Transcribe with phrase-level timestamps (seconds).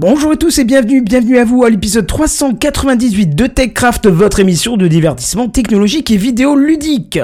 [0.00, 4.76] Bonjour à tous et bienvenue, bienvenue à vous à l'épisode 398 de TechCraft, votre émission
[4.76, 7.18] de divertissement technologique et vidéo ludique.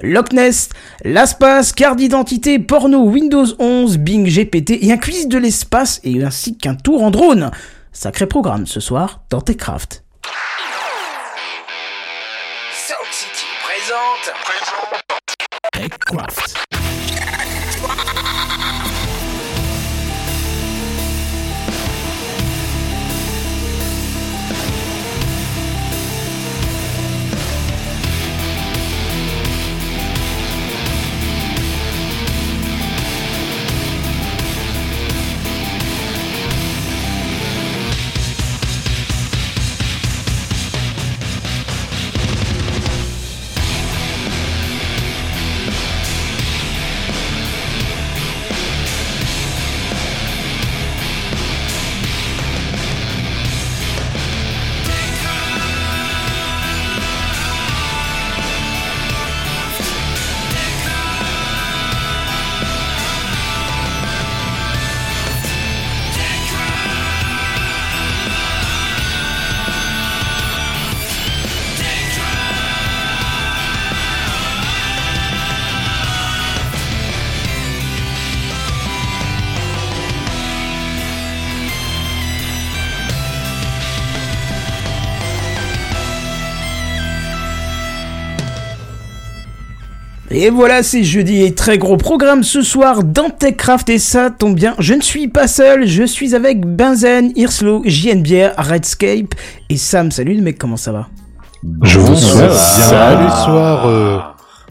[0.00, 0.68] Loch Ness,
[1.02, 6.56] l'espace, carte d'identité, porno, Windows 11, Bing GPT et un quiz de l'espace et ainsi
[6.56, 7.50] qu'un tour en drone.
[7.90, 10.04] Sacré programme ce soir dans TechCraft.
[12.86, 14.32] Sound City présente.
[15.72, 16.63] TechCraft.
[90.36, 94.56] Et voilà, c'est jeudi et très gros programme ce soir dans TechCraft et ça tombe
[94.56, 99.32] bien, je ne suis pas seul, je suis avec Benzen, Irslo, JNBR, Redscape
[99.70, 100.10] et Sam.
[100.10, 101.06] Salut le mec, comment ça va?
[101.84, 103.30] Je vous souhaite Salut.
[103.44, 103.86] soir.
[103.86, 104.18] euh,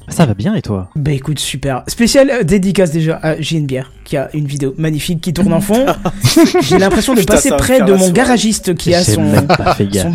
[0.10, 0.90] Ça va bien et toi?
[0.96, 1.84] Bah écoute, super.
[1.88, 5.86] Spécial euh, dédicace déjà à JNBR qui a une vidéo magnifique qui tourne en fond.
[6.62, 9.24] J'ai l'impression de Putain, passer près de mon garagiste qui a son,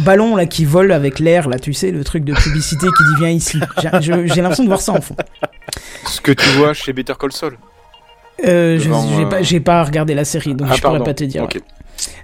[0.05, 3.14] ballon là qui vole avec l'air là, tu sais, le truc de publicité qui dit
[3.19, 3.59] viens ici.
[4.00, 5.16] J'ai l'impression de voir ça en fond.
[6.06, 7.56] Ce que tu vois chez Better Call Saul.
[8.47, 11.04] Euh, je- j'ai euh, pas, j'ai pas regardé la série donc Ah, je pourrais pardon.
[11.06, 11.47] pas te dire.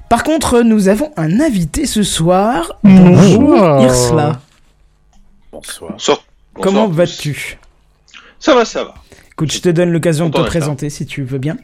[0.09, 2.79] Par contre, nous avons un invité ce soir.
[2.85, 3.41] Bonjour.
[3.43, 4.41] Bonjour Irsla.
[5.51, 5.93] Bonsoir.
[5.93, 6.24] Bonsoir.
[6.61, 7.59] Comment vas-tu?
[8.39, 8.95] Ça va, ça va.
[9.33, 11.57] Écoute, je te donne l'occasion de te présenter si tu veux bien.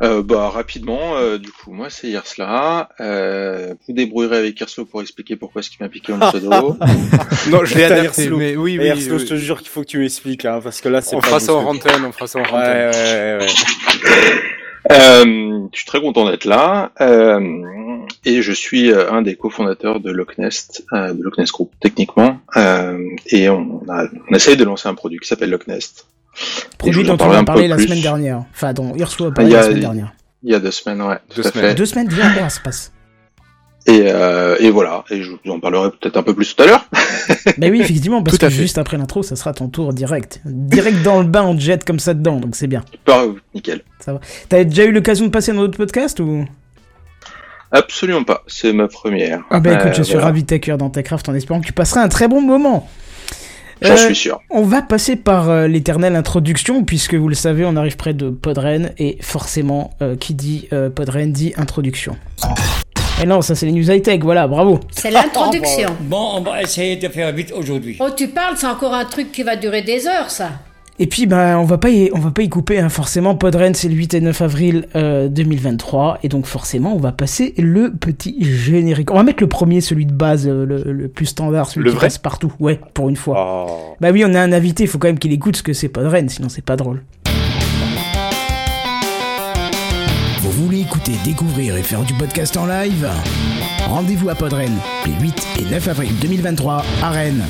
[0.00, 2.88] Euh, bah rapidement, euh, du coup, moi c'est Irsla.
[3.00, 6.76] Euh, vous débrouillerez avec Irslo pour expliquer pourquoi ce qui m'a piqué mon pseudo.
[7.50, 8.36] Non, je l'ai Erslo.
[8.38, 8.86] mais oui, oui.
[8.86, 9.20] Erslo, oui.
[9.20, 11.40] je te jure qu'il faut que tu m'expliques, hein, parce que là, c'est On fera
[11.40, 12.90] ça en antenne, on fera ça en Ouais, antenne.
[12.92, 14.92] ouais, ouais, ouais.
[14.92, 16.92] euh, je suis très content d'être là.
[17.00, 17.40] Euh,
[18.24, 21.70] et je suis euh, un des cofondateurs de Loch Nest, euh, de Loch Nest Group
[21.80, 22.38] techniquement.
[22.56, 26.06] Euh, et on, a, on essaye de lancer un produit qui s'appelle Loch Nest.
[26.34, 27.84] Et je Produit dont on a parlé la plus.
[27.86, 28.44] semaine dernière.
[28.54, 30.12] Enfin, dont Irslo a parlé Il y a- la semaine dernière.
[30.44, 31.18] Il y a deux semaines, ouais.
[31.34, 31.68] Deux tout à semaines.
[31.70, 31.74] fait.
[31.74, 32.92] Deux semaines déjà, comment ça se passe
[33.88, 35.04] Et, euh, et voilà.
[35.10, 36.88] Et je vous en parlerai peut-être un peu plus tout à l'heure.
[37.58, 40.40] Bah oui, effectivement, parce Tout que juste après l'intro, ça sera ton tour direct.
[40.44, 42.84] Direct dans le bain, on te jette comme ça dedans, donc c'est bien.
[43.04, 43.82] Par- Nickel.
[44.48, 46.46] T'as déjà eu l'occasion de passer dans d'autres podcasts ou?
[47.72, 48.42] Absolument pas.
[48.46, 49.42] C'est ma première.
[49.50, 50.26] Ah bah écoute, Euh, je suis voilà.
[50.28, 52.88] ravi de t'accueillir dans TechCraft en espérant que tu passeras un très bon moment.
[53.80, 54.40] J'en Euh, suis sûr.
[54.50, 58.28] On va passer par euh, l'éternelle introduction, puisque vous le savez, on arrive près de
[58.30, 62.16] Podren, et forcément, euh, qui dit euh, Podren dit introduction.
[63.22, 64.80] Et non, ça c'est les news high-tech, voilà, bravo.
[64.90, 65.90] C'est l'introduction.
[66.00, 67.96] Bon, on va essayer de faire vite aujourd'hui.
[68.00, 70.50] Oh, tu parles, c'est encore un truc qui va durer des heures, ça.
[71.00, 73.36] Et puis, ben, on va pas y, on va pas y couper, hein, forcément.
[73.36, 77.54] Podren, c'est le 8 et 9 avril euh, 2023, et donc forcément, on va passer
[77.56, 79.12] le petit générique.
[79.12, 81.90] On va mettre le premier, celui de base, euh, le, le plus standard, celui Le
[81.92, 82.52] qui vrai passe partout.
[82.58, 83.66] Ouais, pour une fois.
[83.68, 83.94] Oh.
[84.00, 85.88] Bah oui, on a un invité, il faut quand même qu'il écoute ce que c'est
[85.88, 87.02] Podren, sinon c'est pas drôle.
[90.40, 93.08] Vous voulez écouter, découvrir et faire du podcast en live?
[93.86, 94.72] Rendez-vous à Podren,
[95.06, 97.44] les 8 et 9 avril 2023 à Rennes.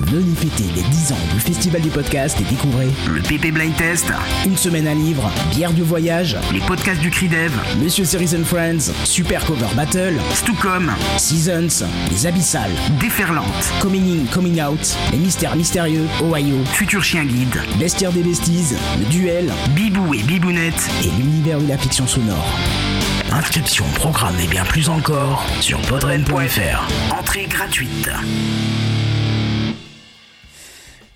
[0.00, 4.06] Venez fêter les 10 ans du Festival du Podcast et découvrez le PP Blind Test,
[4.46, 7.52] une semaine à livre, bière du voyage, les podcasts du CRIDEV,
[7.82, 13.44] Monsieur Series and Friends, Super Cover Battle, Stucom, Seasons, Les Abyssales, Déferlante,
[13.80, 19.04] Coming In, Coming Out, Les Mystères Mystérieux, Ohio, Futur Chien Guide, Bestiaire des Besties, Le
[19.06, 22.58] Duel, Bibou et Bibounette et l'univers de la fiction sonore.
[23.32, 26.88] Inscription, programme et bien plus encore sur podren.fr.
[27.16, 28.10] Entrée gratuite.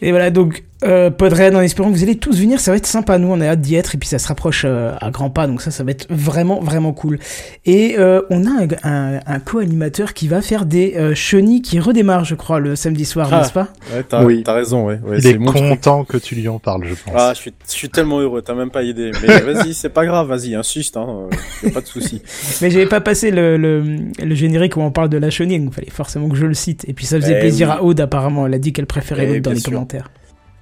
[0.07, 2.85] Et voilà, donc euh, Podren, en espérant que vous allez tous venir, ça va être
[2.85, 3.17] sympa.
[3.17, 5.47] Nous, on a hâte d'y être, et puis ça se rapproche euh, à grands pas,
[5.47, 7.19] donc ça, ça va être vraiment, vraiment cool.
[7.65, 8.69] Et euh, on a un,
[9.17, 13.07] un, un co-animateur qui va faire des euh, chenilles qui redémarrent, je crois, le samedi
[13.07, 13.39] soir, Ah.
[13.41, 13.69] n'est-ce pas?
[13.95, 14.43] Ouais, t'as Oui.
[14.45, 15.01] t'as raison, ouais.
[15.07, 15.47] ouais Il c'est est truc.
[15.57, 17.15] content que tu lui en parles, je pense.
[17.17, 19.11] Ah, je suis, je suis tellement heureux, t'as même pas idée.
[19.27, 21.31] Mais vas-y, c'est pas grave, vas-y, insiste, hein,
[21.63, 22.21] y a pas de souci.
[22.61, 23.83] Mais j'avais pas passé le, le,
[24.23, 26.53] le générique où on parle de la chenille, donc il fallait forcément que je le
[26.55, 26.85] cite.
[26.89, 27.75] Et puis ça faisait Eh plaisir oui.
[27.79, 28.47] à Aude, apparemment.
[28.47, 29.73] Elle a dit qu'elle préférait Eh, l'autre dans les sûr.
[29.73, 29.94] commentaires.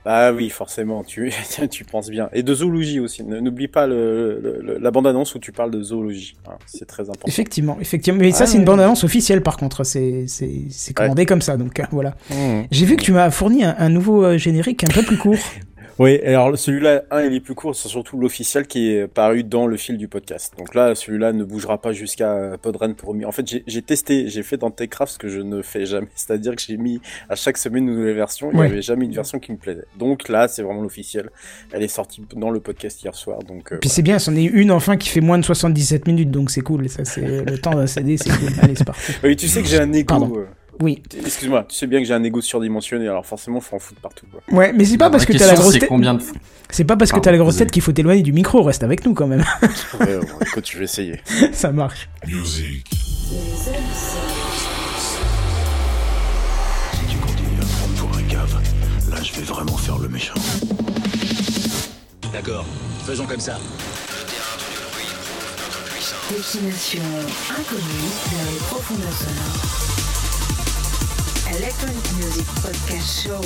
[0.05, 1.33] Ah oui, forcément, tu,
[1.71, 2.29] tu penses bien.
[2.33, 3.23] Et de zoologie aussi.
[3.23, 6.37] N'oublie pas le, la bande-annonce où tu parles de zoologie.
[6.49, 7.29] hein, c'est très important.
[7.29, 8.19] Effectivement, effectivement.
[8.21, 8.67] Mais ça, Ah c'est une ouais.
[8.67, 9.85] bande-annonce officielle, par contre.
[9.85, 10.27] C'est
[10.95, 12.17] commandé comme ça, donc euh, voilà.
[12.31, 12.63] Mmh.
[12.73, 15.37] J'ai vu que tu m'as fourni un, un nouveau euh, générique un peu plus court.
[15.99, 19.67] Oui, alors celui-là, un, il est plus court, c'est surtout l'officiel qui est paru dans
[19.67, 20.55] le fil du podcast.
[20.59, 24.57] Donc là, celui-là ne bougera pas jusqu'à Podren pour En fait, j'ai- testé, j'ai fait
[24.57, 27.89] dans Techcraft ce que je ne fais jamais, c'est-à-dire que j'ai mis à chaque semaine
[27.89, 28.51] une nouvelle version.
[28.51, 28.67] Il n'y Ouais.
[28.69, 29.85] avait jamais une version qui me plaisait.
[29.99, 31.29] Donc là, c'est vraiment l'officiel.
[31.73, 33.41] Elle est sortie dans le podcast hier soir.
[33.41, 36.31] Donc euh, Puis c'est bien, c'en est une enfin qui fait moins de 77 minutes,
[36.31, 36.89] donc c'est cool.
[36.89, 38.49] Ça, c'est le temps d'un CD, c'est cool.
[38.63, 39.13] Allez, c'est parti.
[39.23, 40.47] Oui, tu sais que j'ai un ego.
[40.81, 41.03] Oui.
[41.25, 44.27] Excuse-moi, tu sais bien que j'ai un ego surdimensionné, alors forcément, faut en foutre partout.
[44.31, 44.41] Quoi.
[44.57, 45.89] Ouais, mais c'est pas parce que t'as la grosse c'est tête.
[45.89, 46.37] combien de fois
[46.71, 48.63] C'est pas parce que t'as la grosse tête qu'il faut t'éloigner du micro.
[48.63, 49.45] Reste avec nous quand même.
[50.01, 51.21] Ouais, ouais, écoute, je vais essayer.
[51.53, 52.09] ça marche.
[52.27, 52.87] Music.
[52.91, 53.71] Si
[57.09, 58.61] tu continues à me prendre pour un cave,
[59.11, 60.35] là je vais vraiment faire le méchant.
[62.33, 62.65] D'accord,
[63.07, 63.59] faisons comme ça.
[66.31, 67.03] Destination
[67.51, 70.02] inconnue vers les profondeurs sonores.
[71.59, 73.41] Electronic Music Podcast Show.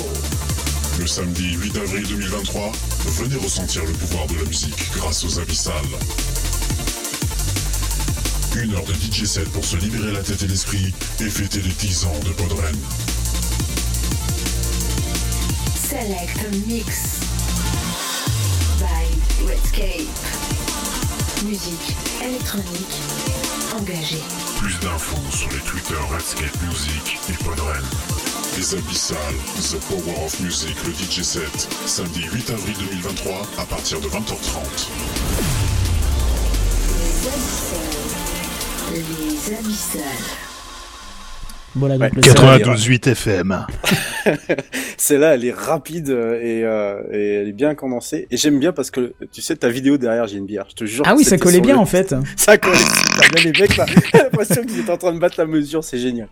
[0.97, 2.71] Le samedi 8 avril 2023,
[3.05, 5.73] venez ressentir le pouvoir de la musique grâce aux abyssales.
[8.55, 11.73] Une heure de DJ set pour se libérer la tête et l'esprit et fêter les
[11.73, 12.75] 10 ans de Podren.
[15.75, 17.19] Select Mix.
[18.79, 20.66] By Redscape.
[21.45, 22.95] Musique électronique
[23.77, 24.21] engagée.
[24.59, 27.83] Plus d'infos sur les Twitter Redscape Music et Podren.
[28.57, 29.17] Les abyssales,
[29.55, 34.87] The Power of Music, le DJ set, samedi 8 avril 2023 à partir de 20h30.
[36.97, 38.15] Les abyssales.
[38.93, 40.56] Les abyssales.
[41.77, 42.09] Voilà, Ouais.
[42.15, 43.65] le 92.8 FM.
[44.97, 48.27] Celle-là, elle est rapide euh, et, euh, et elle est bien condensée.
[48.31, 50.65] Et j'aime bien parce que, tu sais, ta vidéo derrière, j'ai une bière.
[50.69, 51.03] Je te jure.
[51.07, 52.15] Ah oui, ça collait bien le- en fait.
[52.35, 53.51] Ça collait super bien.
[53.51, 55.83] Les mecs, là, j'ai l'impression qu'ils étaient en train de battre la mesure.
[55.83, 56.27] C'est génial.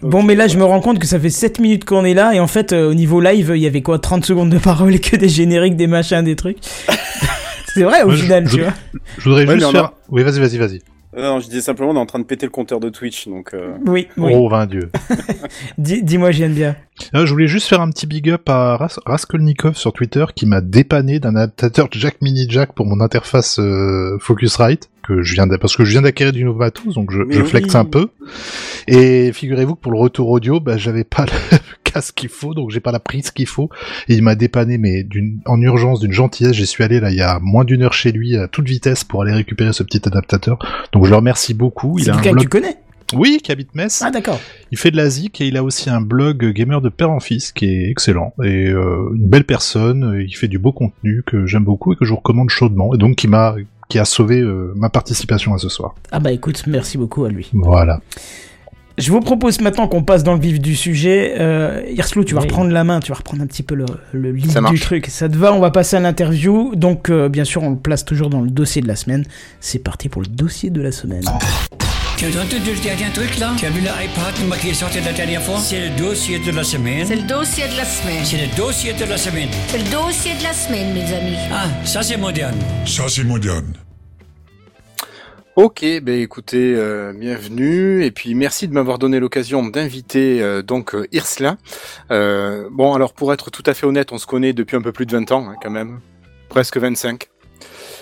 [0.00, 2.34] Bon, mais là, je me rends compte que ça fait 7 minutes qu'on est là,
[2.34, 4.94] et en fait, euh, au niveau live, il y avait quoi 30 secondes de parole
[4.94, 6.58] et que des génériques, des machins, des trucs.
[7.74, 8.72] c'est vrai, au Moi, final, je- tu vois.
[9.18, 9.84] Je voudrais Ouais, juste faire...
[9.84, 10.80] a- Oui, vas-y, vas-y, vas-y.
[11.16, 13.28] Non, je disais simplement, on est en train de péter le compteur de Twitch.
[13.28, 14.32] Donc, euh, Oui, oui.
[14.34, 14.90] Oh, vain Dieu.
[15.78, 16.74] Dis- Dis-moi, j'aime bien.
[17.14, 20.46] Euh, je voulais juste faire un petit big up à Ras- Raskolnikov sur Twitter qui
[20.46, 25.48] m'a dépanné d'un adaptateur Jack Mini Jack pour mon interface euh, Focusrite que je viens
[25.48, 27.76] parce que je viens d'acquérir du nouveau matos donc je, je flex oui.
[27.80, 28.08] un peu
[28.86, 31.58] et figurez-vous que pour le retour audio bah, j'avais pas le
[31.92, 33.68] casque qu'il faut donc j'ai pas la prise qu'il faut
[34.08, 35.06] et il m'a dépanné mais
[35.46, 38.12] en urgence d'une gentillesse j'y suis allé là il y a moins d'une heure chez
[38.12, 40.58] lui à toute vitesse pour aller récupérer ce petit adaptateur
[40.92, 42.76] donc je le remercie beaucoup il C'est a un quelqu'un que blog tu connais
[43.14, 44.40] oui qui habite Metz Ah, d'accord.
[44.70, 47.20] il fait de la zik et il a aussi un blog gamer de père en
[47.20, 50.24] fils qui est excellent et euh, une belle personne.
[50.26, 52.96] Il fait du beau contenu que j'aime beaucoup et que je vous recommande chaudement et
[52.96, 53.54] donc qui m'a
[53.90, 55.94] qui a sauvé euh, ma participation à ce soir.
[56.10, 57.50] Ah, bah écoute, merci beaucoup à lui.
[57.52, 58.00] Voilà.
[58.98, 61.34] Je vous propose maintenant qu'on passe dans le vif du sujet.
[61.38, 62.46] Euh, Hirslo, tu vas Oui.
[62.48, 65.06] reprendre la main, tu vas reprendre un petit peu le, le lead du truc.
[65.08, 66.74] Ça te va On va passer à l'interview.
[66.74, 69.24] Donc, euh, bien sûr, on le place toujours dans le dossier de la semaine.
[69.60, 71.24] C'est parti pour le dossier de la semaine.
[72.18, 73.50] Tu as entendu le dernier truc là?
[73.56, 75.58] Tu as vu l'iPad qui est sorti la dernière fois?
[75.58, 77.04] C'est le dossier de la semaine.
[77.06, 78.24] C'est le dossier de la semaine.
[78.24, 79.48] C'est le dossier de la semaine.
[79.68, 81.36] C'est le dossier de la semaine, mes amis.
[81.52, 82.54] Ah, ça c'est moderne.
[82.86, 83.72] Ça c'est moderne.
[85.54, 90.94] Ok, ben écoutez, euh, bienvenue et puis merci de m'avoir donné l'occasion d'inviter euh, donc
[90.94, 91.58] euh, Irsla.
[92.10, 94.92] Euh, bon, alors pour être tout à fait honnête, on se connaît depuis un peu
[94.92, 96.00] plus de 20 ans hein, quand même,
[96.48, 97.28] presque 25.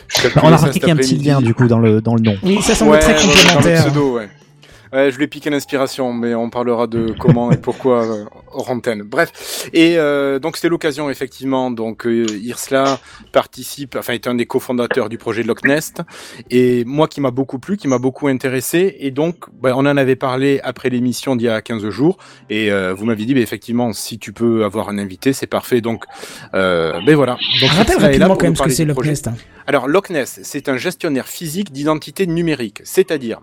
[0.06, 2.36] Je On a cet un petit lien du coup dans le, dans le nom.
[2.44, 3.80] Oui, ça semble Ouais, très ouais, dans le complémentaire.
[3.86, 4.28] pseudo, ouais.
[4.92, 8.70] Ouais, je lui ai piqué l'inspiration, mais on parlera de comment et pourquoi euh, hors
[8.70, 9.02] antenne.
[9.02, 11.70] Bref, et euh, donc c'était l'occasion effectivement.
[11.70, 12.98] Donc euh, Irsla
[13.32, 16.02] participe, enfin est un des cofondateurs du projet Loch Nest,
[16.50, 19.96] et moi qui m'a beaucoup plu, qui m'a beaucoup intéressé, et donc ben, on en
[19.96, 22.18] avait parlé après l'émission d'il y a 15 jours,
[22.48, 25.80] et euh, vous m'aviez dit ben, effectivement si tu peux avoir un invité, c'est parfait.
[25.80, 26.04] Donc
[26.54, 27.36] euh, ben voilà.
[27.60, 29.04] Donc Rappelle rapidement quand même ce que c'est Loch.
[29.04, 29.28] Nest.
[29.28, 29.34] hein.
[29.68, 33.40] Alors Loch Ness, c'est un gestionnaire physique d'identité numérique, c'est-à-dire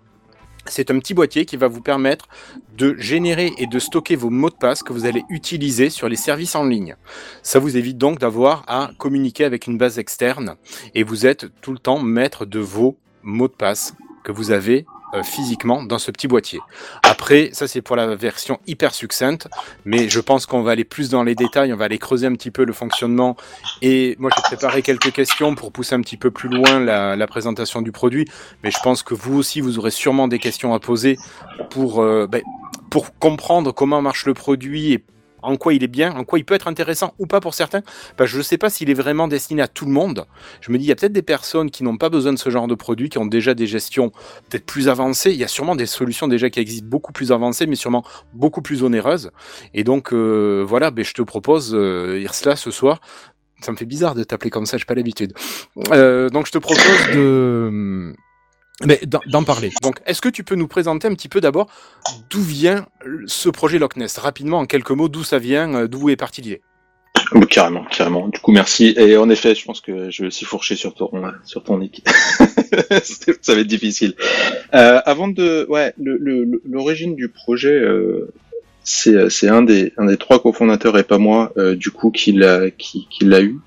[0.70, 2.28] C'est un petit boîtier qui va vous permettre
[2.78, 6.16] de générer et de stocker vos mots de passe que vous allez utiliser sur les
[6.16, 6.96] services en ligne.
[7.44, 10.56] Ça vous évite donc d'avoir à communiquer avec une base externe
[10.96, 14.86] et vous êtes tout le temps maître de vos mots de passe que vous avez
[15.14, 16.60] euh, physiquement dans ce petit boîtier.
[17.04, 19.48] Après, ça c'est pour la version hyper succincte,
[19.86, 22.34] mais je pense qu'on va aller plus dans les détails, on va aller creuser un
[22.34, 23.38] petit peu le fonctionnement.
[23.82, 27.28] Et moi j'ai préparé quelques questions pour pousser un petit peu plus loin la, la,
[27.28, 28.26] présentation du produit,
[28.64, 31.18] mais je pense que vous aussi vous aurez sûrement des questions à poser
[31.70, 32.42] pour, euh, ben,
[32.90, 35.04] pour comprendre comment marche le produit et
[35.42, 37.82] en quoi il est bien, en quoi il peut être intéressant ou pas pour certains.
[38.18, 40.26] Que je ne sais pas s'il est vraiment destiné à tout le monde.
[40.62, 42.50] Je me dis, il y a peut-être des personnes qui n'ont pas besoin de ce
[42.50, 44.12] genre de produit, qui ont déjà des gestions
[44.50, 45.32] peut-être plus avancées.
[45.32, 48.04] Il y a sûrement des solutions déjà qui existent beaucoup plus avancées, mais sûrement
[48.34, 49.32] beaucoup plus onéreuses.
[49.74, 53.00] Et donc, euh, voilà, ben, je te propose, euh, Irsla, ce soir,
[53.62, 55.34] ça me fait bizarre de t'appeler comme ça, j'ai pas l'habitude.
[55.92, 58.14] Euh, donc je te propose de
[58.86, 59.72] mais d'en parler.
[59.82, 61.68] Donc, est-ce que tu peux nous présenter un petit peu d'abord
[62.30, 62.88] d'où vient
[63.26, 64.18] ce projet Loch Ness?
[64.18, 66.62] Rapidement, en quelques mots, d'où ça vient, euh, d'où est parti l'idée?
[67.50, 68.28] Carrément, carrément.
[68.28, 68.94] Du coup, merci.
[68.98, 71.12] Et en effet, je pense que je vais aussi fourcher sur ton,
[71.44, 72.08] sur ton équipe.
[73.02, 74.14] ça va être difficile.
[74.74, 78.34] Euh, avant de, ouais, l'origine du projet, euh,
[78.90, 82.32] c'est c'est un des un des trois cofondateurs et pas moi euh, du coup qui
[82.32, 83.60] l'a qui, qui l'a eu.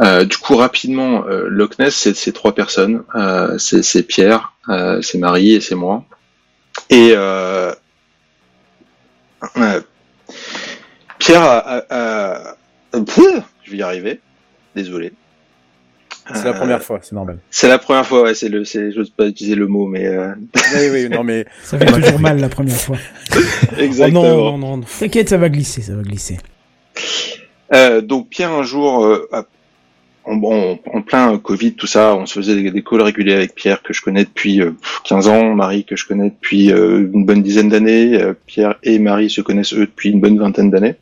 [0.00, 3.04] Euh, du coup rapidement euh, Loch Ness c'est ces trois personnes.
[3.14, 6.04] Euh, c'est Pierre euh, c'est Marie et c'est moi.
[6.90, 7.72] Et euh,
[11.18, 12.56] Pierre a, a, a,
[13.62, 14.20] je vais y arriver.
[14.76, 15.12] Désolé
[16.32, 17.38] c'est la première fois, c'est normal.
[17.50, 20.06] C'est la première fois, ouais, c'est le, c'est, j'ose pas utiliser le mot, mais.
[20.06, 20.34] Euh...
[20.76, 21.44] oui, oui, non, mais.
[21.62, 22.96] Ça fait toujours mal la première fois.
[23.78, 24.22] Exactement.
[24.22, 24.84] Oh non, non, non.
[24.98, 26.38] T'inquiète, ça va glisser, ça va glisser.
[27.72, 29.28] Euh, donc Pierre un jour, euh,
[30.24, 33.54] en, en, en, plein Covid, tout ça, on se faisait des, des calls réguliers avec
[33.54, 34.72] Pierre que je connais depuis euh,
[35.04, 38.98] 15 ans, Marie que je connais depuis euh, une bonne dizaine d'années, euh, Pierre et
[38.98, 40.94] Marie se connaissent eux depuis une bonne vingtaine d'années.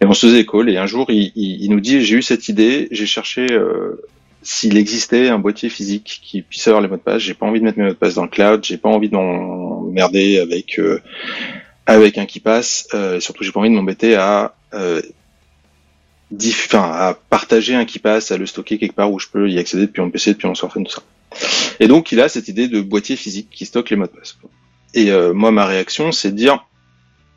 [0.00, 2.16] Et on se faisait des calls et un jour il, il, il nous dit j'ai
[2.16, 4.00] eu cette idée, j'ai cherché euh,
[4.42, 7.60] s'il existait un boîtier physique qui puisse avoir les mots de passe, j'ai pas envie
[7.60, 11.00] de mettre mes mots de passe dans le cloud, j'ai pas envie d'emmerder avec euh,
[11.86, 15.02] avec un qui passe, euh, surtout j'ai pas envie de m'embêter à euh,
[16.34, 19.58] enfin, à partager un qui passe, à le stocker quelque part où je peux y
[19.58, 21.02] accéder depuis mon PC, depuis mon smartphone, tout ça.
[21.80, 24.38] Et donc il a cette idée de boîtier physique qui stocke les mots de passe.
[24.94, 26.64] Et euh, moi ma réaction c'est de dire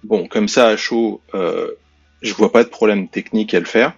[0.03, 1.72] bon comme ça à chaud, euh,
[2.22, 3.93] je vois pas de problème technique à le faire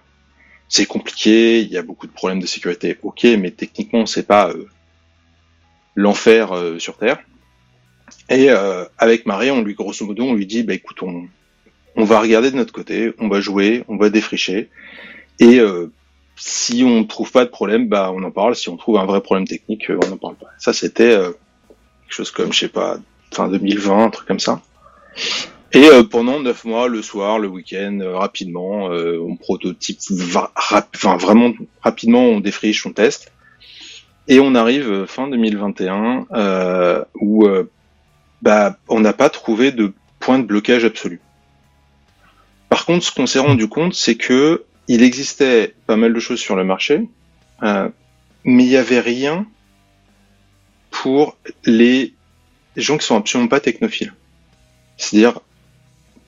[0.74, 4.48] c'est compliqué, il y a beaucoup de problèmes de sécurité, ok, mais techniquement c'est pas
[4.48, 4.66] euh,
[5.94, 7.18] l'enfer euh, sur Terre.
[8.28, 11.28] Et euh, avec Marie, on lui grosso modo, on lui dit, bah écoute, on,
[12.04, 14.68] va regarder de notre côté, on va jouer, on va défricher,
[15.38, 15.60] et
[16.34, 18.56] si on trouve pas de problème, bah on en parle.
[18.56, 20.48] Si on trouve un vrai problème technique, on n'en parle pas.
[20.58, 21.34] Ça c'était quelque
[22.08, 22.98] chose comme, je sais pas,
[23.32, 24.60] fin 2020, un truc comme ça.
[25.72, 29.98] Et euh, pendant neuf mois, le soir, le week-end, euh, rapidement, euh, on prototype,
[30.56, 31.52] enfin vraiment
[31.82, 33.32] rapidement, on défriche, on teste.
[34.28, 36.26] Et on arrive fin 2021
[37.20, 37.46] où
[38.40, 41.20] bah, on n'a pas trouvé de point de blocage absolu.
[42.70, 46.40] Par contre, ce qu'on s'est rendu compte, c'est que il existait pas mal de choses
[46.40, 47.06] sur le marché,
[47.60, 47.92] mais
[48.44, 49.46] il n'y avait rien
[50.90, 52.14] pour les
[52.76, 54.14] gens qui sont absolument pas technophiles.
[54.96, 55.40] C'est-à-dire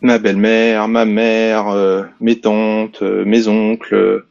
[0.00, 4.24] ma belle-mère, ma mère, euh, mes tantes, euh, mes oncles.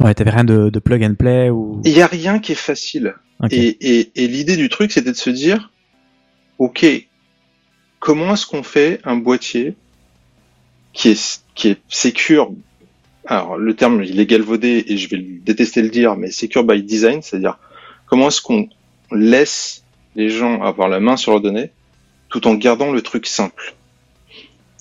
[0.00, 1.80] Ouais, t'avais rien de, de, plug and play ou?
[1.84, 3.14] Il y a rien qui est facile.
[3.42, 3.56] Okay.
[3.56, 5.70] Et, et, et l'idée du truc, c'était de se dire,
[6.58, 6.86] ok,
[7.98, 9.76] comment est-ce qu'on fait un boîtier
[10.92, 12.52] qui est qui est secure?
[13.26, 16.82] Alors le terme il est galvaudé et je vais détester le dire, mais secure by
[16.82, 17.58] design, c'est-à-dire
[18.06, 18.68] comment est-ce qu'on
[19.12, 19.84] laisse
[20.16, 21.70] les gens avoir la main sur leurs données
[22.28, 23.74] tout en gardant le truc simple?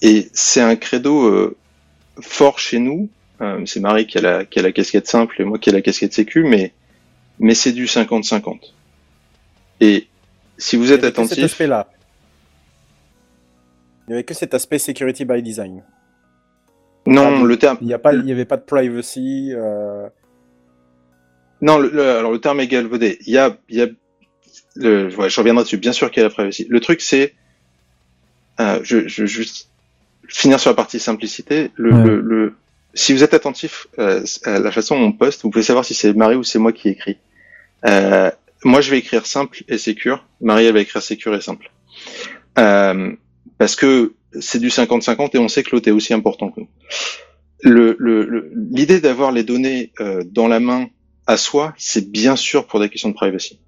[0.02, 1.58] Et c'est un credo euh,
[2.22, 3.10] fort chez nous.
[3.42, 5.74] Euh, c'est Marie qui a, la, qui a la casquette simple et moi qui a
[5.74, 6.74] la casquette sécu, mais,
[7.40, 8.74] mais c'est du 50-50.
[9.82, 10.08] Et
[10.58, 11.36] si vous êtes attentif...
[11.36, 11.90] Cet aspect-là.
[14.08, 15.84] Il n'y avait que cet aspect security by design.
[17.06, 17.78] Non, le terme...
[17.82, 19.52] Il n'y avait pas de privacy.
[19.54, 20.10] Euh...
[21.62, 23.20] Non, le, le, alors le terme est galvaudé.
[23.26, 23.58] Il y a...
[23.70, 23.88] Il y a
[24.76, 25.78] le, ouais, je reviendrai dessus.
[25.78, 26.66] Bien sûr qu'il y a la privacy.
[26.70, 27.36] Le truc, c'est...
[28.60, 29.69] Euh, je, je, juste
[30.30, 31.72] finir sur la partie simplicité.
[31.76, 32.04] Le, ouais.
[32.04, 32.56] le, le,
[32.94, 35.94] si vous êtes attentif euh, à la façon dont on poste, vous pouvez savoir si
[35.94, 37.18] c'est Marie ou c'est moi qui écris.
[37.86, 38.32] Euh,
[38.64, 40.26] moi, je vais écrire simple et sécure.
[40.42, 41.72] Marie, elle va écrire sécure et simple.
[42.58, 43.12] Euh,
[43.58, 46.70] parce que c'est du 50-50 et on sait que l'autre est aussi important que nous.
[47.64, 48.46] L'idée le,
[48.96, 50.88] le, d'avoir les données euh, dans la main
[51.28, 53.60] à soi, c'est bien sûr pour des questions de privacy.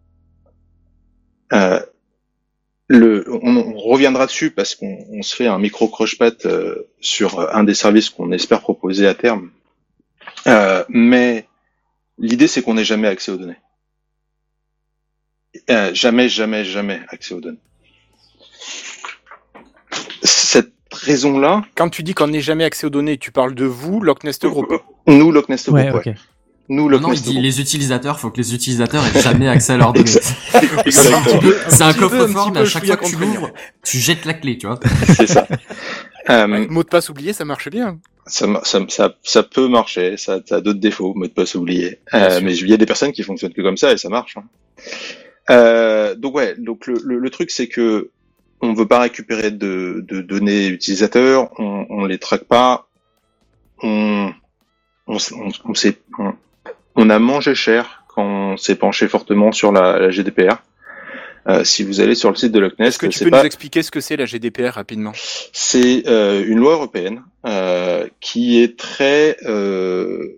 [2.92, 7.56] Euh, le, on, reviendra dessus parce qu'on on se fait un micro croche-patte euh, sur
[7.56, 9.52] un des services qu'on espère proposer à terme.
[10.48, 11.48] Euh, mais
[12.18, 13.58] l'idée, c'est qu'on n'ait jamais accès aux données.
[15.70, 17.60] Euh, jamais, jamais, jamais accès aux données.
[20.24, 21.64] Cette raison-là.
[21.76, 24.46] Quand tu dis qu'on n'ait jamais accès aux données, tu parles de vous, Loch Nest
[24.46, 24.72] Group?
[25.08, 25.78] Nous, Loch Nest Group.
[25.78, 26.16] Ouais, ouais.
[26.74, 29.92] Nous, Non, il dit les utilisateurs, faut que les utilisateurs aient jamais accès à leurs
[29.94, 30.10] données.
[30.90, 33.52] C'est un coffre-fort, mais à chaque fois que tu l'ouvres,
[33.84, 34.80] tu jettes la clé, tu vois.
[35.16, 35.48] C'est ça.
[36.30, 38.00] Euh, Mot de passe oublié, ça marche bien.
[38.26, 41.56] ça, ma- ça, ça, ça peut marcher, ça, ça a d'autres défauts, mot de passe
[41.56, 42.00] oublié.
[42.14, 44.38] Euh, mais il y a des personnes qui fonctionnent que comme ça et ça marche.
[44.38, 44.44] hein.
[45.50, 48.12] Euh, donc ouais, donc le, le, le truc c'est que
[48.62, 52.88] on veut pas récupérer de, de données utilisateurs, on, on les traque pas,
[53.82, 54.32] on,
[55.08, 56.34] on, s- on, on s'est- on-
[56.96, 60.58] on a mangé cher quand on s'est penché fortement sur la, la GDPR.
[61.48, 63.32] Euh, si vous allez sur le site de Loch Nest, Est-ce que tu c'est peux
[63.32, 65.12] pas- nous expliquer ce que c'est la GDPR rapidement?
[65.54, 70.38] C'est euh, une loi européenne euh, qui est très, euh,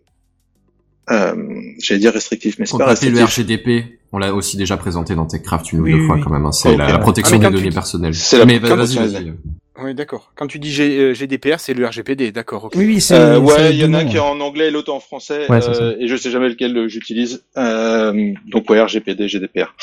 [1.09, 1.35] euh,
[1.79, 3.57] j'allais dire restrictive, mais c'est On pas appeler le restrictif.
[3.57, 3.99] RGDP.
[4.13, 6.21] On l'a aussi déjà présenté dans TechCraft une ou Oui, deux oui, fois oui.
[6.23, 6.45] quand même.
[6.45, 6.51] hein.
[6.53, 8.15] C'est la, la protection Ah, des tu données personnelles.
[8.15, 9.33] c'est la Mais vas-y, vas-y.
[9.79, 10.31] Oui, d'accord.
[10.35, 12.65] Quand tu dis G- euh, GDPR, c'est le RGPD, d'accord.
[12.65, 12.73] ok.
[12.75, 13.15] Oui, oui, c'est.
[13.15, 15.59] Euh, ouais, il y en a qui est en anglais et l'autre en français, Ouais,
[15.67, 17.43] euh, et je sais jamais lequel euh, j'utilise.
[17.57, 19.73] Euh, donc ouais, RGPD, GDPR.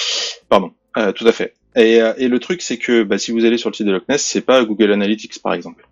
[0.48, 1.54] Pardon, euh, tout à fait.
[1.76, 3.92] Et, euh, et le truc, c'est que bah, si vous allez sur le site de
[3.92, 5.86] Loch Ness, c'est pas Google Analytics par exemple.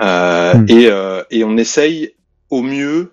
[0.00, 0.66] Euh, Hmm.
[0.68, 2.14] et, euh, et on essaye
[2.50, 3.12] au mieux,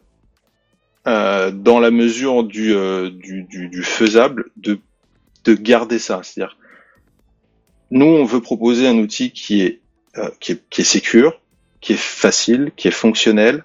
[1.08, 4.80] euh, dans la mesure du, euh, du, du, du faisable, de,
[5.46, 6.22] de garder ça.
[6.24, 6.58] C'est-à-dire,
[7.92, 9.79] nous, on veut proposer un outil qui est,
[10.18, 11.40] euh, qui est, qui est sécure,
[11.82, 13.64] qui est facile, qui est fonctionnel,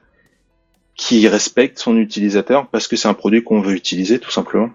[0.97, 4.71] qui respecte son utilisateur parce que c'est un produit qu'on veut utiliser tout simplement.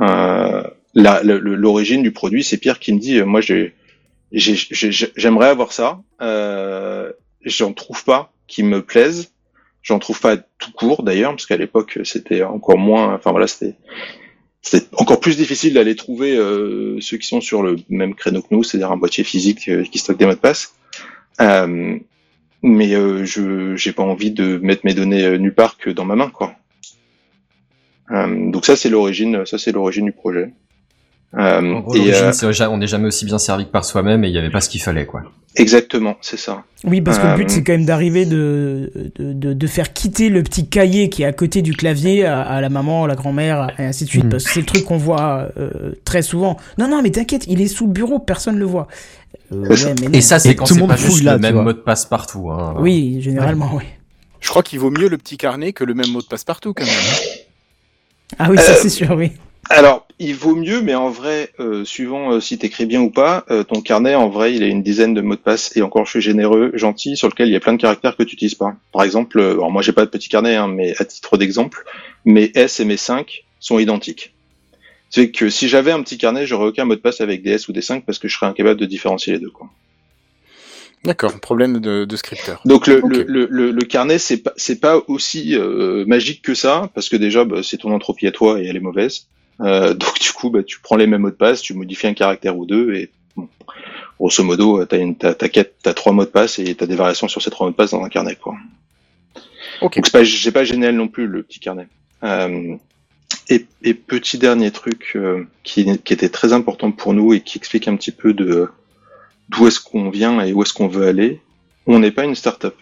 [0.00, 0.62] Euh,
[0.94, 3.74] L'origine du produit, c'est Pierre qui me dit, euh, moi j'ai-
[4.32, 7.10] j'ai- j'ai- j'aimerais avoir ça, euh,
[7.44, 9.32] j'en trouve pas qui me plaisent,
[9.82, 13.74] j'en trouve pas tout court d'ailleurs parce qu'à l'époque c'était encore moins, enfin voilà c'était
[14.60, 18.48] c'était encore plus difficile d'aller trouver euh, ceux qui sont sur le même créneau que
[18.50, 20.74] nous, c'est-à-dire un boîtier physique euh, qui stocke des mots de passe.
[21.40, 21.98] Euh,
[22.62, 26.04] mais euh, je j'ai pas envie de mettre mes données euh, nulle part que dans
[26.04, 26.54] ma main, quoi.
[28.10, 30.52] Euh, donc ça c'est l'origine, ça c'est l'origine du projet.
[31.34, 34.28] Euh, En gros, et, euh, on n'est jamais aussi bien servi que par soi-même et
[34.28, 35.22] il n'y avait pas ce qu'il fallait, quoi.
[35.56, 36.64] exactement, c'est ça.
[36.84, 40.28] Oui, parce que le but, c'est quand même d'arriver de, de, de, de faire quitter
[40.28, 43.70] le petit cahier qui est à côté du clavier à, à la maman, la grand-mère,
[43.78, 44.24] et ainsi de suite.
[44.24, 44.30] Mhm.
[44.30, 46.58] Parce que c'est le truc qu'on voit euh, très souvent.
[46.76, 48.88] Non, non, mais t'inquiète, il est sous le bureau, personne le voit.
[49.52, 49.88] Euh, C'est ça.
[49.88, 50.12] ouais, mais non.
[50.12, 51.78] Et ça, c'est quand tout le c'est monde pas juste là, le même mot de
[51.78, 52.50] passe partout.
[52.50, 52.74] Hein.
[52.78, 53.84] Oui, généralement, oui.
[54.40, 56.74] Je crois qu'il vaut mieux le petit carnet que le même mot de passe partout
[56.74, 56.94] quand même.
[58.38, 59.32] Ah oui, ça Euh, c'est sûr, oui.
[59.70, 63.44] Alors, il vaut mieux, mais en vrai, euh, suivant euh, si t'écris bien ou pas,
[63.50, 66.04] euh, ton carnet, en vrai, il a une dizaine de mots de passe, et encore
[66.04, 68.56] je suis généreux, gentil, sur lequel il y a plein de caractères que tu utilises
[68.56, 68.74] pas.
[68.92, 71.84] Par exemple, alors moi j'ai pas de petit carnet, hein, mais à titre d'exemple,
[72.24, 74.31] mes S et mes 5 sont identiques.
[75.12, 77.68] C'est que si j'avais un petit carnet, j'aurais aucun mot de passe avec des S
[77.68, 79.50] ou des 5 parce que je serais incapable de différencier les deux.
[79.50, 79.68] Quoi.
[81.04, 82.62] D'accord, problème de, de scripteur.
[82.64, 83.10] Donc le, Ok.
[83.10, 87.08] le, le, le, le carnet, c'est pas, c'est pas aussi euh, magique que ça, parce
[87.10, 89.26] que déjà, bah, c'est ton entropie à toi et elle est mauvaise.
[89.60, 92.14] Euh, donc du coup, bah, tu prends les mêmes mots de passe, tu modifies un
[92.14, 93.48] caractère ou deux, et bon,
[94.18, 96.96] grosso modo, t'as une, t'as, t'as quatre, t'as trois mots de passe et t'as des
[96.96, 98.54] variations sur ces trois mots de passe dans un carnet, quoi.
[99.82, 99.96] Ok.
[99.96, 101.88] Donc c'est pas, c'est pas génial non plus le petit carnet.
[102.22, 102.76] Euh,
[103.48, 107.58] et, et petit dernier truc euh, qui, qui était très important pour nous et qui
[107.58, 108.68] explique un petit peu de
[109.48, 111.40] d'où est-ce qu'on vient et où est-ce qu'on veut aller.
[111.86, 112.74] On n'est pas une start-up.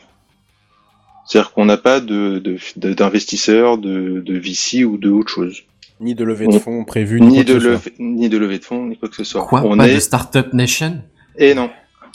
[1.27, 5.63] C'est-à-dire qu'on n'a pas de, de, de- d'investisseurs, de, de VC ou de autre chose.
[6.01, 8.65] Ni de levée de On- fonds prévue, Ni quoi de, levée, ni de levée de
[8.65, 9.45] fonds, ni quoi que ce soit.
[9.47, 11.03] Quoi on Pas est, de Startup Nation?
[11.37, 11.71] Et non.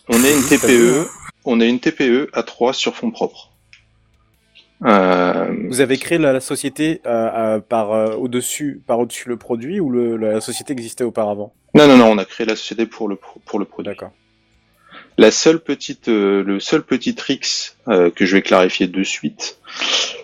[0.10, 1.08] On est une TPE.
[1.46, 3.52] On est une TPE à 3 sur fonds propres.
[4.84, 9.80] Euh, Vous avez créé la, la société euh, euh, par au-dessus, par au-dessus le produit
[9.80, 11.54] ou le, la société existait auparavant?
[11.74, 13.90] Non, non, non, on a créé la société pour le, pro- pour le produit.
[13.90, 14.12] D'accord.
[15.18, 19.60] La seule petite, euh, le seul petit tricks euh, que je vais clarifier de suite,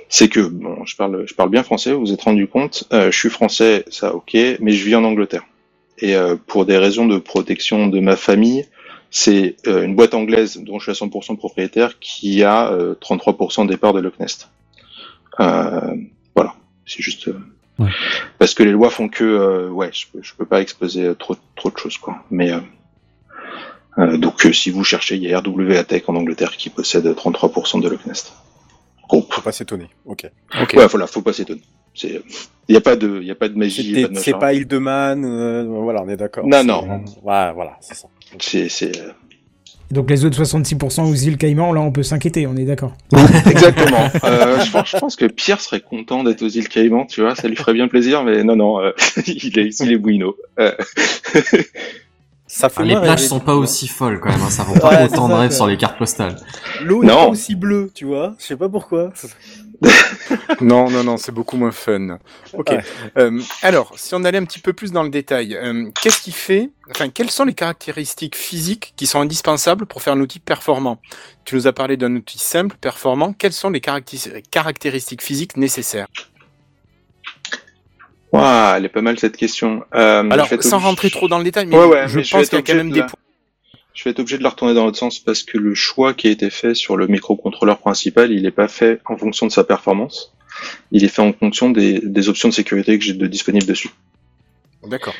[0.10, 1.94] c'est que bon, je parle, je parle bien français.
[1.94, 2.84] Vous vous êtes rendu compte.
[2.92, 5.46] euh, je suis français, ça, ok, mais je vis en Angleterre.
[6.04, 6.16] Et
[6.48, 8.66] pour des raisons de protection de ma famille,
[9.12, 13.68] c'est euh, une boîte anglaise dont je suis à 100% propriétaire qui a euh, 33%
[13.68, 14.50] des parts de Loch Nest.
[15.40, 15.96] Euh,
[16.36, 17.40] voilà, c'est juste euh,
[17.80, 17.90] Ouais.
[18.38, 21.14] parce que les lois font que, euh, ouais, je peux, je peux pas exposer euh,
[21.16, 22.24] trop, trop de choses, quoi.
[22.30, 22.60] Mais euh,
[23.98, 27.06] euh, donc, euh, si vous cherchez, il y a RWA Tech en Angleterre qui possède
[27.08, 28.34] 33% de Loch Nest.
[29.10, 29.34] Groupe.
[29.34, 29.88] Faut pas s'étonner.
[30.06, 30.30] Ok.
[30.62, 30.74] Ok.
[30.78, 31.62] Ouais, voilà, faut pas s'étonner.
[31.96, 32.22] C'est,
[32.70, 35.64] il y a pas de, il y a pas de magie, C'est pas Hildeman, euh,
[35.66, 36.46] voilà, on est d'accord.
[36.46, 37.04] Non, non.
[37.24, 38.08] Ouais, voilà, c'est ça.
[38.40, 39.12] C'est, euh,
[39.92, 42.94] Donc les autres 66% aux îles Caïmans, là on peut s'inquiéter, on est d'accord.
[43.46, 44.10] Exactement.
[44.24, 47.36] Euh, je, pense, je pense que Pierre serait content d'être aux îles Caïmans, tu vois,
[47.36, 48.92] ça lui ferait bien plaisir, mais non, non, euh,
[49.28, 50.36] il est, il est bouino.
[50.60, 50.72] Euh,
[52.54, 54.90] Ça fait Ah, les plages sont pas aussi folles quand même, hein, ça rend pas
[54.90, 55.52] Ouais, autant c'est de quoi.
[55.52, 56.36] sur les cartes postales.
[56.84, 57.16] L'eau est Non.
[57.16, 58.36] pas aussi bleue, tu vois.
[58.40, 59.14] Je sais pas pourquoi.
[60.62, 62.20] Non, non, non, c'est beaucoup moins fun.
[62.54, 62.70] Ok.
[62.70, 62.84] Ouais.
[63.18, 66.32] Euh, alors, si on allait un petit peu plus dans le détail, euh, qu'est-ce qui
[66.32, 71.02] fait, enfin, quelles sont les caractéristiques physiques qui sont indispensables pour faire un outil performant?
[71.46, 73.34] Tu nous as parlé d'un outil simple, performant.
[73.34, 76.08] Quelles sont les caractéris- caractéristiques physiques nécessaires?
[78.32, 79.84] Ouah, elle est pas mal cette question.
[79.94, 82.40] Euh, Alors, sans rentrer trop dans le détail, mais Ouais, ouais, je mais je vais
[82.42, 83.12] pense qu'il y a quand même de des points.
[83.94, 86.28] Je vais être obligé de la retourner dans l'autre sens parce que le choix qui
[86.28, 89.64] a été fait sur le microcontrôleur principal, il n'est pas fait en fonction de sa
[89.64, 90.34] performance.
[90.92, 93.90] Il est fait en fonction des, des options de sécurité que j'ai de disponibles dessus.
[94.88, 95.14] D'accord.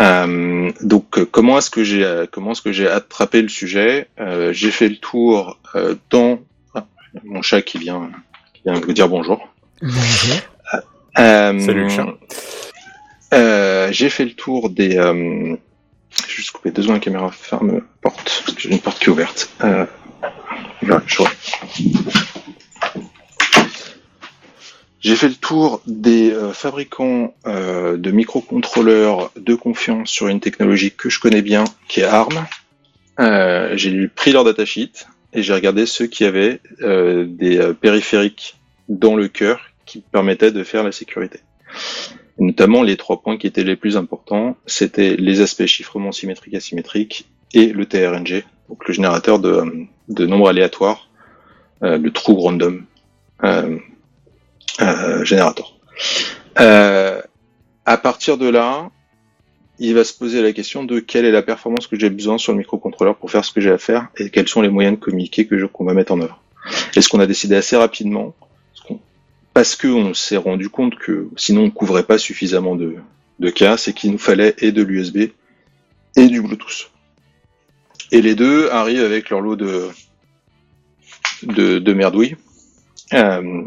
[0.00, 4.08] Euh, donc euh, comment est-ce que j'ai euh, comment est-ce que j'ai attrapé le sujet?
[4.18, 6.40] Euh, J'ai fait le tour euh, dans
[6.74, 6.84] ah,
[7.22, 8.10] mon chat qui vient
[8.54, 9.48] qui vient me dire bonjour.
[9.80, 10.36] Bonjour.
[11.16, 12.06] Euh, Salut, le chat.
[13.34, 14.96] euh, j'ai fait le tour des.
[16.16, 18.98] Je vais juste couper deux secondes la caméra ferme porte parce que j'ai une porte
[18.98, 19.50] qui est ouverte.
[19.62, 19.86] Euh.
[25.00, 30.92] J'ai fait le tour des euh, fabricants euh, de microcontrôleurs de confiance sur une technologie
[30.92, 32.46] que je connais bien, qui est ARM.
[33.76, 38.56] J'ai pris leur datasheet et j'ai regardé ceux qui avaient des périphériques
[38.88, 41.40] dans le cœur qui permettaient de faire la sécurité.
[42.38, 47.28] Notamment les trois points qui étaient les plus importants, c'était les aspects chiffrement symétrique asymétrique
[47.52, 51.08] et le TRNG, donc le générateur de, nombres aléatoires,
[51.82, 52.84] euh, le true random
[53.44, 53.78] euh,
[54.80, 55.78] euh, generator.
[56.58, 57.20] Euh,
[57.86, 58.90] à partir de là,
[59.78, 62.52] il va se poser la question de quelle est la performance que j'ai besoin sur
[62.52, 65.00] le microcontrôleur pour faire ce que j'ai à faire et quels sont les moyens de
[65.00, 66.40] communiquer que qu'on va mettre en œuvre.
[66.96, 68.34] Et ce qu'on a décidé assez rapidement,
[69.54, 72.96] parce qu'on- s'est rendu compte que sinon on couvrait pas suffisamment de,
[73.38, 75.32] de cas, c'est qu'il nous fallait et de l'USB
[76.16, 76.90] et du Bluetooth.
[78.12, 79.88] Et les deux arrivent avec leur lot de,
[81.44, 82.36] de, de merdouilles.
[83.12, 83.62] Euh,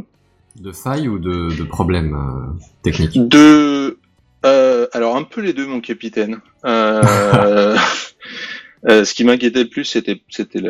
[0.55, 3.17] De failles ou de, de problèmes euh, techniques?
[3.27, 3.97] De,
[4.45, 6.39] euh, alors un peu les deux, mon capitaine.
[6.65, 7.75] Euh,
[8.87, 10.61] ce qui m'inquiétait le plus, c'était c'était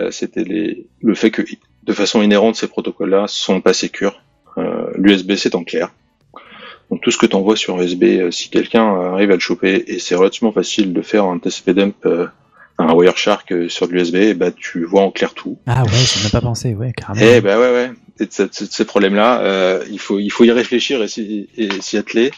[1.02, 1.42] le fait que
[1.84, 4.22] de façon inhérente ces protocoles-là sont pas sécures.
[4.58, 5.92] Euh, L'USB c'est en clair.
[6.90, 9.84] Donc tout ce que tu envoies sur USB, euh, si quelqu'un arrive à le choper
[9.88, 12.28] et c'est relativement facile de faire un TCP dump, euh,
[12.80, 15.58] un Wireshark euh, sur de l'USB, bah tu vois en clair tout.
[15.66, 17.20] Ah ouais, j'ai même pas pensé, ouais, carrément.
[17.30, 17.92] Eh ben ouais ouais.
[18.20, 21.50] Et de ce- ce- ces problèmes-là, euh, il faut il faut y réfléchir et s'y
[21.58, 22.32] et s'y atteler.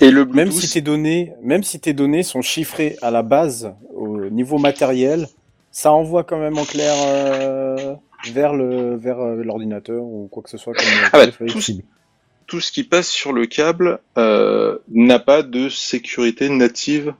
[0.00, 3.22] Et le Bluetooth, Même si tes données, même si tes données sont chiffrées à la
[3.22, 5.28] base au niveau matériel,
[5.70, 7.94] ça envoie quand même en clair euh,
[8.32, 11.26] vers le vers euh, l'ordinateur ou quoi que ce soit comme Ah bah,
[12.46, 17.14] tout, ce qui passe sur le câble euh, n'a pas de sécurité native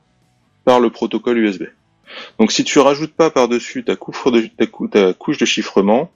[0.65, 1.65] par le protocole USB.
[2.39, 6.11] Donc si tu rajoutes pas par-dessus ta, couche de- ta, cou- ta couche de chiffrement,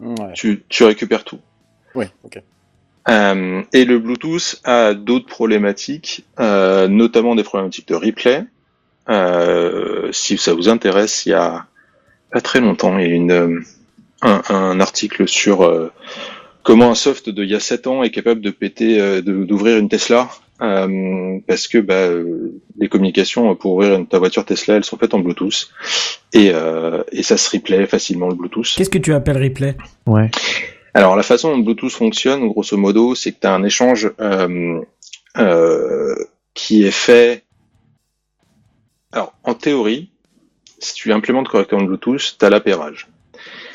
[0.00, 0.32] Ouais.
[0.34, 1.38] tu, tu récupères tout.
[1.94, 2.42] Oui, ok.
[3.08, 8.44] Euh, et le Bluetooth a d'autres problématiques, euh, notamment des problématiques de replay.
[9.08, 11.66] Euh, si ça vous intéresse, il y a
[12.34, 13.60] pas très longtemps, il y a une, euh,
[14.22, 15.92] un, un article sur euh,
[16.64, 19.44] comment un soft de il y a 7 ans est capable de péter, euh, de-
[19.44, 20.28] d'ouvrir une Tesla,
[20.60, 24.98] euh, parce que bah, euh, les communications pour ouvrir une- ta voiture Tesla, elles sont
[24.98, 25.68] faites en Bluetooth,
[26.32, 28.74] et, euh, et ça se replay facilement le Bluetooth.
[28.76, 29.76] Qu'est-ce que tu appelles replay?
[30.06, 30.30] Ouais.
[30.92, 34.80] Alors la façon dont Bluetooth fonctionne, grosso modo, c'est que tu as un échange euh,
[35.38, 36.14] euh,
[36.54, 37.44] qui est fait.
[39.12, 40.10] Alors en théorie,
[40.84, 43.08] si tu implémentes correctement le Bluetooth, tu as l'appairage.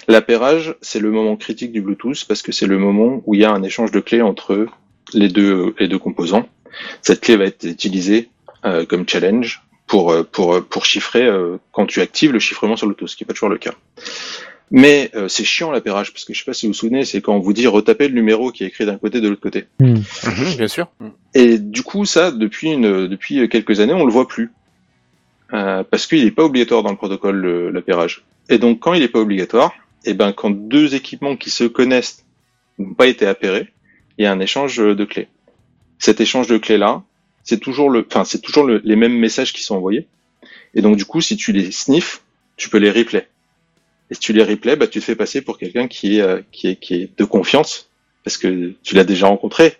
[0.07, 3.45] L'appairage, c'est le moment critique du Bluetooth parce que c'est le moment où il y
[3.45, 4.67] a un échange de clés entre
[5.13, 6.47] les deux, les deux composants.
[7.01, 8.29] Cette clé va être utilisée
[8.65, 12.75] euh, comme challenge pour, euh, pour, euh, pour chiffrer euh, quand tu actives le chiffrement
[12.75, 13.73] sur Bluetooth, ce qui n'est pas toujours le cas.
[14.71, 17.21] Mais euh, c'est chiant l'appairage, parce que je sais pas si vous vous souvenez, c'est
[17.21, 19.41] quand on vous dit retaper le numéro qui est écrit d'un côté et de l'autre
[19.41, 19.65] côté.
[19.79, 20.03] Mhm,
[20.57, 20.87] bien sûr.
[21.33, 24.51] Et du coup, ça, depuis, une, depuis quelques années, on le voit plus.
[25.53, 28.23] Euh, parce qu'il n'est pas obligatoire dans le protocole, le- l'appairage.
[28.49, 29.73] Et donc, quand il n'est pas obligatoire,
[30.05, 32.25] et ben, quand deux équipements qui se connaissent
[32.77, 33.67] n'ont pas été appairés,
[34.17, 35.27] il y a un échange de clés.
[35.97, 37.03] Cet échange de clés-là,
[37.43, 40.07] c'est toujours le, enfin, c'est toujours le- les mêmes messages qui sont envoyés.
[40.75, 42.21] Et donc, du coup, si tu les sniffs,
[42.55, 43.27] tu peux les replay.
[44.11, 46.41] Et si tu les replay, bah, tu te fais passer pour quelqu'un qui est, euh,
[46.51, 47.89] qui est, qui est de confiance,
[48.23, 49.77] parce que tu l'as déjà rencontré.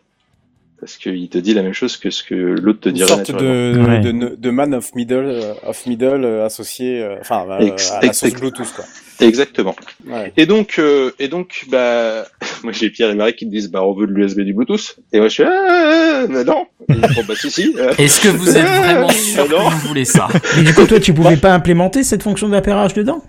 [0.80, 3.32] Parce qu'il te dit la même chose que ce que l'autre te Une dirait sorte
[3.32, 4.02] de, naturellement.
[4.30, 8.00] de, de man of middle, euh, of middle euh, associé, euh, enfin, euh, Ex- à
[8.02, 8.86] la ex- sauce Bluetooth, quoi.
[9.22, 9.76] Exactement.
[10.08, 10.32] Ouais.
[10.38, 12.26] Et donc, euh, et donc, bah,
[12.64, 14.98] moi j'ai Pierre et Marie qui me disent, bah, on veut de l'USB du Bluetooth.
[15.12, 16.66] Et moi je suis, ah, mais non.
[17.14, 17.76] Font, bah, si, si.
[17.78, 17.94] euh.
[17.98, 19.70] Est-ce que vous êtes vraiment sûr Ah, non.
[19.70, 20.28] que vous voulez ça?
[20.58, 23.22] Et du coup, toi, tu pouvais pas implémenter cette fonction d'appairage dedans?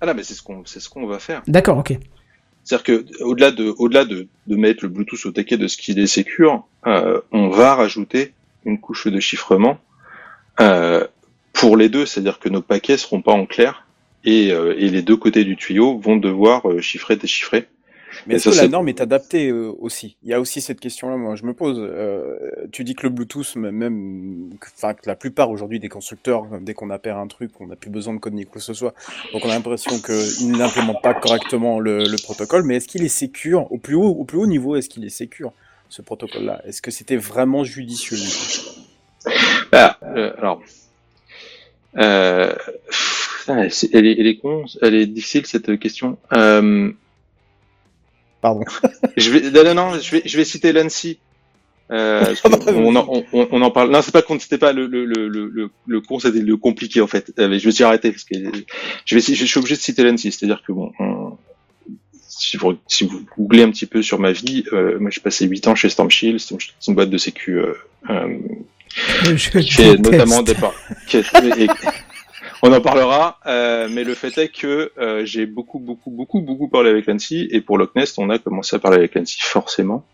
[0.00, 1.42] Ah là, mais c'est ce qu'on, c'est ce qu'on va faire.
[1.48, 1.96] D'accord, ok.
[2.64, 3.50] C'est-à-dire que au-delà
[4.04, 8.32] de, mettre le Bluetooth au taquet de ce qu'il est sécure, euh, on va rajouter
[8.64, 9.78] une couche de chiffrement
[10.60, 11.06] euh,
[11.52, 12.06] pour les deux.
[12.06, 13.86] C'est-à-dire que nos paquets seront pas en clair
[14.24, 17.66] et, euh, et les deux côtés du tuyau vont devoir chiffrer, déchiffrer.
[18.26, 21.16] Mais est-ce que la norme est adaptée euh, aussi Il y a aussi cette question-là,
[21.16, 21.76] moi je me pose.
[21.78, 22.36] Euh,
[22.70, 26.74] tu dis que le Bluetooth, même, que- enfin que la plupart aujourd'hui des constructeurs, dès
[26.74, 28.94] qu'on appelle un truc, on n'a plus besoin de code ni quoi que ce soit,
[29.32, 32.64] donc on a l'impression qu'ils n'implémentent pas correctement le, le protocole.
[32.64, 35.08] Mais est-ce qu'il est sécure au plus haut, au plus haut niveau Est-ce qu'il est
[35.10, 35.52] sécure
[35.88, 36.60] ce protocole-là?
[36.66, 38.18] Est-ce que c'était vraiment judicieux?
[39.72, 40.60] Ah, euh, alors,
[41.98, 42.52] euh,
[43.48, 43.66] elle,
[44.06, 46.16] est, elle est con, elle est difficile cette question.
[46.32, 46.90] Euh,
[48.42, 48.64] Pardon.
[49.16, 51.18] je vais, non, non, non, je vais, je vais citer l'ANSI.
[51.90, 53.90] Euh, parce que on, en, on, on- on en parle.
[53.90, 56.56] Non, c'est pas con, c'était pas le le le le le, le con, c'était le
[56.56, 57.32] compliqué en fait.
[57.38, 58.34] Euh, mais je me suis arrêté parce que
[59.04, 61.36] je vais, je suis obligé de citer l'ANSI, c'est-à-dire que bon, on-
[62.28, 65.46] si vous si vous googlez un petit peu sur ma vie, euh, moi j'ai passé
[65.46, 66.56] 8 ans chez Storm Shield, c'est
[66.88, 67.74] une, boîte de sécu euh,
[68.10, 68.38] euh,
[69.36, 70.42] Je qui notamment
[71.06, 71.68] qui est- et-
[72.64, 76.68] on en parlera, euh, mais le fait est que euh, j'ai beaucoup, beaucoup, beaucoup, beaucoup
[76.68, 80.06] parlé avec l'ANSI, et pour Loch Nest, on a commencé à parler avec l'ANSI forcément.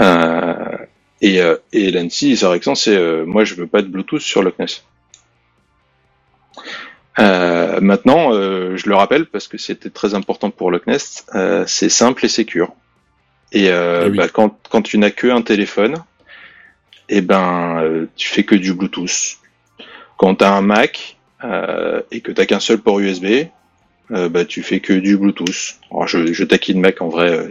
[0.00, 0.76] Euh,
[1.20, 1.40] et
[1.72, 4.84] et l'ANSI, sa réaction, c'est moi, je veux pas de Bluetooth sur Loch Ness.
[7.18, 10.84] Maintenant, je le rappelle parce que c'était très important pour Loch
[11.66, 12.72] c'est simple et sécure.
[13.50, 14.16] Et oui.
[14.16, 15.96] bah, quand, quand tu n'as que un téléphone,
[17.08, 19.38] eh ben, tu fais que du Bluetooth.
[20.16, 23.46] Quand tu as un Mac euh, et que tu qu'un seul port USB,
[24.10, 25.76] euh, bah, tu fais que du Bluetooth.
[25.90, 27.48] Alors, je, je taquine Mac en vrai, euh,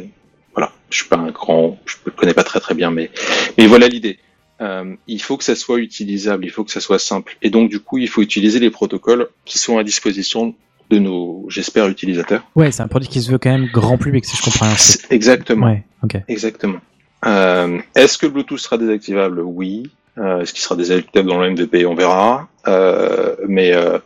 [0.54, 3.12] voilà, je suis pas un grand, je le connais pas très très bien, mais,
[3.58, 4.20] mais voilà l'idée.
[4.60, 7.38] Euh, il faut que ça soit utilisable, il faut que ça soit simple.
[7.44, 10.56] Et donc, du coup, il faut utiliser les protocoles qui sont à disposition
[10.90, 12.44] de nos, j'espère, utilisateurs.
[12.56, 14.74] Ouais, c'est un produit qui se veut quand même grand public, si je comprends
[15.10, 15.68] Exactement.
[15.68, 16.18] Ouais, ok.
[16.28, 16.80] Exactement.
[17.26, 19.42] Euh, Est-ce que le Bluetooth sera désactivable?
[19.42, 19.92] Oui.
[20.18, 22.48] Euh, est-ce qu'il sera désactivable dans le MVP On verra.
[22.68, 24.00] Euh, mais euh,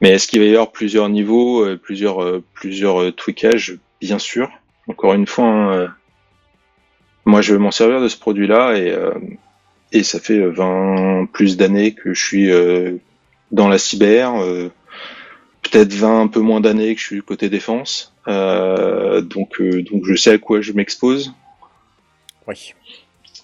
[0.00, 3.78] mais est-ce qu'il va y avoir plusieurs niveaux, euh, plusieurs euh, plusieurs tweakages?
[4.00, 4.50] Bien sûr.
[4.88, 5.88] Encore une fois, hein, euh,
[7.24, 9.12] moi je vais m'en servir de ce produit-là et euh,
[9.92, 12.96] et ça fait euh, 20 plus d'années que je suis euh,
[13.50, 14.34] dans la cyber.
[14.42, 14.68] euh,
[15.62, 18.14] Peut-être 20 un peu moins d'années que je suis côté défense.
[18.28, 21.34] Euh, donc euh, donc je sais à quoi je m'expose.
[22.46, 22.74] Oui.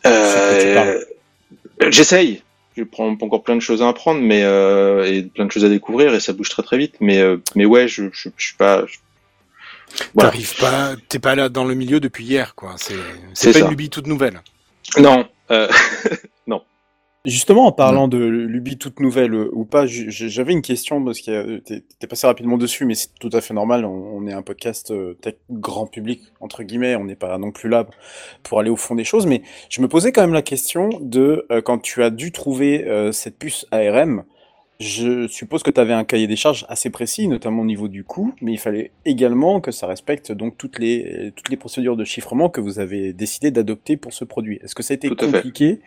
[0.07, 1.01] Euh,
[1.91, 2.43] J'essaye.
[2.77, 5.69] Je prends encore plein de choses à apprendre, mais euh, et plein de choses à
[5.69, 6.95] découvrir et ça bouge très très vite.
[7.01, 8.85] Mais euh, mais ouais, je je, je suis pas.
[8.87, 8.99] je-
[10.15, 10.31] Voilà.
[10.31, 12.75] T'arrives pas, t'es pas là dans le milieu depuis hier, quoi.
[12.79, 12.95] C'est,
[13.35, 13.65] C'est pas ça.
[13.67, 14.41] une lubie toute nouvelle.
[14.99, 15.29] Non.
[15.51, 15.69] Euh,
[16.47, 16.63] non.
[17.25, 21.31] Justement, en parlant de Luby toute nouvelle euh, ou pas, j'avais une question parce que
[21.31, 23.85] euh, t'es passé rapidement dessus, mais c'est tout à fait normal.
[23.85, 26.97] On, on est un podcast euh, tech grand public entre guillemets.
[26.97, 27.87] On n'est pas non plus là
[28.43, 31.47] pour aller au fond des choses, mais je me posais quand même la question de
[31.53, 34.25] euh, quand tu as dû trouver cette puce ARM.
[34.83, 38.03] Je suppose que tu avais un cahier des charges assez précis, notamment au niveau du
[38.03, 42.05] coût, mais il fallait également que ça respecte donc toutes les toutes les procédures de
[42.05, 44.59] chiffrement que vous avez décidé d'adopter pour ce produit.
[44.61, 45.79] Est-ce que ça a été compliqué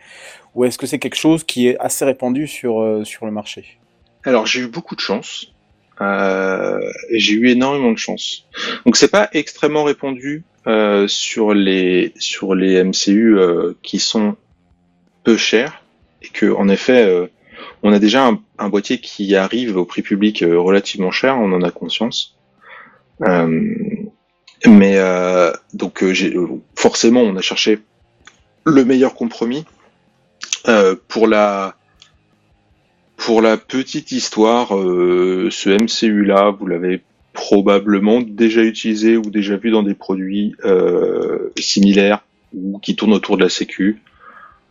[0.54, 3.78] ou est-ce que c'est quelque chose qui est assez répandu sur euh, sur le marché?
[4.24, 5.52] Alors j'ai eu beaucoup de chance.
[6.00, 6.80] Euh,
[7.12, 8.46] j'ai eu énormément de chance.
[8.86, 13.36] Donc c'est pas extrêmement répandu euh, sur les sur les MCU
[13.82, 14.36] qui sont
[15.22, 15.84] peu chers
[16.22, 17.28] et que en effet
[17.86, 21.62] on a déjà un, boîtier qui arrive au prix public euh, relativement cher, on en
[21.62, 22.36] a conscience.
[23.22, 23.64] Euh,
[24.66, 26.04] mais euh, donc
[26.74, 27.78] forcément on a cherché
[28.64, 29.64] le meilleur compromis
[31.06, 31.76] pour la
[33.56, 40.56] petite histoire, ce MCU-là, vous l'avez probablement déjà utilisé ou déjà vu dans des produits
[41.56, 44.02] similaires ou qui tournent autour de la Sécu.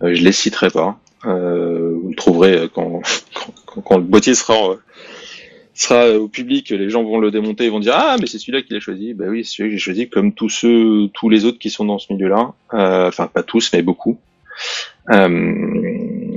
[0.01, 0.99] Je les citerai pas.
[1.25, 3.01] Euh, vous le trouverez quand,
[3.65, 4.75] quand, quand le boîtier sera euh,
[5.73, 8.61] sera au public, les gens vont le démonter et vont dire ah mais c'est celui-là
[8.61, 9.13] qu'il a choisi.
[9.13, 11.85] Ben oui, c'est celui que j'ai choisi comme tous ceux, tous les autres qui sont
[11.85, 12.53] dans ce milieu-là.
[12.73, 14.17] Euh, enfin pas tous, mais beaucoup.
[15.11, 15.65] Euh,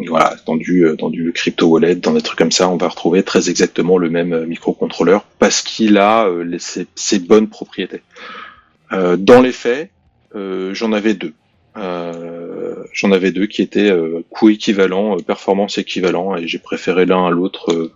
[0.09, 2.89] voilà, dans du, euh, dans du crypto wallet, dans des trucs comme ça, on va
[2.89, 8.03] retrouver très exactement le même euh, microcontrôleur parce qu'il a euh, ses, bonnes propriétés.
[8.93, 9.91] Euh, dans les faits,
[10.35, 11.35] euh, j'en avais deux.
[11.79, 17.07] Euh, J'en avais deux qui étaient euh, coût équivalent, euh, performance équivalent, et j'ai préféré
[17.07, 17.93] l'un à l'autre euh,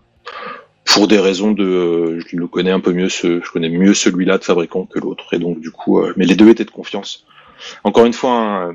[0.84, 4.44] pour des raisons de, je connais un peu mieux, ce, je connais mieux celui-là de
[4.44, 7.26] fabricant que l'autre, et donc du coup, mais les deux étaient de confiance.
[7.84, 8.74] Encore une fois,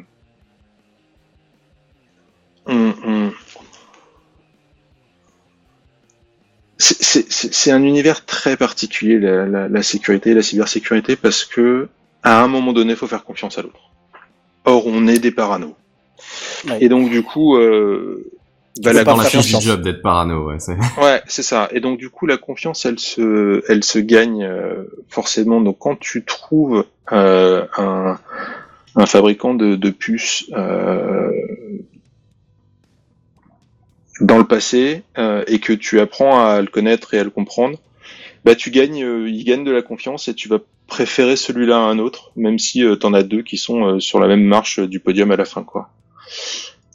[6.77, 11.87] c'est- un univers très particulier, la, la- sécurité la cybersécurité, parce que
[12.23, 13.79] à un moment donné, il faut faire confiance à l'autre.
[14.67, 15.73] Or, on est des paranos.
[16.81, 18.29] Et donc, du coup, euh,
[18.81, 20.59] bah, C'est la dans la confiance- fiche du job d'être parano, ouais.
[20.59, 21.69] c'est- Ouais, c'est ça.
[21.71, 25.61] Et donc du coup, la confiance, elle se, elle se gagne euh, forcément.
[25.61, 28.19] Donc quand tu trouves euh, un,
[28.95, 31.31] un fabricant de, de puces euh,
[34.21, 37.77] dans le passé euh, et que tu apprends à le connaître et à le comprendre,
[38.45, 41.81] bah tu gagnes, euh, il gagne de la confiance et tu vas préférer celui-là à
[41.81, 44.79] un autre, même si tu t'en as deux qui sont euh, sur la même marche
[44.79, 45.89] du podium à la fin, quoi.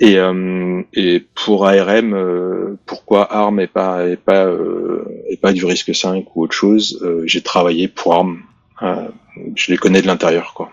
[0.01, 5.53] Et, euh, et pour ARM, euh, pourquoi ARM et pas et pas euh, et pas
[5.53, 8.43] du risque 5 ou autre chose euh, J'ai travaillé pour ARM,
[8.83, 9.09] euh,
[9.55, 10.71] je les connais de l'intérieur, quoi.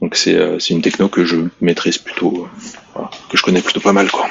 [0.00, 3.80] Donc c'est euh, une techno que je maîtrise plutôt, euh, voilà, que je connais plutôt
[3.80, 4.28] pas mal, quoi.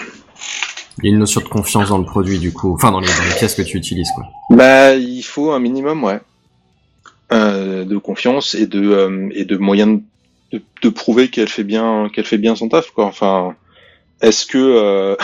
[1.00, 2.74] Il y a une notion de confiance dans le produit, du coup.
[2.74, 4.26] Enfin, dans les, dans les pièces que tu utilises, quoi.
[4.52, 6.20] Bah, il faut un minimum, ouais, euh,
[7.32, 10.02] de confiance et de euh, et de moyens
[10.52, 13.06] de, de prouver qu'elle fait bien qu'elle fait bien son taf, quoi.
[13.06, 13.56] Enfin,
[14.22, 15.16] est-ce que euh,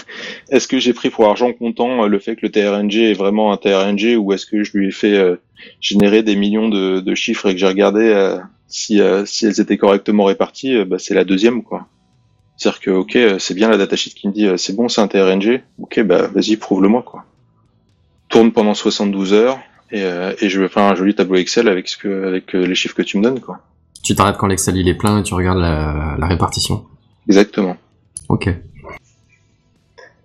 [0.50, 3.52] est-ce que j'ai pris pour argent comptant euh, le fait que le TRNG est vraiment
[3.52, 5.36] un TRNG ou est-ce que je lui ai fait euh,
[5.80, 9.60] générer des millions de, de chiffres et que j'ai regardé euh, si euh, si elles
[9.60, 11.86] étaient correctement réparties euh, bah, c'est la deuxième, quoi.
[12.56, 15.00] C'est-à-dire que ok, euh, c'est bien la datasheet qui me dit euh, c'est bon, c'est
[15.00, 15.62] un TRNG.
[15.80, 17.24] Ok, bah vas-y, prouve-le-moi, quoi
[18.30, 19.58] tourne pendant 72 heures
[19.92, 22.66] et, euh, et je vais faire un joli tableau Excel avec ce que avec euh,
[22.66, 23.60] les chiffres que tu me donnes quoi.
[24.02, 26.86] Tu t'arrêtes quand l'Excel il est plein et tu regardes la, la répartition.
[27.28, 27.76] Exactement.
[28.28, 28.48] Ok.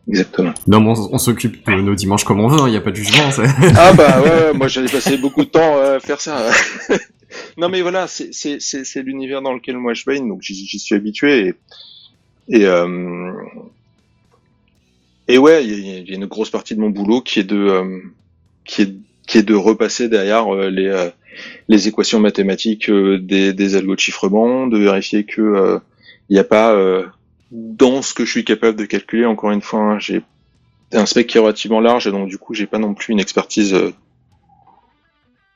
[0.07, 0.53] Exactement.
[0.67, 2.91] Non, mais on, on s'occupe de nos dimanches comme on veut, il n'y a pas
[2.91, 3.29] de jugement.
[3.75, 6.51] Ah bah ouais, moi j'avais passé beaucoup de temps à faire ça.
[7.57, 11.55] non mais voilà, c'est l'univers dans lequel moi je baigne, donc j'y suis habitué et
[12.47, 13.33] et euh,
[15.27, 17.57] et ouais, il y, y a une grosse partie de mon boulot qui est de
[17.57, 17.99] euh,
[18.63, 18.93] qui est
[19.27, 21.09] qui est de repasser derrière euh, les euh,
[21.67, 25.79] les équations mathématiques euh, des des algos de chiffrement, de vérifier que
[26.29, 26.75] il n'y a pas
[27.51, 29.25] dans ce que je suis capable de calculer.
[29.25, 30.23] Encore une fois, hein, j'ai
[30.93, 33.19] un spec qui est relativement large et donc du coup j'ai pas non plus une
[33.19, 33.75] expertise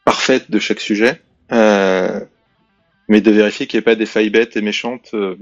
[0.10, 2.20] parfaite de chaque sujet, euh,
[3.10, 5.36] mais de vérifier qu'il n'y ait pas des failles bêtes et méchantes, euh,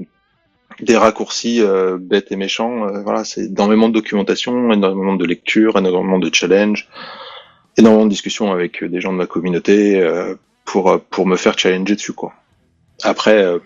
[0.81, 2.85] des raccourcis euh, bêtes et méchants.
[3.01, 6.89] voilà, c'est énormément de documentation, énormément de lecture, énormément de challenge,
[7.77, 10.35] énormément de discussions avec euh, des gens de ma communauté euh,
[10.65, 12.33] pour euh, pour me faire challenger dessus quoi.
[13.03, 13.59] Après, euh,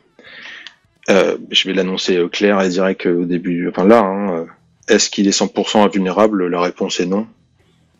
[1.09, 3.69] euh, je vais l'annoncer clair et direct au début.
[3.69, 4.45] Enfin là, hein, euh,
[4.87, 6.47] est-ce qu'il est 100% invulnérable?
[6.47, 7.27] La réponse est non.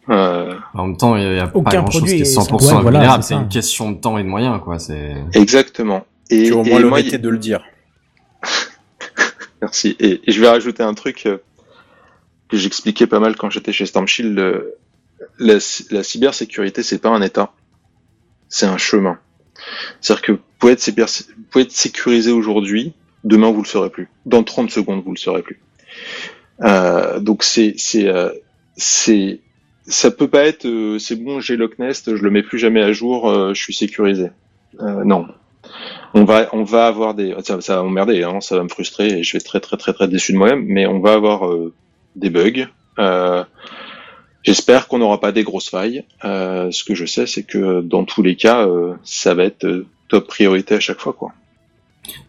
[0.10, 2.38] Euh, En même temps, il n'y a pas Aucun grand chose produit qui est est
[2.38, 4.78] 100% 100% voilà, invulnérable, c'est une question de temps et de moyens, quoi.
[4.80, 5.14] C'est.
[5.34, 6.06] Exactement.
[6.30, 7.64] Et, Tu as au et moins moi, l'honnêteté de le dire.
[9.62, 9.96] Merci.
[10.00, 14.08] Et, et je vais rajouter un truc que j'expliquais pas mal quand j'étais chez Storm
[14.08, 14.38] Shield.
[14.38, 14.76] euh,
[15.40, 15.56] La,
[15.92, 17.54] la cybersécurité, c'est pas un état,
[18.50, 19.20] c'est un chemin.
[20.00, 24.10] C'est-à-dire que vous pouvez, être sécurisé aujourd'hui, demain vous le serez plus.
[24.26, 25.60] Dans 30 secondes, vous le serez plus.
[26.62, 28.30] Euh, donc c'est c'est euh,
[28.76, 29.40] c'est
[29.88, 32.94] ça peut pas être euh, c'est bon j'ai Locknest je le mets plus jamais à
[32.94, 34.30] jour euh, je suis sécurisé
[34.80, 35.28] euh, non
[36.14, 39.24] on va on va avoir des ça, va m'emmerder hein, ça va me frustrer et
[39.24, 41.74] je vais être très très très très déçu de moi-même mais on va avoir euh,
[42.16, 42.68] des bugs
[44.44, 48.04] j'espère qu'on n'aura pas des grosses failles euh, ce que je sais c'est que dans
[48.04, 51.32] tous les cas euh, ça va être euh, top priorité à chaque fois quoi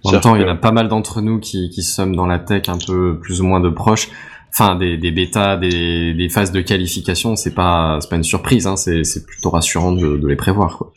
[0.05, 2.27] En même temps, il y en a pas mal d'entre nous qui, qui sommes dans
[2.27, 4.09] la tech un peu plus ou moins de proche.
[4.51, 8.67] Enfin, des, des bêtas, des, des phases de qualification, c'est pas, c'est pas une surprise,
[8.67, 10.93] hein, c'est, c'est plutôt rassurant de, de les prévoir, quoi.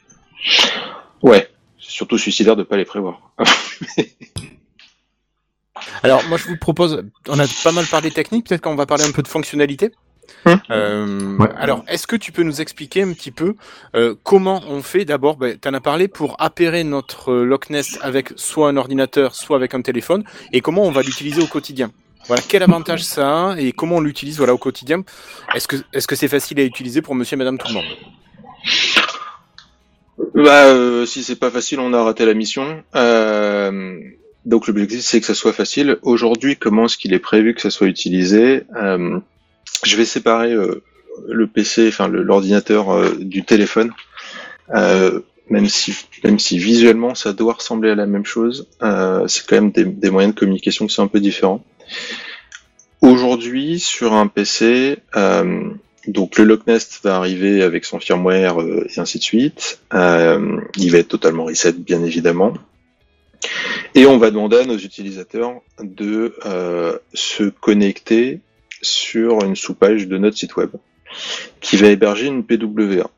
[1.24, 1.48] ouais
[1.80, 3.32] c'est surtout suicidaire de pas les prévoir
[6.04, 9.06] Alors moi je vous propose, on a pas mal parlé technique, peut-être qu'on va parler
[9.06, 9.92] un peu de fonctionnalité.
[10.70, 11.50] Euh, Ouais.
[11.58, 13.56] Alors est-ce que tu peux nous expliquer un petit peu
[13.96, 17.70] euh, comment on fait d'abord, ben, tu en as parlé pour appairer notre euh, Loch
[17.70, 21.48] Ness avec soit un ordinateur, soit avec un téléphone, et comment on va l'utiliser au
[21.48, 21.92] quotidien?
[22.28, 25.04] Voilà, quel avantage ça a et comment on l'utilise voilà au quotidien?
[25.54, 27.86] Est-ce que est-ce que c'est facile à utiliser pour Monsieur et Madame tout le monde?
[30.34, 32.84] Bah, euh, si c'est pas facile, on a raté la mission.
[32.96, 34.00] Euh,
[34.46, 35.98] donc l'objectif, c'est que ça soit facile.
[36.02, 38.64] Aujourd'hui, comment est-ce qu'il est prévu que ça soit utilisé?
[38.76, 39.20] Euh,
[39.84, 40.82] Je vais séparer euh,
[41.28, 43.92] le PC, enfin l'ordinateur euh, du téléphone.
[44.74, 48.68] Euh, même si même si visuellement ça doit ressembler à la même chose,
[49.28, 51.64] c'est quand même des, moyens de communication qui sont un peu différents.
[53.02, 54.98] Aujourd'hui, sur un PC,
[56.08, 59.80] donc le Loch Nest va arriver avec son firmware et ainsi de suite.
[59.94, 62.56] Il va être totalement reset, bien évidemment.
[63.94, 66.34] Et on va demander à nos utilisateurs de
[67.14, 68.40] se connecter
[68.82, 70.72] sur une sous-page de notre site web
[71.62, 73.10] qui va héberger une PWA.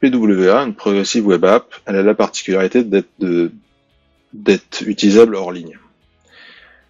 [0.00, 5.78] PWA, une Progressive Web App, elle a la particularité d'être utilisable hors ligne.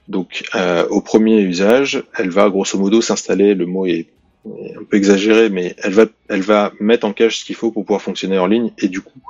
[0.09, 3.55] Donc, euh, au premier usage, elle va grosso modo s'installer.
[3.55, 4.09] Le mot est,
[4.47, 7.85] un peu exagéré, mais elle va, elle va mettre en cache ce qu'il faut pour
[7.85, 9.21] pouvoir fonctionner en ligne, et du coup,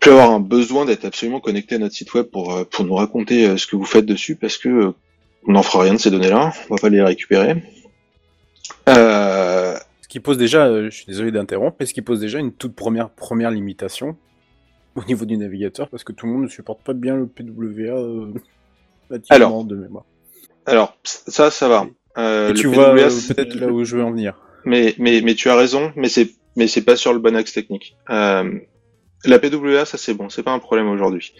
[0.00, 2.94] plus avoir un besoin d'être absolument connecté à notre site web pour euh, pour nous
[2.94, 4.92] raconter euh, ce que vous faites dessus, parce que euh,
[5.46, 7.62] on n'en fera rien de ces données-là, on va pas les récupérer.
[8.88, 12.38] Euh, Ce qui pose déjà, euh, je suis désolé d'interrompre, mais ce qui pose déjà
[12.38, 14.16] une toute première première limitation
[14.96, 17.96] au niveau du navigateur, parce que tout le monde ne supporte pas bien le PWA
[17.98, 18.32] euh,
[19.28, 19.64] Alors.
[19.64, 20.04] de mémoire.
[20.64, 21.86] alors, ça, ça va.
[22.18, 24.40] Euh, le tu vois peut-être là où je veux en venir.
[24.64, 27.52] Mais, mais, mais tu as raison, mais c'est, mais c'est pas sur le bon axe
[27.52, 27.96] technique.
[28.10, 28.58] Euh,
[29.24, 31.32] la PWA, ça c'est bon, c'est pas un problème aujourd'hui.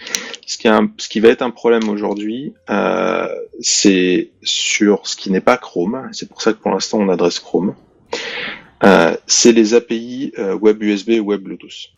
[0.47, 0.57] Ce
[0.99, 3.29] ce qui va être un problème aujourd'hui, euh,
[3.61, 6.09] c'est sur ce qui n'est pas Chrome.
[6.13, 7.75] C'est pour ça que pour l'instant on adresse Chrome.
[8.85, 11.93] Euh, c'est les API euh, Web USB et Web Bluetooth,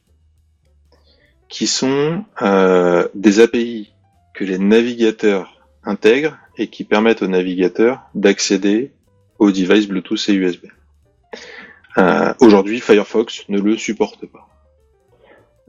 [1.48, 3.92] qui sont euh, des API
[4.34, 8.92] que les navigateurs intègrent et qui permettent aux navigateurs d'accéder
[9.38, 10.66] aux devices Bluetooth et USB.
[11.96, 14.47] Euh, Aujourd'hui, Firefox ne le supporte pas.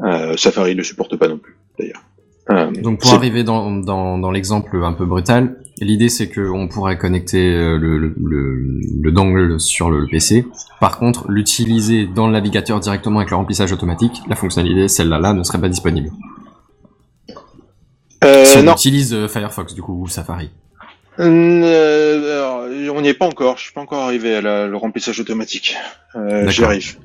[0.02, 2.02] Euh, Safari le supporte pas non plus, d'ailleurs.
[2.52, 6.98] Euh, Donc pour arriver dans, dans, dans l'exemple un peu brutal, l'idée c'est qu'on pourrait
[6.98, 10.46] connecter euh, le, le, le, le dongle sur le PC.
[10.80, 15.34] Par contre, l'utiliser dans le navigateur directement avec le remplissage automatique, la fonctionnalité celle-là là
[15.34, 16.10] ne serait pas disponible.
[18.24, 18.74] Euh, si on non.
[18.74, 20.50] utilise euh, Firefox du coup ou Safari.
[21.20, 22.34] Euh,
[22.84, 23.58] alors, on n'y est pas encore.
[23.58, 25.76] Je suis pas encore arrivé à la- le remplissage automatique.
[26.16, 26.98] Euh, J'y arrive.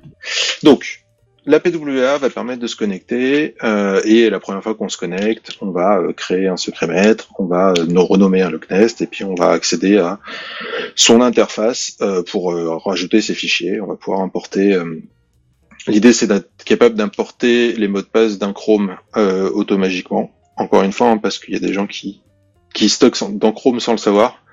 [0.63, 1.04] Donc,
[1.47, 5.51] la PWA va permettre de se connecter euh, et la première fois qu'on se connecte,
[5.61, 9.07] on va euh, créer un secret maître, on va euh, nous renommer un Locknest et
[9.07, 10.21] puis on va accéder à
[10.95, 11.99] son interface
[12.31, 13.81] pour rajouter ses fichiers.
[13.81, 14.79] On va pouvoir importer.
[15.87, 20.31] L'idée, c'est d'être capable d'importer les mots de passe d'un Chrome automagiquement.
[20.57, 22.23] Encore une fois, hein, parce qu'il y a des gens qui
[22.73, 24.44] qui stockent dans Chrome sans le savoir.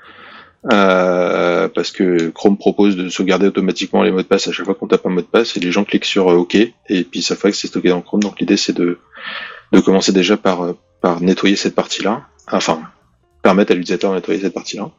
[0.72, 4.76] Euh, parce que Chrome propose de sauvegarder automatiquement les mots de passe à chaque fois
[4.76, 7.24] qu'on tape un mot de passe et les gens cliquent sur euh, OK et puis
[7.24, 8.22] ça fait que c'est stocké dans Chrome.
[8.22, 9.00] Donc l'idée c'est de,
[9.72, 12.80] de commencer déjà par, euh, par nettoyer cette partie-là, enfin
[13.42, 14.92] permettre à l'utilisateur de nettoyer cette partie-là.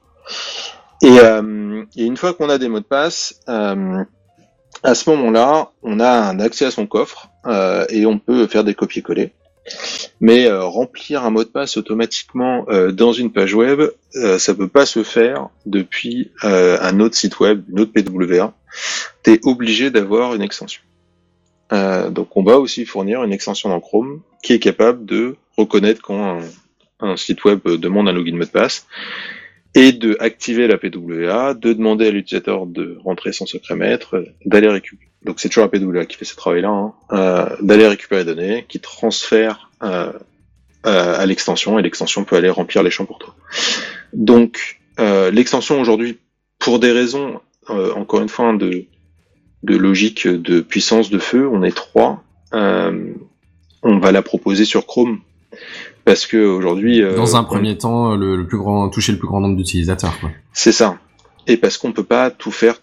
[1.00, 4.04] Et, euh, et une fois qu'on a des mots de passe, euh,
[4.82, 8.64] à ce moment-là, on a un accès à son coffre euh, et on peut faire
[8.64, 9.32] des copier-coller.
[10.20, 13.80] Mais euh, remplir un mot de passe automatiquement euh, dans une page web,
[14.16, 18.54] euh, ça peut pas se faire depuis euh, un autre site web, une autre PWA.
[19.24, 20.82] Tu es obligé d'avoir une extension.
[22.10, 26.38] Donc on va aussi fournir une extension dans Chrome qui est capable de reconnaître quand
[26.38, 26.40] un,
[27.00, 28.86] un site web demande un login mot de passe
[29.74, 34.68] et de activer la PWA, de demander à l'utilisateur de rentrer son secret maître, d'aller
[34.68, 35.11] récupérer.
[35.24, 38.66] Donc c'est toujours la PWA qui fait ce travail-là, hein, euh, d'aller récupérer les données,
[38.68, 40.12] qui transfère euh,
[40.86, 43.34] euh, à l'extension et l'extension peut aller remplir les champs pour toi.
[44.12, 46.18] Donc euh, l'extension aujourd'hui,
[46.58, 48.84] pour des raisons euh, encore une fois hein, de
[49.62, 52.24] de logique de puissance de feu, on est trois.
[52.52, 53.12] Euh,
[53.84, 55.20] on va la proposer sur Chrome
[56.04, 59.28] parce que aujourd'hui Dans un on- premier temps, le, le plus grand, toucher le plus
[59.28, 60.14] grand nombre d'utilisateurs.
[60.52, 60.98] c'est ça.
[61.46, 62.80] Et parce qu'on peut pas tout faire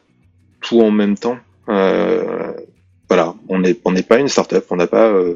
[0.61, 1.37] tout en même temps.
[1.69, 2.53] Euh,
[3.07, 5.35] voilà, on n'est on n'est pas une startup, on n'a pas euh,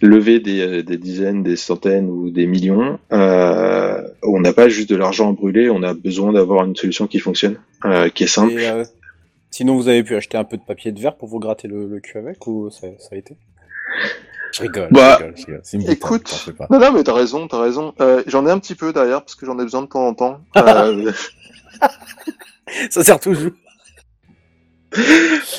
[0.00, 2.98] levé des, des dizaines, des centaines ou des millions.
[3.12, 7.06] Euh, on n'a pas juste de l'argent à brûler, on a besoin d'avoir une solution
[7.08, 8.52] qui fonctionne, euh, qui est simple.
[8.52, 8.84] Et, euh,
[9.50, 11.88] sinon, vous avez pu acheter un peu de papier de verre pour vous gratter le,
[11.88, 13.34] le cul avec ou ça, ça a été?
[14.52, 15.60] Je rigole, Bah, je rigole, je rigole.
[15.64, 16.66] C'est une boutade, Écoute, pas.
[16.70, 17.92] non, non, mais t'as raison, t'as raison.
[18.00, 20.14] Euh, j'en ai un petit peu derrière parce que j'en ai besoin de temps en
[20.14, 20.40] temps.
[20.56, 21.10] Euh,
[22.90, 23.52] ça sert toujours.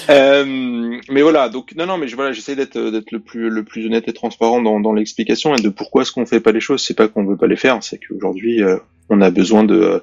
[0.09, 3.85] Euh, mais voilà, donc non, non, mais voilà, j'essaie d'être d'être le plus le plus
[3.85, 6.83] honnête et transparent dans, dans l'explication et de pourquoi est-ce qu'on fait pas les choses.
[6.83, 8.77] C'est pas qu'on veut pas les faire, c'est qu'aujourd'hui euh,
[9.09, 9.99] on a besoin de euh,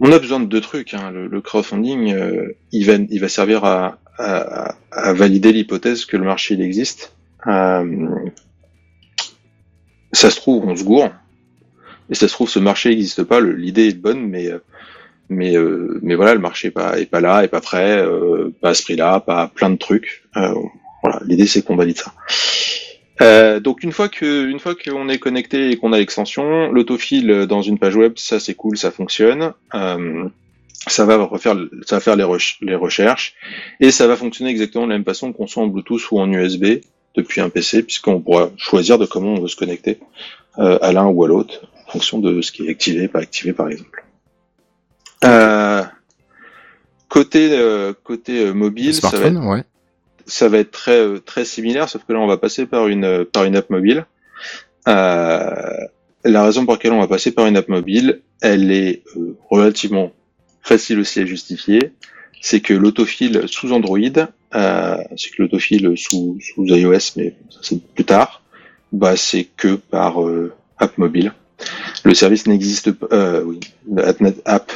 [0.00, 0.94] on a besoin de deux trucs.
[0.94, 1.10] Hein.
[1.12, 6.16] Le, le crowdfunding, euh, il va il va servir à à, à valider l'hypothèse que
[6.16, 7.14] le marché il existe.
[7.46, 8.08] Euh,
[10.12, 11.10] ça se trouve, on se gourre.
[12.10, 13.40] Et ça se trouve, ce marché n'existe pas.
[13.40, 14.58] L'idée est bonne, mais euh,
[15.28, 18.52] mais euh, mais voilà, le marché est pas est pas là, est pas prêt, euh,
[18.60, 20.24] pas à ce prix-là, pas plein de trucs.
[20.36, 20.54] Euh,
[21.02, 22.12] voilà, l'idée c'est qu'on valide ça.
[23.20, 27.46] Euh, donc une fois que une fois qu'on est connecté et qu'on a l'extension, l'autofil
[27.46, 29.52] dans une page web, ça c'est cool, ça fonctionne.
[29.74, 30.28] Euh,
[30.86, 31.56] ça va refaire,
[31.86, 32.24] ça va faire les,
[32.62, 33.34] les recherches
[33.80, 36.30] et ça va fonctionner exactement de la même façon qu'on soit en Bluetooth ou en
[36.32, 36.80] USB
[37.16, 39.98] depuis un PC, puisqu'on pourra choisir de comment on veut se connecter
[40.58, 43.52] euh, à l'un ou à l'autre en fonction de ce qui est activé, pas activé
[43.52, 44.04] par exemple.
[45.24, 45.82] Euh,
[47.08, 49.64] côté euh, côté euh, mobile, ça va être, Smartphone, ouais.
[50.26, 53.44] ça va être très très similaire, sauf que là on va passer par une par
[53.44, 54.06] une app mobile.
[54.86, 55.50] Euh,
[56.24, 60.12] la raison pour laquelle on va passer par une app mobile, elle est euh, relativement
[60.62, 61.92] facile aussi à justifier.
[62.40, 63.98] C'est que l'autofil sous Android,
[64.54, 68.42] euh, c'est que l'autofil sous sous iOS, mais ça c'est plus tard,
[68.92, 71.32] bah c'est que par euh, app mobile.
[72.04, 73.60] Le service n'existe pas, euh, oui,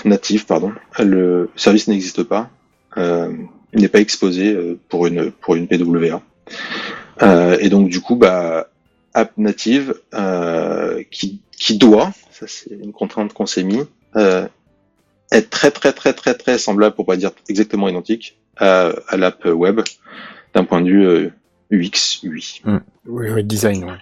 [0.05, 0.73] native, pardon.
[0.99, 2.51] Le service n'existe pas.
[2.97, 3.33] Euh,
[3.73, 6.23] il n'est pas exposé euh, pour une pour une PWA.
[7.23, 8.69] Euh, et donc du coup, bah,
[9.15, 13.81] app native euh, qui qui doit, ça c'est une contrainte qu'on s'est mis,
[14.17, 14.47] euh,
[15.31, 19.45] être très très très très très semblable, pour pas dire exactement identique, à, à l'app
[19.47, 19.81] web
[20.55, 21.31] d'un point de vue euh,
[21.71, 22.63] UX, UI.
[23.07, 23.85] Oui, oui, design.
[23.85, 23.97] Ouais.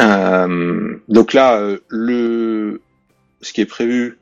[0.00, 2.80] Euh, donc là, euh, le
[3.40, 4.18] ce qui est prévu,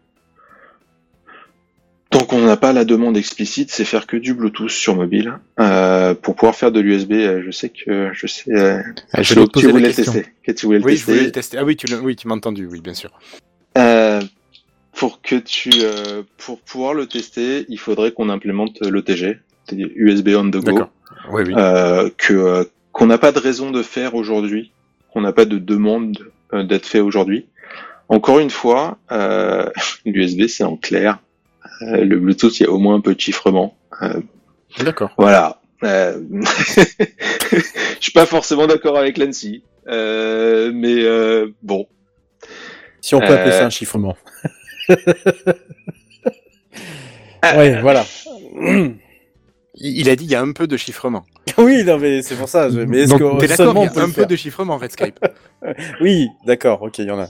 [2.10, 6.14] tant qu'on n'a pas la demande explicite, c'est faire que du Bluetooth sur mobile euh,
[6.14, 7.12] pour pouvoir faire de l'USB.
[7.12, 8.80] euh, je sais que je sais euh,
[9.12, 10.12] Ah, je que vais te poser tu la voulais question.
[10.12, 11.12] tester, que tu voulais le Oui, je tester.
[11.12, 11.58] voulais le tester.
[11.58, 13.10] Ah oui, tu l'as- oui, tu m'as entendu, oui, bien sûr.
[13.78, 14.20] Euh,
[14.94, 20.28] pour que tu euh, pour pouvoir le tester, il faudrait qu'on implémente l'OTG, c'est-à-dire USB
[20.36, 20.90] on the go, D'accord.
[21.30, 21.54] Oui, oui.
[21.56, 24.72] euh, que euh, qu'on n'a pas de raison de faire aujourd'hui,
[25.16, 27.46] qu'on n'a pas de demande euh, d'être fait aujourd'hui.
[28.10, 29.70] Encore une fois, euh,
[30.04, 31.20] l'USB c'est en clair.
[31.80, 33.74] Euh, le Bluetooth, il y a au moins un peu de chiffrement.
[34.02, 34.20] Euh,
[34.78, 35.14] D'accord.
[35.16, 35.62] voilà.
[35.84, 36.20] Euh,
[37.50, 41.86] Je suis pas forcément d'accord avec l'ANSI, euh, mais euh, bon.
[43.00, 44.18] Si on peut appeler ça un chiffrement.
[47.42, 48.04] ouais, voilà.
[48.52, 51.24] Il il a dit il y a un peu de chiffrement.
[51.64, 52.68] oui, non, mais c'est pour ça.
[52.70, 55.18] je- Mais est-ce que t'es d'accord, il y a un peu de chiffrement Redscape.
[56.00, 57.28] Oui, d'accord, ok, il y en a.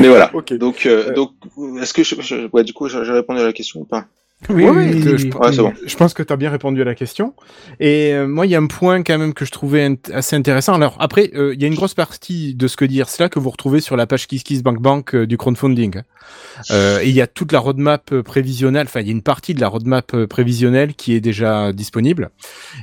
[0.00, 0.30] Mais voilà.
[0.58, 1.32] Donc, euh, donc,
[1.80, 4.06] est-ce que je, je- ouais, du coup, j'ai répondu à la question ou pas?
[4.48, 5.72] Oui, oui, que je, Ouais, c'est bon.
[5.84, 7.34] je pense que tu as bien répondu à la question.
[7.80, 10.36] Et euh, moi, il y a un point quand même que je trouvais int- assez
[10.36, 10.74] intéressant.
[10.74, 13.40] Alors après, euh, il y a une grosse partie de ce que dit cela que
[13.40, 16.02] vous retrouvez sur la page KissKissBankBank euh, du crowdfunding.
[16.70, 19.54] Euh, et il y a toute la roadmap prévisionnelle, enfin il y a une partie
[19.54, 22.30] de la roadmap prévisionnelle qui est déjà disponible.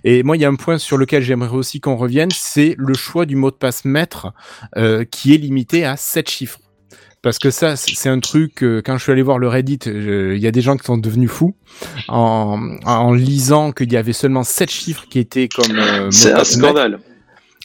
[0.03, 2.93] Et moi, il y a un point sur lequel j'aimerais aussi qu'on revienne, c'est le
[2.95, 4.33] choix du mot de passe maître
[5.11, 6.59] qui est limité à 7 chiffres.
[7.25, 10.37] Parce que ça, c'est un truc, euh, quand je suis allé voir le Reddit, il
[10.37, 11.55] y a des gens qui sont devenus fous
[12.07, 15.75] en, en lisant qu'il y avait seulement 7 chiffres qui étaient comme...
[15.75, 16.99] euh, C'est un scandale.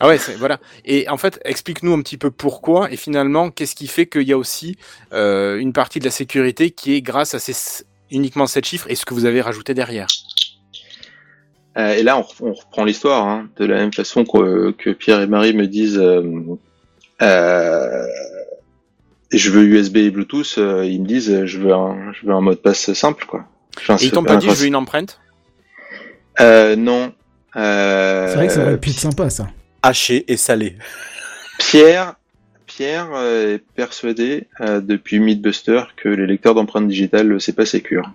[0.00, 0.60] Ah ouais, voilà.
[0.86, 4.32] Et en fait, explique-nous un petit peu pourquoi et finalement, qu'est-ce qui fait qu'il y
[4.32, 4.78] a aussi
[5.12, 8.94] euh, une partie de la sécurité qui est grâce à ces uniquement 7 chiffres et
[8.94, 10.06] ce que vous avez rajouté derrière.
[11.76, 14.88] Euh, et là, on, re- on reprend l'histoire, hein, de la même façon que, que
[14.88, 16.46] Pierre et Marie me disent, euh,
[19.32, 22.32] je veux USB et Bluetooth, euh, ils me disent, euh, je veux un, je veux
[22.32, 23.44] un mot de passe simple, quoi.
[23.78, 25.20] Enfin, Et ils c'est t'ont pas dit un- je veux une empreinte?
[26.40, 27.12] Euh, non.
[27.56, 29.48] Euh, C'est vrai que ça aurait pu être sympa, ça.
[29.82, 30.76] Haché et salé.
[31.58, 32.14] Pierre,
[32.66, 38.10] Pierre est persuadé euh, depuis Mythbuster que les lecteurs d'empreintes digitales, c'est pas sécure.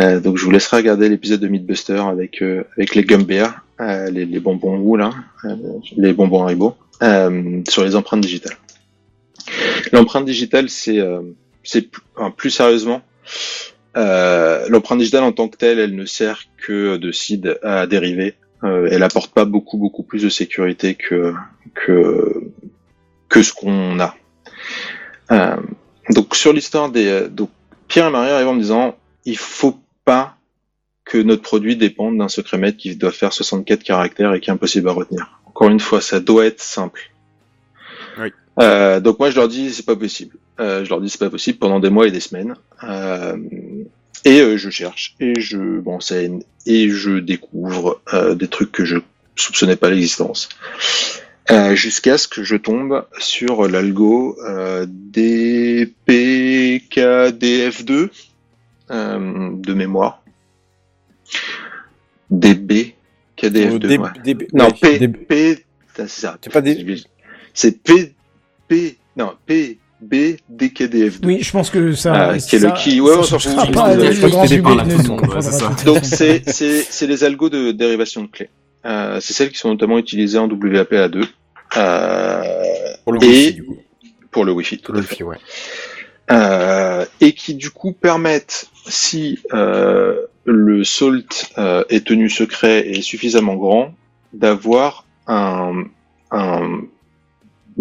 [0.00, 4.10] Euh, donc je vous laisserai regarder l'épisode de Mythbuster avec euh, avec les Gumbears, euh,
[4.10, 5.10] les, les bonbons roux là,
[5.44, 5.54] euh,
[5.96, 8.56] les bonbons Haribo, euh, sur les empreintes digitales.
[9.92, 11.22] L'empreinte digitale, c'est euh,
[12.16, 13.02] enfin, plus sérieusement.
[13.96, 18.34] Euh, l'empreinte digitale en tant que telle, elle ne sert que de seed à dériver.
[18.64, 21.34] Euh, elle apporte pas beaucoup beaucoup plus de sécurité que
[21.74, 22.42] que
[23.28, 24.16] que ce qu'on a.
[25.30, 25.56] Euh,
[26.10, 27.50] donc sur l'histoire des donc
[27.88, 30.36] Pierre et Marie arrivent en me disant il faut pas
[31.04, 34.52] que notre produit dépende d'un secret maître qui doit faire 64 caractères et qui est
[34.52, 35.40] impossible à retenir.
[35.46, 37.10] Encore une fois, ça doit être simple.
[38.18, 38.32] Oui.
[38.58, 40.36] Euh, donc moi je leur dis c'est pas possible.
[40.60, 42.54] Euh, je leur dis c'est pas possible pendant des mois et des semaines.
[42.84, 43.36] Euh,
[44.24, 48.96] et euh, je cherche et je m'enseigne et je découvre euh, des trucs que je
[49.36, 50.48] soupçonnais pas l'existence.
[51.50, 58.08] Euh, jusqu'à ce que je tombe sur l'algo euh, DPKDF2
[58.90, 60.24] euh, de mémoire.
[62.30, 62.96] DB
[63.38, 63.98] KDF2.
[63.98, 64.10] Oh, ouais.
[64.54, 65.08] Non, P.
[65.08, 66.36] P, c'est ça.
[66.42, 67.04] C'est pas des.
[67.54, 68.15] C'est P,
[68.68, 71.24] P, non, P, BDKDF2.
[71.24, 72.30] Oui, je pense que ça.
[72.30, 73.00] Ah, qui est ça- le key.
[73.00, 73.54] Ouais, on s'en fout.
[75.84, 78.50] Donc c'est c'est c'est les algos de dérivation de clés.
[78.84, 81.24] Euh, c'est celles qui sont notamment utilisées en WAPA2.
[81.76, 82.42] Euh,
[83.04, 83.76] Pour le et Wi-Fi, du coup.
[84.30, 85.14] pour le Wi-Fi, tout Le à fait.
[85.14, 85.36] Wi-Fi, ouais.
[86.32, 93.02] Euh, et qui du coup permettent, si euh, le salt euh, est tenu secret et
[93.02, 93.94] suffisamment grand,
[94.32, 95.84] d'avoir un,
[96.30, 96.80] un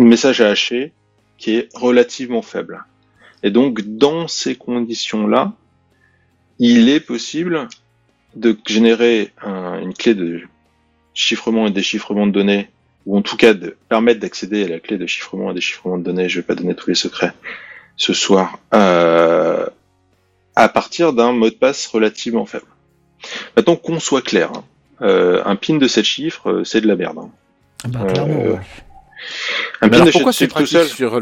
[0.04, 0.92] message à hacher
[1.38, 2.84] qui est relativement faible.
[3.44, 5.54] Et donc dans ces conditions-là,
[6.60, 7.68] il est possible
[8.36, 10.42] de générer un- une clé de
[11.14, 12.70] chiffrement et déchiffrement de données,
[13.06, 16.04] ou en tout cas de permettre d'accéder à la clé de chiffrement et déchiffrement de
[16.04, 17.34] données, je vais pas donner tous les secrets
[17.98, 19.66] ce soir, euh,
[20.56, 22.66] à partir d'un mot de passe relativement faible.
[23.56, 24.64] Maintenant qu'on soit clair, hein,
[25.02, 27.18] euh, un pin de 7 chiffres, euh, c'est de la merde.
[27.20, 27.30] hein.
[27.88, 28.60] Bah, clairement, Euh, ouais.
[29.82, 31.20] Un pin de pourquoi 7 c'est chiffres tout seul, sur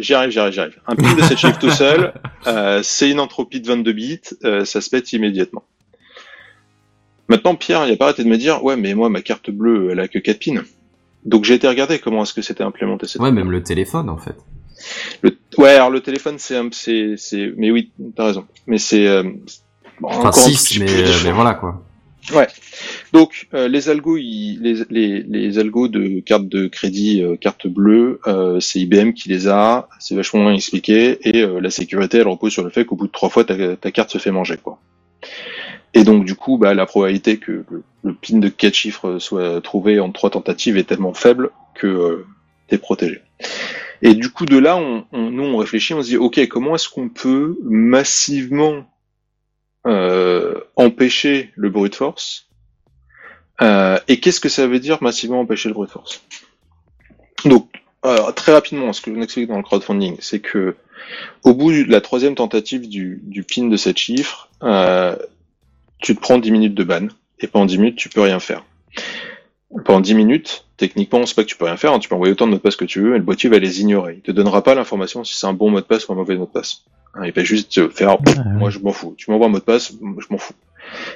[0.00, 0.80] j'y arrive, j'y arrive, j'y arrive.
[0.86, 2.12] Un pin de 7 chiffres tout seul,
[2.46, 5.64] euh, c'est une entropie de 22 bits, euh, ça se pète immédiatement.
[7.28, 9.88] Maintenant, Pierre, il a pas arrêté de me dire, ouais, mais moi, ma carte bleue,
[9.90, 10.62] elle a que 4 pins.
[11.24, 14.16] Donc j'ai été regarder comment est-ce que c'était implémenté cette Ouais, même le téléphone, en
[14.16, 14.36] fait.
[15.22, 18.46] Le- Ouais, alors le téléphone, c'est un, c'est, c'est, mais oui, t'as raison.
[18.66, 19.22] Mais c'est, euh,
[20.00, 21.82] bon, Enfin, encore un tout 6, petit mais, peu mais voilà, quoi.
[22.34, 22.46] Ouais.
[23.12, 24.56] Donc euh, les algos, les,
[24.90, 29.48] les, les algos de carte de crédit, euh, carte bleue, euh, c'est IBM qui les
[29.48, 29.88] a.
[30.00, 33.06] C'est vachement bien expliqué et euh, la sécurité, elle repose sur le fait qu'au bout
[33.06, 34.80] de trois fois, ta, ta carte se fait manger, quoi.
[35.94, 39.60] Et donc du coup, bah, la probabilité que le, le pin de quatre chiffres soit
[39.60, 42.26] trouvé en trois tentatives est tellement faible que euh,
[42.68, 43.20] t'es protégé.
[44.02, 46.74] Et du coup, de là, on, on- nous, on réfléchit, on se dit, ok, comment
[46.74, 48.86] est-ce qu'on peut massivement
[49.86, 52.45] euh, empêcher le brute force
[53.62, 56.22] euh, Et qu'est-ce que ça veut dire massivement empêcher le brute force?
[57.44, 57.68] Donc,
[58.04, 60.76] euh, très rapidement, ce que je vous explique dans le crowdfunding, c'est que
[61.44, 65.16] au bout de la troisième tentative du, du pin de 7 chiffres, euh,
[65.98, 67.08] tu te prends 10 minutes de ban,
[67.40, 68.64] et pendant 10 minutes, tu peux rien faire.
[69.84, 72.32] Pendant 10 minutes, techniquement, c'est pas que tu peux rien faire, hein, tu peux envoyer
[72.32, 74.14] autant de mots de passe que tu veux, et le boîtier va les ignorer.
[74.16, 76.36] Il te donnera pas l'information si c'est un bon mot de passe ou un mauvais
[76.36, 76.84] mot de passe.
[77.14, 79.14] Hein, il va juste te faire, moi je m'en fous.
[79.16, 80.54] Tu m'envoies un mot de passe, je m'en fous.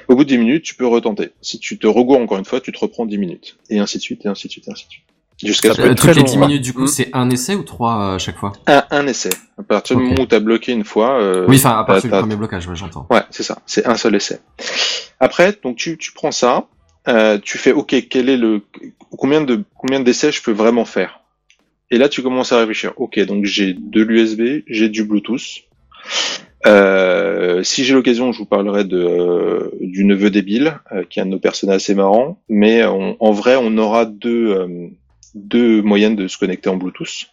[0.07, 1.31] Au bout de 10 minutes, tu peux retenter.
[1.41, 3.57] Si tu te regoures encore une fois, tu te reprends 10 minutes.
[3.69, 5.03] Et ainsi de suite, et ainsi de suite, et ainsi de suite.
[5.43, 8.15] Jusqu'à ce que toutes les 10 minutes, du coup, c'est un essai ou trois euh,
[8.15, 8.53] à chaque fois?
[8.67, 9.31] Un, un essai.
[9.57, 11.19] À partir du moment où tu as bloqué une fois.
[11.19, 13.07] euh, Oui, enfin, à partir du premier blocage, ouais, j'entends.
[13.09, 13.57] Ouais, c'est ça.
[13.65, 14.39] C'est un seul essai.
[15.19, 16.67] Après, donc tu, tu prends ça,
[17.07, 18.61] euh, tu fais OK, quel est le
[19.17, 21.21] combien de combien d'essais je peux vraiment faire?
[21.89, 22.93] Et là, tu commences à réfléchir.
[22.97, 25.41] OK, donc j'ai de l'USB, j'ai du Bluetooth.
[26.67, 31.23] Euh, si j'ai l'occasion, je vous parlerai de euh, du neveu débile, euh, qui est
[31.23, 32.39] un de nos personnages assez marrants.
[32.49, 34.87] Mais on- en vrai, on aura deux euh,
[35.33, 37.27] deux moyens de se connecter en Bluetooth.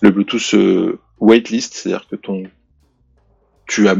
[0.00, 2.44] Le Bluetooth euh, waitlist, c'est-à-dire que ton
[3.66, 3.96] tu as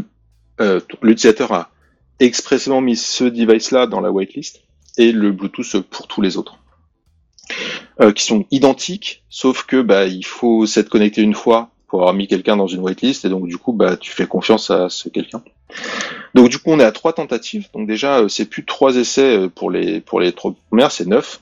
[1.03, 1.71] l'utilisateur a
[2.19, 4.61] expressément mis ce device-là dans la whitelist
[4.99, 6.59] et le Bluetooth pour tous les autres,
[8.15, 12.29] qui sont identiques, sauf que bah il faut s'être connecté une fois pour avoir mis
[12.29, 15.43] quelqu'un dans une whitelist et donc du coup bah tu fais confiance à ce quelqu'un.
[16.35, 19.37] Donc du coup on est à trois tentatives, donc déjà euh, c'est plus trois essais
[19.37, 21.41] euh, pour les pour les trois premières, c'est neuf.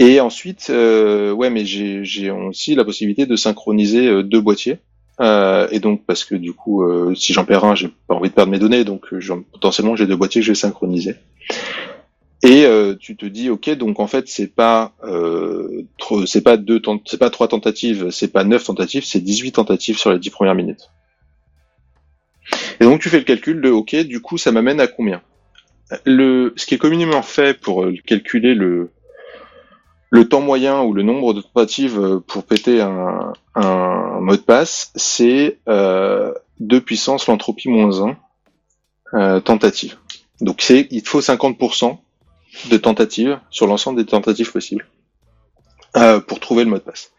[0.00, 4.78] Et ensuite, euh, ouais, mais j'ai aussi la possibilité de synchroniser euh, deux boîtiers.
[5.20, 6.84] Euh, et donc parce que du coup,
[7.16, 9.12] si j'en perds un, j'ai pas envie de perdre mes données, donc
[9.52, 11.16] potentiellement j'ai deux boîtiers que je vais synchroniser.
[12.42, 15.82] Et euh, tu te dis, ok, donc en fait c'est pas euh,
[16.26, 20.12] c'est pas deux c'est pas trois tentatives, c'est pas neuf tentatives, c'est 18 tentatives sur
[20.12, 20.90] les dix premières minutes.
[22.80, 25.20] Et donc tu fais le calcul de, ok, du coup ça m'amène à combien?
[26.04, 28.90] Le, ce qui est communément fait pour euh, calculer le
[30.10, 34.90] le temps moyen ou le nombre de tentatives pour péter un, un mot de passe,
[34.94, 38.16] c'est euh, 2 puissance l'entropie moins 1
[39.14, 39.96] euh, tentative.
[40.40, 41.98] Donc c'est il te faut 50%
[42.66, 44.86] de tentatives sur l'ensemble des tentatives possibles
[45.96, 47.12] euh, pour trouver le mot de passe.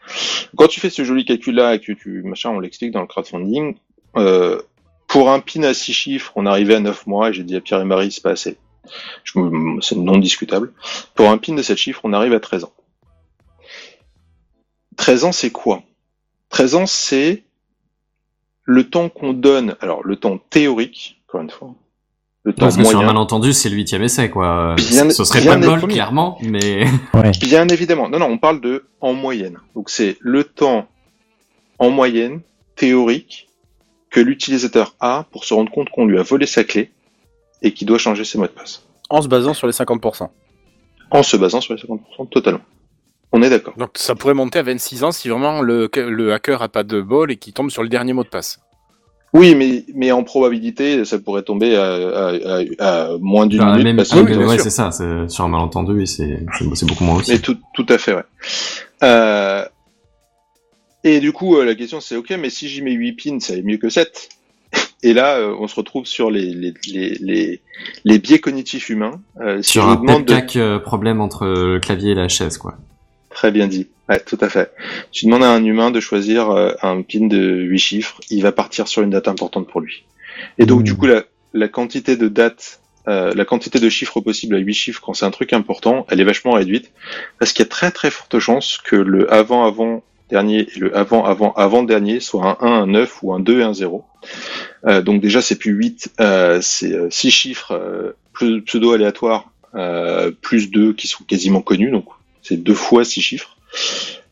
[0.55, 3.75] Quand tu fais ce joli calcul-là et que tu machin, on l'explique dans le crowdfunding,
[4.17, 4.61] euh,
[5.07, 7.61] pour un pin à 6 chiffres, on arrivait à 9 mois et j'ai dit à
[7.61, 8.57] Pierre et Marie, c'est pas assez.
[9.25, 10.73] C'est non discutable.
[11.15, 12.73] Pour un pin de 7 chiffres, on arrive à 13 ans.
[14.97, 15.83] 13 ans, c'est quoi?
[16.49, 17.43] 13 ans, c'est
[18.63, 21.73] le temps qu'on donne, alors le temps théorique, encore une fois,
[22.49, 24.75] le temps Parce que sur un malentendu, c'est le huitième essai, quoi.
[24.77, 26.85] Bien- Ce serait pas le bol, clairement, mais...
[27.41, 28.09] Bien évidemment.
[28.09, 29.57] Non, non, on parle de en moyenne.
[29.75, 30.87] Donc c'est le temps
[31.79, 32.41] en moyenne
[32.75, 33.47] théorique
[34.09, 36.91] que l'utilisateur a pour se rendre compte qu'on lui a volé sa clé
[37.61, 38.83] et qu'il doit changer ses mots de passe.
[39.09, 40.29] En se basant sur les 50%.
[41.11, 42.61] En se basant sur les 50% totalement.
[43.31, 43.75] On est d'accord.
[43.77, 47.01] Donc ça pourrait monter à 26 ans si vraiment le, le hacker a pas de
[47.01, 48.59] bol et qu'il tombe sur le dernier mot de passe.
[49.33, 52.33] Oui, mais, mais en probabilité, ça pourrait tomber à, à,
[52.79, 53.83] à, à moins d'une Enfin, minute.
[53.85, 56.39] même parce que- ouais, c'est ça, c'est- sur un malentendu, oui, c'est
[56.87, 57.33] beaucoup moins aussi.
[57.33, 58.23] Mais tout, tout à fait, ouais.
[59.03, 59.63] Euh,
[61.03, 63.55] et du coup, euh, la question c'est, ok, mais si j'y mets 8 pins, ça
[63.55, 64.29] est mieux que 7.
[65.03, 67.61] Et là, euh, on se retrouve sur les, les, les, les,
[68.03, 69.21] les biais cognitifs humains.
[69.39, 70.77] Euh, si Sur un demande de...
[70.79, 72.75] problème entre le clavier et la chaise, quoi.
[73.29, 73.87] Très bien dit.
[74.07, 74.71] Ouais, tout à fait.
[75.11, 78.51] Tu demandes à un humain de choisir euh, un pin de 8 chiffres, il va
[78.51, 80.03] partir sur une date importante pour lui.
[80.57, 81.23] Et donc, du coup, la,
[81.53, 85.25] la quantité de dates, euh, la quantité de chiffres possibles à 8 chiffres quand c'est
[85.25, 86.91] un truc important, elle est vachement réduite,
[87.37, 91.83] parce qu'il y a très très forte chance que le avant-avant dernier et le avant-avant-avant
[91.83, 94.05] dernier soit un 1, un 9 ou un 2 et un 0.
[94.85, 100.71] Euh, donc déjà, c'est plus 8, euh, c'est 6 chiffres euh, plus- pseudo-aléatoires, euh, plus
[100.71, 102.05] 2 qui sont quasiment connus, donc
[102.49, 103.55] c'est deux fois 6 chiffres.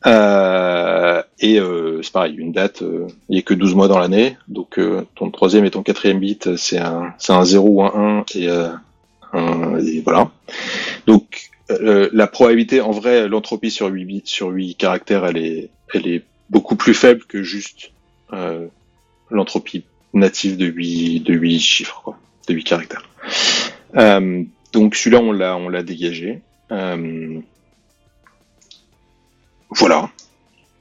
[0.06, 3.98] Euh, et euh, c'est pareil, une date, euh, il n'y a que 12 mois dans
[3.98, 4.78] l'année, donc
[5.14, 9.78] ton troisième et ton quatrième bit, c'est un, un 0 ou un 1, et, un-
[9.78, 10.30] et voilà.
[11.06, 16.06] Donc la probabilité, en vrai, l'entropie sur 8 bits, sur 8 caractères, elle est, elle
[16.08, 17.92] est beaucoup plus faible que juste
[19.30, 22.16] l'entropie native de 8, de 8 chiffres, quoi,
[22.48, 23.08] de 8 caractères.
[24.72, 26.40] Donc celui-là, on l'a, on l'a dégagé.
[29.70, 30.10] Euh, voilà,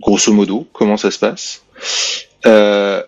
[0.01, 1.63] grosso modo, comment ça se passe.
[2.45, 3.01] Euh,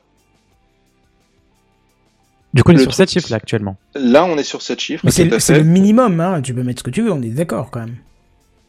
[2.53, 3.77] Du coup, on est Le sur truc- 7 chiffres là actuellement.
[3.95, 5.03] là, on est sur 7 chiffres.
[5.05, 5.25] Mais c'est
[5.57, 6.41] le- minimum, hein.
[6.41, 7.97] tu peux mettre ce que tu veux, on est d'accord quand même.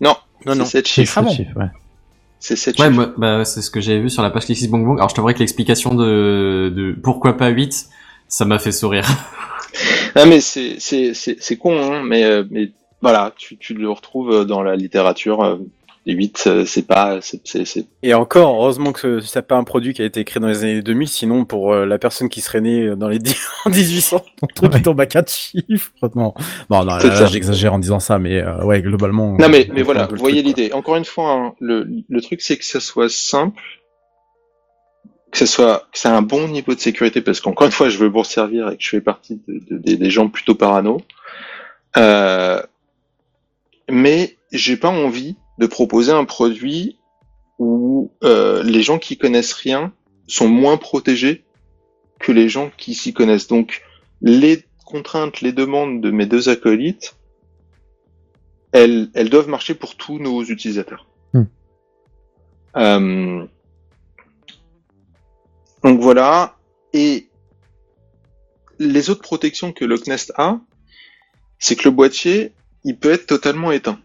[0.01, 0.65] Non, Non, non.
[0.65, 1.15] c'est 7 C'est chiffres.
[1.19, 1.67] Ah bon chiffres, ouais.
[2.41, 2.95] C'est 7 Ouais, chiffres.
[2.97, 4.99] moi, bah, c'est ce que j'avais vu sur la page Clixis Bong Bong.
[4.99, 7.89] Alors, je t'avouerais que l'explication de, de pourquoi pas 8,
[8.29, 9.07] ça m'a fait sourire.
[10.17, 13.89] Ah, mais c'est, c'est, c'est, c'est con, hein, mais, euh, mais voilà, tu, tu le
[13.89, 15.61] retrouves dans la littérature.
[16.01, 17.21] Euh, Les 8, euh, c'est pas,
[18.03, 20.83] Et encore, heureusement que c'est pas un produit qui a été créé dans les années
[20.83, 23.37] 2000, sinon pour euh, la personne qui serait née dans les dix-
[23.67, 24.83] en 1800, ton truc Ouais.
[24.83, 25.93] tombe à 4 chiffres.
[26.15, 26.33] Non,
[26.71, 29.37] non, non j'exagère en disant ça, mais euh, ouais, globalement.
[29.39, 30.73] Non, mais, on mais voilà, vous voyez l'idée.
[30.73, 33.61] Encore une fois, hein, le, le truc, c'est que ça soit simple,
[35.33, 37.89] que ça soit, que ça ait un bon niveau de sécurité, parce qu'encore une fois,
[37.89, 40.55] je veux vous servir et que je fais partie de- de- des- des gens plutôt
[40.55, 41.01] parano.
[41.97, 42.61] Euh,
[43.89, 46.99] mais j'ai pas envie de proposer un produit
[47.59, 49.93] où euh, les gens qui connaissent rien
[50.27, 51.45] sont moins protégés
[52.19, 53.47] que les gens qui s'y connaissent.
[53.47, 53.83] Donc,
[54.23, 57.17] les contraintes, les demandes de mes deux acolytes,
[58.73, 61.07] elles, elles doivent marcher pour tous nos utilisateurs.
[61.35, 61.45] Hmm.
[62.77, 63.47] Euh,
[65.85, 66.57] donc voilà.
[66.95, 67.29] Et
[68.79, 70.59] les autres protections que Locknest a,
[71.59, 72.53] c'est que le boîtier,
[72.85, 74.01] il peut être totalement éteint.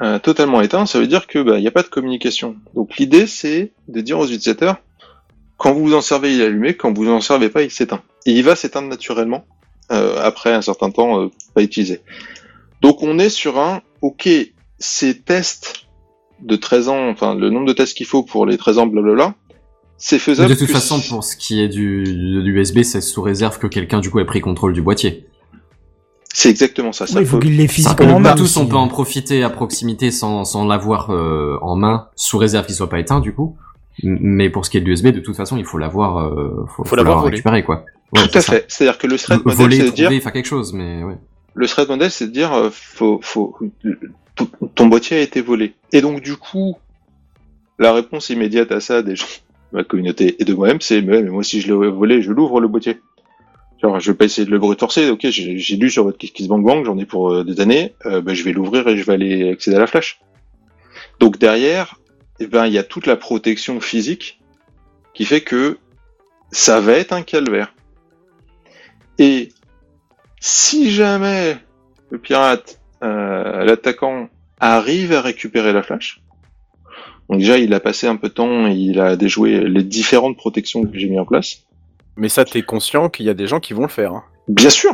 [0.00, 2.56] Euh, totalement éteint, ça veut dire que bah, il n'y a pas de communication.
[2.74, 4.76] Donc l'idée, c'est de dire aux utilisateurs,
[5.56, 8.00] quand vous vous en servez, il est allumé, quand vous en servez pas, il s'éteint.
[8.24, 9.44] Et il va s'éteindre naturellement
[9.90, 12.00] euh, après un certain temps euh, pas utilisé.
[12.80, 14.28] Donc on est sur un, ok,
[14.78, 15.86] ces tests
[16.40, 19.34] de 13 ans, enfin le nombre de tests qu'il faut pour les 13 ans, blablabla,
[19.96, 20.50] c'est Mais faisable.
[20.50, 23.66] de toute façon, si- pour ce qui est du, du USB, c'est sous réserve que
[23.66, 25.26] quelqu'un, du coup, ait pris contrôle du boîtier.
[26.32, 27.06] C'est exactement ça.
[27.06, 28.32] ça Oui, il faut qu'il les physiquement en on main.
[28.32, 32.38] peut tous, on peut en profiter à proximité sans, sans l'avoir euh, en main, sous
[32.38, 33.56] réserve qu'il soit pas éteint, du coup.
[34.04, 36.84] Mais pour ce qui est de l'USB, de toute façon, il faut l'avoir, euh, faut,
[36.84, 37.32] faut l'avoir volé.
[37.36, 37.84] récupérer, quoi.
[38.12, 38.52] Ouais, Tout c'est à ça.
[38.52, 38.64] fait.
[38.68, 41.16] C'est-à-dire que le thread model, Voler, c'est dire, faire quelque chose, mais ouais.
[41.54, 43.58] le thread model, c'est de dire, euh, faut, faut,
[44.36, 45.74] ton- ton boîtier a été volé.
[45.92, 46.76] Et donc du coup,
[47.78, 49.26] la réponse immédiate à ça des gens
[49.72, 52.60] de ma communauté et de moi-même, c'est, mais moi si je l'ai volé, je l'ouvre
[52.60, 53.00] le boîtier.
[53.82, 55.08] Genre, je vais pas essayer de le brutorcer.
[55.10, 57.94] Ok, j'ai lu sur votre KissBankBank, j'en ai pour euh, des années.
[58.06, 60.20] euh, ben, je vais l'ouvrir et je vais aller accéder à la flash.
[61.20, 61.96] Donc derrière,
[62.40, 64.40] eh ben, il y a toute la protection physique
[65.14, 65.78] qui fait que
[66.50, 67.74] ça va être un calvaire.
[69.18, 69.50] Et
[70.40, 71.56] si jamais
[72.10, 74.28] le pirate, euh, l'attaquant,
[74.60, 76.20] arrive à récupérer la flash,
[77.28, 80.84] donc déjà il a passé un peu de temps, il a déjoué les différentes protections
[80.84, 81.67] que j'ai mis en place.
[82.18, 84.12] Mais ça, t'es conscient qu'il y a des gens qui vont le faire.
[84.12, 84.24] hein.
[84.48, 84.92] Bien sûr.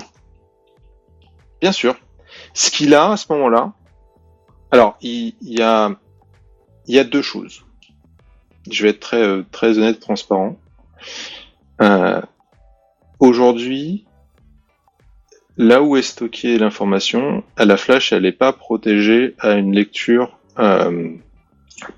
[1.62, 1.96] Bien sûr.
[2.52, 3.72] Ce qu'il a à ce moment-là,
[4.70, 5.88] alors il, y a
[7.04, 7.64] deux choses.
[8.70, 10.56] Je vais être très euh, très honnête, transparent.
[11.80, 12.20] Euh,
[13.20, 14.04] Aujourd'hui,
[15.56, 20.38] là où est stockée l'information, à la flash, elle n'est pas protégée à une lecture
[20.58, 21.10] euh,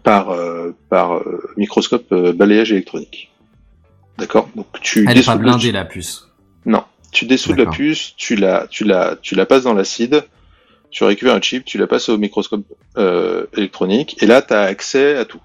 [0.05, 0.37] par
[0.89, 1.21] par
[1.57, 3.33] microscope balayage électronique.
[4.19, 4.49] D'accord.
[4.57, 6.29] Donc tu Elle est pas blindée, la puce.
[6.65, 10.25] non, tu dessoudes la puce, tu la, tu la, tu la passes dans l'acide,
[10.91, 12.65] tu récupères un chip, tu la passes au microscope
[12.97, 15.41] euh, électronique, et là, tu as accès à tout.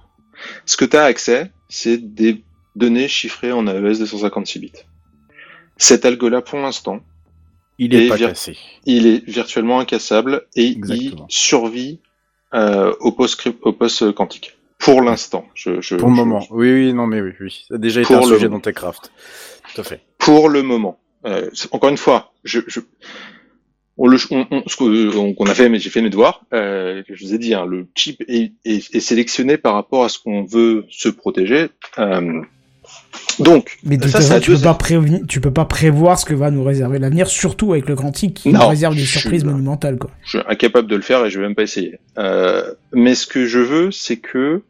[0.66, 2.44] Ce que tu as accès, c'est des
[2.76, 4.72] données chiffrées en AES 256 bits.
[5.78, 7.02] Cet algo-là, pour l'instant,
[7.78, 8.58] Il est pas cassé.
[8.86, 11.26] il est virtuellement incassable et Exactement.
[11.30, 12.00] il survit
[12.54, 14.58] euh, au post au post quantique.
[14.82, 16.46] Pour l'instant, je, je- Pour le je- moment.
[16.50, 17.66] Oui, oui, non, mais oui, oui.
[17.68, 18.58] Ça a déjà été Pour un le sujet moment.
[18.58, 19.12] dans Techcraft.
[19.74, 20.02] Tout à fait.
[20.18, 21.00] pour le moment.
[21.26, 22.80] Euh, encore une fois, je, je
[23.98, 26.44] on le, on, on- ce que- on- qu'on a fait, mais j'ai fait mes devoirs.
[26.54, 30.10] Euh, je vous ai dit, hein, le chip est, est, est sélectionné par rapport à
[30.10, 31.70] ce qu'on veut se protéger.
[32.00, 32.42] Euh,
[33.40, 36.26] donc, Mais de ça, ça façon, tu peux, pas prévenir- tu peux pas prévoir ce
[36.26, 39.06] que va nous réserver l'avenir, surtout avec le quantique qui Non, nous réserve des je
[39.12, 40.10] suis- surprises monumentales, quoi.
[40.24, 42.00] Je suis incapable de le faire et je vais même pas essayer.
[42.18, 44.64] Euh, mais ce que je veux, c'est que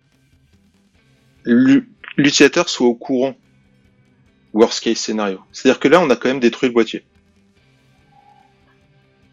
[1.46, 3.36] l'utilisateur soit au courant.
[4.54, 5.40] Worst case scénario.
[5.54, 7.04] C'est-à-dire que là, on a quand même détruit le boîtier.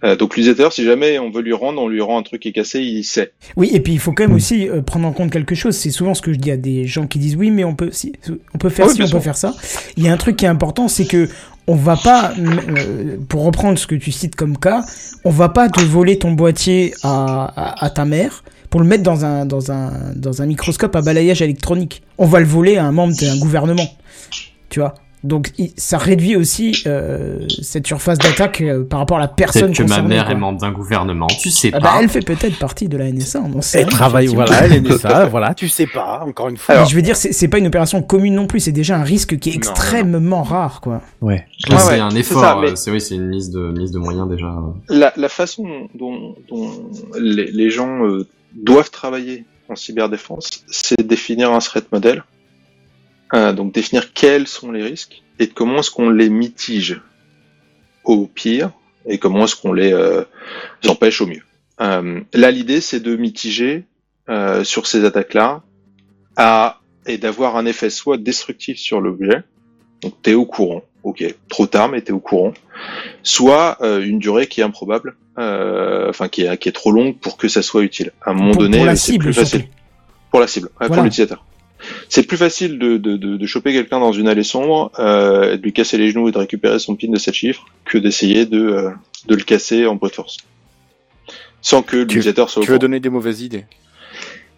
[0.05, 2.51] Euh, donc l'utilisateur, si jamais on veut lui rendre, on lui rend un truc qui
[2.51, 3.33] est cassé, il sait.
[3.57, 5.77] Oui, et puis il faut quand même aussi euh, prendre en compte quelque chose.
[5.77, 7.91] C'est souvent ce que je dis à des gens qui disent oui, mais on peut,
[7.91, 8.13] si,
[8.55, 9.19] on peut faire Oui, ci, on sûr.
[9.19, 9.57] peut faire ça.
[9.97, 11.29] Il y a un truc qui est important, c'est que
[11.67, 14.85] on va pas, euh, pour reprendre ce que tu cites comme cas,
[15.25, 19.03] on va pas te voler ton boîtier à, à, à ta mère pour le mettre
[19.03, 22.03] dans un, dans un, dans un microscope à balayage électronique.
[22.19, 23.87] On va le voler à un membre d'un gouvernement.
[24.69, 24.95] Tu vois?
[25.25, 29.79] Donc ça réduit aussi euh, cette surface d'attaque euh, par rapport à la personne Peut-être
[29.79, 30.33] que ma mère quoi.
[30.33, 31.87] est membre d'un gouvernement, tu sais Ah pas.
[31.95, 34.87] bah, elle fait peut-être partie de la NSA, on sait Elle rien, travaille, voilà, elle
[34.87, 36.77] est ça, voilà, tu sais pas, encore une fois.
[36.83, 39.41] Mais je veux dire, c'est pas une opération commune non plus, c'est déjà un risque
[39.41, 41.01] qui est Non, extrêmement rare, quoi.
[41.21, 41.47] Ouais.
[41.67, 44.55] C'est ouais, un effort, euh, c'est oui, c'est une mise de mise de moyens déjà.
[44.89, 45.65] La, la façon
[45.97, 46.71] dont, dont
[47.21, 48.25] les, les gens euh,
[48.63, 52.23] doivent travailler en cyberdéfense, c'est définir un threat model,
[53.35, 57.03] Euh, donc définir quels sont les risques et comment est-ce qu'on les mitige
[58.05, 58.71] au pire
[59.05, 60.25] et comment est-ce qu'on les, euh,
[60.87, 61.43] empêche au mieux.
[61.81, 63.85] Euh, là, l'idée, c'est de mitiger
[64.31, 65.63] euh, sur ces attaques-là
[67.07, 69.43] et d'avoir un effet soit destructif sur l'objet,
[70.03, 72.53] donc t'es au courant, ok, trop tard, mais t'es au courant,
[73.23, 77.37] soit euh, une durée qui est improbable, enfin qui est, qui est trop longue pour
[77.37, 78.13] que ça soit utile.
[78.25, 79.61] À un moment Pour- donné, pour la c'est cible, plus facile.
[79.61, 79.75] surtout.
[80.31, 80.95] Pour la cible, ouais, Voilà.
[80.95, 81.45] pour l'utilisateur.
[82.09, 85.59] C'est plus facile de, de, de, de choper quelqu'un dans une allée sombre, euh, et
[85.59, 88.47] de lui casser les genoux et de récupérer son pin de 7 chiffres, que d'essayer
[88.47, 88.91] de, euh,
[89.29, 90.39] de le casser en brute force.
[91.61, 93.65] Sans que l'utilisateur soit au Tu veux donner des mauvaises idées.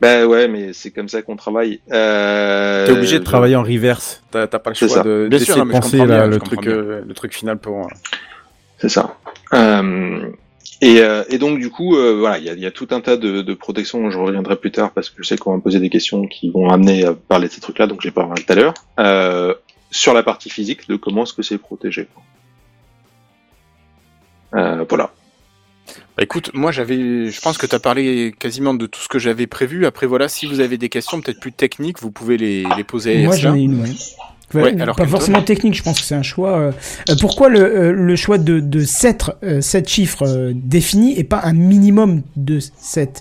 [0.01, 1.81] Ben ouais, mais c'est comme ça qu'on travaille.
[1.93, 4.23] Euh, T'es obligé de travailler en reverse.
[4.31, 5.03] T'as t'as pas le C'est choix ça.
[5.03, 7.87] de Bien sûr, de penser là, bien, truc, euh, le truc final pour.
[8.79, 9.19] C'est ça.
[9.53, 10.31] Euh,
[10.81, 12.89] et, euh, et donc du coup, euh, voilà, il y a, il y a tout
[12.91, 14.11] un tas de, de protections.
[14.11, 16.51] Je reviendrai plus tard parce que je sais qu'on va me poser des questions qui
[16.51, 18.75] vont amener à parler de ces trucs-là, donc j'ai parlé tout à l'heure.
[18.99, 19.55] Euh,
[19.91, 22.09] sur la partie physique, de comment est-ce que c'est protégé.
[24.55, 25.13] Euh, voilà.
[26.17, 29.19] Bah, écoute, moi j'avais, je pense que tu as parlé quasiment de tout ce que
[29.19, 29.87] j'avais prévu.
[29.87, 33.17] Après voilà, si vous avez des questions peut-être plus techniques, vous pouvez les, les poser.
[33.17, 33.51] à Moi, Ersla.
[33.51, 33.89] j'en ai une, ouais.
[34.55, 36.59] Ouais, Ouais, alors pas forcément toi technique, je pense que c'est un choix.
[36.59, 36.73] euh,
[37.09, 41.25] euh, pourquoi le, euh, le choix de, de 7, euh, sept chiffres euh, définis et
[41.25, 43.21] pas un minimum de 7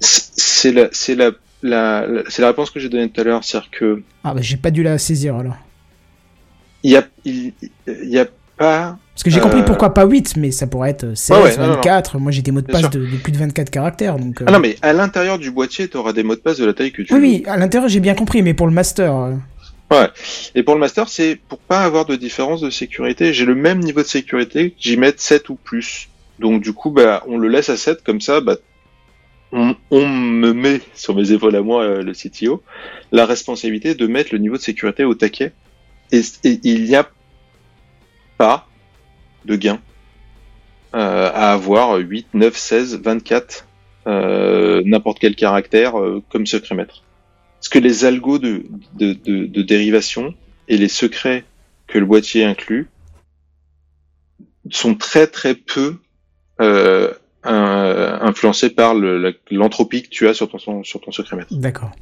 [0.00, 1.30] C'est la, c'est la,
[1.62, 4.40] la, la- c'est la réponse que j'ai donnée tout à l'heure, c'est-à-dire que Ah bah
[4.42, 5.56] j'ai pas dû la saisir alors.
[6.82, 7.52] il y a, il,
[7.86, 8.26] il y a
[8.56, 8.98] pas.
[9.14, 11.56] Parce que j'ai compris euh, pourquoi pas 8, mais ça pourrait être 16, Ouais, ouais,
[11.56, 11.74] non, non, non.
[11.76, 12.18] 24.
[12.18, 14.16] Moi j'ai des mots de passe de, de plus de 24 caractères.
[14.18, 16.58] Donc, euh, Ah non, mais à l'intérieur du boîtier, tu auras des mots de passe
[16.58, 17.24] de la taille que tu Oui, veux.
[17.26, 19.14] oui, à l'intérieur j'ai bien compris, mais pour le master.
[19.94, 20.08] Ouais.
[20.56, 23.32] Et pour le master, c'est pour pas avoir de différence de sécurité.
[23.32, 26.08] J'ai le même niveau de sécurité, j'y mette 7 ou plus.
[26.40, 28.56] Donc du coup, bah, on le laisse à 7, comme ça, bah,
[29.52, 32.60] on, me met sur mes épaules à moi, euh, le CTO,
[33.12, 35.52] la responsabilité de mettre le niveau de sécurité au taquet.
[36.10, 37.08] Et, il n'y a
[38.36, 38.66] pas
[39.44, 39.78] de gain
[40.94, 43.66] euh, à avoir 8, 9, 16, 24,
[44.08, 47.04] euh, n'importe quel caractère euh, comme secret maître.
[47.64, 48.66] Parce que les algos de,
[48.98, 50.34] de, de, de dérivation
[50.68, 51.44] et les secrets
[51.86, 52.90] que le boîtier inclut
[54.70, 55.96] sont très très peu
[56.60, 57.10] euh,
[57.42, 61.54] un- influencés par le- l'entropie que tu as sur ton, sur ton secret maître.
[61.54, 61.92] D'accord.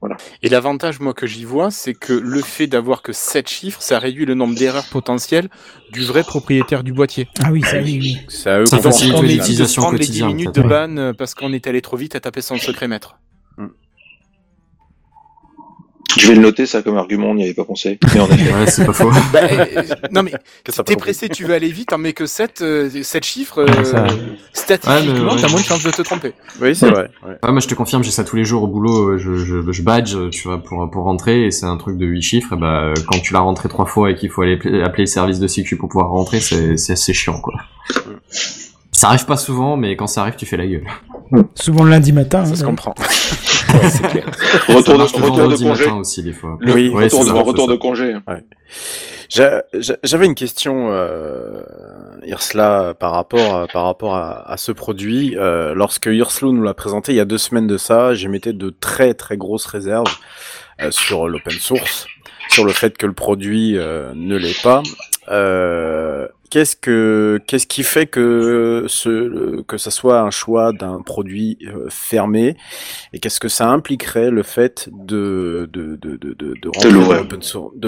[0.00, 0.16] Voilà.
[0.44, 3.98] Et l'avantage, moi, que j'y vois, c'est que le fait d'avoir que 7 chiffres, ça
[3.98, 5.48] réduit le nombre d'erreurs potentielles
[5.90, 7.26] du vrai propriétaire du boîtier.
[7.42, 8.18] Ah oui, ça oui, oui.
[8.28, 10.28] Ça, eux, Ça facilite prendre les 10 quotidienne.
[10.28, 13.18] minutes de ban euh, parce qu'on est allé trop vite à taper son secret maître.
[16.16, 17.98] Je vais le noter ça comme argument, on n'y avait pas pensé.
[18.14, 18.52] Mais en effet.
[18.52, 19.10] Ouais, c'est pas faux.
[19.32, 20.32] Bah, euh, non mais
[20.84, 22.64] t'es pressé, tu veux aller vite, t'en mets que 7,
[23.02, 24.06] 7 chiffres, Ouais, euh, ça-
[24.54, 25.50] statistiquement, Ouais, mais, t'as ouais.
[25.52, 26.32] moins de chances de te tromper.
[26.62, 27.10] Oui, c'est vrai.
[27.26, 27.34] Ouais.
[27.42, 29.10] Ah, moi, je te confirme, j'ai ça tous les jours au boulot.
[29.10, 31.98] euh, Je, je, je badge, euh, tu vois, pour, pour rentrer, et c'est un truc
[31.98, 32.54] de 8 chiffres.
[32.54, 35.06] Et bah, euh, quand tu l'as rentré trois fois et qu'il faut aller appeler le
[35.06, 37.54] service de sécu pour pouvoir rentrer, c'est c'est assez chiant, quoi.
[38.92, 40.86] Ça arrive pas souvent, mais quand ça arrive, tu fais la gueule.
[41.54, 42.44] Souvent le lundi matin.
[42.46, 42.94] Ça hein, se comprend.
[44.68, 45.90] Retour de, retour congé.
[45.90, 46.58] aussi, des fois.
[46.62, 48.16] Oui, Ouais, retour, de, retour de congé.
[48.26, 48.44] Ouais.
[49.28, 51.62] J'avais une question, euh,
[52.24, 55.36] Irsla, par rapport, à, par rapport à, à ce produit.
[55.36, 58.70] Euh, lorsque Irslo nous l'a présenté il y a deux semaines de ça, j'émettais de
[58.70, 60.16] très très grosses réserves
[60.80, 62.06] euh, sur l'open source,
[62.48, 64.82] sur le fait que le produit euh, ne l'est pas.
[65.28, 71.58] Euh, qu'est-ce que qu'est-ce qui fait que ce que ça soit un choix d'un produit
[71.66, 72.56] euh, fermé
[73.12, 76.54] et qu'est-ce que ça impliquerait le fait de de de de de,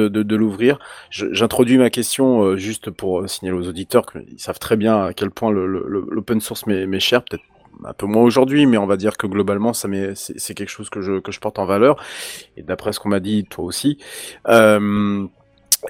[0.09, 0.79] de de l'ouvrir?
[1.11, 5.31] J'introduis ma question euh, juste pour signaler aux auditeurs qu'ils savent très bien à quel
[5.31, 7.45] point le- le- le- l'open source m'est m'est cher, peut-être
[7.85, 10.69] un peu moins aujourd'hui, mais on va dire que globalement, ça m'est- c'est c'est quelque
[10.69, 11.97] chose que je, que je porte en valeur.
[12.57, 13.97] Et d'après ce qu'on m'a dit, toi aussi.
[14.49, 15.27] Euh,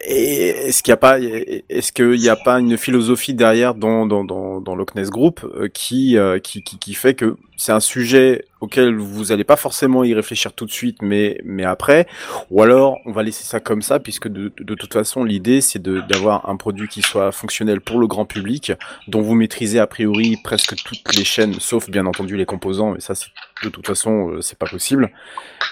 [0.05, 4.07] et est-ce qu'il n'y a pas, est-ce qu'il n'y a pas une philosophie derrière dans
[4.07, 7.72] dans dans, dans Loch Ness Group euh, qui, euh, qui qui qui fait que c'est
[7.72, 12.07] un sujet auquel vous n'allez pas forcément y réfléchir tout de suite, mais mais après,
[12.51, 15.61] ou alors on va laisser ça comme ça puisque de de, de toute façon l'idée
[15.61, 18.72] c'est de d'avoir un produit qui soit fonctionnel pour le grand public,
[19.09, 23.01] dont vous maîtrisez a priori presque toutes les chaînes, sauf bien entendu les composants, mais
[23.01, 23.28] ça c'est
[23.64, 25.11] de toute façon euh, c'est pas possible.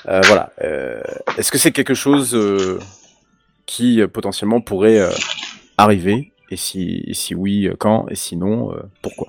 [0.08, 0.50] Euh, voilà.
[0.62, 1.00] Euh,
[1.36, 2.78] Est-ce que c'est quelque chose euh,
[3.68, 5.10] qui euh, potentiellement pourrait euh,
[5.76, 9.28] arriver et si, si oui, euh, quand Et sinon, pourquoi?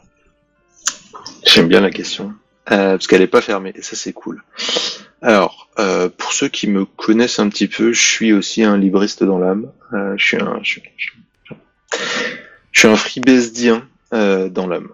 [1.45, 2.33] J'aime bien la question.
[2.65, 4.43] Parce qu'elle n'est pas fermée, et ça c'est cool.
[5.23, 5.69] Alors,
[6.17, 9.71] pour ceux qui me connaissent un petit peu, je suis aussi un libriste dans l'âme.
[9.91, 11.09] Je suis un, je, je-
[12.71, 12.95] suis un
[14.49, 14.89] dans l'âme.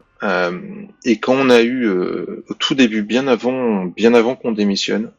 [1.03, 5.11] Et quand on a eu au tout début, bien avant, bien avant qu'on démissionne,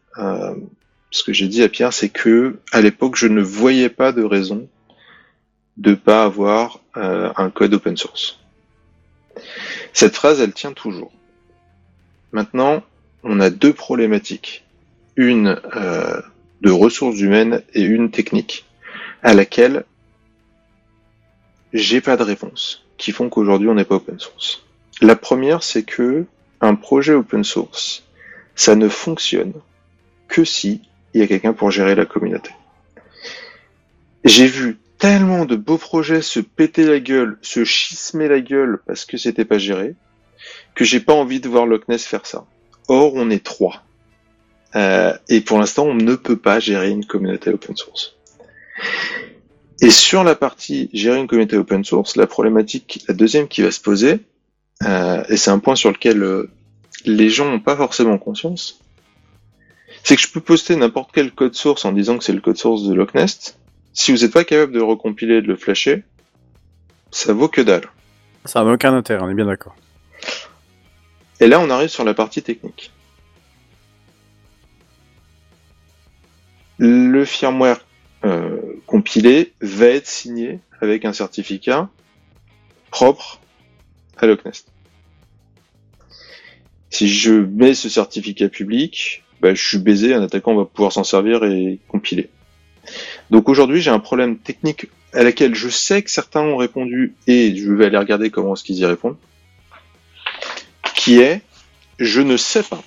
[1.17, 4.23] ce que j'ai dit à Pierre, c'est que à l'époque, je ne voyais pas de
[4.23, 4.69] raison
[5.79, 8.39] de pas avoir euh, un code open source.
[9.95, 11.13] Cette phrase, elle tient toujours.
[12.33, 12.83] Maintenant,
[13.23, 14.65] on a deux problématiques.
[15.17, 16.21] Une euh,
[16.61, 18.67] de ressources humaines et une technique,
[19.23, 19.85] à laquelle
[21.73, 24.65] j'ai pas de réponse, qui font qu'aujourd'hui on n'est pas open source.
[25.01, 26.27] La première, c'est que
[26.61, 28.05] un projet open source,
[28.55, 29.55] ça ne fonctionne
[30.29, 30.83] que si
[31.17, 32.51] il y a quelqu'un pour gérer la communauté.
[34.23, 39.07] J'ai vu tellement de beaux projets se péter la gueule, se schismer la gueule parce
[39.07, 39.95] que c'était pas géré,
[40.75, 42.45] que j'ai pas envie de voir Loch Ness faire ça.
[42.89, 43.83] Or, on est trois.
[44.75, 48.17] Euh, et pour l'instant, on ne peut pas gérer une communauté open source.
[49.81, 53.71] Et sur la partie gérer une communauté open source, la problématique, la deuxième qui va
[53.71, 54.21] se poser,
[54.83, 56.51] euh, et c'est un point sur lequel euh,
[57.07, 58.81] les gens n'ont pas forcément conscience,
[60.07, 62.57] c'est que je peux poster n'importe quel code source en disant que c'est le code
[62.57, 63.59] source de Loch Ness.
[63.93, 66.05] Si vous n'êtes pas capable de le recompiler et de le flasher,
[67.11, 67.89] ça vaut que dalle.
[68.45, 69.75] Ça n'a aucun intérêt, on est bien d'accord.
[71.41, 72.93] Et là, on arrive sur la partie technique.
[76.79, 77.85] Le firmware
[78.25, 81.91] euh, compilé va être signé avec un certificat
[82.93, 83.41] propre
[84.19, 84.67] à Loch Ness.
[86.91, 91.05] Si je mets ce certificat public, bah, je suis baisé, un attaquant va pouvoir s'en
[91.05, 92.31] servir et compiler.
[93.31, 97.55] Donc aujourd'hui, j'ai un problème technique à laquelle je sais que certains ont répondu et
[97.55, 99.17] je vais aller regarder comment est-ce qu'ils y répondent,
[100.97, 101.43] qui est
[102.01, 102.83] je ne sais pas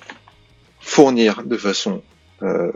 [0.82, 2.02] fournir de façon
[2.42, 2.72] euh,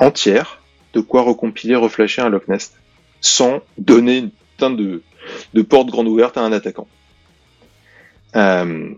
[0.00, 0.60] entière
[0.92, 2.72] de quoi recompiler, reflasher un Loch Ness
[3.20, 5.02] sans donner une putain de,
[5.54, 6.88] de porte grande ouverte à un attaquant.
[8.34, 8.90] Euh,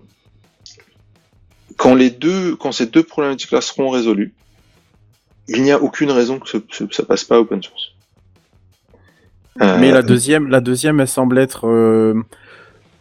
[1.77, 4.35] quand les deux, quand ces deux problématiques-là seront résolues,
[5.49, 7.93] il n'y a aucune raison que ce, ce- ça passe pas open source.
[9.62, 12.14] Euh, Mais la deuxième, la deuxième, elle semble être euh,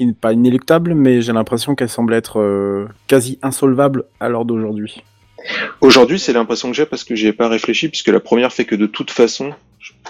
[0.01, 5.03] in- pas inéluctable, mais j'ai l'impression qu'elle semble être euh, quasi insolvable à l'heure d'aujourd'hui.
[5.81, 8.65] Aujourd'hui, c'est l'impression que j'ai parce que j'y ai pas réfléchi, puisque la première fait
[8.65, 9.53] que de toute façon,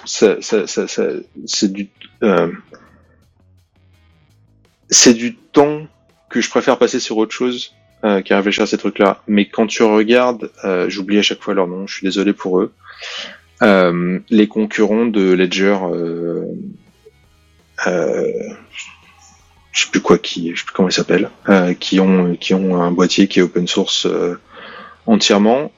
[0.05, 1.09] ça, ça, ça, ça-
[1.45, 1.89] c'est du,
[4.89, 5.87] c'est du temps
[6.29, 9.21] que je préfère passer sur autre chose euh, qu'à réfléchir à ces trucs-là.
[9.27, 12.59] Mais quand tu regardes, euh, j'oublie à chaque fois leur nom, je suis désolé pour
[12.59, 12.71] eux.
[13.63, 15.77] euh, les concurrents de Ledger,
[19.71, 21.29] je sais plus quoi qui, je sais plus comment ils s'appellent,
[21.79, 24.07] qui ont qui ont un boîtier qui est open source
[25.05, 25.71] entièrement,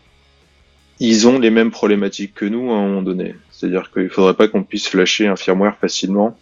[1.00, 3.36] ils ont les mêmes problématiques que nous à un moment donné.
[3.52, 6.38] C'est-à-dire qu'il faudrait pas qu'on puisse flasher un firmware facilement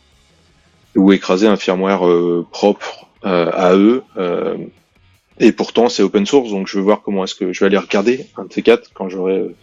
[0.95, 2.03] ou écraser un firmware
[2.49, 4.03] propre à eux.
[5.39, 7.77] Et pourtant, c'est open source, donc je vais voir comment est-ce que je vais aller
[7.77, 9.55] regarder un de ces quatre quand j'aurai euh,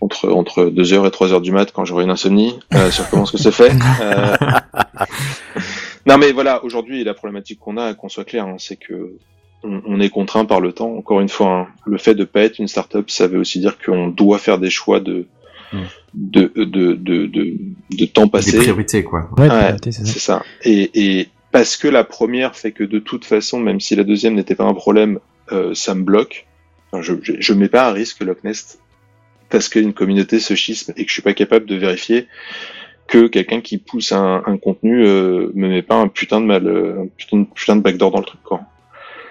[0.00, 3.32] entre entre 2h et 3h du mat quand j'aurai une insomnie euh, sur comment est-ce
[3.32, 3.72] que c'est fait.
[4.00, 4.36] Euh,
[6.06, 9.12] Non, mais voilà, aujourd'hui, la problématique qu'on a, qu'on soit clair, hein, c'est que
[9.62, 10.96] on, on est contraint par le temps.
[10.96, 13.78] Encore une fois, hein, le fait de pas être une startup, ça veut aussi dire
[13.78, 15.26] qu'on doit faire des choix de
[15.74, 15.78] Mm.
[16.12, 17.54] de, de, de, de,
[17.98, 18.50] de temps passé.
[18.52, 19.30] Des priorités, quoi.
[19.38, 20.12] Ouais, Ouais, priorité, c'est ça.
[20.12, 20.42] c'est ça.
[20.64, 20.90] Et,
[21.20, 24.54] et parce que la première fait que de toute façon, même si la deuxième n'était
[24.54, 25.20] pas un problème,
[25.52, 26.46] euh, ça me bloque.
[26.90, 28.78] Enfin, je, je mets pas à risque Loch Ness
[29.50, 32.26] parce qu'une communauté se schisme et que je suis pas capable de vérifier
[33.06, 36.66] que quelqu'un qui pousse un, un contenu euh, me met pas un putain de mal,
[36.66, 38.60] euh, un putain, putain de backdoor dans le truc quoi.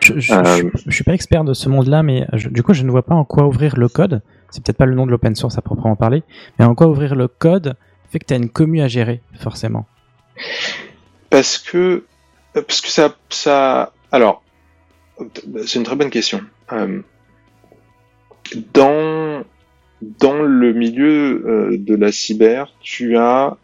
[0.04, 0.44] Je, je, Euh,
[0.76, 3.04] je- je suis pas expert de ce monde-là, mais je- du coup, je ne vois
[3.04, 4.22] pas en quoi ouvrir le code.
[4.50, 6.24] C'est peut-être pas le nom de l'open source à proprement parler,
[6.60, 7.76] mais en quoi ouvrir le code
[8.12, 9.86] fait que tu as une commu à gérer, forcément.
[11.30, 12.04] Parce que
[12.54, 12.88] parce que
[13.30, 14.44] ça alors
[15.66, 16.42] c'est une très bonne question.
[16.72, 17.02] Euh,
[18.74, 19.44] dans
[20.20, 23.56] dans le milieu euh, de la cyber, tu as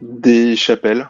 [0.00, 1.08] des chapelles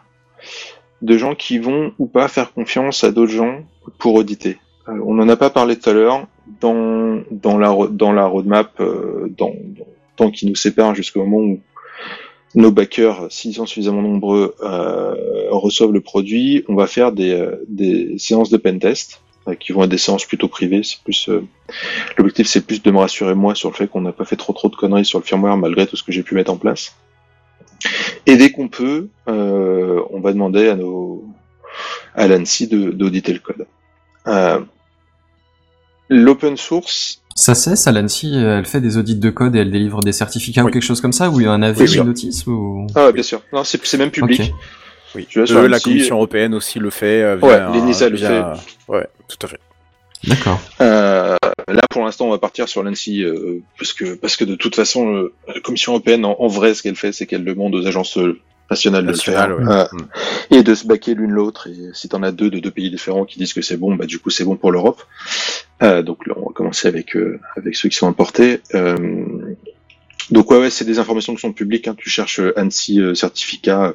[1.02, 3.64] de gens qui vont ou pas faire confiance à d'autres gens
[3.98, 4.58] pour auditer.
[4.88, 6.26] Euh, on n'en a pas parlé tout à l'heure
[6.60, 11.24] dans dans la ro- dans la roadmap euh, dans, dans temps qui nous sépare jusqu'au
[11.24, 11.60] moment où
[12.56, 15.14] nos backers, s'ils sont suffisamment nombreux, euh,
[15.50, 19.90] reçoivent le produit, on va faire des, euh, séances de pentest euh, qui vont être
[19.90, 20.82] des séances plutôt privées.
[20.82, 21.28] C'est plus
[22.16, 24.54] l'objectif, c'est plus de me rassurer moi sur le fait qu'on n'a pas fait trop
[24.54, 26.96] trop de conneries sur le firmware malgré tout ce que j'ai pu mettre en place.
[28.24, 31.24] Et dès qu'on peut, on va demander à nos
[32.14, 33.66] à l'ANSI d'auditer le code.
[36.08, 40.00] L'open source, Ça c'est, ça, l'ANSI, elle fait des audits de code et elle délivre
[40.02, 41.88] des certificats ou quelque chose comme ça, ou il y a un avis Bien ou
[41.88, 42.02] sûr.
[42.02, 42.86] une notice ou...
[42.94, 44.52] ah, bien sûr, non, c'est c'est même public.
[45.14, 45.26] Oui.
[45.28, 47.22] Tu vois, sur Euh, la l'ANSI, Commission européenne aussi le fait.
[47.22, 48.52] euh, Ouais, l'ENISA le via-
[48.88, 49.58] Ouais, tout à fait.
[50.24, 50.60] D'accord.
[50.80, 51.36] Euh,
[51.68, 54.74] là, pour l'instant, on va partir sur l'ANSI euh, parce que parce que de toute
[54.74, 57.86] façon, euh, la Commission européenne, en, en vrai, ce qu'elle fait, c'est qu'elle demande aux
[57.86, 58.18] agences
[58.70, 59.64] nationales de le faire ouais.
[59.68, 59.86] euh,
[60.50, 61.68] et de se baquer l'une l'autre.
[61.68, 64.06] Et si t'en as deux de deux pays différents qui disent que c'est bon, bah
[64.06, 65.02] du coup, c'est bon pour l'Europe.
[65.82, 68.60] Euh, donc là, on va commencer avec euh, avec ceux qui sont importés.
[68.74, 68.96] Euh,
[70.30, 71.88] donc ouais, ouais, c'est des informations qui sont publiques.
[71.88, 71.94] Hein.
[71.96, 73.94] Tu cherches euh, ANSI euh, certificat.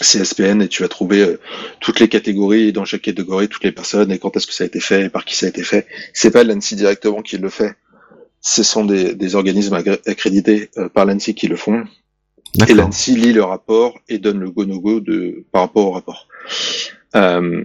[0.00, 1.40] CSPN et tu vas trouver euh,
[1.80, 4.64] toutes les catégories et dans chaque catégorie toutes les personnes et quand est-ce que ça
[4.64, 5.86] a été fait et par qui ça a été fait.
[6.12, 7.76] C'est pas l'ANSI directement qui le fait.
[8.40, 11.84] Ce sont des, des organismes accrédités euh, par l'ANSI qui le font.
[12.68, 15.00] Et l'ANSI lit le rapport et donne le go-no-go
[15.50, 16.28] par rapport au rapport.
[17.16, 17.64] Euh,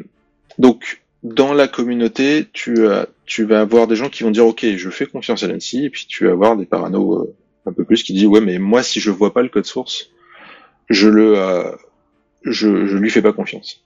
[0.58, 2.78] donc, dans la communauté, tu,
[3.26, 5.90] tu vas avoir des gens qui vont dire, OK, je fais confiance à l'ANSI, et
[5.90, 7.36] puis tu vas avoir des paranos euh,
[7.68, 10.10] un peu plus qui disent, ouais, mais moi, si je vois pas le code source,
[10.90, 11.72] je le, euh,
[12.44, 13.84] je, je lui fais pas confiance.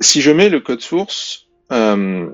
[0.00, 2.28] Si je mets le code source, euh,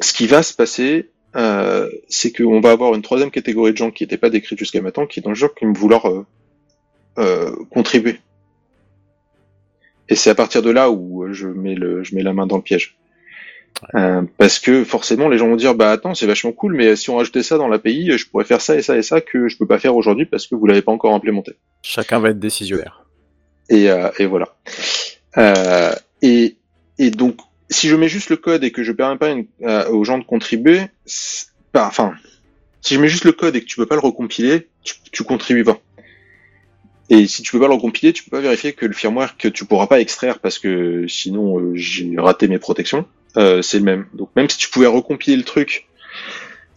[0.00, 3.90] ce qui va se passer, euh, c'est qu'on va avoir une troisième catégorie de gens
[3.90, 6.06] qui n'étaient pas décrits jusqu'à maintenant, qui est dans le genre qui vont vouloir
[7.18, 8.20] euh, contribuer.
[10.08, 12.56] Et c'est à partir de là où je mets le, je mets la main dans
[12.56, 12.96] le piège.
[13.94, 17.08] Euh, parce que forcément, les gens vont dire, bah attends, c'est vachement cool, mais si
[17.10, 19.56] on rajoutait ça dans l'API, je pourrais faire ça et ça et ça que je
[19.56, 21.52] peux pas faire aujourd'hui parce que vous l'avez pas encore implémenté.
[21.82, 23.04] Chacun va être décisionnaire.
[23.68, 24.48] Et, euh, et voilà.
[25.38, 26.56] Euh, et,
[26.98, 27.36] et donc,
[27.70, 29.46] si je mets juste le code et que je permets pas une-
[29.90, 30.80] aux gens de contribuer,
[31.74, 32.14] enfin,
[32.80, 35.22] si je mets juste le code et que tu peux pas le recompiler, tu, tu
[35.22, 35.78] contribues pas.
[37.12, 39.48] Et si tu peux pas le recompiler, tu peux pas vérifier que le firmware que
[39.48, 43.04] tu pourras pas extraire parce que sinon euh, j'ai raté mes protections,
[43.36, 44.06] euh, c'est le même.
[44.14, 45.88] Donc même si tu pouvais recompiler le truc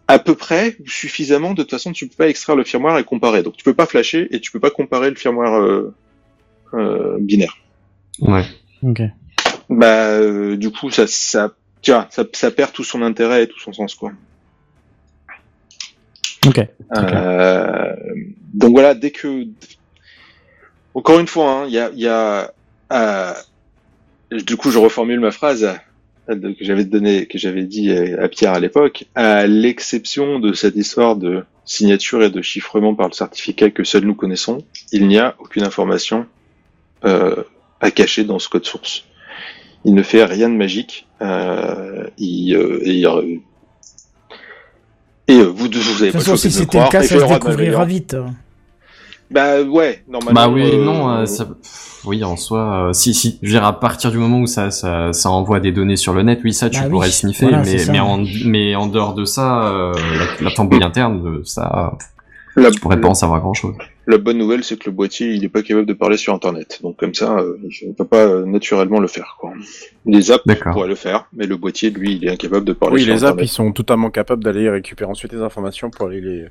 [0.08, 3.44] à peu près suffisamment, de toute façon tu peux pas extraire le firmware et comparer.
[3.44, 5.94] Donc tu peux pas flasher et tu peux pas comparer le firmware euh,
[6.74, 7.56] euh, binaire.
[8.20, 8.44] Ouais.
[8.82, 9.02] Ok.
[9.70, 11.54] Bah euh, du coup ça ça
[11.84, 14.12] tiens, ça, ça perd tout son intérêt et tout son sens quoi.
[16.48, 16.60] Ok.
[16.98, 17.96] Euh,
[18.54, 19.46] donc voilà, dès que
[20.94, 22.54] encore une fois, hein, il y a, y a
[22.92, 23.34] euh,
[24.32, 25.68] du coup je reformule ma phrase
[26.30, 30.54] euh, que j'avais donné, que j'avais dit à à Pierre à l'époque, à l'exception de
[30.54, 34.60] cette histoire de signature et de chiffrement par le certificat que seuls nous connaissons,
[34.92, 36.26] il n'y a aucune information
[37.06, 37.44] euh,
[37.82, 39.06] à cacher dans ce code source.
[39.86, 41.08] Il ne fait rien de magique.
[41.22, 43.38] Euh, il, euh, et euh,
[45.28, 47.26] et euh, vous, vous avez De pas toute façon, si c'était le cas, ça se
[47.26, 47.86] découvrira m'améliorer.
[47.86, 48.16] vite.
[49.34, 50.42] Bah ouais, normalement.
[50.42, 51.46] Bah oui, euh, non, euh, ça...
[51.46, 54.46] pff, oui, en soi, euh, si, si, je veux dire, à partir du moment où
[54.48, 57.08] ça, ça, ça envoie des données sur le net, oui, ça, tu Bah oui, pourrais
[57.08, 57.92] le sniffer, voilà, mais, ça.
[57.92, 59.94] mais, en, mais en dehors de ça, euh,
[60.40, 61.94] la, la tambouille interne, ça,
[62.56, 63.76] La- tu pourrais pas en savoir grand chose.
[64.06, 66.80] La bonne nouvelle, c'est que le boîtier, il est pas capable de parler sur Internet.
[66.84, 69.38] Donc comme ça, euh, je ne peux pas euh, naturellement le faire.
[69.40, 69.54] Quoi.
[70.06, 70.44] Les apps
[70.74, 73.24] pourraient le faire, mais le boîtier, lui, il est incapable de parler Oui, sur les
[73.24, 73.46] apps, Internet.
[73.46, 76.46] ils sont totalement capables d'aller récupérer ensuite les informations pour aller les.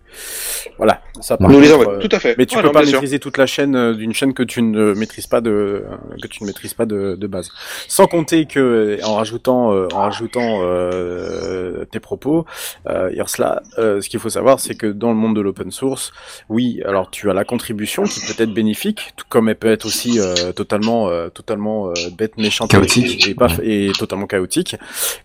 [0.79, 1.03] Voilà.
[1.21, 2.35] Ça, Nous les envoie, tout à fait.
[2.39, 2.93] Mais tu Ouais, peux non, pas sûr.
[2.93, 5.85] maîtriser toute la chaîne euh, d'une chaîne que tu ne maîtrises pas de
[6.23, 7.51] que tu ne maîtrises pas de, de base.
[7.87, 12.47] Sans compter que en rajoutant euh, en rajoutant euh, tes propos,
[12.89, 16.13] euh, Irsla, euh, ce qu'il faut savoir, c'est que dans le monde de l'open source,
[16.49, 19.87] oui, alors tu as la contribution qui peut être bénéfique, tout comme elle peut être
[19.87, 23.27] aussi euh, totalement euh, totalement euh, bête, méchante, Chaotique.
[23.27, 24.77] et, et pas et totalement chaotique.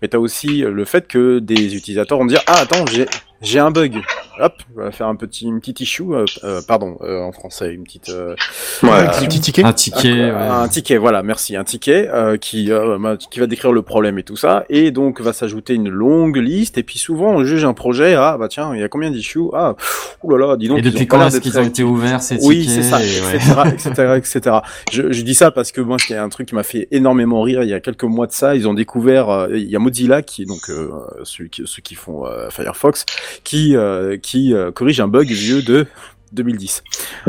[0.02, 3.06] Mais tu as aussi le fait que des utilisateurs vont dire ah attends j'ai
[3.42, 4.02] j'ai un bug.
[4.40, 7.74] Hop, on va faire un petit, une petite issue, euh, euh, pardon, euh, en français,
[7.74, 8.36] une petite, euh,
[8.84, 9.64] Ouais, euh, un petit ticket.
[9.64, 10.64] Un ticket, un, ouais.
[10.64, 14.24] un ticket, voilà, merci, un ticket euh, qui, euh, qui va décrire le problème et
[14.24, 17.74] tout ça, et donc va s'ajouter une longue liste, et puis souvent on juge un
[17.74, 19.76] projet, ah bah tiens, il y a combien d'issues, ah,
[20.22, 20.78] oulala, dis donc.
[20.78, 23.36] Et depuis quand est-ce qu'ils ont été ouverts, ces oui, tickets, c'est ça, et ouais.
[23.36, 24.58] etc., etc., etc.
[24.92, 26.88] Je, je dis ça parce que moi, il y a un truc qui m'a fait
[26.92, 27.64] énormément rire.
[27.64, 30.22] Il y a quelques mois de ça, ils ont découvert, euh, il y a Mozilla
[30.22, 30.90] qui est donc euh,
[31.24, 33.06] ceux, qui, ceux qui font euh, Firefox,
[33.44, 35.86] qui euh, qui euh, corrige un bug vieux de
[36.34, 36.84] 2010.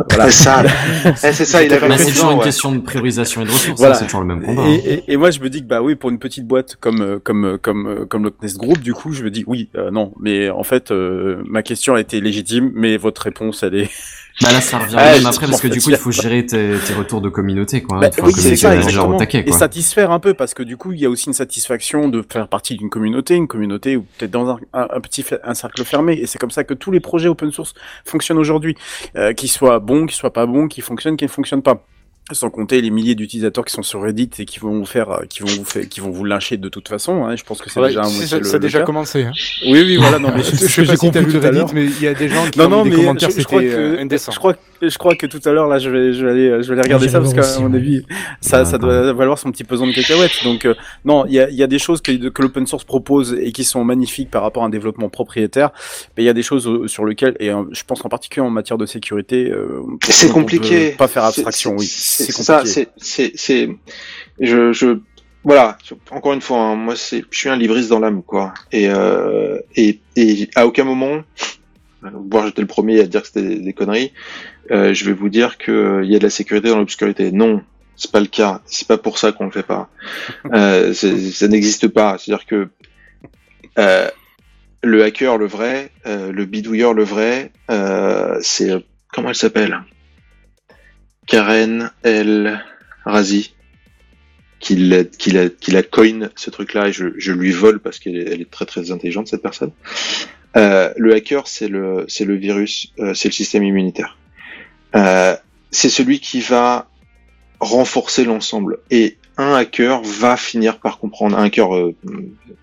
[0.08, 0.24] Voilà.
[0.30, 0.62] C'est ça.
[1.06, 2.44] Eh, c'est ça, il avait c'est toujours une ouais.
[2.44, 3.94] question de priorisation et de ressources, Voilà.
[3.94, 4.62] ça, c'est toujours le même combat.
[4.62, 4.78] hein.
[4.84, 7.00] Et, et, et moi, je me dis que bah oui, pour une petite boîte comme
[7.00, 10.12] euh, comme comme comme le Knest Group, du coup, je me dis oui, euh, non,
[10.20, 13.90] mais en fait, euh, ma question a été légitime, mais votre réponse, elle est.
[14.40, 16.74] Bah là, ça revient Ah, même après, parce que du coup, il faut gérer tes,
[16.86, 17.96] tes retours de communauté, quoi.
[17.96, 18.00] hein.
[18.02, 19.16] Bah, oui, c'est ça, exactement.
[19.16, 22.08] taquet, Et satisfaire un peu, parce que du coup, il y a aussi une satisfaction
[22.08, 25.54] de faire partie d'une communauté, une communauté où peut-être dans un, un, un petit un
[25.54, 26.14] cercle fermé.
[26.14, 27.74] Et c'est comme ça que tous les projets open source
[28.04, 28.76] fonctionnent aujourd'hui,
[29.16, 31.84] euh, qu'ils soient bons, qu'ils soient pas bons, qu'ils fonctionnent, qu'ils ne fonctionnent pas.
[32.30, 35.22] Sans compter les milliers d'utilisateurs qui sont sur Reddit et qui vont vous faire, euh,
[35.28, 37.24] qui vont vous faire, qui vont vous lyncher de toute façon.
[37.24, 37.36] Hein.
[37.36, 38.84] Je pense que c'est Ouais, déjà un ça- le- ça a déjà cas.
[38.84, 39.32] commencé, hein.
[39.66, 40.18] Oui, oui, voilà.
[40.18, 41.50] Non, mais Je c'est ce sais pas j'ai si t'as compris vu tout le à
[41.52, 41.68] l'heure.
[41.68, 43.30] Reddit, mais il y a des gens qui non, ont non, mis des mais commentaires,
[43.30, 44.32] je, je crois euh, que indécent.
[44.32, 46.62] je crois que je crois que tout à l'heure là je vais je vais aller
[46.62, 47.78] je vais aller regarder J'irai ça parce qu'à aussi, mon ouais.
[47.78, 48.02] avis
[48.40, 50.74] ça ça doit valoir son petit pesant de cacahuètes donc euh,
[51.04, 53.50] non il y a il y a des choses que que l'open source propose et
[53.50, 55.70] qui sont magnifiques par rapport à un développement propriétaire
[56.16, 58.46] mais il y a des choses euh, sur lesquelles et euh, je pense en particulier
[58.46, 60.90] en matière de sécurité euh, C'est compliqué.
[60.96, 61.86] pas faire abstraction oui
[62.24, 62.62] c'est ça.
[62.64, 63.68] C'est, c'est,
[64.40, 65.00] je, je,
[65.44, 65.78] voilà.
[66.10, 68.54] Encore une fois, hein, moi, c'est, je suis un libriste dans l'âme, quoi.
[68.72, 71.22] Et, euh, et, et à aucun moment,
[72.02, 74.12] voire j'étais le premier à dire que c'était des, des conneries,
[74.70, 77.32] euh, je vais vous dire que euh, il y a de la sécurité dans l'obscurité.
[77.32, 77.62] Non.
[77.96, 78.60] C'est pas le cas.
[78.66, 79.88] C'est pas pour ça qu'on le fait pas.
[80.52, 82.16] Euh, ça n'existe pas.
[82.18, 82.68] C'est-à-dire que
[83.78, 84.08] euh,
[84.82, 88.70] le hacker, le vrai, euh, le bidouilleur, le vrai, euh, c'est
[89.12, 89.80] comment elle s'appelle?
[91.28, 92.60] Karen El
[93.04, 93.54] Razi
[94.60, 98.00] qui l'a qui l'a qui l'a coin ce truc-là et je, je lui vole parce
[98.00, 99.70] qu'elle est, elle est très très intelligente cette personne.
[100.56, 104.16] Euh, le hacker c'est le c'est le virus, euh, c'est le système immunitaire.
[104.96, 105.36] Euh,
[105.70, 106.88] c'est celui qui va
[107.60, 111.38] renforcer l'ensemble et un hacker va finir par comprendre.
[111.38, 111.94] Un hacker, euh,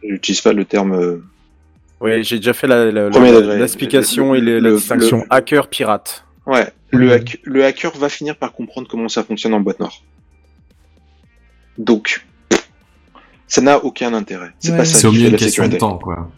[0.04, 0.94] j'utilise pas le terme.
[0.94, 1.24] euh,
[2.02, 2.92] oui j'ai déjà fait la
[3.58, 8.36] l'explication Le- et la distinction le- hacker pirate Ouais, le, hack- le hacker va finir
[8.38, 10.02] par comprendre comment ça fonctionne en boîte noire.
[11.78, 12.26] Donc,
[13.48, 14.52] ça n'a aucun intérêt.
[14.60, 14.78] C'est Ouais.
[14.78, 15.78] pas ça qui mieux fait la question de sécurité.
[15.80, 16.32] temps, quoi.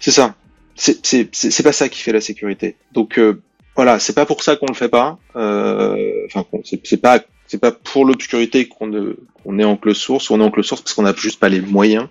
[0.00, 0.34] C'est ça.
[0.76, 2.74] C'est c'est c'est c'est pas ça qui fait la sécurité.
[2.92, 3.40] Donc euh,
[3.76, 5.18] voilà, c'est pas pour ça qu'on le fait pas.
[5.36, 5.96] Euh,
[6.26, 10.30] Enfin, c'est c'est pas c'est pas pour l'obscurité qu'on ne- qu'on est en close source.
[10.30, 12.08] On est en close source parce qu'on n'a juste pas les moyens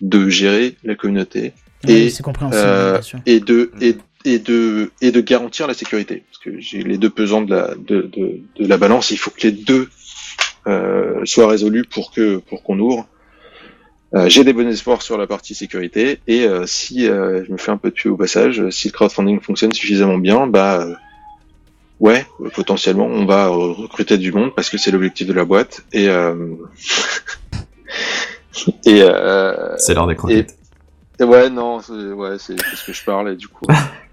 [0.00, 1.52] de gérer la communauté
[1.86, 3.18] Oui, et c'est compréhensible, euh, bien sûr.
[3.26, 3.96] et de et,
[4.26, 7.74] et de et de garantir la sécurité parce que j'ai les deux pesants de la
[7.76, 9.10] de, de, de la balance.
[9.10, 9.88] Il faut que les deux
[10.66, 13.06] euh, soient résolus pour que pour qu'on ouvre.
[14.14, 17.70] Euh, j'ai des bons espoirs sur la partie sécurité et euh, si je me fais
[17.72, 20.86] un peu de pub au passage, si le crowdfunding fonctionne suffisamment bien, bah
[22.00, 22.24] ouais,
[22.54, 26.06] potentiellement on va recruter du monde parce que c'est l'objectif de la boîte et
[28.86, 29.02] et
[29.78, 30.50] C'est l'heure des croquettes.
[30.50, 33.66] et- et ouais non, c'est ouais c'est ce que je parle et du coup.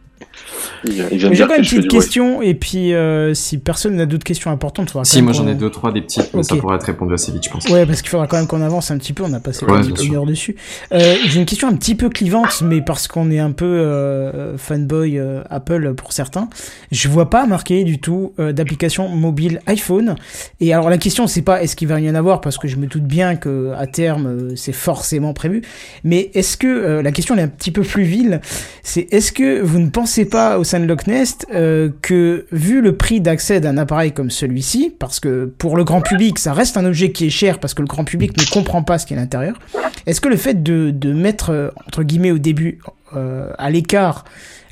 [0.85, 4.23] il, il J'ai quand même une petite question, et puis euh, si personne n'a d'autres
[4.23, 6.83] questions importantes, faudra Si, moi j'en ai deux, trois des petites, mais ça pourrait être
[6.85, 7.65] répondu assez vite, je pense.
[7.69, 9.23] Ouais, parce qu'il faudra quand même qu'on avance un petit peu.
[9.23, 10.13] On a passé Ouais, une, bien une sûr.
[10.15, 10.55] heure dessus.
[10.93, 14.57] Euh, J'ai une question un petit peu clivante, mais parce qu'on est un peu euh,
[14.57, 16.49] fanboy euh, Apple pour certains,
[16.91, 20.15] je vois pas marqué du tout euh, d'application mobile iPhone.
[20.59, 22.75] Et alors la question, c'est pas est-ce qu'il va y en avoir, parce que je
[22.77, 25.61] me doute bien que à terme euh, c'est forcément prévu.
[26.03, 28.41] Mais est-ce que euh, la question elle est un petit peu plus vile,
[28.83, 32.81] c'est est-ce que vous ne pensez pas au sein de Loch Nest euh, que vu
[32.81, 36.77] le prix d'accès d'un appareil comme celui-ci, parce que pour le grand public ça reste
[36.77, 39.15] un objet qui est cher parce que le grand public ne comprend pas ce qu'il
[39.15, 39.59] y a à l'intérieur,
[40.05, 42.79] est-ce que le fait de, mettre euh, entre guillemets au début
[43.15, 44.25] euh, à l'écart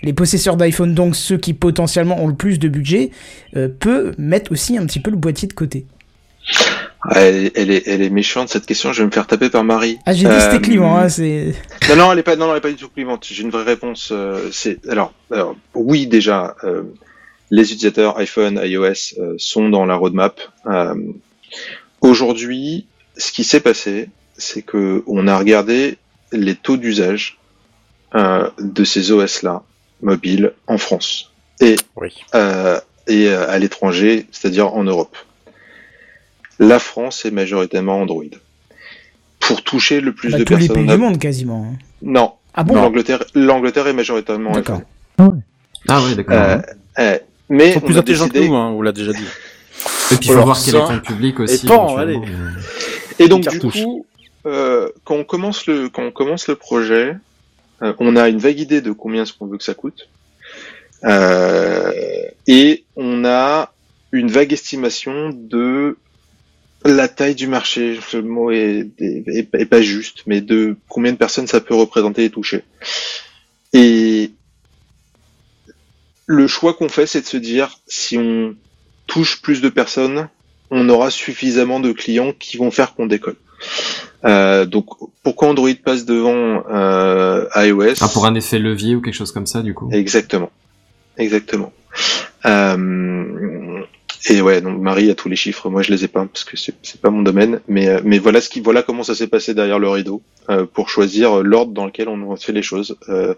[0.03, 3.11] les possesseurs d'iPhone, donc ceux qui potentiellement ont le plus de budget,
[3.77, 5.85] peut mettre aussi un petit peu le boîtier de côté?
[7.03, 8.93] Ah, Elle, est- elle est, elle est méchante cette question.
[8.93, 9.97] Je vais me faire taper par Marie.
[10.05, 11.53] Ah, j'ai dit c'était Euh, clivant, hein, c'est.
[11.89, 13.25] Non, non, elle est pas, non, non, elle est pas du tout clivante.
[13.29, 14.09] J'ai une vraie réponse.
[14.11, 16.83] euh, c'est alors, alors, oui déjà, euh,
[17.49, 20.39] les utilisateurs iPhone, iOS euh, sont dans la roadmap.
[20.67, 20.93] Euh,
[22.01, 22.87] Aujourd'hui,
[23.17, 25.97] ce qui s'est passé, c'est que on a regardé
[26.31, 27.37] les taux d'usage
[28.15, 29.63] euh, de ces OS-là
[30.01, 31.75] mobiles en France et
[32.33, 35.15] euh, et euh, à l'étranger, c'est-à-dire en Europe.
[36.61, 38.23] La France est majoritairement Android.
[39.39, 41.67] Pour toucher le plus Bah, de tous les personnes, pays a- du monde quasiment.
[41.73, 41.77] hein.
[42.01, 42.33] non.
[42.53, 44.81] Ah bon L'Angleterre, l'Angleterre est majoritairement D'accord.
[45.17, 45.41] iPhone.
[45.87, 46.35] Ah ouais, d'accord.
[46.37, 46.57] Euh,
[46.99, 47.17] euh,
[47.49, 49.23] mais Ils sont on plus intelligents décidé- que nous, hein, on l'a déjà dit.
[50.11, 51.65] Et puis il faut voir quel est ton public aussi.
[51.65, 52.25] Et pan, éventuellement.
[53.19, 54.05] Et donc du coup,
[54.45, 57.15] euh, quand on commence le quand on commence le projet,
[57.81, 60.07] euh, on a une vague idée de combien est-ce qu'on veut que ça coûte,
[61.05, 61.91] Euh,
[62.47, 63.71] et on a
[64.11, 65.97] une vague estimation de
[66.85, 67.99] la taille du marché.
[68.13, 71.75] Le mot est, est, est- est pas juste, mais de combien de personnes ça peut
[71.75, 72.63] représenter et toucher.
[73.73, 74.31] Et
[76.25, 78.55] le choix qu'on fait, c'est de se dire si on
[79.07, 80.29] touche plus de personnes,
[80.69, 83.35] on aura suffisamment de clients qui vont faire qu'on décolle.
[84.23, 84.85] Euh, donc
[85.23, 87.95] pourquoi Android passe devant euh, iOS?
[88.01, 89.89] Ah, pour un effet levier ou quelque chose comme ça, du coup?
[89.91, 90.51] Exactement,
[91.17, 91.73] exactement.
[92.45, 93.81] Euh,
[94.29, 95.69] et ouais, donc Marie a tous les chiffres.
[95.69, 97.59] Moi, je les ai pas parce que c'est c'est pas mon domaine.
[97.67, 100.65] Mais euh, mais voilà ce qui voilà comment ça s'est passé derrière le rideau euh,
[100.71, 102.95] pour choisir l'ordre dans lequel on fait les choses.
[103.09, 103.33] Euh,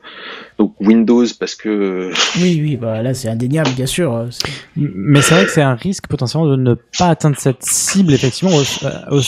[0.57, 4.13] donc Windows parce que Oui, oui, bah là c'est indéniable, bien sûr.
[4.13, 7.63] euh, c'est- Mais c'est vrai que c'est un risque potentiellement de ne pas atteindre cette
[7.63, 9.19] cible effectivement au, euh,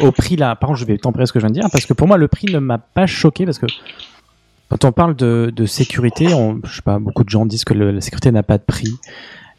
[0.00, 0.56] au, au prix là.
[0.56, 2.16] Par contre, je vais tempérer ce que je viens de dire parce que pour moi
[2.16, 3.66] le prix ne m'a pas choqué parce que
[4.70, 7.74] quand on parle de, de sécurité, on, je sais pas, beaucoup de gens disent que
[7.74, 8.90] le- la sécurité n'a pas de prix.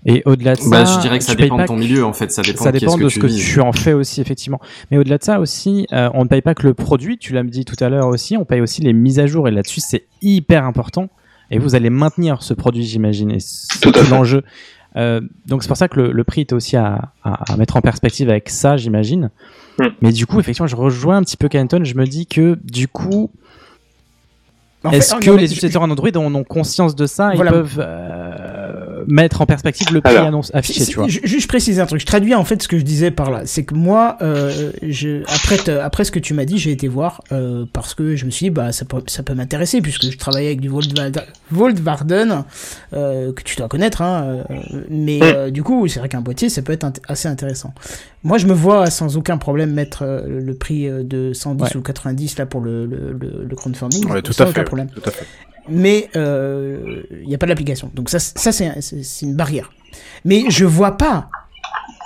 [0.08, 2.14] Et au-delà de ça, Bah, je dirais que ça dépend de ton que- milieu, en
[2.14, 2.32] fait.
[2.32, 4.22] Ça dépend ça de dépend qu'est-ce de que ce tu que tu en fais aussi
[4.22, 4.60] effectivement.
[4.92, 7.18] Mais au-delà de ça aussi, euh, on ne paye pas que le produit.
[7.18, 9.52] Tu l'as dit tout à l'heure aussi, on paye aussi les mises à jour et
[9.52, 11.10] là-dessus c'est hyper important.
[11.52, 13.32] Et vous allez maintenir ce produit, j'imagine.
[13.32, 14.44] Et c'est tout l'enjeu.
[14.96, 17.76] Euh, donc c'est pour ça que le, le prix est aussi à, à, à mettre
[17.76, 19.30] en perspective avec ça, j'imagine.
[20.02, 21.84] Mais du coup, effectivement, je rejoins un petit peu Canton.
[21.84, 23.30] Je me dis que du coup,
[24.92, 27.34] est-ce que les je- utilisateurs en Android en ont conscience de ça?
[27.34, 27.52] Et Voilà.
[27.52, 28.65] peuvent euh,
[29.08, 32.02] mettre en perspective le prix annonce affiché, tu vois Juste je précise un truc.
[32.02, 33.42] Je traduis en fait ce que je disais par là.
[33.46, 37.22] C'est que moi, euh, je, après, après ce que tu m'as dit, j'ai été voir
[37.32, 40.18] euh, parce que je me suis dit bah ça peut, ça peut m'intéresser puisque je
[40.18, 40.70] travaillais avec du
[41.52, 42.44] Voldvarden
[42.94, 44.02] euh, que tu dois connaître.
[44.02, 47.28] Hein, euh, mais euh, du coup, c'est vrai qu'un boîtier ça peut être int- assez
[47.28, 47.74] intéressant.
[48.24, 51.76] Moi, je me vois sans aucun problème mettre euh, le prix de 110 Ouais.
[51.78, 54.06] ou 90 là pour le le, le, le crowdfunding.
[54.10, 54.64] Ouais, tout sans à fait.
[54.64, 55.26] problème Tout à fait.
[55.70, 57.92] Mais euh, il n'y a pas d'application.
[57.94, 58.72] Donc ça, ça c'est
[59.22, 59.72] une barrière.
[60.24, 61.30] Mais je vois pas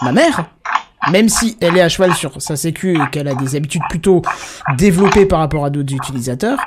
[0.02, 0.46] ma mère,
[1.12, 4.22] même si elle est à cheval sur sa sécu et qu'elle a des habitudes plutôt
[4.78, 6.60] développées par rapport à d'autres utilisateurs,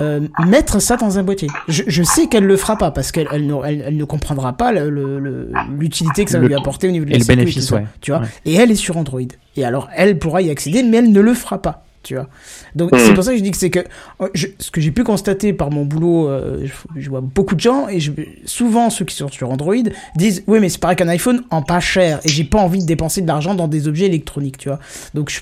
[0.00, 1.48] euh, mettre ça dans un boîtier.
[1.68, 4.54] Je, je sais qu'elle le fera pas parce qu'elle elle, ne- elle- elle ne comprendra
[4.54, 7.12] pas le- le- le- l'utilité que ça va Le- lui apporter au niveau de et
[7.14, 7.86] la le sécu bénéfice, tout ça, ouais.
[8.00, 8.20] Tu vois.
[8.20, 8.26] Ouais.
[8.44, 9.20] Et elle est sur Android.
[9.56, 11.85] Et alors elle pourra y accéder, mais elle ne le fera pas.
[12.06, 12.28] Tu vois.
[12.76, 12.98] Donc Mhm.
[13.00, 13.80] c'est pour ça que je dis que c'est que
[14.32, 17.60] je- ce que j'ai pu constater par mon boulot, euh, je, je vois beaucoup de
[17.60, 18.12] gens et je,
[18.44, 19.74] souvent ceux qui sont sur Android
[20.14, 22.86] disent oui mais c'est pareil qu'un iPhone en pas cher et j'ai pas envie de
[22.86, 24.78] dépenser de l'argent dans des objets électroniques, tu vois.
[25.14, 25.40] Donc je-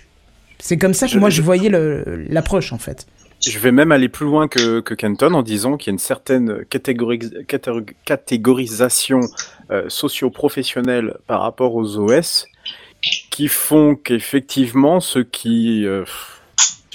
[0.59, 3.07] c'est comme ça que Je- moi je- voyais le- l'approche en fait.
[3.47, 5.99] Je vais même aller plus loin que, que Kenton en disant qu'il y a une
[5.99, 9.21] certaine catégoris- catégo- catégorisation
[9.71, 12.47] euh, socio-professionnelle par rapport aux OS
[13.31, 15.85] qui font qu'effectivement ceux qui...
[15.85, 16.05] euh,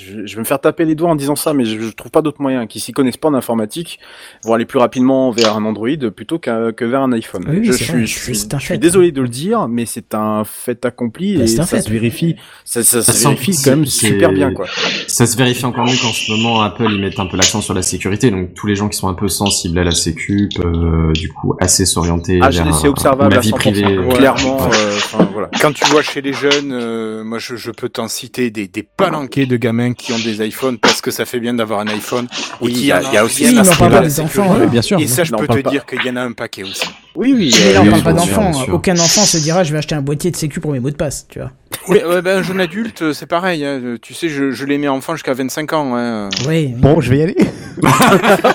[0.04, 2.12] je, je vais me faire taper les doigts en disant ça, mais je, je trouve
[2.12, 2.68] pas d'autre moyen.
[2.68, 4.00] Qui s'y connaissent pas en informatique
[4.44, 7.46] vont aller plus rapidement vers un Android plutôt qu'un- que vers un iPhone.
[7.50, 8.78] Oui, je suis, vrai, je c'est- suis, c'est un je suis fait.
[8.78, 11.84] désolé de le dire, mais c'est un fait accompli Bah, et c'est un ça fait.
[11.84, 12.36] se vérifie.
[12.66, 14.66] Ça, ça se Ça vérifie quand même super bien, quoi.
[15.08, 17.74] Ça se vérifie encore mieux qu'en ce moment Apple ils mettent un peu l'accent sur
[17.74, 20.74] la sécurité, donc tous les gens qui sont un peu sensibles à la sécu peuvent
[21.10, 23.98] euh, du coup assez s'orienter Ah, vers un- c'est observable la à vie 100%, privée.
[23.98, 24.16] ouais.
[24.16, 24.76] Clairement, Ouais.
[25.20, 25.50] euh, voilà.
[25.62, 28.84] Quand tu vois chez les jeunes, euh, moi je, je peux t'en citer des, des
[28.84, 32.28] palanquets de gamins qui ont des iPhones parce que ça fait bien d'avoir un iPhone.
[32.62, 34.68] Oui, il y a- y aussi là, pas des enfants, ouais.
[34.68, 35.70] Bien sûr, Et ça, je peux te pas.
[35.70, 36.88] dire qu'il y en a un paquet aussi.
[37.16, 37.56] Oui, oui.
[37.66, 38.54] Mais là on oui, parle pas d'enfants.
[38.54, 38.74] sûr.
[38.74, 40.96] Aucun enfant se dira je vais acheter un boîtier de sécu pour mes mots de
[40.96, 41.52] passe, tu vois.
[41.88, 43.66] Oui, ouais, ben, un jeune adulte, c'est pareil.
[43.66, 43.96] hein.
[44.02, 45.96] Tu sais, je, je les mets enfants jusqu'à 25 ans.
[45.96, 46.30] Hein.
[46.48, 46.68] Oui.
[46.78, 47.38] Bon, je vais y aller.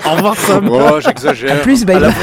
[0.05, 0.69] Au revoir, Sam.
[0.71, 1.53] Oh, j'exagère.
[1.59, 2.13] En plus, bye bye.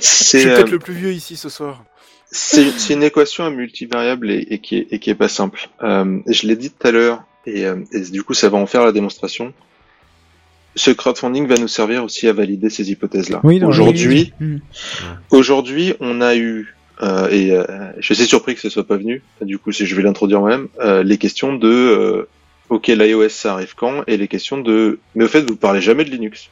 [0.00, 1.82] c'est suis euh, peut-être le plus vieux ici ce soir.
[2.30, 5.68] C'est c'est une équation à multivariables et, et qui est et qui est pas simple.
[5.82, 8.66] Euh, je l'ai dit tout à l'heure et, euh, et du coup ça va en
[8.66, 9.52] faire la démonstration.
[10.76, 13.40] ce crowdfunding va nous servir aussi à valider ces hypothèses-là.
[13.44, 14.60] Oui, aujourd'hui, oui, oui.
[15.30, 17.64] aujourd'hui, on a eu euh, et euh,
[17.98, 19.22] je suis surpris que ce soit pas venu.
[19.40, 22.28] Du coup, si je vais l'introduire moi-même, euh, les questions de euh,
[22.68, 24.02] OK, l'iOS ça arrive quand?
[24.06, 26.50] Et les questions de mais au fait, vous parlez jamais de Linux.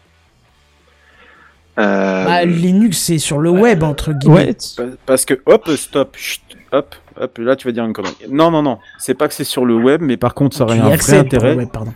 [1.79, 4.55] Euh, Bah, Linux, c'est sur le web, entre guillemets.
[4.77, 6.41] Pa- Parce que, hop, stop, chut,
[6.73, 8.15] hop, hop, là tu vas dire une connerie.
[8.31, 10.77] Non, non, non, c'est pas que c'est sur le web, mais par contre ça aurait
[10.77, 11.55] Tu un vrai intérêt.
[11.55, 11.93] web, pardon.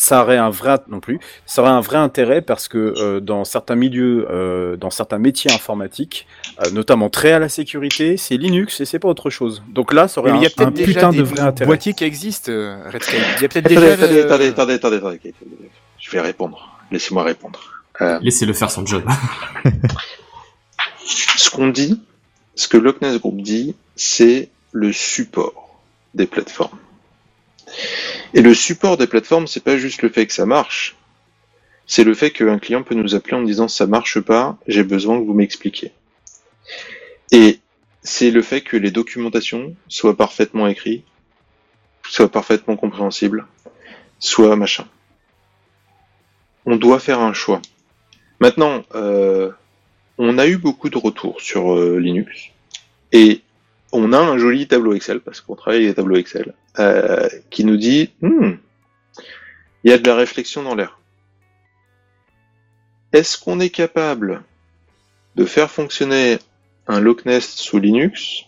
[0.00, 1.18] Ça aurait un vrai non plus.
[1.44, 5.50] Ça aurait un vrai intérêt parce que euh, dans certains milieux, euh, dans certains métiers
[5.50, 6.28] informatiques,
[6.64, 9.64] euh, notamment très à la sécurité, c'est Linux et c'est pas autre chose.
[9.70, 11.22] Donc là, ça aurait Mais il y a un, un peut-être déjà putain des de
[11.24, 11.66] vrai intérêt.
[11.66, 13.20] boîtiers qui existent, euh, Redscape.
[13.38, 13.92] Il y a peut-être attendez, déjà.
[13.94, 15.34] attendez, attendez, attendez, attendez, attendez, attendez,
[15.98, 16.78] Je vais répondre.
[16.92, 17.58] Laissez-moi répondre.
[18.00, 19.04] Euh, Laissez-le faire son job.
[21.04, 22.00] ce qu'on dit,
[22.54, 25.80] ce que Loch Ness Group dit, c'est le support
[26.14, 26.78] des plateformes.
[28.34, 30.96] Et le support des plateformes, c'est pas juste le fait que ça marche,
[31.86, 35.18] c'est le fait qu'un client peut nous appeler en disant ça marche pas, j'ai besoin
[35.18, 35.92] que vous m'expliquiez.
[37.32, 37.60] Et
[38.02, 41.04] c'est le fait que les documentations soient parfaitement écrites,
[42.08, 43.46] soient parfaitement compréhensibles,
[44.18, 44.86] soient machin.
[46.66, 47.62] On doit faire un choix.
[48.40, 49.50] Maintenant, euh,
[50.16, 52.50] on a eu beaucoup de retours sur euh, Linux
[53.12, 53.42] et
[53.92, 57.76] on a un joli tableau Excel parce qu'on travaille les tableaux Excel euh, qui nous
[57.76, 58.52] dit Hmm,
[59.82, 60.98] il y a de la réflexion dans l'air.
[63.12, 64.42] Est-ce qu'on est capable
[65.34, 66.38] de faire fonctionner
[66.86, 68.44] un Loch Nest sous Linux,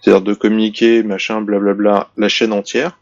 [0.00, 2.98] c'est-à-dire de communiquer machin blablabla la chaîne entière?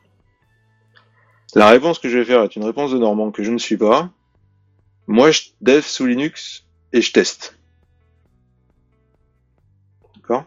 [1.55, 3.77] La réponse que je vais faire est une réponse de Normand que je ne suis
[3.77, 4.11] pas.
[5.11, 6.63] Moi, je dev sous Linux
[6.93, 7.59] et je teste.
[10.15, 10.45] D'accord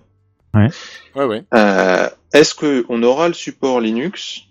[0.54, 0.70] Ouais.
[1.16, 1.44] Ouais, ouais.
[1.54, 4.44] Euh, Est-ce que on aura le support Linux?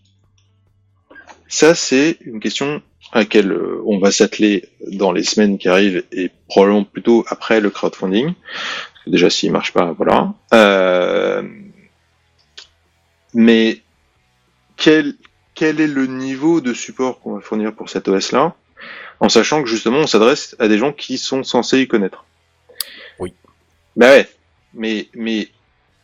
[1.48, 2.82] Ça, c'est une question
[3.12, 7.62] à laquelle euh, on va s'atteler dans les semaines qui arrivent et probablement plutôt après
[7.62, 8.34] le crowdfunding.
[8.34, 10.34] Parce que déjà, s'il marche pas, voilà.
[10.52, 11.42] Euh,
[13.32, 13.80] mais
[14.76, 15.14] quel,
[15.54, 18.54] quel est le niveau de support qu'on va fournir pour cet OS-là
[19.20, 22.24] en sachant que justement on s'adresse à des gens qui sont censés y connaître.
[23.18, 23.34] Oui.
[23.96, 24.28] Bah ouais,
[24.74, 25.48] mais mais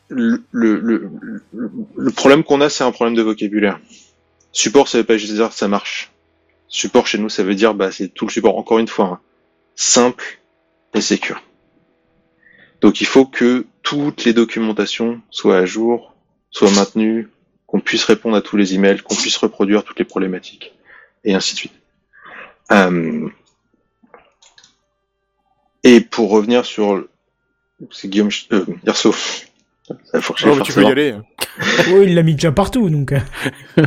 [0.09, 1.11] le, le,
[1.53, 3.79] le, problème qu'on a, c'est un problème de vocabulaire.
[4.53, 6.11] Support, ça veut pas juste dire que ça marche.
[6.69, 8.57] Support chez nous, ça veut dire bah c'est tout le support.
[8.57, 9.21] Encore une fois, hein,
[9.75, 10.41] simple
[10.95, 11.43] et sécure.
[12.81, 16.15] Donc il faut que toutes les documentations soient à jour,
[16.51, 17.29] soient maintenues,
[17.67, 20.75] qu'on puisse répondre à tous les emails, qu'on puisse reproduire toutes les problématiques,
[21.25, 21.78] et ainsi de suite.
[22.73, 23.29] Euh,
[25.85, 27.11] et pour revenir sur, le-
[27.91, 29.13] c'est Guillaume euh, Yerso.
[29.13, 31.15] Ça va fourcher Oh, mais tu peux y aller.
[31.91, 33.13] Oh, il l'a mis déjà partout, donc.
[33.13, 33.21] euh.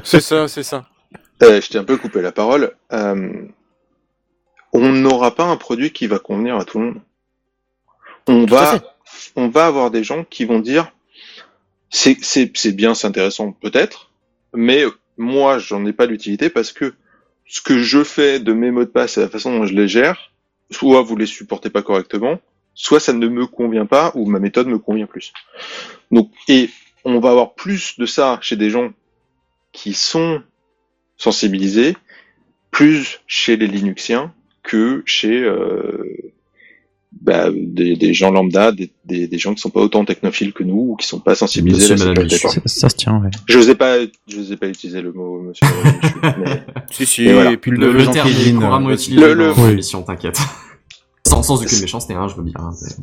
[0.04, 0.90] C'est ça, c'est ça.
[1.42, 2.76] Euh, je t'ai un peu coupé la parole.
[2.92, 3.32] Euh,
[4.74, 7.02] on n'aura pas un produit qui va convenir à tout le monde.
[8.28, 8.80] On Tout va,
[9.38, 10.92] on va avoir des gens qui vont dire,
[11.90, 14.12] c'est, c'est, c'est bien, c'est intéressant peut-être,
[14.54, 14.84] mais
[15.18, 16.94] moi, j'en ai pas l'utilité parce que
[17.52, 19.90] ce que je fais de mes mots de passe et la façon dont je les
[19.90, 20.32] gère,
[20.70, 22.40] soit vous les supportez pas correctement,
[22.74, 25.34] soit ça ne me convient pas ou ma méthode me convient plus.
[26.12, 26.70] Donc, et
[27.04, 28.94] on va avoir plus de ça chez des gens
[29.74, 30.42] qui sont
[31.18, 31.98] sensibilisés,
[32.72, 34.34] plus chez les Linuxiens
[34.64, 36.06] que chez euh,
[37.22, 40.64] bah, des, des gens lambda, des, des, des gens qui sont pas autant technophiles que
[40.64, 42.60] nous ou qui sont pas sensibilisés Monsieur, à la madame sécurité.
[42.60, 42.70] Michu.
[42.70, 43.30] Ça, ça se tient, ouais.
[43.48, 45.68] Je n'osais pas, je n'osais pas utiliser le mot monsieur.
[46.40, 47.52] mais- Si, si, Et voilà.
[47.52, 49.70] et puis le, Le, le terme est couramment euh, utilisé le- le- dans Oui.
[49.70, 50.40] l'émission, t'inquiète.
[51.28, 52.58] Sans, sans aucune méchanceté, hein, je veux dire.
[52.60, 52.98] hein, c'est-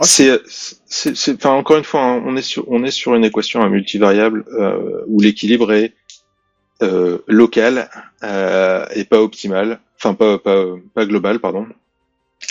[0.00, 0.40] C'est,
[0.88, 3.62] c'est, c'est- enfin, encore une fois, hein, on est sur, on est sur une équation
[3.62, 5.92] à multivariable euh, où l'équilibre est
[6.82, 7.88] euh, local
[8.24, 10.64] euh, et pas optimal, enfin pas, pas,
[10.94, 11.66] pas global, pardon.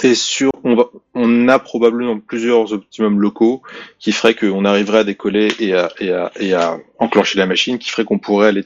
[0.03, 3.61] Et sur, on va, on a probablement plusieurs optimums locaux
[3.99, 7.77] qui feraient qu'on arriverait à décoller et à, et à, et à enclencher la machine,
[7.77, 8.65] qui ferait qu'on pourrait aller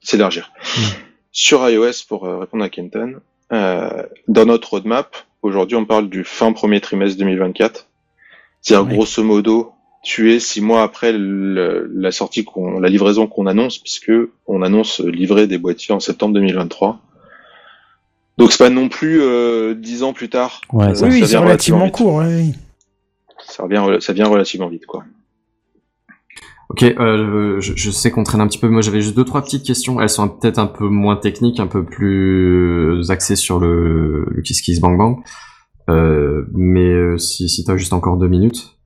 [0.00, 0.52] s'élargir.
[1.32, 3.20] Sur iOS, pour euh, répondre à Kenton,
[3.52, 7.88] euh, dans notre roadmap, aujourd'hui, on parle du fin premier trimestre 2024.
[8.60, 8.94] C'est-à-dire, Oui.
[8.96, 9.72] grosso modo,
[10.04, 14.12] tu es six mois après le- la sortie qu'on, la livraison qu'on annonce, puisque
[14.46, 17.00] on annonce livrer des boîtiers en septembre 2023.
[18.38, 20.60] Donc c'est pas non plus euh, dix ans plus tard.
[20.72, 21.94] Ouais, Euh, ça- oui, c'est relativement vite.
[21.94, 22.14] court.
[22.14, 22.54] ouais, oui.
[23.46, 25.04] Ça revient, ça vient relativement vite, quoi.
[26.70, 28.68] Ok, euh, je, je sais qu'on traîne un petit peu.
[28.68, 30.00] Moi, j'avais juste deux trois petites questions.
[30.00, 34.62] Elles sont peut-être un peu moins techniques, un peu plus axées sur le, le Kiss
[34.62, 35.18] Kiss Bang Bang.
[35.90, 38.78] Euh, mais si, si t'as juste encore deux minutes.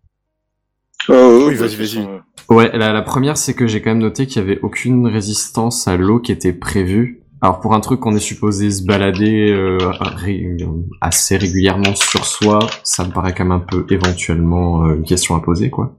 [1.09, 2.09] oui, vas-y, vas-y.
[2.48, 5.86] Ouais, la, la première, c'est que j'ai quand même noté qu'il y avait aucune résistance
[5.86, 9.77] à l'eau qui était prévue Alors pour un truc qu'on est supposé se balader euh,
[10.01, 10.57] ré-
[11.01, 15.37] assez régulièrement sur soi, ça me paraît quand même un peu éventuellement euh, une question
[15.37, 15.97] à poser, quoi.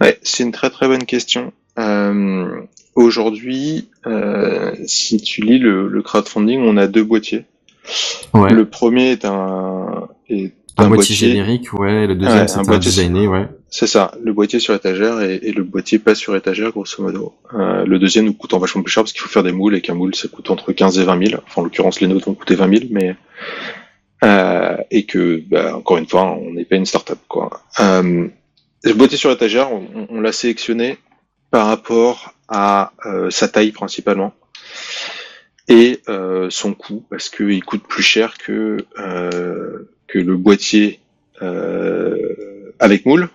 [0.00, 1.52] Ouais, c'est une très très bonne question.
[1.78, 2.60] Euh,
[2.94, 7.44] Aujourd'hui, euh, si tu lis le, le crowdfunding, on a deux boîtiers.
[8.34, 8.52] Ouais.
[8.52, 12.06] Le premier est un, est Un, boîtier, générique, ouais.
[12.06, 13.48] Le deuxième, Ouais, c'est un un, boîtier- designé, ouais.
[13.70, 17.34] C'est ça, le boîtier sur étagère et, et le boîtier pas sur étagère, grosso modo.
[17.54, 19.74] Euh, le deuxième nous coûte en vachement plus cher parce qu'il faut faire des moules
[19.74, 21.42] et qu'un moule ça coûte entre 15 et 20 000.
[21.46, 23.16] Enfin, en l'occurrence, les nôtres vont coûter 20 000, mais
[24.24, 27.62] euh, et que, bah, encore une fois, on n'est pas une start-up, quoi.
[27.80, 28.26] Euh,
[28.84, 30.98] le boîtier sur étagère, on, on l'a sélectionné
[31.50, 34.32] par rapport à euh, sa taille principalement
[35.68, 40.98] et euh, son coût parce qu'il coûte plus cher que euh, que le boîtier
[41.42, 43.28] euh, avec moule.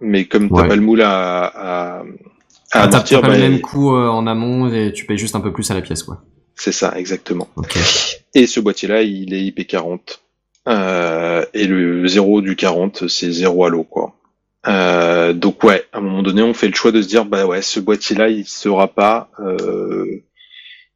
[0.00, 0.68] Mais comme t'as Ouais.
[0.68, 2.04] pas le moule à, à, à
[2.72, 5.40] Ah, amortir, pas bah, le même coût euh, en amont et tu payes juste un
[5.40, 6.22] peu plus à la pièce, quoi.
[6.54, 7.48] c'est ça, exactement.
[8.34, 10.20] Et ce boîtier-là, il est IP40.
[10.68, 14.14] Euh, et le 0 du 40, c'est 0 à l'eau, quoi.
[14.66, 17.46] Euh, donc ouais, à un moment donné, on fait le choix de se dire, bah
[17.46, 20.22] ouais, ce boîtier-là, il sera pas, euh,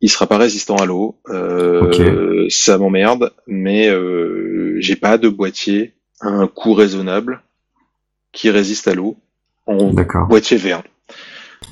[0.03, 1.17] il sera pas résistant à l'eau.
[1.31, 7.41] Euh, Ça m'emmerde, mais euh, j'ai pas de boîtier à un coût raisonnable
[8.33, 9.17] qui résiste à l'eau
[9.67, 9.93] en
[10.29, 10.83] boîtier V1.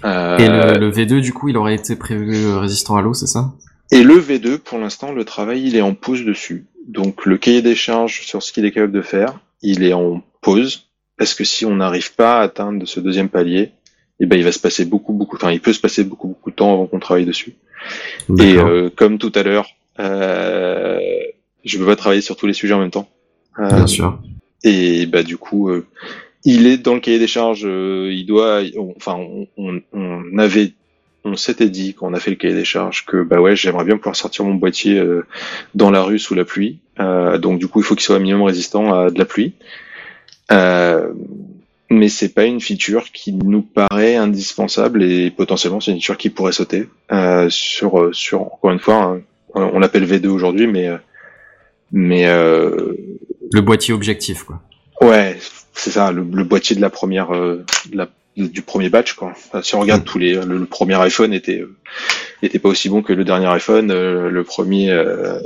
[0.05, 3.13] Euh, Et le, le V2, du coup, il aurait été prévu euh, résistant à l'eau,
[3.15, 3.53] c'est ça?
[3.91, 6.67] Et le V2, pour l'instant, le travail, il est en pause dessus.
[6.87, 10.23] Donc le cahier des charges sur ce qu'il est capable de faire, il est en
[10.41, 10.89] pause,
[11.19, 13.73] parce que si on n'arrive pas à atteindre ce deuxième palier,
[14.21, 16.51] eh ben il va se passer beaucoup, beaucoup, enfin il peut se passer beaucoup, beaucoup
[16.51, 17.55] de temps avant qu'on travaille dessus.
[18.39, 19.69] Et euh, comme tout à l'heure,
[19.99, 20.99] euh,
[21.65, 23.09] je peux pas travailler sur tous les sujets en même temps.
[23.59, 24.19] Euh, Bien sûr.
[24.65, 25.87] et bah du coup, euh,
[26.45, 27.65] il est dans le cahier des charges.
[27.65, 30.73] euh, il doit, on- enfin, on, on, on avait,
[31.25, 33.85] on s'était dit quand on a fait le cahier des charges que bah ouais, j'aimerais
[33.85, 35.27] bien pouvoir sortir mon boîtier euh,
[35.75, 36.79] dans la rue sous la pluie.
[36.99, 39.53] Euh, donc du coup, il faut qu'il soit minimum résistant à de la pluie.
[40.53, 41.13] Euh,
[41.91, 46.31] mais c'est pas une feature qui nous paraît indispensable et potentiellement c'est une feature qui
[46.31, 49.19] pourrait sauter euh, sur sur encore une fois
[49.55, 50.97] hein, on l'appelle V2 aujourd'hui mais euh,
[51.93, 52.95] mais euh,
[53.53, 54.61] Le boîtier objectif, quoi.
[55.03, 55.37] Ouais,
[55.75, 59.33] c'est ça, le, le boîtier de la première, euh, de la- du premier batch quoi.
[59.33, 61.75] Enfin, si on regarde tous les, le, le premier iPhone était euh,
[62.43, 65.41] était pas aussi bon que le dernier iPhone, euh, le premier euh,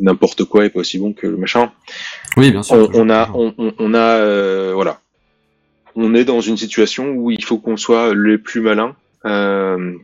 [0.00, 1.70] n'importe quoi est pas aussi bon que le machin.
[2.38, 2.76] Oui, bien sûr.
[2.76, 5.00] On, on a, on, on- on a, euh, voilà,
[6.00, 8.96] on est dans une situation où il faut qu'on soit les plus malins
[9.26, 9.94] euh,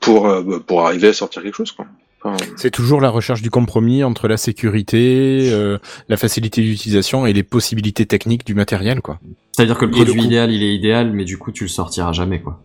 [0.00, 1.86] pour euh, pour arriver à sortir quelque chose quoi.
[2.20, 7.32] Enfin, C'est toujours la recherche du compromis entre la sécurité, euh, la facilité d'utilisation et
[7.32, 9.20] les possibilités techniques du matériel, quoi.
[9.52, 11.68] C'est-à-dire que le Et le produit idéal, il est idéal, mais du coup, tu le
[11.68, 12.60] sortiras jamais, quoi.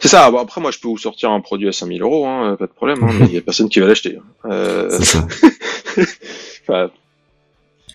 [0.00, 0.28] C'est ça.
[0.32, 2.72] Bon, après, moi, je peux vous sortir un produit à 5000 euros, hein, pas de
[2.72, 2.98] problème.
[3.04, 4.18] Hein, mais il y a personne qui va l'acheter.
[4.46, 4.88] Euh...
[4.90, 5.28] C'est ça.
[6.62, 6.90] enfin,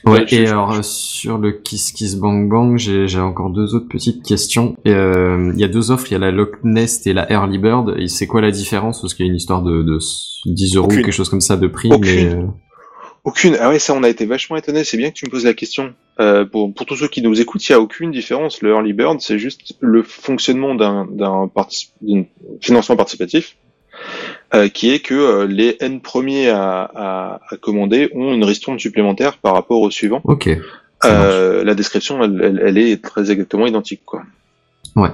[0.05, 4.75] Ouais, et alors sur le Kiss Kiss Bang Bang, j'ai encore deux autres petites questions.
[4.87, 7.57] Euh, Il y a deux offres, il y a la Loch Nest et la Early
[7.57, 7.95] Bird.
[7.97, 9.01] Et c'est quoi la différence?
[9.01, 9.99] Parce qu'il y a une histoire de, de
[10.45, 12.15] 10 euros quelque chose comme ça de prix, Aucune.
[12.15, 12.45] mais euh,
[13.23, 13.55] aucune.
[13.61, 14.83] Ah ouais, ça, on a été vachement étonnés.
[14.83, 15.93] C'est bien que tu me poses la question.
[16.19, 18.61] Euh, pour, pour tous ceux qui nous écoutent, il y a aucune différence.
[18.61, 22.23] Le early bird, c'est juste le fonctionnement d'un d'un partic- d'un
[22.59, 23.55] financement participatif.
[24.55, 28.79] Euh, qui est que euh, les N premiers à, à, à commander ont une ristourne
[28.79, 30.21] supplémentaire par rapport au suivant.
[30.25, 30.49] ok.
[31.05, 34.23] Euh, la description, elle, elle, elle est très exactement identique, quoi.
[34.95, 35.09] Ouais.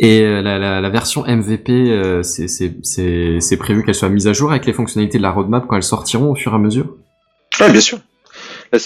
[0.00, 4.66] Et euh, la, la, la version MVP, c'est- prévu qu'elle soit mise à jour avec
[4.66, 6.96] les fonctionnalités de la roadmap quand elles sortiront au fur et à mesure?
[7.60, 7.98] Ah, bien sûr.
[8.72, 8.78] La-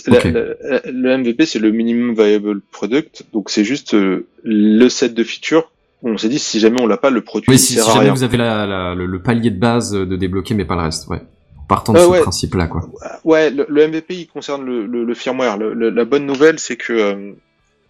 [0.84, 3.96] le MVP, c'est le minimum viable product, donc c'est juste
[4.44, 5.70] le set de features.
[6.02, 7.92] On s'est dit si jamais on l'a pas, le produit Oui, si, sert si à
[7.94, 8.14] jamais rien.
[8.14, 11.08] vous avez la, la- le, le palier de base de débloquer, mais pas le reste,
[11.08, 11.20] ouais.
[11.68, 12.20] Partant de ce ouais.
[12.20, 12.88] principe-là, quoi.
[13.24, 15.58] Ouais, le, le MVP il concerne le, le, le firmware.
[15.58, 17.32] Le- le- la bonne nouvelle, c'est que euh,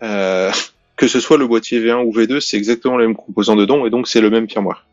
[0.03, 0.51] euh,
[0.97, 3.91] que ce soit le boîtier V1 ou V2, c'est exactement les mêmes composants dedans et
[3.91, 4.85] donc c'est le même firmware.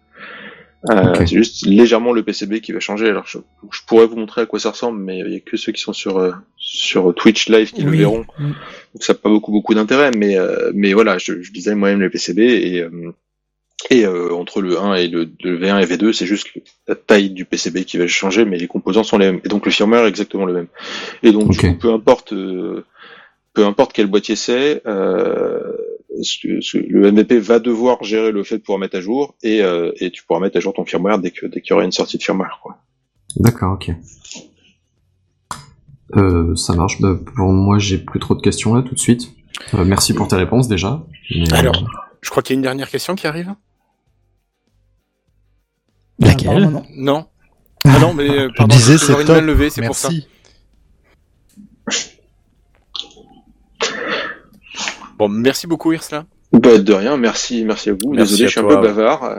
[0.91, 1.17] Euh, Ok.
[1.19, 3.09] C'est juste légèrement le PCB qui va changer.
[3.09, 3.37] Alors je,
[3.71, 5.81] je pourrais vous montrer à quoi ça ressemble, mais il y a que ceux qui
[5.81, 7.97] sont sur euh, sur Twitch live qui le Oui.
[7.99, 8.25] verront.
[8.39, 8.43] Mm.
[8.93, 11.99] Donc ça n'a pas beaucoup beaucoup d'intérêt, mais euh, mais voilà, je, je design moi-même
[12.01, 12.85] le PCB et
[13.91, 16.47] et euh, entre le 1 et le, le V1 et V2, c'est juste
[16.87, 19.41] la taille du PCB qui va changer, mais les composants sont les mêmes.
[19.43, 20.67] Et donc le firmware est exactement le même.
[21.23, 22.83] Et donc du coup, peu importe euh,
[23.53, 25.61] peu importe quel boîtier c'est, euh,
[26.73, 30.11] le MVP va devoir gérer le fait de pouvoir mettre à jour et, euh, et
[30.11, 32.17] tu pourras mettre à jour ton firmware dès que dès qu'il y aura une sortie
[32.17, 32.59] de firmware.
[32.61, 32.77] Quoi.
[33.37, 33.91] D'accord, ok.
[36.15, 37.01] Euh, ça marche.
[37.01, 39.31] Bah, pour moi, j'ai plus trop de questions là tout de suite.
[39.73, 41.03] Euh, merci pour tes réponses déjà.
[41.31, 41.75] Mais, Alors,
[42.21, 43.53] je crois qu'il y a une dernière question qui arrive.
[46.21, 46.85] Apparemment, non.
[46.95, 47.25] Non
[47.83, 50.09] Ah non, mais pardon, disais, je c'est levée, c'est pour ça.
[55.17, 56.25] Bon, merci beaucoup, Irsla.
[56.53, 58.11] Bah, de rien, merci, merci à vous.
[58.13, 59.29] Merci Désolé, à je suis un peu bavard.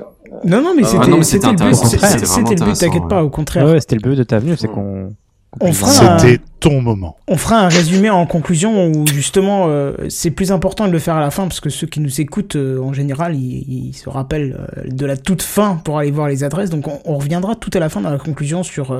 [0.45, 3.65] Non, non, mais Ah, c'était le but, c'était- le but, t'inquiète pas, au contraire.
[3.67, 5.15] Ouais, ouais, c'était le but de ta venue, c'est qu'on.
[5.59, 7.17] On fera un- C'était ton moment.
[7.29, 11.15] On fera un résumé en conclusion où justement euh, c'est plus important de le faire
[11.15, 14.11] à la fin parce que ceux qui nous écoutent euh, en général ils, ils se
[14.11, 17.55] rappellent euh, de la toute fin pour aller voir les adresses donc on, on reviendra
[17.55, 18.93] tout à la fin dans la conclusion sur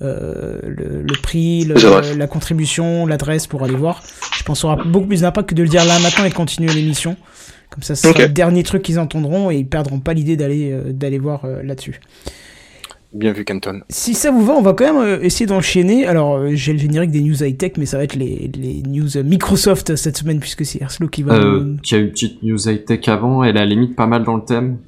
[0.00, 4.02] le, le prix, le- la contribution, l'adresse pour aller voir.
[4.36, 6.30] Je pense que ça aura beaucoup plus d'impact que de le dire là maintenant et
[6.30, 7.16] de continuer l'émission.
[7.70, 8.18] Comme ça, ce sera Ok.
[8.18, 11.62] le dernier truc qu'ils entendront et ils perdront pas l'idée d'aller euh, d'aller voir euh,
[11.62, 12.00] là-dessus.
[13.12, 13.80] Bien vu, Canton.
[13.88, 16.06] Si ça vous va, on va quand même euh, essayer d'enchaîner.
[16.06, 19.16] Alors, euh, j'ai le générique des news high-tech, mais ça va être les, les news
[19.16, 21.34] euh, Microsoft cette semaine, puisque c'est Erslo qui va...
[21.34, 24.06] Euh, nous- qui a une petite news high-tech avant, elle est à la limite pas
[24.06, 24.78] mal dans le thème.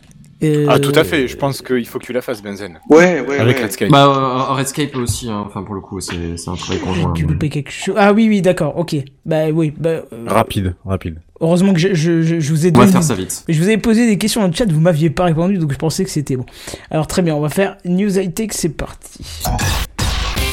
[0.43, 1.29] Euh, Ah, tout à fait.
[1.29, 2.79] Je pense qu'il faut que tu la fasses, Benzen.
[2.91, 3.63] Ouais, ouais, Avec ouais.
[3.65, 3.91] Redscape.
[3.91, 5.45] Bah, euh, Redscape aussi, hein.
[5.47, 7.13] enfin pour le coup, c'est c'est un travail conjoint.
[7.17, 7.95] Loupé quelque chose.
[7.97, 8.97] Ah oui, oui, d'accord, ok.
[9.25, 9.89] Bah oui, bah...
[9.91, 11.21] euh, Rapide, rapide.
[11.41, 13.45] Heureusement que je, je, je, je vous ai On va donné- faire ça vite.
[13.49, 15.79] Je vous ai posé des questions dans le chat, vous m'aviez pas répondu, donc je
[15.79, 16.47] pensais que c'était bon.
[16.91, 19.25] Alors très bien, on va faire news high-tech, c'est parti.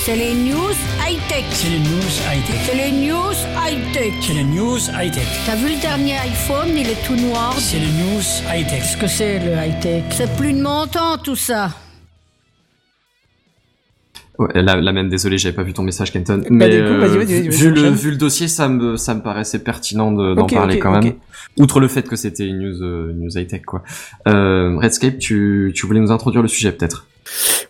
[0.06, 0.74] C'est les news
[1.06, 1.44] high-tech.
[1.52, 2.56] C'est les news high-tech.
[2.66, 4.14] C'est les news high-tech.
[4.22, 5.28] C'est les news high-tech.
[5.46, 7.54] T'as vu le dernier iPhone, il est tout noir.
[7.60, 8.80] C'est les news high-tech.
[8.80, 10.04] Qu'est-ce que c'est le high-tech?
[10.12, 11.72] C'est plus de mon temps tout ça.
[14.40, 16.38] Ouais, là, là même, désolé, j'avais pas vu ton message, Kenton.
[16.40, 17.94] Bah, Mais vas-y, vu, le, enchaîne.
[17.94, 21.14] vu le dossier, ça me, ça me paraissait pertinent de- d'en parler quand même.
[21.60, 23.84] Outre le fait que c'était une news, euh, news high-tech, quoi.
[24.30, 27.06] Euh, Redscape, tu, tu voulais nous introduire le sujet, peut-être?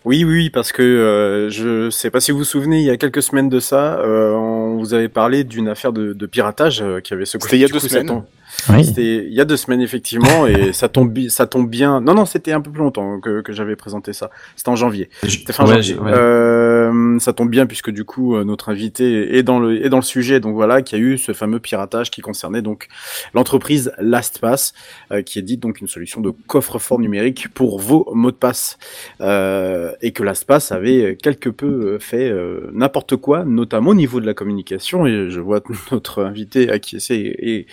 [0.04, 2.96] Oui, oui, parce que euh, je sais pas si vous vous souvenez, il y a
[2.96, 7.00] quelques semaines de ça, euh, on vous avait parlé d'une affaire de, de piratage euh,
[7.00, 7.44] qui avait secoué.
[7.48, 8.22] C'était il y a deux semaines.
[8.68, 8.84] Oui.
[8.84, 12.00] C'était il y a deux semaines effectivement, et ça tombe, ça tombe bien.
[12.00, 14.30] Non, non, c'était un peu plus longtemps que, que j'avais présenté ça.
[14.56, 15.08] C'était en janvier.
[15.26, 15.98] C'était fin Ouais, janvier.
[15.98, 16.12] ouais.
[16.12, 19.98] Euh, ça tombe bien puisque du coup euh, notre invité est dans le est dans
[19.98, 20.40] le sujet.
[20.40, 22.88] Donc voilà, qu'il y a eu ce fameux piratage qui concernait donc
[23.34, 24.72] l'entreprise LastPass,
[25.12, 28.78] euh, qui est dite donc une solution de coffre-fort numérique pour vos mots de passe,
[29.20, 34.20] euh, et que LastPass avait quelque peu euh, fait euh, n'importe quoi, notamment au niveau
[34.20, 35.06] de la communication.
[35.06, 35.60] Et je vois
[35.92, 37.14] notre invité acquiescer.
[37.16, 37.66] Et, et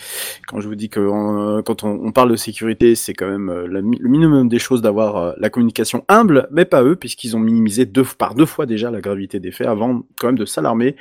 [0.47, 3.67] quand je vous dis que euh, quand on, parle de sécurité, c'est quand même euh,
[3.67, 7.85] le minimum des choses d'avoir euh, la communication humble, mais pas eux, puisqu'ils ont minimisé
[7.85, 10.95] deux, par deux fois déjà la gravité des faits avant quand même de s'alarmer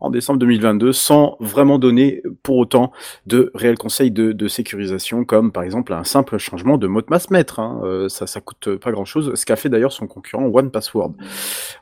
[0.00, 2.92] en décembre 2022 sans vraiment donner pour autant
[3.26, 7.30] de réels conseils de, sécurisation, comme par exemple un simple changement de mot de passe
[7.30, 7.58] maître.
[7.58, 8.06] hein.
[8.08, 11.14] Ça, ça coûte pas grand chose, ce qu'a fait d'ailleurs son concurrent One Password.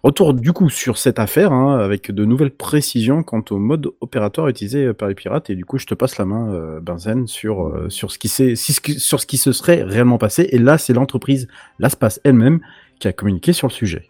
[0.05, 4.47] Retour du coup sur cette affaire, hein, avec de nouvelles précisions quant au mode opératoire
[4.48, 5.51] utilisé par les pirates.
[5.51, 9.21] Et du coup, je te passe la main, Benzen, sur euh, sur ce qui sur
[9.21, 10.49] ce qui se serait réellement passé.
[10.53, 11.49] Et là, c'est l'entreprise
[11.79, 12.61] LastPass elle-même
[12.99, 14.09] qui a communiqué sur le sujet.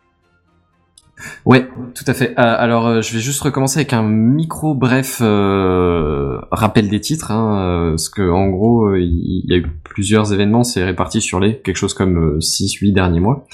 [1.44, 2.30] Ouais, tout à fait.
[2.30, 7.90] Euh, alors, euh, je vais juste recommencer avec un micro bref rappel des titres, hein,
[7.90, 11.76] parce que en gros, il y a eu plusieurs événements, c'est réparti sur les quelque
[11.76, 13.46] chose comme 6-8 derniers mois.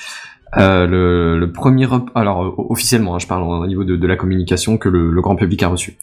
[0.57, 5.11] Le, premier, alors officiellement, hein, je parle au niveau de, de la communication que le,
[5.11, 5.99] le grand public a reçu.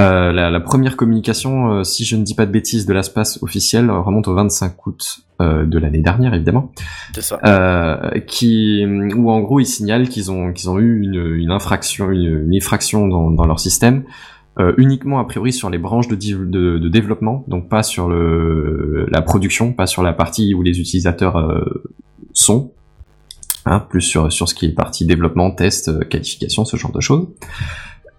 [0.00, 3.38] Euh, la, la première communication, euh, si je ne dis pas de bêtises, de l'espace
[3.42, 6.72] officiel remonte au 25 août euh, de l'année dernière, évidemment.
[7.14, 7.38] C'est ça.
[8.26, 8.84] Qui,
[9.16, 12.54] où en gros ils signalent qu'ils ont qu'ils ont eu une, une infraction, une, une
[12.54, 14.04] effraction dans, dans leur système,
[14.76, 19.06] uniquement a priori sur les branches de, div- de, de développement, donc pas sur le
[19.10, 21.64] la production, pas sur la partie où les utilisateurs
[22.34, 22.72] sont,
[23.64, 27.28] hein, plus sur sur ce qui est partie développement, test, qualification, ce genre de choses.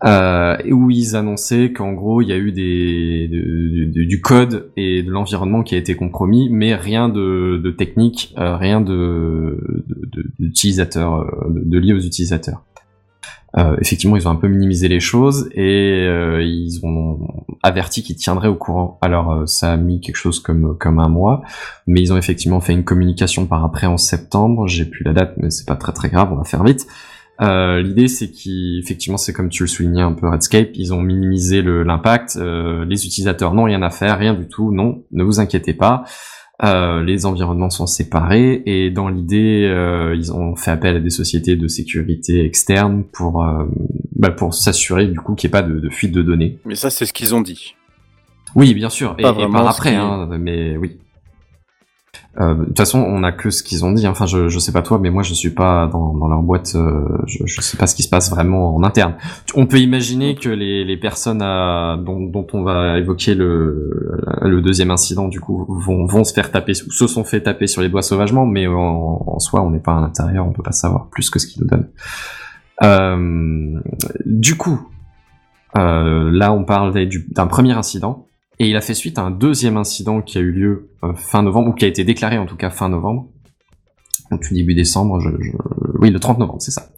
[0.03, 4.71] Euh, où ils annonçaient qu'en gros il y a eu des du, du- du code
[4.75, 9.59] et de l'environnement qui a été compromis, mais rien de, de technique, euh, rien de
[9.87, 12.63] de- de- d'utilisateur, euh, de, de lié aux utilisateurs.
[13.59, 17.19] Euh, effectivement, ils ont un peu minimisé les choses et euh, ils ont
[17.61, 18.97] averti qu'ils tiendraient au courant.
[19.01, 21.43] Alors, euh, ça a mis quelque chose comme comme un mois,
[21.85, 24.67] mais ils ont effectivement fait une communication par après en septembre.
[24.67, 26.87] J'ai plus la date, mais c'est pas très très grave, on va faire vite.
[27.41, 31.61] Euh, L'idée, c'est qu'effectivement, c'est comme tu le soulignais un peu Redscape, ils ont minimisé
[31.61, 32.37] le- l'impact.
[32.39, 34.71] euh, les utilisateurs n'ont rien à faire, rien du tout.
[34.71, 36.03] Non, ne vous inquiétez pas.
[36.63, 41.09] Euh, les environnements sont séparés et dans l'idée, euh, ils ont fait appel à des
[41.09, 43.65] sociétés de sécurité externes pour euh,
[44.15, 46.59] bah, pour s'assurer du coup qu'il n'y ait pas de, de fuite de données.
[46.65, 47.73] Mais ça, c'est ce qu'ils ont dit.
[48.53, 49.15] Oui, bien sûr.
[49.17, 50.99] Et, Pas et vraiment par après, qui- hein, mais oui.
[52.39, 54.07] Euh, De toute façon, on a que ce qu'ils ont dit.
[54.07, 56.71] Enfin, je, je sais pas toi, mais moi, je suis pas dans, dans leur boîte.
[56.75, 59.15] euh, je, je sais pas ce qui se passe vraiment en interne.
[59.53, 64.61] On peut imaginer que les, les personnes à, dont, dont on va évoquer le, le
[64.61, 67.89] deuxième incident, du coup, vont, vont se faire taper, se sont fait taper sur les
[67.89, 71.07] doigts sauvagement, mais en, en soi, on n'est pas à l'intérieur, on peut pas savoir
[71.09, 71.89] plus que ce qu'ils nous donnent.
[72.83, 73.79] Euh,
[74.25, 74.87] du coup,
[75.77, 78.27] euh, là, on parle du- d'un premier incident.
[78.61, 81.41] Et il a fait suite à un deuxième incident qui a eu lieu euh, fin
[81.41, 83.27] novembre, ou qui a été déclaré en tout cas fin novembre.
[84.29, 85.19] Tout début décembre,
[85.99, 86.91] oui, le 30 novembre, c'est ça.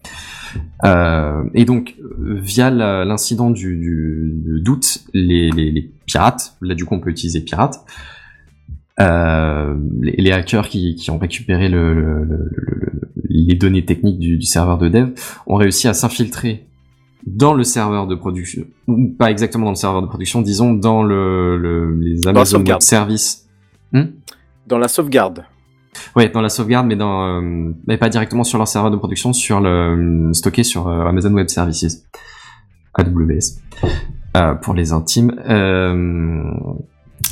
[0.83, 7.39] Euh, et donc, via l'incident du, d'août, les, pirates, là du coup on peut utiliser
[7.39, 7.79] pirates,
[8.99, 14.41] euh, les, hackers qui, ont récupéré le, le- le- le- le- les données techniques du
[14.41, 15.11] serveur de dev
[15.47, 16.67] ont réussi à s'infiltrer
[17.25, 21.03] dans le serveur de production, ou pas exactement dans le serveur de production, disons dans
[21.03, 22.81] le, le- les Amazon Web.
[22.81, 23.47] Services.
[23.93, 24.03] Hmm
[24.67, 25.45] Dans la sauvegarde.
[26.15, 29.31] Ouais, dans la sauvegarde, mais dans, euh, mais pas directement sur leur serveur de production,
[29.31, 32.05] sur le stocké sur euh, Amazon Web Services,
[32.95, 33.59] AWS,
[34.35, 35.31] euh, pour les intimes.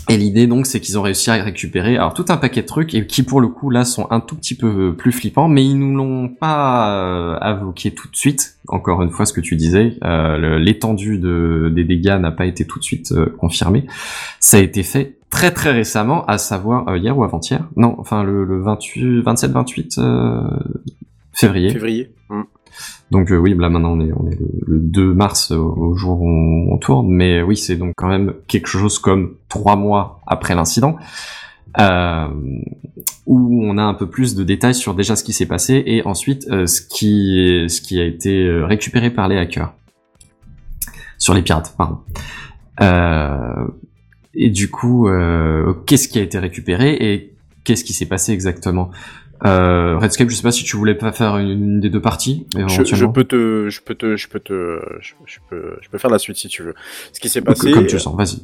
[0.09, 2.67] Euh, et l'idée donc, c'est qu'ils ont réussi à récupérer alors tout un paquet de
[2.67, 5.65] trucs et qui pour le coup là sont un tout petit peu plus flippants, mais
[5.65, 8.57] ils nous l'ont pas euh, avoué tout de suite.
[8.67, 12.65] Encore une fois, ce que tu disais, euh, l'étendue de, des dégâts n'a pas été
[12.65, 13.85] tout de suite euh, confirmée.
[14.39, 17.67] Ça a été fait très très récemment, à savoir euh, hier ou avant-hier.
[17.75, 20.41] Non, enfin le, le 28, 27-28 euh,
[21.33, 21.71] février.
[21.71, 22.13] Février.
[22.29, 22.41] Mm.
[23.11, 26.73] Donc euh, oui, là maintenant on est, le, le 2 mars euh, au jour où
[26.73, 30.95] on, tourne, mais oui c'est donc quand même quelque chose comme trois mois après l'incident,
[31.79, 32.27] euh,
[33.25, 36.05] où on a un peu plus de détails sur déjà ce qui s'est passé et
[36.05, 39.73] ensuite ce qui ce qui a été récupéré par les hackers.
[41.17, 41.99] Sur les pirates, pardon.
[44.33, 45.07] Et du coup,
[45.85, 47.33] qu'est-ce qui a été récupéré et
[47.63, 48.89] qu'est-ce qui s'est passé exactement?
[49.45, 52.45] Euh, Redscape, je sais pas si tu voulais pas faire une, une des deux parties,
[52.55, 56.11] Je, peux te, je peux te, je peux te, je, je peux, je peux faire
[56.11, 56.75] la suite si tu veux.
[57.13, 57.71] Ce qui s'est passé.
[57.71, 58.41] Comme tu le sens, vas-y.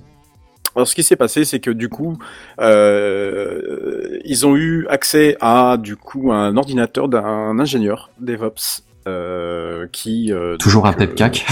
[0.75, 2.17] Alors, ce qui s'est passé, c'est que du coup,
[2.59, 10.31] euh, ils ont eu accès à du coup un ordinateur d'un ingénieur DevOps euh, qui
[10.31, 11.47] euh, Toujours donc, un pepcac.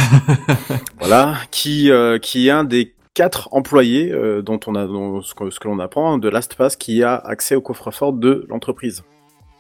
[1.00, 5.34] voilà, qui euh, qui est un des quatre employés euh, dont on a dont, ce
[5.34, 9.04] que, ce que l'on apprend de LastPass qui a accès au coffre-fort de l'entreprise.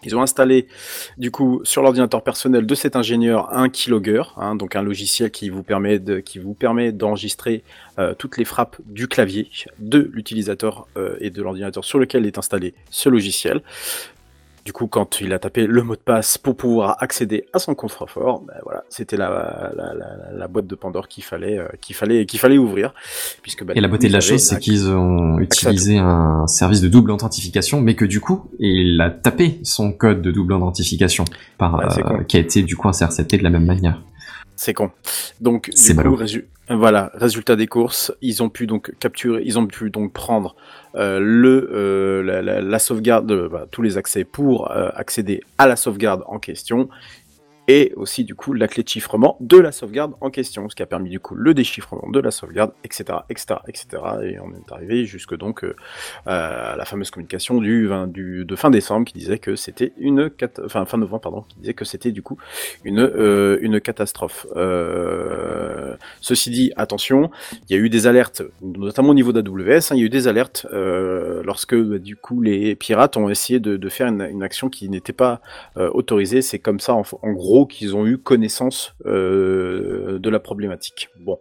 [0.05, 0.67] Ils ont installé
[1.17, 5.49] du coup sur l'ordinateur personnel de cet ingénieur un keylogger, hein, donc un logiciel qui
[5.49, 7.63] vous permet d'enregistrer
[7.99, 9.49] euh, toutes les frappes du clavier
[9.79, 13.61] de l'utilisateur euh, et de l'ordinateur sur lequel est installé ce logiciel.
[14.65, 17.75] Du coup, quand il a tapé le mot de passe pour pouvoir accéder à son
[17.75, 21.95] coffre-fort, ben voilà, c'était la, la, la, la boîte de Pandore qu'il fallait, euh, qu'il
[21.95, 22.95] fallait, qu'il fallait ouvrir,
[23.43, 26.87] puisque bah, Et la beauté de la chose, c'est qu'ils ont utilisé un service de
[26.87, 31.25] double authentification, mais que du coup, il a tapé son code de double authentification,
[31.59, 34.01] par, c'est euh, qui a été du coup intercepté de la même manière.
[34.55, 34.89] C'est con.
[35.41, 39.59] Donc, C'est du coup, résu- voilà, résultat des courses, ils ont pu donc capturer, ils
[39.59, 40.55] ont pu donc prendre
[40.95, 46.23] euh, le euh, la, sauvegarde, euh, bah, tous les accès pour accéder à la sauvegarde
[46.27, 46.89] en question,
[47.67, 50.83] et aussi du coup la clé de chiffrement de la sauvegarde en question, ce qui
[50.83, 53.87] a permis du coup le déchiffrement de la sauvegarde, etc., etc., etc.
[54.23, 55.75] Et on est arrivé jusque donc euh,
[56.25, 60.31] à la fameuse communication du, 20 du de fin décembre qui disait que c'était une
[60.63, 62.37] enfin fin novembre pardon, qui disait que c'était du coup
[62.83, 64.47] une euh, une catastrophe.
[64.55, 67.29] Euh, ceci dit, attention,
[67.69, 70.09] il y a eu des alertes, notamment au niveau d'AWS, hein, il y a eu
[70.09, 74.69] des alertes euh, lorsque bah, du coup les pirates ont essayé de, faire une, action
[74.69, 75.41] qui n'était pas
[75.77, 76.41] euh, autorisée.
[76.41, 81.07] C'est comme ça, en gros, qu'ils ont eu connaissance euh, de la problématique.
[81.21, 81.39] Bon.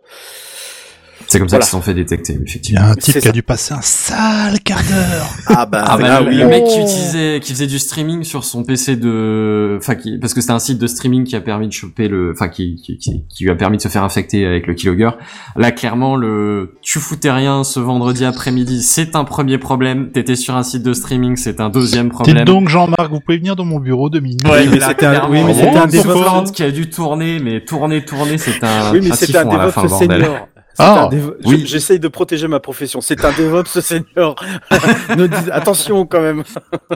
[1.28, 1.62] C'est comme ça Voilà.
[1.62, 2.80] qu'ils se sont fait détecter, Il y effectivement.
[2.82, 5.30] a un type C'est qui a dû passer un sale quart d'heure.
[5.56, 6.36] Ah bah, Ah bah, oui.
[6.36, 6.82] le mec qui Oh.
[6.82, 10.58] utilisait, qui faisait du streaming sur son PC de, enfin, qui, parce que c'était un
[10.58, 13.50] site de streaming qui a permis de choper le, enfin, qui, qui, qui, qui lui
[13.50, 15.10] a permis de se faire infecter avec le keylogger.
[15.56, 20.10] Là, clairement, le, tu foutais rien ce vendredi après-midi, c'est un premier problème.
[20.12, 22.36] T'étais sur un site de streaming, c'est un deuxième problème.
[22.38, 24.46] Dites donc, Jean-Marc, vous pouvez venir dans mon bureau deux minutes.
[24.48, 26.52] Ouais, mais c'était un- oui, mais c'était un ce DevOps.
[26.52, 29.56] Qui a dû tourner, mais tourner, tourner, c'est un, Oui, mais un un typhon à
[29.66, 30.22] la fin, le DevOps bordel.
[30.22, 30.48] senior.
[30.78, 31.60] Ah, dev- oui.
[31.60, 33.00] je- J'essaye de protéger ma profession.
[33.00, 34.34] C'est un DevOps senior.
[35.16, 36.42] Ne dis- Attention quand même.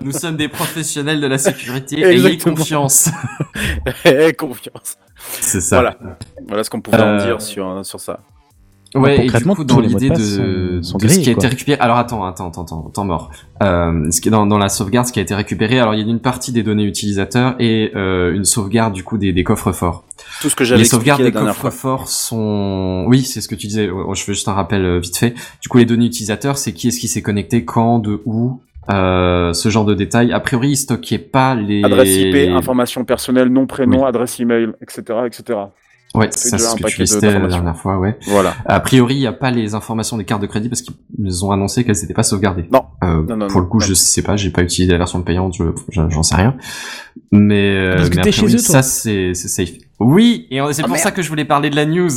[0.03, 3.09] Nous sommes des professionnels de la sécurité, ayez confiance.
[4.05, 4.97] Aie confiance.
[5.41, 5.77] C'est ça.
[5.77, 5.97] Voilà.
[6.47, 8.21] Voilà ce qu'on pouvait en Euh, dire sur, sur ça.
[8.95, 10.15] Ouais, et du coup, dans l'idée de,
[10.83, 11.43] sont- sont de ce qui a quoi.
[11.45, 11.79] été récupéré.
[11.81, 13.31] Alors attends, attends, attends, attends, temps mort.
[13.63, 15.79] Euh, ce qui est dans, dans la sauvegarde, ce qui a été récupéré.
[15.79, 19.19] Alors il y a une partie des données utilisateurs et euh, une sauvegarde du coup
[19.19, 20.05] des, des coffres forts.
[20.41, 21.71] Tout ce que j'avais Les sauvegardes des coffres fois.
[21.71, 23.89] forts sont, oui, c'est ce que tu disais.
[23.89, 25.35] Je fais juste un rappel euh, vite fait.
[25.61, 28.61] Du coup, les données utilisateurs, c'est qui est-ce qui s'est connecté, quand, de où,
[28.91, 30.33] euh, ce genre de détails.
[30.33, 35.03] A priori, ils stockaient pas les Adresse IP, information personnelle, nom, prénom, adresse email, etc.,
[35.27, 35.59] etc.
[36.15, 38.17] Ouais, ça c'est ce que tu listais la dernière fois, ouais.
[38.29, 38.55] Voilà.
[38.65, 41.51] A priori, il n'y a pas les informations des cartes de crédit parce qu'ils ont
[41.53, 42.65] annoncé qu'elles n'étaient pas sauvegardées.
[42.73, 42.85] Non.
[43.05, 43.85] Euh, Non, non, pour non, le coup, non.
[43.87, 46.57] je sais pas, j'ai pas utilisé la version payante, je- je- j'en sais rien.
[47.31, 48.73] Mais, euh, Parce que mais a t'es chez priori, eux, toi.
[48.75, 49.71] ça c'est c'est safe.
[50.01, 51.03] Oui, et c'est Ah, pour merde.
[51.03, 52.09] ça que je voulais parler de la news.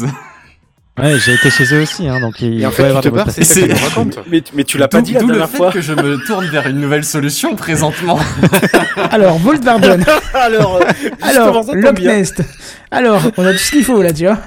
[0.99, 3.25] Ouais, j'ai été chez eux aussi, hein, donc il Et en fait, tu te barres,
[3.25, 3.35] passe.
[3.35, 4.19] c'est ça que tu racontes.
[4.29, 5.71] Mais, mais tu l'as pas dit la d'où le dernière fait fois.
[5.71, 8.19] que je me tourne vers une nouvelle solution présentement.
[9.11, 9.99] Alors, Barbon.
[10.33, 10.85] Alors, euh,
[11.21, 11.99] Alors, Loch.
[12.01, 12.43] Nest.
[12.91, 14.37] Alors, on a tout ce qu'il faut là, tu vois.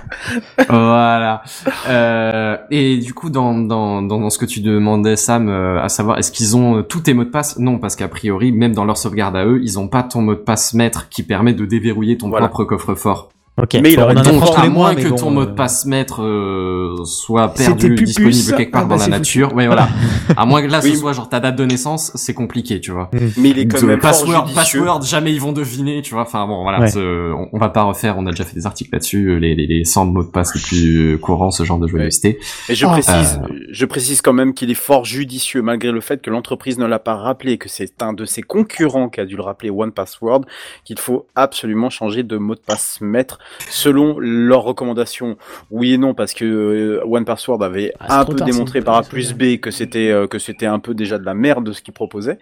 [0.69, 1.43] voilà.
[1.89, 5.89] Euh, et du coup, dans, dans, dans, dans ce que tu demandais, Sam, euh, à
[5.89, 7.59] savoir, est-ce qu'ils ont euh, tous tes mots de passe?
[7.59, 10.35] Non, parce qu'a priori, même dans leur sauvegarde à eux, ils ont pas ton mot
[10.35, 12.49] de passe maître qui permet de déverrouiller ton Voilà.
[12.49, 13.31] propre coffre-fort.
[13.57, 13.75] Ok.
[13.81, 16.23] Mais il aurait Donc, tous à moins que bon, ton mot de euh, passe maître
[16.25, 19.89] euh, soit perdu, disponible quelque part Ah bah, dans la c'est nature, ouais voilà.
[20.37, 20.97] À moins que là ce Oui.
[20.97, 23.11] soit genre ta date de naissance, c'est compliqué, tu vois.
[23.37, 26.23] Mais il est quand De même password, password, jamais ils vont deviner, tu vois.
[26.23, 26.91] Enfin bon, voilà, Ouais.
[26.97, 28.17] on, on va pas refaire.
[28.19, 30.61] On a déjà fait des articles là-dessus, les, les, les 100 mots de passe les
[30.61, 32.41] plus euh, courants, ce genre de joyeuseté.
[32.69, 33.55] Et je précise, Euh.
[33.71, 36.99] je précise quand même qu'il est fort judicieux, malgré le fait que l'entreprise ne l'a
[36.99, 40.41] pas rappelé, que c'est un de ses concurrents qui a dû le rappeler, One Password,
[40.85, 45.37] qu'il faut absolument changer de mot de passe maître selon leurs recommandations.
[45.71, 48.97] Oui et non, parce que euh, One Password avait Ah, un peu tard, démontré par
[48.97, 51.73] A plus B que c'était euh, que c'était un peu déjà de la merde de
[51.73, 52.39] ce qu'ils proposaient.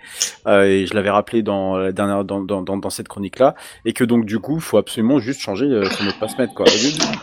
[0.46, 3.54] Euh, et je l'avais rappelé dans la dernière dans, dans, dans, dans cette chronique là,
[3.84, 6.38] et que donc du coup, il faut absolument juste changer euh, son mot de passe
[6.38, 6.66] maître quoi.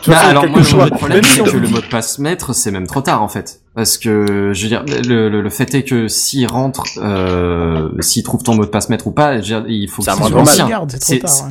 [0.06, 2.18] Bah, alors moi, le problème même si c'est on que vous le mot de passe
[2.18, 3.60] maître, c'est même trop tard en fait.
[3.74, 8.24] Parce que je veux dire, le, le, le fait est que s'il rentre, euh, s'il
[8.24, 10.28] trouve ton mot de passe maître ou pas, je veux dire, il faut que C'est
[10.28, 10.44] l'ancien.
[10.56, 10.92] Sauvegarde,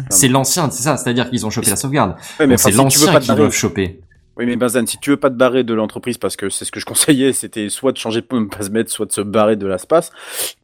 [0.10, 0.98] c'est l'ancien, c'est ça.
[0.98, 2.16] C'est-à-dire qu'ils ont chopé la sauvegarde.
[2.40, 4.02] Ouais, mais c'est enfin, si tu veux l'ancien qu'ils doivent choper.
[4.38, 6.72] Oui, mais Benzen, si tu veux pas te barrer de l'entreprise, parce que c'est ce
[6.72, 9.68] que je conseillais, c'était soit de changer de passe maître, soit de se barrer de
[9.68, 10.12] l'espace,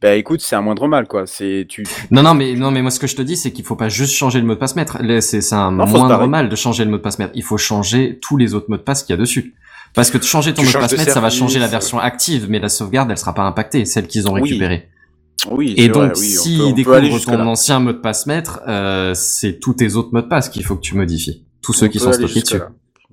[0.00, 1.26] bah écoute, c'est un moindre mal, quoi.
[1.26, 3.66] C'est, tu, Non, non, mais non, mais moi ce que je te dis, c'est qu'il
[3.66, 4.96] faut pas juste changer le mot de passe maître.
[5.02, 7.32] Là, C'est un Non, moindre mal de changer le mot de passe maître.
[7.34, 9.54] Il faut changer tous les autres mots de passe qu'il y a dessus.
[9.96, 11.58] Parce que de changer ton Tu mot de changes passe de maître, ça va changer
[11.58, 14.42] la version active, mais la sauvegarde, elle sera pas impactée, celle qu'ils ont Oui.
[14.42, 14.88] récupérée.
[15.50, 17.36] oui, Et c'est donc, vrai, oui, on peut- on découvrent jusque-là.
[17.38, 20.64] ton ancien mot de passe maître, euh, c'est tous tes autres mots de passe qu'il
[20.64, 21.44] faut que tu modifies.
[21.62, 22.60] Tous ceux On qui sont stockés dessus.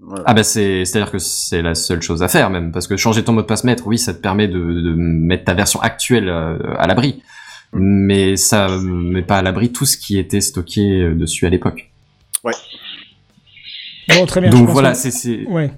[0.06, 0.24] Voilà.
[0.28, 2.88] Ah bah c'est c'est à dire que c'est la seule chose à faire même parce
[2.88, 5.54] que changer ton mot de passe maître oui ça te permet de, de mettre ta
[5.54, 7.24] version actuelle euh, à l'abri
[7.72, 11.90] mais ça met pas à l'abri tout ce qui était stocké euh, dessus à l'époque.
[14.10, 14.50] Bon, très bien.
[14.50, 15.72] Donc voilà c'est c'est Ouais.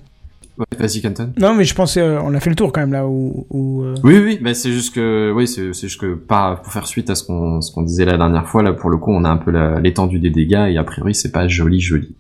[0.58, 1.34] Ouais, vas-y Canton.
[1.40, 3.46] Non, mais je pense euh, on a fait le tour quand même là où.
[3.50, 6.88] où, euh, Oui oui bah c'est juste que oui c'est juste que pas pour faire
[6.88, 9.24] suite à ce qu'on ce qu'on disait la dernière fois là pour le coup on
[9.26, 12.16] a un peu l'étendue des dégâts et a priori c'est pas joli joli.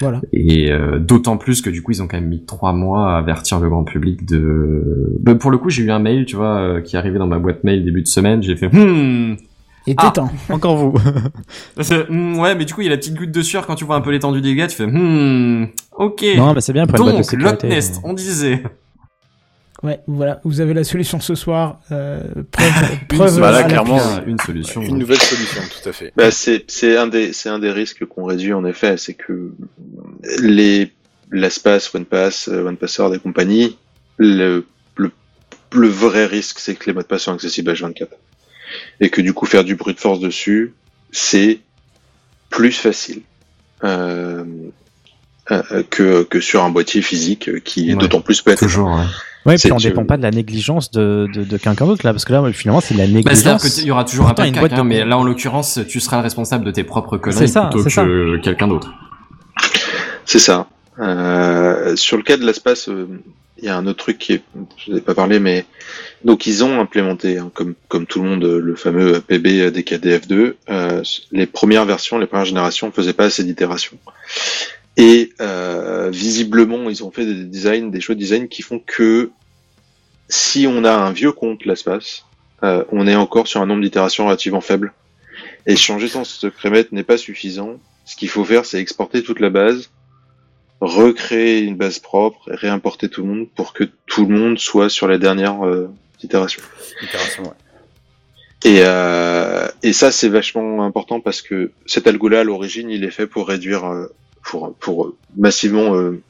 [0.00, 0.20] Voilà.
[0.32, 3.18] Et euh, d'autant plus que du coup ils ont quand même mis trois mois à
[3.18, 5.18] avertir le grand public de.
[5.20, 7.26] Bah, pour le coup j'ai eu un mail tu vois euh, qui est arrivé dans
[7.26, 9.36] ma boîte mail début de semaine j'ai fait hmm.
[9.86, 10.10] Et Ah.
[10.10, 10.30] temps.
[10.48, 10.94] Encore vous.
[12.10, 13.84] Hmm, ouais mais du coup il y a la petite goutte de sueur quand tu
[13.84, 15.68] vois un peu l'étendue des dégâts tu fais hmm.
[15.96, 16.24] Ok.
[16.36, 17.50] Non, bah c'est bien de Donc sécurité.
[17.50, 18.62] Loch Nest on disait.
[19.82, 20.40] Ouais, voilà.
[20.44, 21.80] Vous avez la solution ce soir.
[21.90, 22.20] Euh,
[22.50, 22.72] preuve.
[23.08, 24.82] preuve Bah là, à clairement, une solution.
[24.82, 26.12] Une nouvelle solution, tout à fait.
[26.16, 29.52] Bah, c'est c'est un des c'est un des risques qu'on réduit en effet, c'est que
[30.42, 30.92] les
[31.32, 33.78] l'espace OnePass, euh, OnePassword et compagnie,
[34.18, 34.66] le,
[34.96, 35.12] le
[35.72, 38.08] le vrai risque c'est que les mots de passe sont accessibles H24
[39.00, 40.74] et que du coup faire du brute force dessus,
[41.12, 41.60] c'est
[42.50, 43.22] plus facile.
[43.84, 44.44] Euh,
[45.50, 47.98] euh, que, que sur un boîtier physique qui Ouais.
[48.00, 48.90] d'autant plus peut être Toujours.
[49.46, 49.56] Ouais.
[49.56, 52.12] C'est puis on que- dépend pas de la négligence de, de, de quelqu'un d'autre là,
[52.12, 53.38] parce que là, finalement, c'est de la Bah, négligence.
[53.62, 55.16] c'est-à-dire qu'il y aura toujours un Pourtant, peu une de boîte quelqu'un, de- mais là
[55.16, 58.92] en l'occurrence tu seras le responsable de tes propres conneries ça, plutôt que quelqu'un d'autre.
[60.26, 60.66] C'est ça.
[60.98, 63.08] Euh, sur le cas de l'espace, euh,
[63.62, 64.42] il y a un autre truc qui est,
[64.76, 65.64] je n'ai pas parlé, mais
[66.24, 70.54] donc ils ont implémenté, hein, comme tout le monde, le fameux PB DKDF2.
[70.68, 73.98] Euh, les premières versions, les premières générations, ne faisaient pas assez d'itérations.
[74.96, 79.30] Et euh, visiblement, ils ont fait des designs, des choix de design qui font que
[80.28, 82.24] si on a un vieux compte l'espace,
[82.62, 84.92] euh, on est encore sur un nombre d'itérations relativement faible.
[85.66, 87.78] Et changer son secret maître n'est pas suffisant.
[88.04, 89.90] Ce qu'il faut faire, c'est exporter toute la base,
[90.80, 94.88] recréer une base propre et réimporter tout le monde pour que tout le monde soit
[94.88, 95.90] sur les dernières euh,
[96.22, 96.62] itérations.
[97.02, 97.50] Itération, ouais.
[98.64, 103.10] Et, euh, et ça, c'est vachement important parce que cet algo-là, à l'origine, il est
[103.10, 104.06] fait pour réduire, euh,
[104.42, 106.22] pour, pour massivement euh,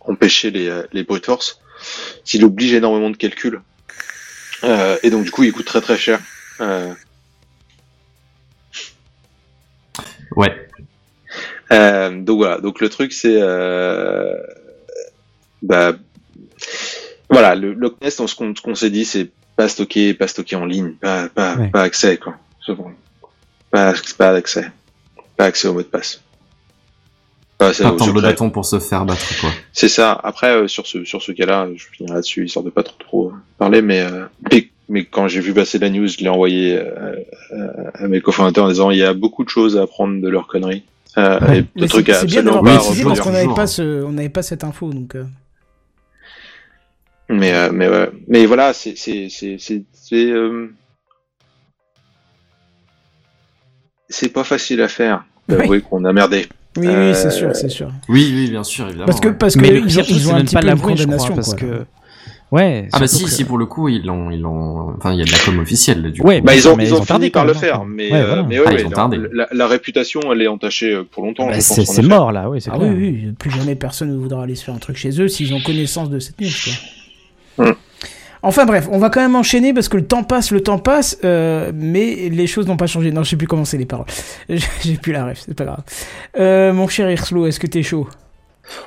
[0.00, 1.60] empêcher les, euh, les brute force.
[2.24, 3.60] S'il oblige énormément de calculs.
[4.64, 6.20] Euh, et donc, du coup, il coûte très très cher.
[6.60, 6.92] Euh,
[10.36, 10.69] Ouais.
[11.72, 14.34] Euh, donc voilà, donc le truc c'est euh,
[15.62, 15.92] bah
[17.28, 20.92] voilà, le Loch Ness, ce qu'on s'est dit, c'est pas stocké, pas stocké en ligne,
[21.00, 21.68] pas, pas, Ouais.
[21.68, 22.34] pas accès, quoi.
[22.68, 22.86] Bon.
[23.70, 24.70] Pas, pas accès.
[25.36, 26.22] Pas accès au mot de passe.
[27.58, 28.30] Pas accès Pas au tendre le secret.
[28.32, 29.50] bâton pour se faire battre, quoi.
[29.72, 30.12] C'est ça.
[30.24, 33.32] Après, euh, sur ce, sur ce cas-là, je finirai là-dessus, histoire de pas trop, trop
[33.58, 37.14] parler, mais, euh, mais, mais quand j'ai vu passer la news, je l'ai envoyé euh,
[37.94, 40.48] à mes cofondateurs en disant, il y a beaucoup de choses à apprendre de leurs
[40.48, 40.84] conneries.
[41.18, 41.64] Euh, Ouais.
[41.76, 44.42] et trucs c'est bien absolument d'avoir précisé parce qu'on n'avait pas ce, on n'avait pas
[44.42, 45.14] cette info donc.
[45.16, 45.24] euh.
[47.28, 48.10] Mais euh, mais ouais.
[48.28, 50.72] mais voilà, c'est c'est c'est c'est c'est euh,
[54.08, 56.48] c'est pas facile à faire d'avouer qu'on a merdé.
[56.76, 57.90] Oui, oui, c'est sûr, c'est sûr.
[58.08, 59.06] Oui, oui, bien sûr, évidemment.
[59.06, 60.68] Parce que- parce que Mais le ils pire ils ont un même petit pas peu
[60.68, 61.84] une crois, condamnation, parce quoi, que.
[62.52, 62.88] Ouais.
[62.92, 65.22] Ah bah si, que- si pour le coup ils l'ont, ils l'ont, enfin il y
[65.22, 66.26] a de la com officielle du coup.
[66.26, 67.86] Ouais, Bah, ils ont, mais ils ont, tardé fini par le même, faire, hein.
[67.88, 68.42] mais, Ouais, euh, voilà.
[68.42, 69.18] mais Ah, ouais, ils ont tardé.
[69.32, 71.46] la, la réputation, elle est entachée euh, pour longtemps.
[71.46, 72.90] Bah, c'est mort là, oui, c'est Ah clair.
[72.92, 75.54] oui, oui, plus jamais personne ne voudra aller se faire un truc chez eux s'ils
[75.54, 76.48] ont connaissance de cette news.
[77.56, 77.66] Quoi.
[77.68, 77.74] Hmm.
[78.42, 81.18] Enfin bref, on va quand même enchaîner parce que le temps passe, le temps passe,
[81.24, 83.12] euh, mais les choses n'ont pas changé.
[83.12, 84.06] Non, je sais plus comment c'est les paroles.
[84.48, 85.82] J'ai plus la ref, c'est pas grave.
[86.38, 88.08] Euh, mon cher Irslo, est-ce que t'es chaud?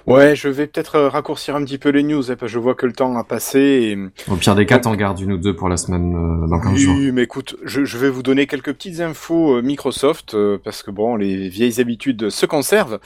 [0.07, 2.59] Ouais, je vais peut-être euh, raccourcir un petit peu les news, hein, parce que je
[2.59, 3.59] vois que le temps a passé.
[3.59, 4.31] Et...
[4.31, 6.75] Au pire des cas, t'en gardes une ou deux pour la semaine euh, dans 15
[6.75, 6.95] jours.
[6.97, 10.83] Oui, mais écoute, je, je vais vous donner quelques petites infos euh, Microsoft, euh, parce
[10.83, 12.99] que bon, les vieilles habitudes se conservent.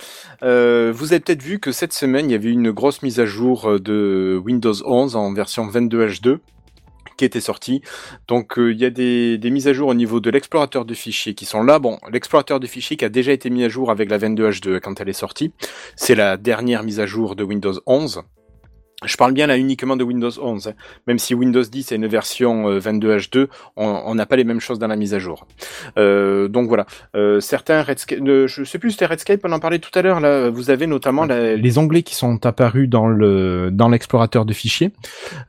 [0.43, 3.25] Euh, vous avez peut-être vu que cette semaine, il y avait une grosse mise à
[3.25, 6.39] jour de Windows 11 en version 22H2
[7.17, 7.81] qui était sortie.
[8.27, 10.93] Donc euh, il y a des, des mises à jour au niveau de l'explorateur de
[10.93, 11.79] fichiers qui sont là.
[11.79, 15.01] Bon, l'explorateur de fichiers qui a déjà été mis à jour avec la 22H2 quand
[15.01, 15.51] elle est sortie.
[15.95, 18.23] C'est la dernière mise à jour de Windows 11.
[19.05, 20.73] Je parle bien là uniquement de Windows 11, hein.
[21.05, 23.45] même si Windows 10 est une version euh, 22H2,
[23.75, 25.45] on on n'a pas les mêmes choses dans la mise à jour.
[25.99, 29.77] Euh, donc voilà, euh, certains Redscape, euh, je sais plus c'était Redscape, on en parlait
[29.77, 30.19] tout à l'heure.
[30.19, 34.53] Là, vous avez notamment la- les onglets qui sont apparus dans le dans l'explorateur de
[34.53, 34.91] fichiers.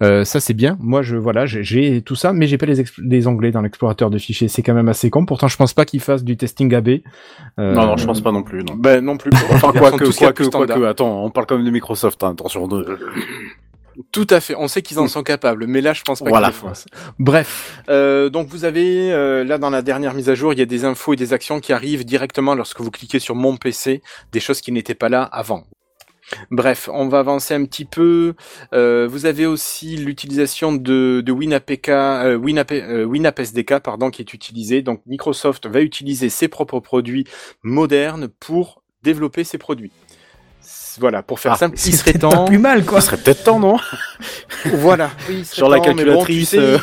[0.03, 0.77] Euh, ça c'est bien.
[0.81, 4.19] Moi je voilà, j'ai- tout ça, mais j'ai pas les, les onglets dans l'explorateur de
[4.19, 4.49] fichiers.
[4.49, 5.25] C'est quand même assez con.
[5.25, 6.89] Pourtant je pense pas qu'ils fassent du testing AB.
[7.59, 8.63] Euh, Non, non, je pense pas non plus.
[8.63, 8.75] Non.
[8.77, 9.31] Ben non plus.
[9.51, 12.33] Enfin, quoi que, quoi que, quoi que, attends, on parle quand même de Microsoft, hein,
[12.33, 12.69] attention.
[12.69, 12.85] De...
[14.13, 14.55] Tout à fait.
[14.57, 16.51] On sait qu'ils en sont capables, mais là, je pense pas Voilà.
[16.51, 16.87] qu'ils le fassent.
[17.19, 20.63] Bref, euh, donc vous avez euh, là dans la dernière mise à jour, il y
[20.63, 24.03] a des infos et des actions qui arrivent directement lorsque vous cliquez sur mon PC,
[24.33, 25.65] des choses qui n'étaient pas là avant.
[26.51, 28.35] Bref, on va avancer un petit peu.
[28.73, 34.83] Euh, vous avez aussi l'utilisation de, de WinAPK, euh, WinAP, euh, pardon, qui est utilisé.
[34.83, 37.25] Donc Microsoft va utiliser ses propres produits
[37.63, 39.93] modernes pour développer ses produits.
[41.01, 42.45] Voilà, pour faire Ah, simple, il serait peut-être pas temps.
[42.45, 43.01] plus mal, quoi.
[43.01, 43.77] Ce serait peut-être temps, non
[44.75, 45.11] Voilà.
[45.29, 46.79] Oui, il Sur la temps, bon, tu calculatrice, sais, euh.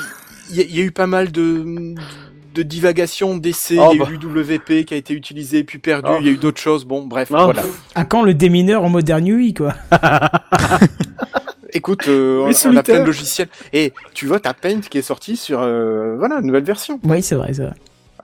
[0.52, 1.96] Il y, a- il y a eu pas mal de,
[2.54, 3.78] de divagations, d'essais.
[3.80, 4.12] Oh, il y a bah.
[4.12, 6.10] eu l'UWP qui a été utilisé puis perdu.
[6.12, 6.18] Oh.
[6.20, 6.86] Il y a eu d'autres choses.
[6.86, 7.44] Bon, bref, Oh.
[7.46, 7.64] voilà.
[7.96, 9.74] À quand le démineur en moderne UI, quoi
[11.74, 13.50] Écoute, euh, on, on a plein de logiciels.
[13.74, 17.00] Et tu vois, t'as Paint qui est sorti sur, euh, voilà, une nouvelle version.
[17.04, 17.74] Oui, c'est vrai, c'est vrai.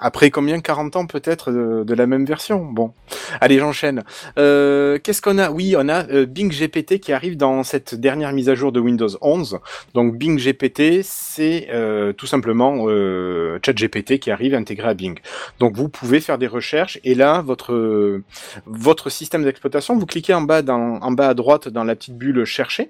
[0.01, 2.65] Après combien 40 ans peut-être de, de la même version?
[2.65, 2.93] Bon,
[3.39, 4.03] allez, j'enchaîne.
[4.39, 5.51] Euh, Qu'est-ce qu'on a?
[5.51, 8.79] Oui, on a euh, Bing GPT qui arrive dans cette dernière mise à jour de
[8.79, 9.59] Windows 11.
[9.93, 15.19] Donc Bing GPT, c'est euh, tout simplement euh, ChatGPT qui arrive intégré à Bing.
[15.59, 18.21] Donc vous pouvez faire des recherches et là votre
[18.65, 22.17] votre système d'exploitation, vous cliquez en bas dans, en bas à droite dans la petite
[22.17, 22.89] bulle chercher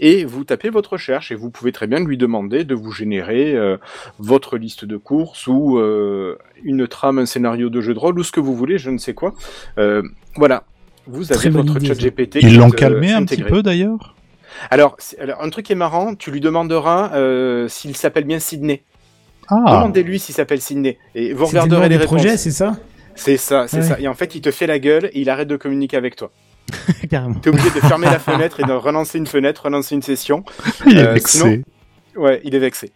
[0.00, 3.54] et vous tapez votre recherche et vous pouvez très bien lui demander de vous générer
[3.54, 3.76] euh,
[4.18, 8.22] votre liste de courses ou euh, une trame, un scénario de jeu de rôle ou
[8.24, 9.34] ce que vous voulez, je ne sais quoi.
[9.78, 10.02] Euh,
[10.36, 10.64] voilà,
[11.06, 11.94] vous avez Très votre chat.
[11.94, 12.38] GPT.
[12.42, 14.14] Ils l'ont euh, calmé un petit peu d'ailleurs?
[14.70, 14.96] Alors,
[15.40, 18.82] un truc qui est marrant, tu lui demanderas euh, s'il s'appelle bien Sidney.
[19.48, 22.20] Ah, Demandez-lui s'il s'appelle Sidney et vous le regarderez nom les du réponses.
[22.20, 22.76] projet, c'est ça?
[23.14, 23.82] C'est ça, c'est Ouais.
[23.82, 24.00] ça.
[24.00, 26.30] Et en fait, il te fait la gueule et il arrête de communiquer avec toi.
[27.10, 27.34] Carrément.
[27.34, 30.44] T'es obligé de fermer la fenêtre et de relancer une fenêtre, relancer une session.
[30.86, 31.38] il est Euh, vexé.
[31.38, 31.62] sinon-
[32.16, 32.92] Ouais, il est vexé.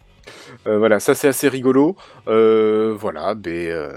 [0.67, 1.97] Euh, voilà, ça c'est assez rigolo.
[2.29, 3.93] Euh, voilà, ben, euh,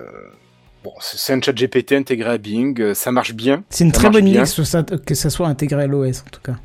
[0.83, 3.63] bon, c'est un chat GPT intégré à Bing, ça marche bien.
[3.69, 4.39] C'est une très bonne idée
[5.05, 6.55] que, ça soit intégré à l'OS, en tout cas.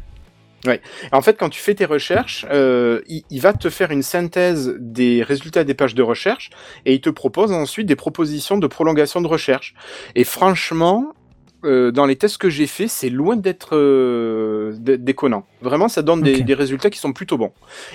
[1.11, 4.75] En fait, quand tu fais tes recherches, euh, il, il va te faire une synthèse
[4.79, 6.51] des résultats des pages de recherche
[6.87, 9.75] et il te propose ensuite des propositions de prolongation de recherche.
[10.15, 11.15] Et franchement,
[11.65, 15.45] euh, dans les tests que j'ai faits, c'est loin d'être euh, déconnant.
[15.61, 17.53] Vraiment, ça donne des, résultats qui sont plutôt bons.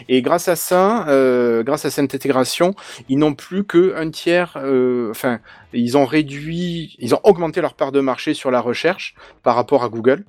[0.10, 2.74] Et grâce à ça, euh, grâce à cette intégration,
[3.10, 4.54] ils n'ont plus que un tiers.
[4.58, 5.40] euh, Enfin,
[5.74, 9.84] ils ont réduit, ils ont augmenté leur part de marché sur la recherche par rapport
[9.84, 10.24] à Google.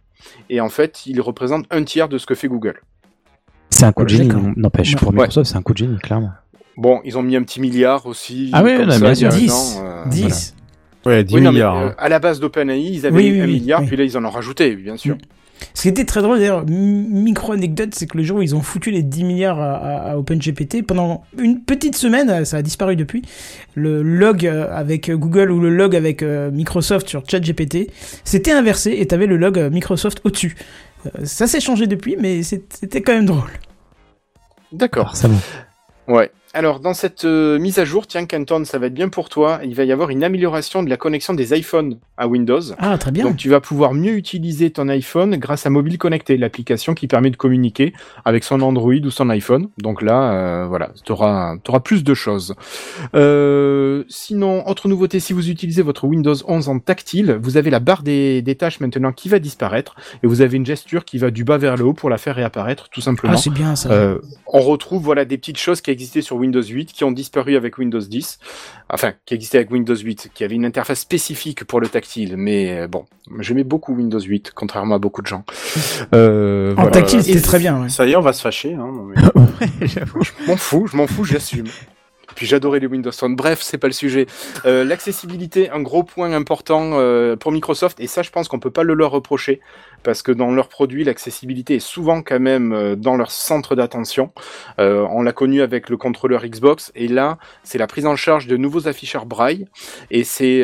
[0.51, 2.81] Et en fait, ils représentent un tiers de ce que fait Google.
[3.71, 4.97] C'est un coup de Ouais, génie, n'empêche.
[4.97, 5.17] Pour Ouais.
[5.17, 6.33] Microsoft, c'est un coup de génie, clairement.
[6.77, 8.51] Bon, ils ont mis un petit milliard aussi.
[8.53, 10.55] Ah ouais, il y a un 10, an, euh, 10.
[11.09, 11.77] Ouais, 10 Oui, non, mais, milliards.
[11.77, 11.95] euh, hein.
[11.99, 13.87] à la base d'OpenAI, ils avaient Oui, oui, un oui, milliard, oui.
[13.89, 15.17] puis là ils en ont rajouté, bien sûr.
[15.75, 18.93] Ce qui était très drôle d'ailleurs, micro-anecdote, c'est que le jour où ils ont foutu
[18.93, 23.23] les 10 milliards à, OpenGPT, pendant une petite semaine, euh, ça a disparu depuis,
[23.75, 27.91] le log euh, avec Google ou le log avec euh, Microsoft sur ChatGPT,
[28.23, 30.55] c'était inversé et t'avais le log euh, Microsoft au-dessus.
[31.07, 33.51] Euh, ça s'est changé depuis, mais c'était quand même drôle.
[34.73, 35.07] D'accord.
[35.09, 35.41] Forcément.
[36.07, 36.31] Ouais.
[36.55, 39.61] Alors, dans cette euh, mise à jour, tiens, Canton, ça va être bien pour toi.
[39.65, 42.61] Il va y avoir une amélioration de la connexion des iPhones à Windows.
[42.79, 43.25] Ah, très bien.
[43.25, 47.31] Donc, tu vas pouvoir mieux utiliser ton iPhone grâce à Mobile Connecté, l'application qui permet
[47.31, 47.93] de communiquer
[48.25, 49.69] avec son Android ou son iPhone.
[49.77, 52.55] Donc là, euh, voilà, tu auras, plus de choses.
[53.15, 57.79] Euh, sinon, autre nouveauté, si vous utilisez votre Windows 11 en tactile, vous avez la
[57.79, 61.31] barre des, des tâches maintenant qui va disparaître et vous avez une gesture qui va
[61.31, 63.35] du bas vers le haut pour la faire réapparaître, tout simplement.
[63.35, 64.17] Ah, c'est bien ça.
[64.47, 67.79] On retrouve voilà des petites choses qui existaient sur Windows 8, qui ont disparu avec
[67.79, 68.39] Windows 10,
[68.91, 72.37] enfin qui existaient avec Windows 8, qui avait une interface spécifique pour le tactile.
[72.37, 73.05] Mais euh, bon,
[73.41, 75.45] j'aimais beaucoup Windows 8, contrairement à beaucoup de gens.
[76.15, 76.91] Euh, en voilà.
[76.91, 77.83] tactile, c'était très bien.
[77.83, 77.89] ouais.
[77.89, 78.75] Ça y est, on va se fâcher.
[78.75, 78.93] Hein,
[79.83, 81.67] je m'en fous, je m'en fous, j'assume.
[82.39, 83.35] Puis j'adorais les Windows Phone.
[83.35, 84.27] Bref, c'est pas le sujet.
[84.65, 88.71] Euh, L'accessibilité, un gros point important euh, pour Microsoft, et ça, je pense qu'on peut
[88.71, 89.61] pas le leur reprocher,
[90.05, 94.31] parce que dans leurs produits, l'accessibilité est souvent quand même euh, dans leur centre d'attention.
[94.79, 98.57] On l'a connu avec le contrôleur Xbox, et là, c'est la prise en charge de
[98.57, 99.67] nouveaux afficheurs braille,
[100.13, 100.63] et c'est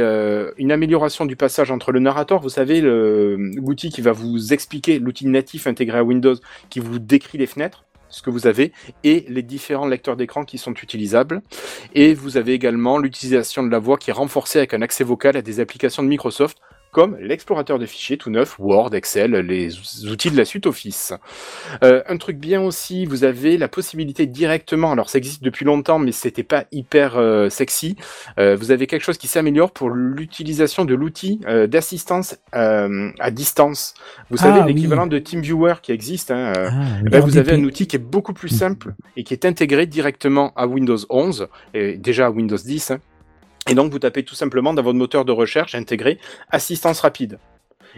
[0.59, 5.27] une amélioration du passage entre le narrateur, vous savez, l'outil qui va vous expliquer, l'outil
[5.27, 6.37] natif intégré à Windows,
[6.71, 7.85] qui vous décrit les fenêtres
[8.15, 8.73] ce que vous avez
[9.03, 11.43] et les différents lecteurs d'écran qui sont utilisables.
[11.95, 15.37] Et vous avez également l'utilisation de la voix qui est renforcée avec un accès vocal
[15.37, 16.59] à des applications de Microsoft
[16.95, 21.13] comme l'explorateur de fichiers tout neuf, Word, Excel, les outils de la suite Office.
[21.83, 25.99] Euh, un truc bien aussi, vous avez la possibilité directement, alors ça existe depuis longtemps,
[25.99, 27.97] mais c'était pas hyper euh, sexy.
[28.39, 33.95] Euh, vous avez quelque chose qui s'améliore pour l'utilisation de l'outil d'assistance à distance.
[34.31, 34.73] Vous savez, Ah, oui.
[34.75, 36.31] l'équivalent de TeamViewer qui existe.
[36.31, 36.71] Hein, Ah,
[37.03, 37.11] oui.
[37.11, 40.53] Là, vous avez un outil qui est beaucoup plus simple et qui est intégré directement
[40.55, 42.93] à Windows 11 et déjà à Windows 10.
[42.93, 43.01] hein.
[43.69, 46.19] Et donc, vous tapez tout simplement dans votre moteur de recherche intégré
[46.51, 47.39] assistance rapide.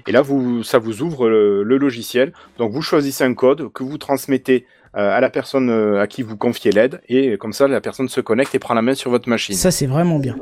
[0.07, 2.33] Et là, vous, ça vous ouvre le, le logiciel.
[2.59, 4.67] Donc, vous choisissez un code que vous transmettez
[4.97, 8.09] euh, à la personne euh, à qui vous confiez l'aide et comme ça, la personne
[8.09, 9.55] se connecte et prend la main sur votre machine.
[9.55, 10.37] Ça, c'est vraiment bien.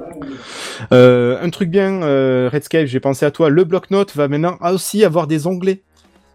[0.93, 3.49] Euh, un truc bien, euh, Redscape, j'ai pensé à toi.
[3.49, 5.83] Le bloc-notes va maintenant aussi avoir des onglets.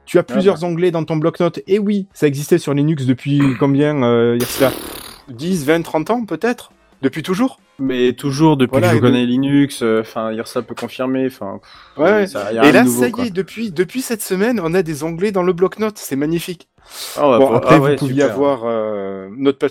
[0.06, 1.60] Tu as plusieurs onglets dans ton bloc-notes.
[1.68, 4.72] Et oui, ça existait sur Linux depuis combien euh, il y a cela
[5.30, 6.72] 10, 20, 30 ans peut-être?
[7.02, 11.28] Depuis toujours Mais toujours depuis Voilà, que je connais Linux, euh, enfin Irsa peut confirmer.
[11.28, 11.60] Enfin,
[11.98, 12.28] Ouais, ouais.
[12.28, 13.26] ça, y a Et là, nouveau, ça y quoi.
[13.26, 15.98] est, depuis, depuis cette semaine, on a des onglets dans le bloc-notes.
[15.98, 16.68] C'est magnifique.
[17.16, 18.34] Ah ouais, bon, après, ah vous ouais, pouviez super.
[18.34, 19.70] avoir euh, Notepad++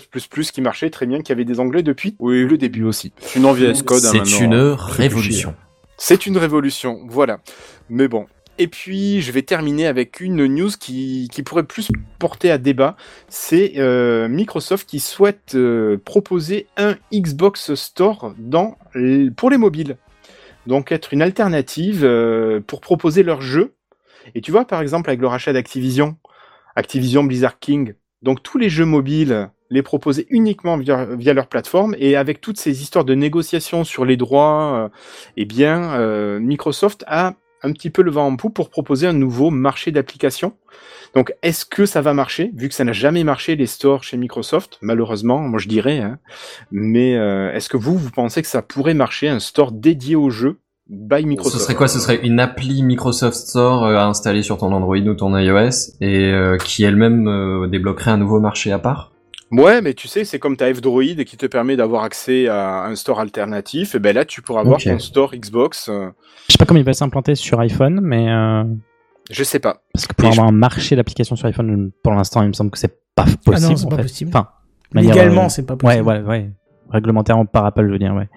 [0.53, 3.11] qui marchait très bien, qui avait des onglets depuis le début aussi.
[3.19, 4.75] C'est une envie hein, C'est maintenant, une hein.
[4.79, 5.53] révolution.
[5.97, 7.39] C'est une révolution, voilà.
[7.89, 8.25] Mais bon.
[8.61, 11.87] Et puis, je vais terminer avec une news qui, pourrait plus
[12.19, 12.97] porter à débat.
[13.29, 18.35] C'est euh, Microsoft qui souhaite euh, proposer un Xbox Store
[19.37, 19.95] pour les mobiles.
[20.67, 23.75] Donc, être une alternative euh, pour proposer leurs jeux.
[24.35, 26.17] Et tu vois, par exemple, avec le rachat d'Activision,
[26.75, 32.17] Activision Blizzard King, donc tous les jeux mobiles les proposer uniquement via, leur plateforme et
[32.17, 34.89] avec toutes ces histoires de négociations sur les droits,
[35.37, 39.49] eh bien, Microsoft a un petit peu le vent en poupe pour proposer un nouveau
[39.49, 40.53] marché d'applications.
[41.15, 44.17] Donc, est-ce que ça va marcher Vu que ça n'a jamais marché les stores chez
[44.17, 45.99] Microsoft, malheureusement, moi je dirais.
[45.99, 46.19] Hein,
[46.71, 50.29] mais euh, est-ce que vous, vous pensez que ça pourrait marcher un store dédié aux
[50.29, 50.59] jeux
[50.89, 51.57] by Microsoft?
[51.57, 51.87] Ce serait quoi?
[51.87, 55.95] Ce serait une appli Microsoft Store euh, à installer sur ton Android ou ton iOS
[56.01, 59.08] et euh, qui elle-même euh, débloquerait un nouveau marché à part?
[59.51, 62.95] Ouais, mais tu sais, c'est comme ta F-Droid qui te permet d'avoir accès à un
[62.95, 63.95] store alternatif.
[63.95, 65.89] Et ben là, tu pourras avoir ton store Xbox.
[65.89, 66.09] euh,
[66.47, 68.63] Je sais pas comment il va s'implanter sur iPhone, mais euh,
[69.31, 69.81] je sais pas.
[69.93, 72.53] parce que pour Et je- avoir un marché d'application sur iPhone, pour l'instant, il me
[72.53, 73.55] semble que c'est pas possible.
[73.55, 74.01] Ah non, c'est en pas fait.
[74.03, 74.29] possible.
[74.33, 74.49] Enfin,
[74.93, 76.03] Légalement, c'est pas possible.
[76.07, 76.49] Ouais, ouais, ouais.
[76.91, 78.27] Réglementairement par Apple, je veux dire, ouais.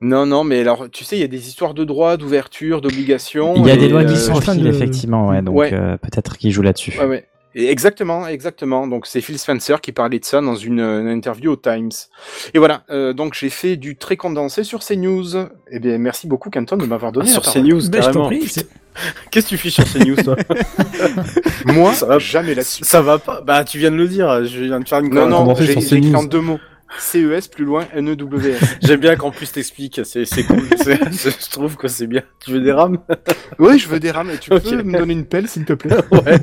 [0.00, 3.54] Non, non, mais alors, tu sais, il y a des histoires de droits, d'ouverture, d'obligations.
[3.56, 5.70] Il y a et, des lois qui euh, sont de- effectivement, ouais, donc Ouais.
[5.72, 6.98] euh, peut-être qu'ils jouent là-dessus.
[6.98, 7.26] Ouais, ouais.
[7.54, 8.86] Et exactement, exactement.
[8.86, 11.90] Donc c'est Phil Spencer qui parlait de ça dans une, une interview au Times.
[12.54, 12.82] Et voilà.
[12.90, 15.26] euh, donc j'ai fait du très condensé sur ces news.
[15.70, 17.42] Eh bien, merci beaucoup, Canton, de m'avoir donné Ah, sur.
[17.42, 18.30] CNews, carrément.
[19.30, 20.36] Qu'est-ce que tu fiches sur CNews, toi
[21.66, 22.84] Moi, Ça va- jamais là-dessus.
[22.84, 24.44] Ça va pas Bah, tu viens de le dire.
[24.44, 26.14] Je viens de faire une Non, non, j'ai écrit CNews.
[26.16, 26.58] en deux mots.
[26.98, 28.56] CES plus loin NEWS.
[28.82, 30.62] J'aime bien qu'en plus t'expliques, c'est cool.
[30.80, 32.22] je trouve que c'est bien.
[32.44, 32.98] Tu veux des rames?
[33.58, 34.30] Oui, je veux des rames.
[34.40, 35.94] Tu peux me donner une pelle, s'il te plaît?
[36.10, 36.38] Ouais.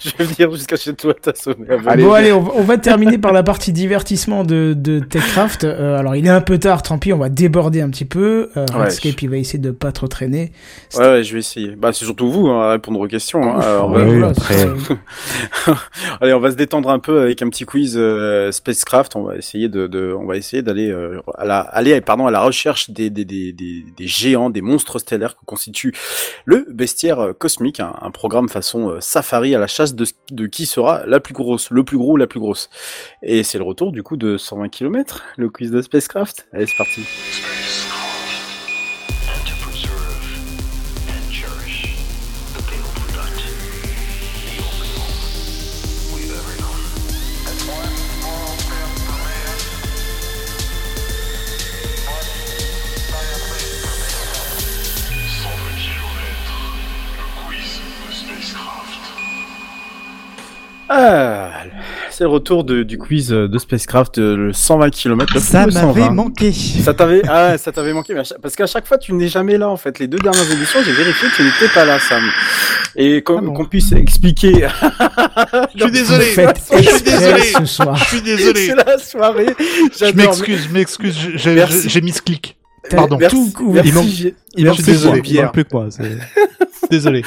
[0.00, 1.66] je vais venir jusqu'à chez toi t'assommer.
[1.68, 5.64] avec- bon, allez, on va, on va terminer par la partie divertissement de, de TechCraft.
[5.64, 8.50] Euh, alors, il est un peu tard, tant pis, on va déborder un petit peu.
[8.56, 8.84] Euh, Ouais.
[8.86, 10.50] Redscape, il va essayer de pas trop traîner.
[10.96, 11.76] Ouais, ouais, je vais essayer.
[11.76, 13.42] Bah, c'est surtout vous hein, à répondre aux questions.
[13.42, 13.60] Hein.
[13.60, 14.54] Alors, Ouais, euh, voilà, après.
[14.56, 15.74] c'est-
[16.20, 19.14] Allez, on va se détendre un peu avec un petit quiz euh, spacecraft.
[19.16, 23.10] On va essayer de, on va essayer d'aller euh, à la, à la recherche des,
[24.00, 25.94] géants, des monstres stellaires que constitue
[26.44, 30.46] le bestiaire euh, cosmique, un, un programme façon euh, safari à la chasse de, de
[30.46, 32.70] qui sera la plus grosse, le plus gros ou la plus grosse.
[33.22, 36.46] Et c'est le retour du coup de 120 km, le quiz de spacecraft.
[36.52, 37.02] Allez, c'est parti.
[60.96, 61.50] Ah,
[62.10, 65.38] c'est le retour de- du quiz euh, de spacecraft, euh, le 120 km.
[65.40, 66.52] Ça m'avait manqué.
[66.52, 69.26] Ça t'avait, ah, ça t'avait manqué, mais à chaque- parce qu'à chaque fois tu n'es
[69.28, 69.98] jamais là en fait.
[69.98, 72.22] Les deux dernières éditions, j'ai vérifié que tu n'étais pas là, Sam.
[72.94, 74.68] Et qu'on Ah bon qu'on puisse expliquer.
[75.74, 76.26] Je suis désolé.
[76.26, 77.42] Je suis désolé.
[77.58, 77.96] ce soir.
[77.96, 78.66] Je suis désolé.
[78.68, 79.46] C'est la soirée.
[79.58, 81.16] Je m'excuse, je m'excuse.
[81.34, 82.56] j'ai- mis ce clic.
[82.90, 83.16] Pardon.
[83.18, 83.82] Merci, tout couvert.
[83.84, 85.12] merci, Il manque- Il manque plus que moi.
[85.14, 85.44] j'ai- Il Pierre.
[85.46, 85.86] manque plus que moi.
[85.90, 86.18] c'est-
[86.90, 87.22] Désolé.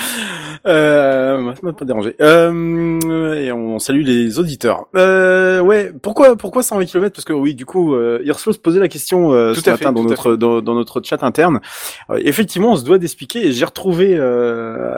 [0.67, 2.15] Euh, ça m'a pas dérangé.
[2.21, 4.87] Euh, et on salue les auditeurs.
[4.95, 8.79] Euh, ouais, pourquoi, pourquoi 120 km Parce que oui, du coup, euh, Hirslo se posait
[8.79, 11.61] la question euh, Tout ce à matin fait, dans notre dans, dans notre chat interne.
[12.09, 13.47] Euh, effectivement, on se doit d'expliquer.
[13.47, 14.93] Et j'ai retrouvé, euh,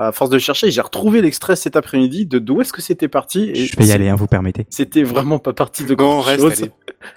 [0.00, 3.50] à force de chercher, j'ai retrouvé l'extrait cet après-midi de d'où est-ce que c'était parti.
[3.54, 4.66] Et Je vais y aller, hein, vous permettez.
[4.70, 6.66] C'était vraiment pas parti de grand reste,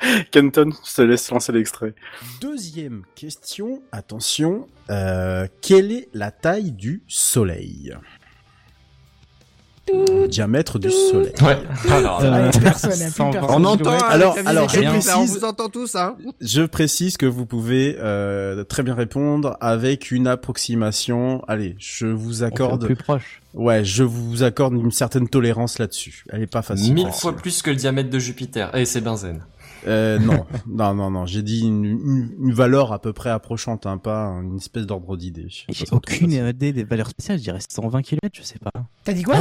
[0.02, 0.40] je
[0.96, 1.94] te laisse lancer l'extrait.
[2.42, 7.95] Deuxième question, attention, euh, quelle est la taille du Soleil?
[7.95, 7.95] Le
[10.30, 11.32] diamètre du Soleil.
[11.44, 11.58] Ouais.
[11.92, 13.32] Alors, Allez, Euh, personne, plus 120.
[13.32, 13.50] personne.
[13.62, 14.92] On entend alors, alors je rien.
[14.92, 19.56] précise, On vous entend tous, hein je précise que vous pouvez euh, très bien répondre
[19.62, 21.44] avec une approximation.
[21.48, 22.84] Allez, je vous accorde.
[22.86, 23.42] plus proche.
[23.54, 26.26] Ouais, je vous accorde une certaine tolérance là-dessus.
[26.30, 26.94] Elle est pas facile.
[26.94, 28.76] mille fois plus que le diamètre de Jupiter.
[28.76, 29.44] Et c'est benzène.
[29.88, 31.26] Euh, non, non, non, non.
[31.26, 35.16] J'ai dit une, une, une valeur à peu près approchante, hein, pas une espèce d'ordre
[35.18, 35.48] d'idée.
[35.50, 37.38] J'ai aucune idée des valeurs spéciales.
[37.38, 38.72] Je dirais 120 km, je sais pas.
[39.04, 39.38] T'as dit quoi?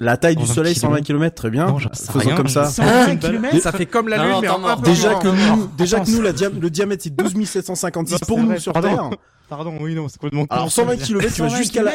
[0.00, 1.34] La taille du 120 Soleil, 120 kilomètres.
[1.34, 1.66] km, très bien.
[1.66, 2.36] Non, Faisons rien.
[2.36, 2.66] comme ça.
[2.66, 6.00] 120 km Ça fait comme la Lune, non, mais peu Déjà en- que nous, déjà
[6.00, 8.88] que nous, la dia- le diamètre c'est 12 756 pour nous vrai, sur pardon.
[8.88, 9.10] Terre.
[9.48, 11.92] Pardon, oui, non, c'est complètement Alors 120 km, tu vas 120 jusqu'à la.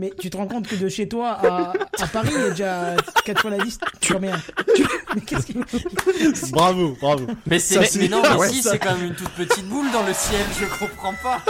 [0.00, 1.72] Mais tu te rends compte que de chez toi à,
[2.02, 3.90] à Paris, il y a déjà 4 fois la distance.
[4.10, 4.40] Combien
[4.74, 6.50] Tu- Mais qu'est-ce que...
[6.52, 7.26] Bravo, bravo.
[7.46, 9.66] Mais c'est, Ça, mais, non, mais Ouais, si, ça- c'est quand même une toute petite
[9.68, 11.40] boule dans le ciel, je comprends pas.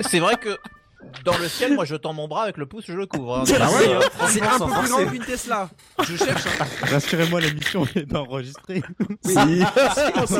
[0.00, 0.58] C'est vrai que
[1.24, 3.38] dans le ciel, moi je tends mon bras avec le pouce, je le couvre.
[3.38, 3.44] hein.
[3.60, 5.68] Ah ouais euh, C'est un peu plus grand qu'une Tesla.
[6.02, 6.44] Je cherche.
[6.60, 6.64] hein.
[6.82, 8.82] Rassurez-moi, la mission est pas enregistrée.
[9.24, 9.34] Oui.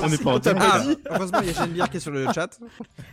[0.02, 0.60] On n'est pas en direct.
[0.60, 2.58] Ah, heureusement, il y a Geneviève qui est sur le chat.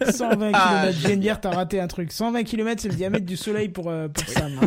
[0.09, 2.11] 120 Ah, km, Geneviève, t'as raté un truc.
[2.11, 4.59] 120 km, c'est le diamètre du soleil pour, euh, pour Sam.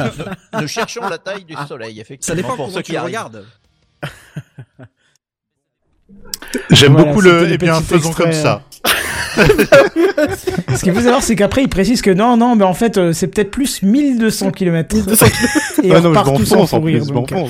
[0.60, 2.36] Nous cherchons la taille du soleil, effectivement.
[2.36, 3.46] Ça dépend pour ceux qui regardes.
[6.70, 7.48] J'aime Voilà, beaucoup le.
[7.51, 8.62] Eh bien, petit faisons comme ça.
[9.36, 13.12] Ce qu'il faut savoir, c'est qu'après, il précise que non, non, mais en fait, euh,
[13.12, 14.97] c'est peut-être plus 1200 km.
[15.82, 16.98] Et Ah on non, mais je tous en m'enfonce en fou rire.
[16.98, 17.44] plus, je donc, euh.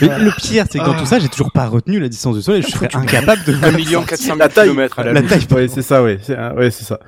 [0.00, 2.42] Mais le pire, c'est que dans tout ça, j'ai toujours pas retenu la distance du
[2.42, 2.62] soleil.
[2.62, 3.54] Je serais incapable de.
[3.62, 5.46] 1 million 400 La 000 taille, km à la la taille.
[5.50, 6.98] Ouais, c'est ça, ouais, c'est, ah, ouais, c'est ça.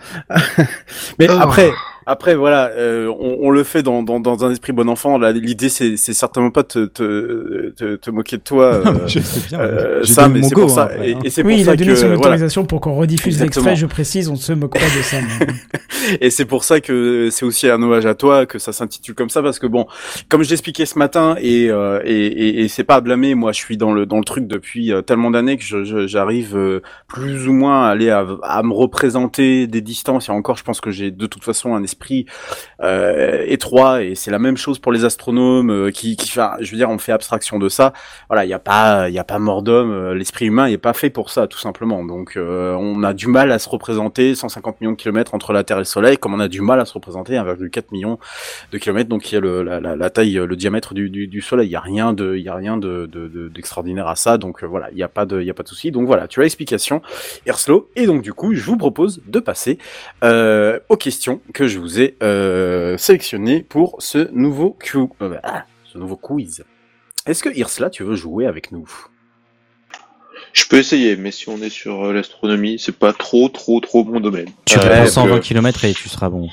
[1.18, 1.38] Mais Oh.
[1.40, 1.70] après,
[2.06, 5.18] après, voilà, euh, on, on le fait dans, dans, dans un esprit bon enfant.
[5.18, 9.06] Là, l'idée, c'est, c'est certainement pas de te, te, te, te moquer de toi, euh,
[9.06, 9.60] Je sais bien.
[9.60, 11.18] euh, et mon c'est go, pour ça, hein, et, hein.
[11.24, 12.18] et c'est Oui, pour il ça a donné que, son voilà.
[12.20, 13.66] autorisation pour qu'on rediffuse Exactement.
[13.66, 15.24] l'extrait, je précise, on ne se moque pas de Sam.
[16.20, 19.30] Et c'est pour ça que c'est aussi un hommage à toi que ça s'intitule comme
[19.30, 19.86] ça parce que bon,
[20.28, 23.50] comme je l'expliquais ce matin et euh, et, et, et c'est pas à blâmer, moi
[23.50, 26.56] je suis dans le dans le truc depuis euh, tellement d'années que je- je- j'arrive
[26.56, 30.62] euh, plus ou moins à aller à, à me représenter des distances et encore je
[30.64, 31.95] pense que j'ai de toute façon un esprit
[32.82, 36.70] euh, étroit et c'est la même chose pour les astronomes euh, qui qui enfin, je
[36.70, 37.92] veux dire on fait abstraction de ça.
[38.28, 40.78] Voilà, il y a pas il y a pas mort d'homme, euh, l'esprit humain est
[40.78, 42.04] pas fait pour ça tout simplement.
[42.04, 45.78] Donc on a du mal à se représenter 150 millions de kilomètres entre la Terre
[45.78, 48.18] et le Soleil, comme on a du mal à se représenter 1,4 million
[48.72, 51.40] de kilomètres, donc il y a le, la, la, taille, le diamètre du, du, du
[51.40, 51.68] Soleil.
[51.68, 54.38] Il y a rien de, il y a rien de, de, de- d'extraordinaire à ça.
[54.38, 55.90] Donc voilà, il y a pas de, il y a pas de souci.
[55.90, 57.02] Donc voilà, tu as l'explication,
[57.46, 57.88] Erslo.
[57.96, 59.78] Et donc du coup, je vous propose de passer
[60.22, 65.98] aux questions que je vous ai euh, sélectionnées pour ce nouveau Q, euh, ah, ce
[65.98, 66.64] nouveau quiz.
[67.26, 68.88] Est-ce que Irsla, tu veux jouer avec nous?
[70.52, 74.04] Je peux essayer, mais si on est sur euh, l'astronomie, c'est pas trop, trop, trop
[74.04, 74.48] mon domaine.
[74.64, 76.48] Tu Euh, réponds donc, 120 euh, km et tu seras bon.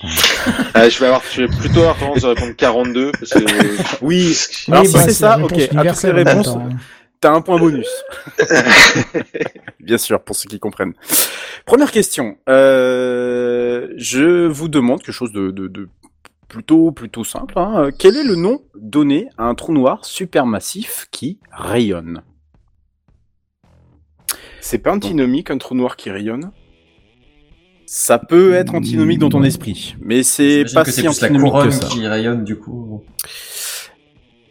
[0.76, 3.40] euh, je vais avoir, je vais plutôt avoir tendance à répondre 42 parce que
[4.04, 4.36] Oui.
[4.68, 5.54] Alors Oui, si bah, c'est c'est ça, ok.
[5.78, 6.70] À toutes les réponses, hein.
[7.24, 7.88] T'as un point bonus.
[9.80, 10.94] Bien sûr, pour ceux qui comprennent.
[11.66, 12.38] Première question.
[12.50, 15.88] Euh, je vous demande quelque chose de, de, de
[16.50, 17.58] plutôt plutôt simple.
[17.58, 17.90] hein.
[17.98, 22.22] Quel est le nom donné à un trou noir supermassif qui rayonne?
[24.60, 26.52] C'est pas antinomique un trou noir qui rayonne?
[27.86, 31.28] Ça peut être antinomique dans ton esprit, mais c'est pas que c'est si plus la
[31.28, 31.88] antinomique que couronne ça.
[31.88, 33.04] qui rayonne du coup.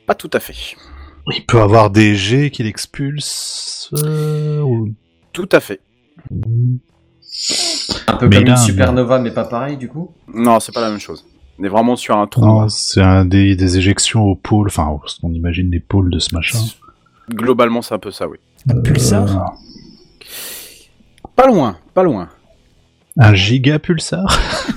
[0.06, 0.76] Pas tout à fait.
[1.30, 3.90] Il peut avoir des jets qu'il expulse.
[4.04, 4.92] euh, ou-
[5.32, 5.80] Tout à fait.
[8.08, 10.10] Un peu Mais comme là, une supernova, mais pas pareil du coup?
[10.34, 11.24] Non, c'est pas la même chose.
[11.58, 14.98] On est vraiment sur un trou Non, c'est un des, des éjections au pôle, enfin,
[15.22, 16.58] on imagine les pôles de ce machin.
[17.30, 18.38] Globalement, c'est un peu ça, oui.
[18.68, 19.54] Un pulsar?
[21.36, 22.28] Pas loin, pas loin.
[23.18, 24.26] Un giga pulsar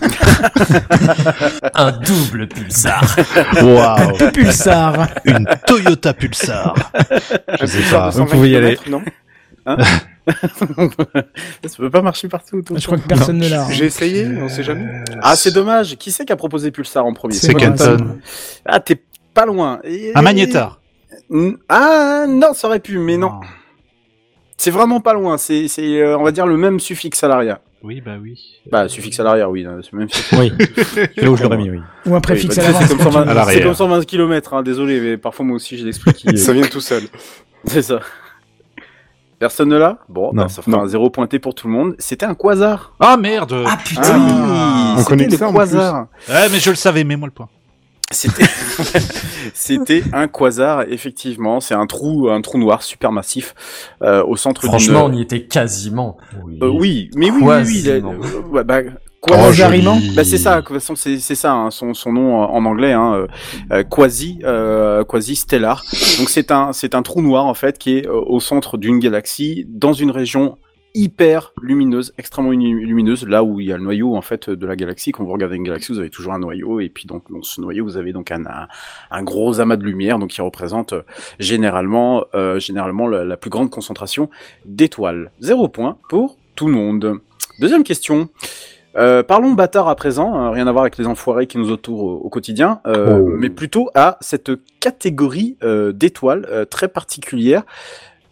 [1.73, 3.15] Un double pulsar.
[3.61, 6.75] Waouh Deux pulsars Une Toyota Pulsar
[7.59, 8.09] Je sais pas.
[8.09, 8.77] Vous pouvez y aller.
[8.89, 9.01] Non
[9.65, 9.77] Hein
[10.27, 12.61] Ça peut pas marcher partout.
[12.61, 13.63] tout Je crois que personne ne l'a.
[13.63, 13.67] hein.
[13.71, 15.03] J'ai essayé, on sait jamais.
[15.21, 15.95] Ah, c'est dommage.
[15.97, 18.17] Qui c'est qui a proposé Pulsar en premier C'est Kenton.
[18.65, 19.01] Ah, t'es
[19.33, 19.79] pas loin.
[19.83, 20.79] Et- Un magnétar
[21.69, 23.39] Ah, non, ça aurait pu, mais non.
[24.57, 25.37] C'est vraiment pas loin.
[25.37, 27.57] C'est, c'est, euh, on va dire, le même suffixe à l'arrière.
[27.85, 28.39] Oui, bah oui.
[28.71, 29.63] Bah, suffixe à l'arrière, oui.
[29.83, 30.07] C'est le même.
[30.39, 30.51] Oui.
[30.95, 31.79] C'est là où je l'aurais mis, oui.
[32.07, 32.89] Ou un préfixe Oui, à bah, l'avance.
[32.89, 33.57] C'est comme 120, À l'arrière.
[33.59, 36.35] c'est comme 120 km, hein, désolé, mais parfois moi aussi j'ai l'esprit qui.
[36.35, 37.03] ça vient tout seul.
[37.65, 37.99] C'est ça.
[39.37, 40.47] Personne ne l'a Bon, bah, Non.
[40.49, 41.95] ça fera un zéro pointé pour tout le monde.
[41.99, 42.93] C'était un quasar.
[42.99, 44.17] Ah merde Ah Ah putain.
[44.17, 46.07] oui, on c'était connaît le ça en quasar.
[46.29, 47.49] Ouais, mais je le savais, mets-moi le point.
[48.15, 48.43] C'était,
[49.53, 51.59] c'était un quasar, effectivement.
[51.59, 53.53] C'est un trou, un trou noir supermassif
[54.01, 56.17] euh, au centre d'une- Franchement, on y était quasiment.
[56.61, 57.83] Euh, oui, mais oui, oui, oui.
[57.87, 58.01] Euh,
[58.51, 58.79] ouais, bah,
[59.27, 59.35] Oh.
[60.15, 62.93] Bah c'est ça, de toute façon c'est c'est ça hein, son son nom en anglais
[62.93, 63.27] hein, euh,
[63.71, 65.83] euh, quasi euh, quasi stellar.
[66.19, 68.99] Donc c'est un c'est un trou noir en fait qui est euh, au centre d'une
[68.99, 70.59] galaxie dans une région
[70.95, 74.75] hyper lumineuse, extrêmement lumineuse, là où il y a le noyau en fait de la
[74.75, 75.11] galaxie.
[75.11, 77.61] Quand vous regardez une galaxie, vous avez toujours un noyau et puis donc dans ce
[77.61, 78.67] noyau vous avez donc un un,
[79.11, 80.93] un gros amas de lumière donc qui représente
[81.37, 84.29] généralement euh, généralement la, la plus grande concentration
[84.65, 85.31] d'étoiles.
[85.41, 87.19] Zéro point pour tout le monde.
[87.59, 88.29] Deuxième question.
[88.97, 92.03] Euh, parlons bâtard à présent, hein, rien à voir avec les enfoirés qui nous entourent
[92.03, 93.27] au, au quotidien, euh, Oh.
[93.37, 95.57] mais plutôt à cette catégorie
[95.93, 97.63] d'étoiles très particulière.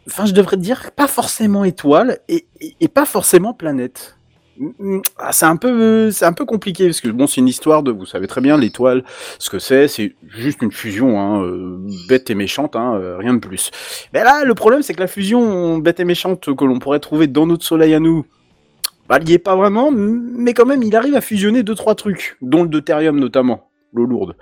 [0.08, 4.18] Enfin, je devrais dire pas forcément étoile et, et, et pas forcément planète.
[4.58, 7.84] Mm, ah, C'est un peu, c'est un peu compliqué parce que bon, c'est une histoire
[7.84, 9.04] de, vous savez très bien, l'étoile,
[9.40, 11.78] ce que c'est, c'est juste une fusion, hein, euh,
[12.08, 13.72] bête et méchante, hein, euh, rien de plus.
[14.14, 17.28] Mais là, le problème, c'est que la fusion bête et méchante que l'on pourrait trouver
[17.28, 18.26] dans notre Soleil à nous,
[19.10, 21.96] bah, il y est pas vraiment, mais quand même, il arrive à fusionner deux trois
[21.96, 24.36] trucs, dont le deutérium notamment, l'eau lourde.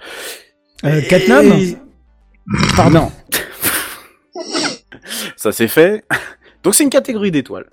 [0.86, 1.02] Euh,
[1.44, 1.78] Et-
[2.76, 3.12] Pardon.
[5.36, 6.04] Ça c'est fait.
[6.64, 7.68] Donc c'est une catégorie d'étoiles.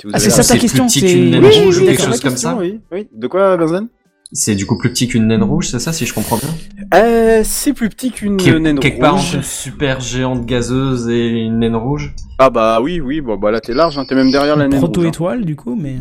[0.00, 1.84] Si Ah, c'est ça ta C'est question, plus petit c'est- qu'une naine Oui, rouge oui,
[1.84, 2.56] ou quelque chose comme ça.
[2.58, 3.08] Oui, oui.
[3.12, 3.88] De quoi, Benzen?
[4.32, 6.48] C'est du coup plus petit qu'une naine rouge, c'est ça, si je comprends bien?
[6.94, 9.26] Euh, C'est plus petit qu'une naine Quelque part rouge.
[9.26, 12.14] entre une super géante gazeuse et une naine rouge?
[12.38, 14.80] Ah bah oui, oui, bon bah là t'es large, hein, t'es même derrière la naine
[14.80, 14.88] rouge.
[14.88, 14.92] hein.
[14.92, 15.96] Proto-étoile, du coup, mais.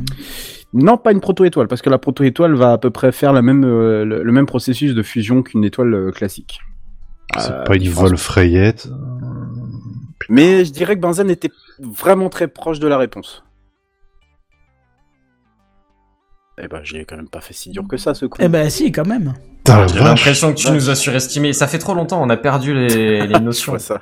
[0.73, 3.65] Non, pas une proto-étoile, parce que la proto-étoile va à peu près faire la même,
[3.65, 6.61] euh, le, le même processus de fusion qu'une étoile euh, classique.
[7.37, 8.09] C'est Euh, pas une différence.
[8.09, 8.87] Wolfrayette.
[10.29, 13.43] Mais je dirais que Benzen était vraiment très proche de la réponse.
[16.63, 18.37] Eh ben, j'ai quand même pas fait si dur que ça, ce coup.
[18.41, 19.33] Eh ben, si, quand même.
[19.65, 21.53] J'ai l'impression que tu nous as surestimé.
[21.53, 23.79] Ça fait trop longtemps, on a perdu les, les Je notions.
[23.79, 23.99] ça.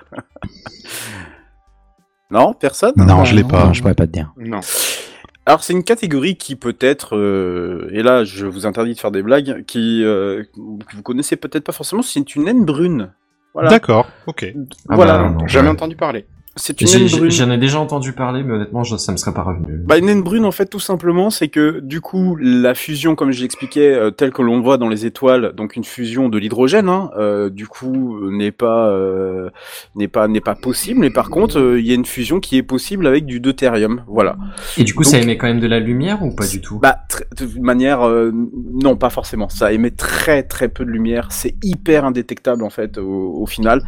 [2.31, 2.93] non, personne?
[2.97, 3.65] Non, je l'ai pas.
[3.68, 4.34] Non, je pourrais pas te dire.
[4.38, 4.60] Non.
[5.45, 9.23] Alors c'est une catégorie qui peut-être, euh, et là je vous interdis de faire des
[9.23, 13.11] blagues, qui euh, que vous connaissez peut-être pas forcément, c'est une naine brune.
[13.53, 13.69] Voilà.
[13.69, 14.53] D'accord, ok.
[14.89, 15.17] Ah voilà.
[15.17, 15.73] bah, non, Jamais ouais.
[15.73, 16.25] entendu parler.
[16.60, 17.31] C'est une J'ai- naine brune.
[17.31, 19.77] J'en ai déjà entendu parler, mais honnêtement, je- ça me serait pas revenu.
[19.86, 23.31] Bah, une naine brune, en fait, tout simplement, c'est que, du coup, la fusion, comme
[23.31, 26.90] je l'expliquais, euh, telle que l'on voit dans les étoiles, donc une fusion de l'hydrogène,
[26.90, 29.49] hein, euh, du coup, n'est pas, euh,
[29.95, 30.99] n'est pas, n'est pas possible.
[30.99, 34.03] Mais par contre, il y a une fusion qui est possible avec du deutérium.
[34.07, 34.36] Voilà.
[34.77, 36.80] Et du coup, Donc- ça émet quand même de la lumière ou pas du tout?
[36.80, 36.98] Bah,
[37.38, 38.02] de manière,
[38.84, 39.48] non, pas forcément.
[39.49, 41.27] Ça émet très très peu de lumière.
[41.31, 43.81] C'est hyper indétectable en fait au, au final.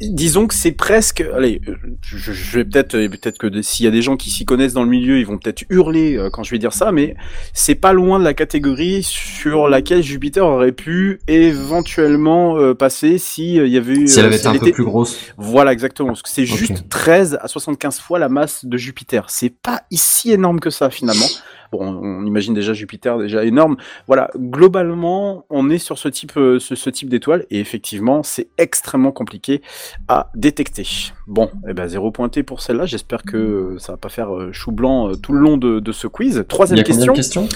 [0.00, 3.84] Disons que c'est presque presque, allez, euh, je, je vais peut-être, euh, peut-être que s'il
[3.84, 6.30] y a des gens qui s'y connaissent dans le milieu, ils vont peut-être hurler euh,
[6.30, 7.16] quand je vais dire ça, mais
[7.52, 13.56] c'est pas loin de la catégorie sur laquelle Jupiter aurait pu éventuellement euh, passer si
[13.56, 14.08] il y avait eu.
[14.08, 15.32] Si elle été un peu plus grosse.
[15.36, 16.08] Voilà, exactement.
[16.08, 19.26] Parce que c'est juste 13 à 75 fois la masse de Jupiter.
[19.28, 21.26] C'est pas si énorme que ça finalement.
[21.72, 23.76] Bon, on, imagine déjà Jupiter déjà énorme.
[24.06, 29.12] Voilà, globalement, on est sur ce type, ce, ce type d'étoile et effectivement, c'est extrêmement
[29.12, 29.62] compliqué
[30.08, 30.84] à détecter.
[31.26, 32.86] Bon, eh ben zéro pointé pour celle-là.
[32.86, 35.80] J'espère que euh, ça va pas faire euh, chou blanc euh, tout le long de,
[35.80, 36.44] de ce quiz.
[36.48, 37.48] Troisième Il y a combien question.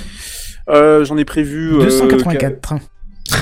[0.69, 1.75] Euh, J'en ai prévu.
[1.75, 2.75] euh, 284.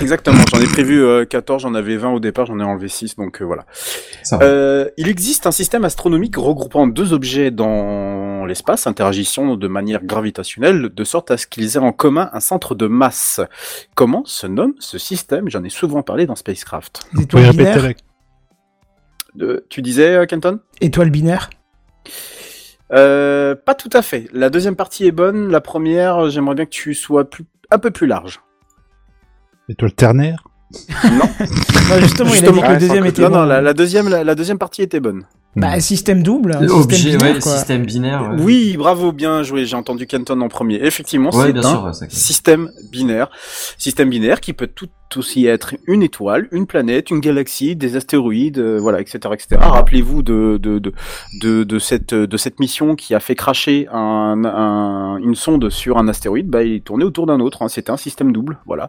[0.01, 3.15] Exactement, j'en ai prévu euh, 14, j'en avais 20 au départ, j'en ai enlevé 6,
[3.17, 3.67] donc euh, voilà.
[4.43, 10.89] Euh, il existe un système astronomique regroupant deux objets dans l'espace, interagissant de manière gravitationnelle,
[10.93, 13.41] de sorte à ce qu'ils aient en commun un centre de masse.
[13.95, 15.49] Comment se nomme ce système?
[15.49, 17.07] J'en ai souvent parlé dans Spacecraft.
[17.15, 17.93] Des étoiles binaires
[19.37, 20.61] De- tu disais, euh, Kenton?
[20.81, 21.51] Étoile binaire?
[22.93, 24.29] Euh, Pas tout à fait.
[24.33, 27.91] La deuxième partie est bonne, la première, j'aimerais bien que tu sois plus, un peu
[27.91, 28.41] plus large.
[29.69, 30.45] Étoile ternaire?
[31.89, 33.37] Bah, justement, il a dit que le deuxième était non, bon.
[33.37, 35.25] non, la, la deuxième, la, la deuxième partie était bonne.
[35.55, 36.57] Bah, système double.
[36.57, 37.53] un Objet, système binaire, ouais, quoi.
[37.57, 38.23] système binaire.
[38.33, 38.43] ouais.
[38.43, 39.65] Oui, bravo, bien joué.
[39.67, 40.85] J'ai entendu Kenton en premier.
[40.85, 43.31] Effectivement, Ouais, c'est bien un sûr, système binaire.
[43.79, 48.59] Système binaire qui peut tout aussi être une étoile, une planète, une galaxie, des astéroïdes,
[48.59, 49.57] euh, voilà, etc., etc.
[49.61, 50.59] Rappelez-vous de
[52.37, 56.49] cette mission qui a fait cracher un, un- une sonde sur un astéroïde.
[56.49, 57.63] Bah, il tournait autour d'un autre.
[57.63, 57.69] hein.
[57.69, 58.89] C'était un système double, voilà,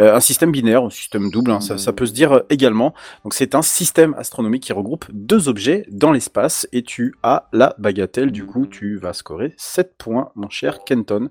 [0.00, 1.50] Euh, un système binaire, un système double.
[1.50, 2.94] hein, ça, ça peut se dire euh, également.
[3.24, 7.74] Donc, c'est un système astronomique qui regroupe deux objets dans l'espace et tu as la
[7.78, 8.30] bagatelle.
[8.32, 11.28] Du coup, tu vas scorer 7 points, mon cher Kenton.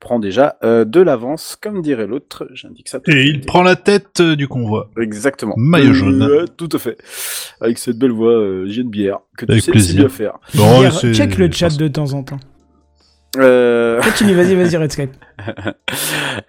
[0.00, 2.48] Prends déjà euh, de l'avance, comme dirait l'autre.
[2.52, 3.00] J'indique ça.
[3.00, 4.90] tout Et il prend la tête euh, du convoi.
[5.00, 5.54] Exactement.
[5.56, 6.22] Maillot jaune.
[6.22, 6.96] Euh, tout à fait.
[7.60, 9.90] Avec cette belle voix, euh, j'ai une bière que tu Avec sais plaisir.
[9.90, 10.38] si bien faire.
[10.54, 12.38] Bon, Hier, c'est- check le chat de temps en temps.
[13.38, 14.00] Euh...
[14.00, 15.10] Continue, vas-y, vas-y, Redscape.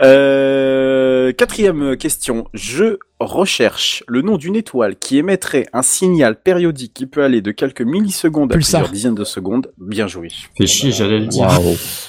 [0.01, 2.45] Euh, quatrième question.
[2.53, 7.51] Je recherche le nom d'une étoile qui émettrait un signal périodique qui peut aller de
[7.51, 8.81] quelques millisecondes à Pulsar.
[8.81, 9.71] plusieurs dizaines de secondes.
[9.77, 10.29] Bien joué.
[10.57, 11.49] Fais chier, j'allais le dire.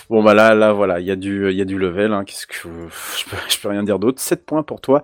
[0.09, 2.13] Bon bah là, là voilà, il y a du, il y a du level.
[2.13, 2.25] Hein.
[2.25, 4.21] Qu'est-ce que je peux, je peux rien dire d'autre.
[4.21, 5.03] 7 points pour toi,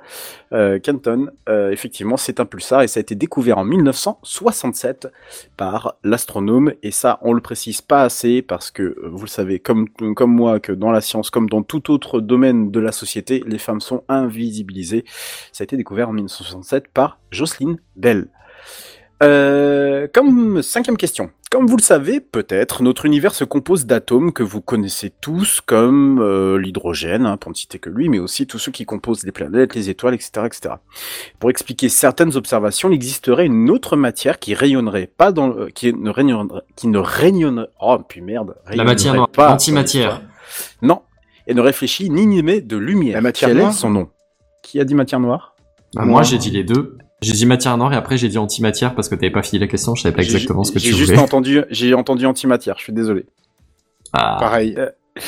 [0.52, 1.28] euh, Canton.
[1.48, 5.08] Euh, effectivement, c'est un pulsar et ça a été découvert en 1967
[5.56, 6.72] par l'astronome.
[6.82, 10.32] Et ça, on le précise pas assez parce que euh, vous le savez, comme comme
[10.32, 13.80] moi, que dans la science, comme dans tout autre domaine de la société, les femmes
[13.80, 15.04] sont invisibilisées.
[15.52, 18.28] Ça a été découvert en 1967 par Jocelyn Bell.
[19.22, 21.30] Euh, comme cinquième question.
[21.50, 26.18] Comme vous le savez, peut-être, notre univers se compose d'atomes que vous connaissez tous, comme
[26.20, 29.32] euh, l'hydrogène, hein, pour ne citer que lui, mais aussi tous ceux qui composent les
[29.32, 30.74] planètes, les étoiles, etc., etc.
[31.38, 35.94] Pour expliquer certaines observations, il existerait une autre matière qui rayonnerait pas dans, le- qui
[35.94, 40.22] ne rayonnerait, qui ne rayonnerait, oh puis merde, La matière noire, pas antimatière.
[40.82, 41.02] Non,
[41.46, 43.14] et ne réfléchit ni n'émet de lumière.
[43.14, 44.10] La matière noire son nom?
[44.62, 45.55] Qui a dit matière noire?
[45.96, 46.96] Bah, moi, j'ai dit les deux.
[47.22, 49.66] J'ai dit matière noire et après j'ai dit antimatière parce que t'avais pas fini la
[49.66, 51.22] question, je savais pas exactement ce que tu J'ai juste voulais.
[51.22, 52.74] entendu, j'ai entendu antimatière.
[52.76, 53.24] Je suis désolé.
[54.12, 54.76] Ah, Pareil.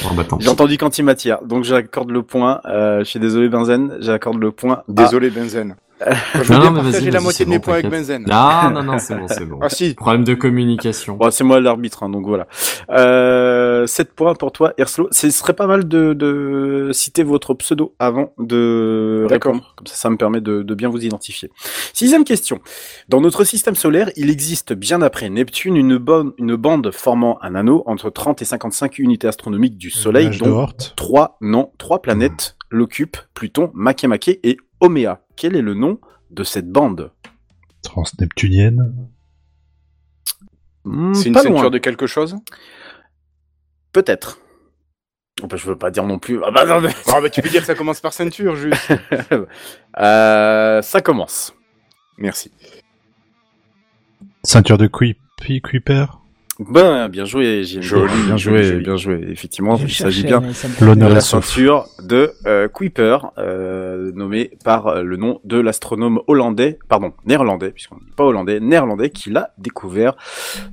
[0.02, 0.24] Bon, bah.
[0.38, 2.60] J'ai entendu qu'antimatière, donc j'accorde le point.
[2.66, 4.74] Euh, je suis désolé Benzen, j'accorde le point.
[4.74, 5.76] à- Désolé, Benzen.
[6.00, 7.90] Je Non, mais partager la moitié de mes bon, points avec.
[7.90, 8.24] Benzen.
[8.26, 9.58] Non, non, non, c'est bon, c'est bon.
[9.62, 9.94] Ah si.
[9.94, 11.16] Problème de communication.
[11.16, 12.46] Bon, c'est moi l'arbitre, hein, donc voilà.
[12.90, 15.08] Euh, 7 points pour toi, Erslo.
[15.10, 19.52] Ce serait pas mal de, de citer votre pseudo avant de D'accord.
[19.52, 19.74] répondre.
[19.76, 21.50] Comme ça, ça me permet de, de bien vous identifier.
[21.92, 22.60] Sixième question.
[23.08, 27.54] Dans notre système solaire, il existe bien après Neptune une, bonne, une bande formant un
[27.54, 33.18] anneau entre 30 et 55 unités astronomiques du Soleil, dont trois, non, trois planètes l'occupent,
[33.34, 35.22] Pluton, Makemake et Oméa.
[35.36, 36.00] Quel est le nom
[36.30, 37.12] de cette bande?
[37.82, 38.94] Transneptunienne.
[40.84, 41.70] Hmm, C'est une ceinture loin.
[41.70, 42.36] de quelque chose?
[43.92, 44.38] Peut-être.
[45.42, 46.42] Oh, bah, je veux pas dire non plus.
[46.44, 46.90] Ah bah non, mais...
[47.06, 48.92] Ah bah tu peux dire que ça commence par ceinture, juste.
[49.98, 51.54] Euh, ça commence.
[52.18, 52.52] Merci.
[54.44, 56.20] Ceinture de Creeper.
[56.58, 57.62] Ben, bien joué.
[57.64, 58.82] Joli, bien joué, joli.
[58.82, 59.24] bien joué.
[59.30, 65.02] Effectivement, Je il s'agit bien de la ceinture de euh, Kuiper, euh, nommé par euh,
[65.02, 69.50] le nom de l'astronome hollandais, pardon, néerlandais, puisqu'on ne dit pas hollandais, néerlandais, qui l'a
[69.58, 70.16] découvert.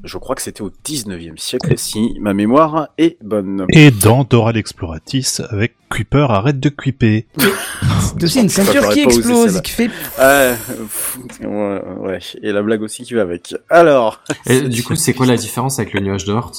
[0.03, 3.68] Je crois que c'était au 19e siècle, si ma mémoire est bonne.
[3.70, 7.26] Et dans Dora l'Exploratrice avec Creeper arrête de creeper.
[7.38, 9.90] C'est aussi une ceinture qui explose, qui fait.
[10.20, 13.56] Euh, pff, ouais, ouais, et la blague aussi qui va avec.
[13.70, 16.52] Alors, Et du coup, c'est quoi la différence avec le nuage de Hort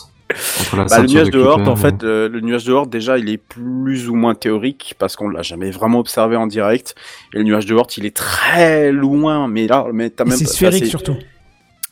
[0.73, 4.09] Bah, le nuage de Kuiper en fait, euh, le nuage de déjà, il est plus
[4.09, 6.95] ou moins théorique parce qu'on l'a jamais vraiment observé en direct.
[7.35, 10.47] Et le nuage de Oort, il est très loin, mais là, mais t'as même c'est
[10.47, 11.17] sphérique surtout.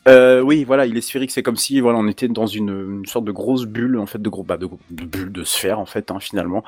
[0.06, 1.30] Euh, oui, voilà, il est sphérique.
[1.30, 4.20] C'est comme si, voilà, on était dans une, une sorte de grosse bulle, en fait,
[4.20, 6.62] de gros, bah, de, de bulle de sphère, en fait, hein, finalement.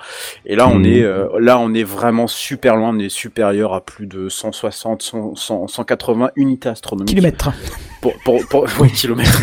[0.46, 0.86] Et là, on Mhm.
[0.86, 2.90] est, euh, là, on est vraiment super loin.
[2.94, 7.10] On est supérieur à plus de 160, 100, 100, 180 unités astronomiques.
[7.10, 7.50] Kilomètres.
[8.00, 9.42] Pour, pour, pour, kilomètres.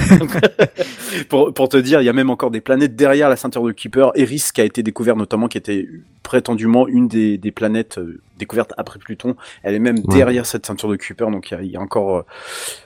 [1.30, 3.72] pour, pour te dire, il y a même encore des planètes derrière la ceinture de
[3.72, 4.10] Kuiper.
[4.16, 5.88] Eris, qui a été découvert notamment, qui était
[6.22, 9.36] prétendument une des, des planètes euh, découvertes après Pluton.
[9.64, 10.16] Elle est même Ouais.
[10.18, 12.22] derrière cette ceinture de Kuiper, donc il y y a encore euh,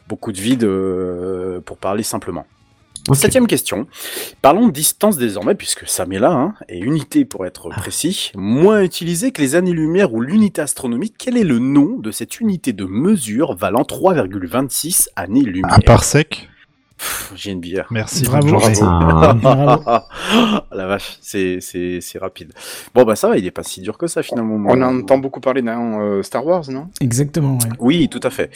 [0.08, 2.46] beaucoup de vide euh, pour parler simplement.
[3.14, 3.88] Septième question.
[4.42, 8.82] Parlons de distance désormais, puisque Sam est là, hein, et unité pour être précis, moins
[8.82, 11.16] utilisée que les années-lumière ou l'unité astronomique.
[11.18, 15.74] Quel est le nom de cette unité de mesure valant 3,26 années-lumière?
[15.74, 16.50] Un parsec
[17.36, 17.88] J'ai une bière.
[17.92, 18.24] Merci.
[18.26, 18.58] Bravo.
[18.58, 19.40] Putain.
[20.72, 22.54] La vache, c'est c'est c'est rapide.
[22.96, 24.56] Bon bah ça va, il est pas si dur que ça finalement.
[24.70, 26.88] On en entend beaucoup parler dans euh, Star Wars, non?
[27.02, 27.70] Exactement, ouais.
[27.80, 28.50] Oui, tout à fait.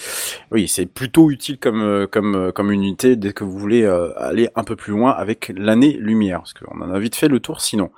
[0.52, 4.12] Oui, c'est plutôt utile comme euh, comme euh, comme unité dès que vous voulez euh,
[4.18, 7.62] aller un peu plus loin avec l'année-lumière, parce qu'on en a vite fait le tour
[7.62, 7.92] sinon.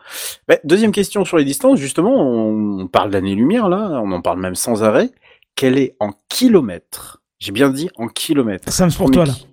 [0.50, 4.40] Mais, deuxième question sur les distances, justement, on, on parle d'année-lumière là, on en parle
[4.40, 5.10] même sans arrêt.
[5.56, 7.22] Quelle est en kilomètres?
[7.40, 8.72] J'ai bien dit en kilomètres.
[8.72, 9.34] Sam, pour toi, là.
[9.34, 9.48] qui-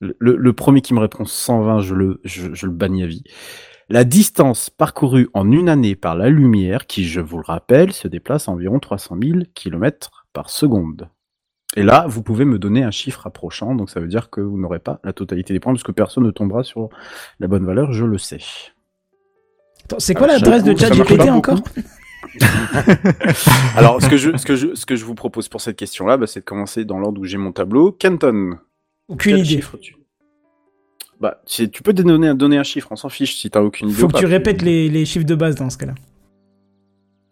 [0.00, 3.24] Le, premier qui me répond 120, je le je, je le bannis à vie.
[3.88, 8.08] La distance parcourue en une année par la lumière, qui, je vous le rappelle, se
[8.08, 11.08] déplace à environ 300 000 km par seconde.
[11.76, 14.58] Et là, vous pouvez me donner un chiffre approchant, donc ça veut dire que vous
[14.58, 16.88] n'aurez pas la totalité des points, parce que personne ne tombera sur
[17.38, 18.40] la bonne valeur, je le sais.
[19.84, 21.60] Attends, C'est quoi Alors, l'adresse de ChatGPT encore
[23.76, 26.16] Alors, ce que, je, ce, que je, ce que je vous propose pour cette question-là,
[26.16, 27.92] bah, c'est de commencer dans l'ordre où j'ai mon tableau.
[27.92, 28.58] Kenton.
[29.08, 29.44] Aucune idée.
[29.44, 29.96] chiffre tu...
[31.20, 33.98] Bah, tu tu peux donner, donner un chiffre, on s'en fiche si t'as aucune idée.
[33.98, 34.18] Faut que pas.
[34.18, 35.94] tu répètes les, les chiffres de base dans ce cas-là.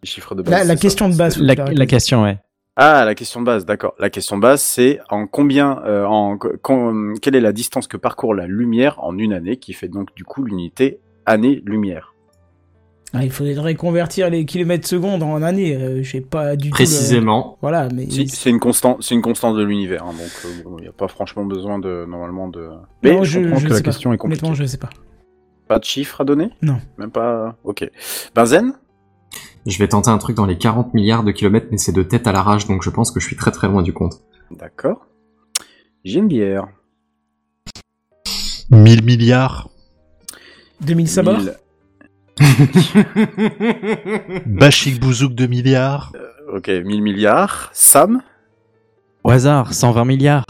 [0.01, 0.51] Les chiffres de base.
[0.51, 0.81] La, la c'est ça.
[0.81, 1.37] question de base.
[1.39, 2.39] La, question, ouais.
[2.75, 3.93] Ah, la question de base, d'accord.
[3.99, 6.37] La question de base, c'est en combien, euh, en
[7.21, 10.23] quelle est la distance que parcourt la lumière en une année, qui fait donc du
[10.23, 12.14] coup l'unité année-lumière.
[13.17, 15.75] Ah, il faudrait convertir les kilomètres secondes en années.
[15.75, 16.75] euh, Je sais pas du tout.
[16.75, 17.57] Précisément.
[17.61, 18.09] Voilà, mais.
[18.09, 20.91] Si, c'est une constante, c'est une constante de l'univers, hein, donc euh, il n'y a
[20.91, 22.69] pas franchement besoin de normalement de.
[23.03, 23.81] Mais Non, je, comprends que la pas.
[23.81, 24.43] question est compliquée.
[24.45, 24.89] Honnêtement, je sais pas.
[25.67, 26.49] Pas de chiffres à donner?
[26.61, 26.77] Non.
[26.97, 27.55] Même pas.
[27.63, 27.89] Ok.
[28.35, 28.73] Benzen
[29.65, 32.27] Je vais tenter un truc dans les 40 milliards de kilomètres, mais c'est de tête
[32.27, 34.21] à l'arrache, donc je pense que je suis très très loin du compte.
[34.51, 35.07] D'accord.
[36.03, 36.67] J'ai une bière.
[38.71, 39.69] 1000 milliards.
[40.81, 41.39] 2000 sabords?
[44.45, 46.11] Bachik Bouzouk 2 milliards.
[46.53, 47.69] Ok, 1000 milliards.
[47.73, 48.21] Sam
[49.23, 50.45] Au hasard, 120 milliards.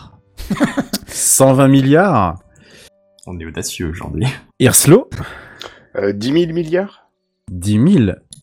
[1.08, 2.36] 120 milliards.
[3.28, 4.26] On est audacieux aujourd'hui.
[4.60, 5.10] Irslo
[5.98, 7.08] Euh, 10 000 milliards?
[7.52, 7.86] 10 000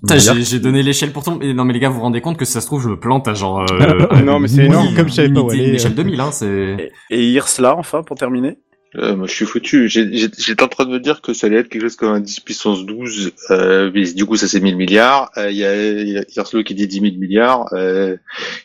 [0.03, 0.37] Putain, milliards.
[0.41, 1.23] j'ai donné l'échelle pour.
[1.39, 2.89] Mais Non mais les gars, vous vous rendez compte que si ça se trouve, je
[2.89, 3.65] me plante à genre...
[3.71, 4.95] Euh, Non, mais c'est énorme.
[4.97, 5.97] Comme je savais pas où unité- aller, Une échelle euh.
[5.97, 6.93] 2000, hein, c'est...
[7.11, 8.59] Et, et Irsla, enfin, pour terminer?
[8.97, 9.89] Euh, moi, je suis foutu.
[9.89, 12.41] J'étais en train de me dire que ça allait être quelque chose comme un 10
[12.41, 13.33] puissance 12.
[13.51, 15.31] Euh, mais du coup, ça c'est 1000 milliards.
[15.37, 17.67] Euh, Il y a, y a qui dit 10 000 milliards.
[17.73, 18.17] Euh,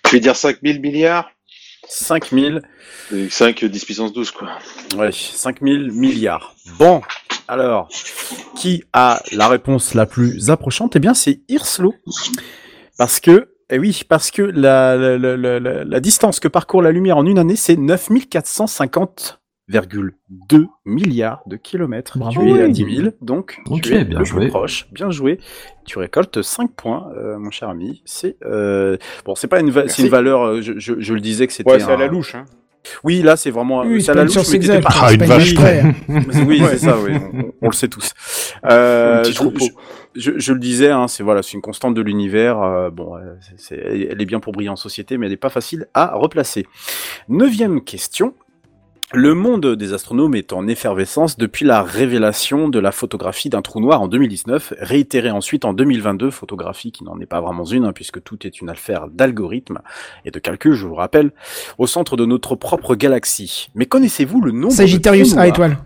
[0.06, 1.32] je vais dire 5000 milliards.
[1.88, 2.62] 5000.
[3.14, 4.50] Euh, 5, 10 puissance 12, quoi.
[4.98, 6.56] Ouais, 5000 milliards.
[6.78, 7.02] Bon,
[7.48, 7.88] alors,
[8.58, 10.98] qui a la réponse la plus approchante?
[10.98, 11.96] Eh bien, c'est Irslo.
[12.98, 17.18] Parce que, eh oui, parce que la, la, la, la, distance que parcourt la lumière
[17.18, 17.78] en une année, c'est
[19.72, 22.18] 9450,2 milliards de kilomètres.
[22.18, 22.42] Bravo.
[22.42, 22.72] Tu es à Oui.
[22.72, 24.42] 10 000, donc tu es bien le joué.
[24.44, 24.88] plus proche.
[24.92, 25.40] Bien joué.
[25.86, 28.02] Tu récoltes 5 points, euh, mon cher ami.
[28.06, 30.10] C'est euh, bon, c'est pas une, va- c'est une Merci.
[30.10, 30.42] valeur.
[30.44, 31.72] euh, Je, je, je le disais que c'était.
[31.72, 32.36] Ouais, c'est à la louche.
[32.36, 32.46] Hein.
[33.04, 33.82] Oui, là, c'est vraiment.
[33.82, 35.54] Oui, c'est c'est à la louche, mais t'étais pas- Ah, c'est une pas vache
[36.48, 38.14] oui, c'est ça, oui, on, on le sait tous.
[38.66, 39.66] Euh, Un petit je, troupeau.
[40.16, 42.62] je- je- je le disais, hein, c'est voilà, c'est une constante de l'univers.
[42.62, 45.50] euh, bon, euh, c'est- elle est bien pour briller en société, mais elle n'est pas
[45.50, 46.66] facile à replacer.
[47.28, 48.34] Neuvième question.
[49.14, 53.80] Le monde des astronomes est en effervescence depuis la révélation de la photographie d'un trou
[53.80, 57.94] noir en 2019, réitérée ensuite en 2022, photographie qui n'en est pas vraiment une, hein,
[57.94, 59.80] puisque tout est une affaire d'algorithmes
[60.26, 61.32] et de calcul, je vous rappelle,
[61.78, 63.70] au centre de notre propre galaxie.
[63.76, 65.56] Mais connaissez-vous le nombre de Sagittarius trous à noirs?
[65.56, 65.78] étoile.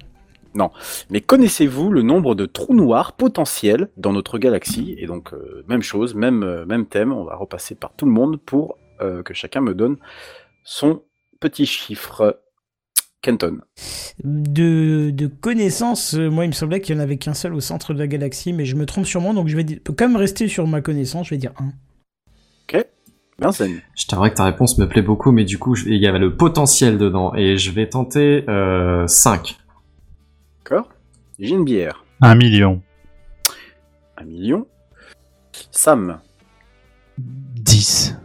[0.55, 0.71] non.
[1.11, 4.95] Mais connaissez-vous le nombre de trous noirs potentiels dans notre galaxie?
[4.97, 8.11] Et donc, euh, même chose, même, euh, même thème, on va repasser par tout le
[8.13, 9.97] monde pour euh, que chacun me donne
[10.63, 11.03] son
[11.39, 12.41] petit chiffre.
[13.21, 13.59] Kenton.
[14.23, 17.59] De, de connaissance, euh, moi il me semblait qu'il y en avait qu'un seul au
[17.59, 20.07] centre de la galaxie, mais je me trompe sûrement, donc je vais dire, peux quand
[20.07, 21.71] même rester sur ma connaissance, je vais dire 1.
[22.77, 22.85] Ok.
[23.39, 23.65] Vincent.
[23.95, 26.19] Je t'avouerai que ta réponse me plaît beaucoup, mais du coup, je- il y avait
[26.19, 29.57] le potentiel dedans, et je vais tenter euh, 5.
[30.63, 30.89] D'accord.
[31.39, 32.03] J'ai une bière.
[32.21, 32.81] 1 million.
[34.17, 34.67] Un million.
[35.71, 36.19] Sam.
[37.17, 38.15] 10.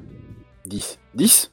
[0.66, 0.98] 10.
[1.14, 1.52] 10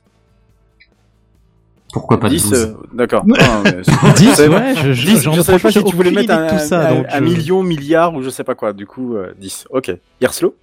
[1.93, 3.23] Pourquoi pas 10 12 euh, D'accord.
[3.25, 3.37] Ouais.
[3.39, 5.71] Ah, mais c'est- 10, je savais- ouais, je- je- 10, j'en je ai savais pas
[5.71, 8.29] si tu voulais mettre un, tout ça, un- donc un je- million, milliard ou je
[8.29, 8.73] sais pas quoi.
[8.73, 9.65] Du coup, euh, 10.
[9.69, 9.91] Ok.
[10.19, 10.55] Yerslo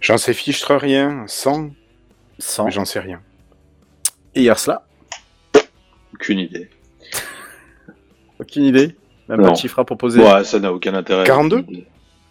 [0.00, 1.24] J'en sais fichtre rien.
[1.26, 1.70] 100
[2.38, 2.70] 100.
[2.70, 3.20] J'en sais rien.
[4.34, 4.84] Et Yersla
[6.12, 6.68] Aucune idée.
[8.40, 8.96] Aucune idée?
[9.28, 9.46] Même Non.
[9.46, 11.24] pas de chiffre à proposer Ouais, ça n'a aucun intérêt.
[11.24, 11.64] 42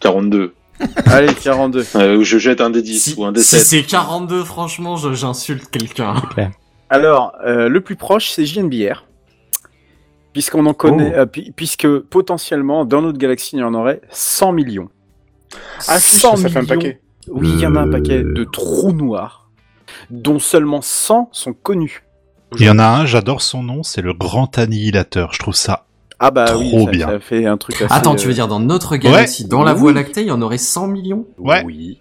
[0.00, 0.54] 42.
[1.06, 1.84] Allez, 42.
[1.96, 3.60] Euh, je jette un des 10 ou un des Si 7.
[3.64, 6.14] c'est 42, franchement, j'insulte quelqu'un.
[6.90, 9.04] Alors, euh, le plus proche, c'est JNBR.
[10.32, 11.20] Puisqu'on en connaît, Oh.
[11.20, 11.26] euh,
[11.56, 14.88] puisque potentiellement, dans notre galaxie, il y en aurait 100 millions.
[15.88, 17.00] Ah, si, ça fait un paquet.
[17.28, 17.92] Oui, il y en a un Euh.
[17.92, 19.48] paquet de trous noirs,
[20.10, 22.02] dont seulement 100 sont connus.
[22.58, 25.32] Il y en a un, j'adore son nom, c'est le Grand Annihilateur.
[25.32, 25.86] Je trouve ça
[26.20, 27.06] Ah bah trop oui, ça, bien.
[27.08, 27.92] ça fait un truc assez...
[27.92, 29.80] Attends, tu veux euh, dire dans notre galaxie, dans la Oui.
[29.80, 31.26] Voie lactée, il y en aurait 100 millions?
[31.38, 31.62] Ouais.
[31.64, 31.98] Oui.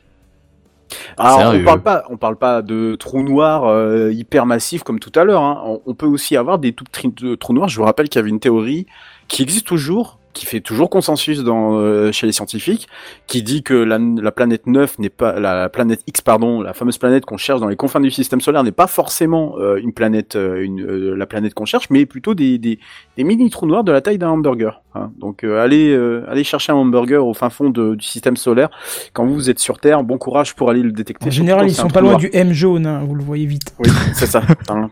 [1.18, 5.12] Alors, on parle pas, on parle pas de trous noirs euh, hyper massifs comme tout
[5.16, 5.42] à l'heure.
[5.42, 5.62] hein.
[5.66, 7.70] On, on peut aussi avoir des tout petits de trous noirs.
[7.70, 8.86] Je vous rappelle qu'il y avait une théorie
[9.28, 12.88] qui existe toujours, qui fait toujours consensus dans, euh, chez les scientifiques,
[13.26, 17.00] qui dit que la, la planète 9 n'est pas la planète X, pardon, la fameuse
[17.00, 20.36] planète qu'on cherche dans les confins du système solaire n'est pas forcément euh, une planète,
[20.36, 22.78] euh, une, euh, la planète qu'on cherche, mais plutôt des, des,
[23.18, 24.82] des mini trous noirs de la taille d'un hamburger.
[24.94, 25.12] hein.
[25.20, 28.70] Donc euh, allez, euh, allez chercher un hamburger au fin fond de- du système solaire.
[29.14, 31.28] Quand vous êtes sur Terre, bon courage pour aller le détecter.
[31.28, 32.20] En général, ils sont pas loin noir.
[32.20, 33.74] du M jaune, hein, vous le voyez vite.
[33.80, 34.42] Oui, c'est ça.
[34.68, 34.90] Quand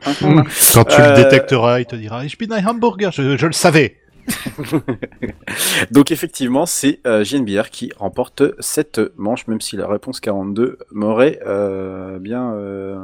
[0.86, 3.98] tu Euh, le détecteras, il te dira Ich bin ein Hamburger, je, je le savais.
[5.92, 11.40] Donc effectivement, c'est euh, JNBR qui remporte cette manche, même si la réponse 42 m'aurait
[11.46, 12.98] euh, bien, euh,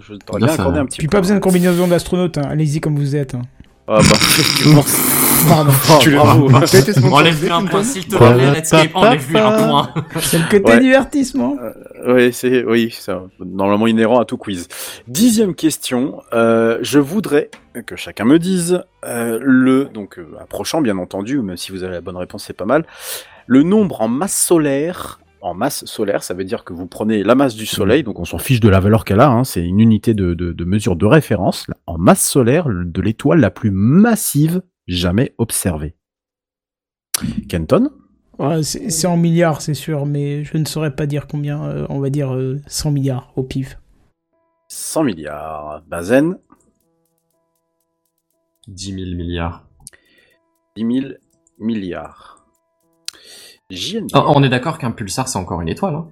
[0.00, 1.12] je t'aurais bien accordé un petit Puis peu.
[1.16, 2.48] pas besoin de combinaison d'astronautes, hein.
[2.48, 3.34] allez-y comme vous êtes.
[3.34, 3.42] hein.
[3.88, 4.84] Ah bah, effectivement.
[5.48, 5.72] Pardon.
[6.00, 9.94] Tu sponsorisé, Enlève-lui un point, s'il te plaît, Redscape, enlève-lui un point.
[10.20, 10.80] C'est le côté Ouais.
[10.80, 11.56] divertissement.
[12.06, 14.68] Oui, c'est oui, ça normalement inhérent à tout quiz.
[15.08, 16.22] Dixième question.
[16.32, 17.50] euh, je voudrais
[17.86, 21.94] que chacun me dise euh, le donc euh, approchant bien entendu, même si vous avez
[21.94, 22.84] la bonne réponse, c'est pas mal.
[23.46, 25.18] Le nombre en masse solaire.
[25.44, 28.24] En masse solaire, ça veut dire que vous prenez la masse du Soleil, donc on
[28.24, 30.94] s'en fiche de la valeur qu'elle a, hein, c'est une unité de, de, de mesure
[30.94, 34.62] de référence, en masse solaire de l'étoile la plus massive
[34.96, 35.94] jamais observée.
[37.48, 37.90] Kenton
[38.38, 41.62] Ouais, c'est en milliards, c'est sûr, mais je ne saurais pas dire combien.
[41.64, 43.78] euh, on va dire euh, 100 milliards au pif.
[44.68, 45.82] 100 milliards.
[45.86, 46.38] Bazen
[48.68, 49.66] 10 000 milliards.
[50.76, 51.12] 10 000
[51.58, 52.44] milliards.
[53.70, 54.08] JNB.
[54.14, 55.94] Oh, on est d'accord qu'un pulsar, c'est encore une étoile.
[55.94, 56.10] Hein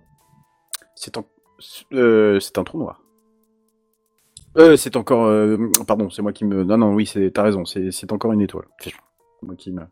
[0.94, 1.26] C'est en-
[1.92, 2.99] euh, c'est un trou noir.
[4.56, 5.24] Euh, c'est encore.
[5.26, 5.56] euh,
[5.86, 6.64] pardon, c'est moi qui me.
[6.64, 8.66] Non, non, oui, c'est- t'as raison, c'est c'est encore une étoile.
[8.80, 8.92] C'est
[9.42, 9.82] moi qui me.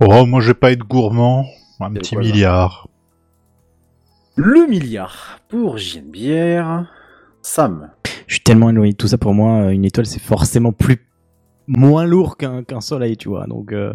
[0.00, 1.46] Oh, moi je vais pas être gourmand.
[1.80, 2.88] Un petit quoi, milliard.
[4.36, 6.84] Le milliard pour JNBR.
[7.42, 7.90] Sam.
[8.26, 9.72] Je suis tellement éloigné de tout ça pour moi.
[9.72, 11.06] Une étoile, c'est forcément plus
[11.66, 13.46] moins lourd qu'un qu'un soleil, tu vois.
[13.46, 13.94] Donc, euh,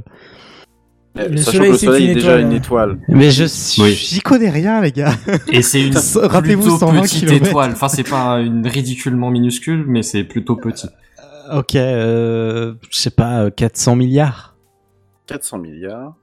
[1.15, 2.97] Le Sachant soleil, que le soleil une est déjà une étoile.
[3.07, 3.45] mais je
[3.81, 3.91] Oui.
[3.93, 5.13] j'y connais rien, les gars.
[5.49, 7.47] Et c'est une Rappelez-vous, plutôt 120 petite kilomètres.
[7.47, 7.71] étoile.
[7.71, 10.87] Enfin, c'est pas une ridiculement minuscule, mais c'est plutôt petit.
[11.53, 14.55] ok, euh, je sais pas, euh, 400 milliards.
[15.27, 16.15] 400 milliards.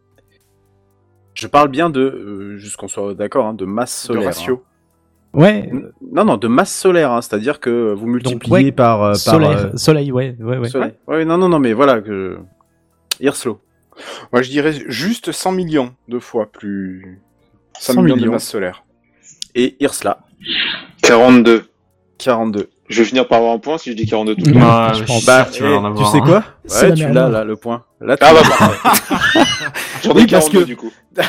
[1.35, 4.27] Je parle bien de, euh, juste qu'on soit d'accord, hein, de masse De solaire.
[4.27, 4.62] ratio.
[5.32, 5.70] Ouais.
[5.73, 5.78] hein.
[6.12, 9.48] Non, non, de masse solaire, hein, c'est-à-dire que vous multipliez ouais, par, euh, par Soleil,
[9.56, 10.69] euh, soleil, ouais, ouais, ouais.
[10.69, 10.93] soleil.
[11.09, 12.36] Ouais, non, non, non, mais voilà que.
[13.19, 13.59] Hirslo.
[14.32, 17.20] Moi, je dirais juste 100 millions de fois plus.
[17.78, 18.85] 100, 100 millions, de masse solaire.
[19.55, 20.20] Et Hirsla.
[21.02, 21.64] 42.
[22.19, 22.69] 42.
[22.89, 24.93] Je vais finir par avoir un point si je dis 42 tout le temps.
[24.94, 25.19] je pense.
[25.19, 27.56] suis Bah, tu vas en avoir tu sais quoi C'est Ouais, tu l'as là, le
[27.56, 27.85] point.
[28.01, 28.48] Là, tu Ah bah l'as.
[28.56, 29.40] parfait.
[30.05, 30.93] J'en Oui, ai parce 42 que- du coup.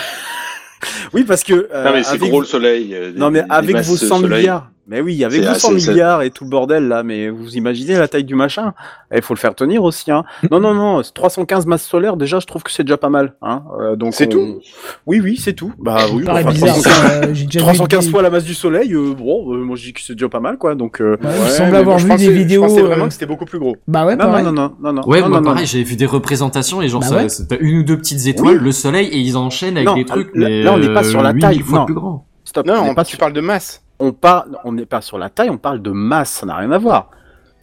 [1.14, 1.70] oui, parce que.
[1.74, 2.94] euh, non mais c'est avec- gros le soleil.
[2.94, 4.40] euh, Non, mais avec vos 100 soleil.
[4.42, 4.70] milliards.
[4.86, 7.98] Mais oui, vos 100 assez- c'est- milliards et tout le bordel là, mais vous imaginez
[7.98, 8.74] la taille du machin
[9.16, 10.12] Il faut le faire tenir aussi.
[10.12, 10.26] Hein.
[10.52, 13.36] non, non, non, c'est 315 masses solaires, déjà, je trouve que c'est déjà pas mal.
[13.42, 13.64] Hein.
[13.80, 14.60] Euh, donc C'est on- tout?
[15.06, 15.72] Oui, oui, c'est tout.
[15.80, 16.70] Bah oui, Pareil, enfin, bizarre.
[16.76, 19.54] 315, ça, euh, J'ai déjà vu 315 des- fois la masse du soleil, euh, bon,
[19.54, 20.76] euh, moi je dis que c'est déjà pas mal, quoi.
[20.76, 22.64] Donc, euh, Ouais, il Ouais, semble mais avoir vu des vidéos.
[22.64, 23.78] Je pensais vraiment euh, que c'était beaucoup plus gros.
[23.88, 24.44] Bah ouais, non, pareil.
[24.44, 27.00] non, non, non, non, Ouais, non, moi non, pareil, j'avais vu des représentations et genre
[27.02, 27.30] Bah ça, ouais.
[27.30, 28.64] ça- t'as une ou deux petites étoiles, Oui.
[28.66, 31.06] le soleil et ils enchaînent avec Non, des trucs, là- mais là, on n'est pas
[31.06, 31.86] euh, sur la taille, fois non.
[31.86, 32.26] plus grand.
[32.44, 33.83] Stop, Non, on pas tu sur- parles de masse.
[34.00, 36.72] On parle, on n'est pas sur la taille, on parle de masse, ça n'a rien
[36.72, 37.12] à voir.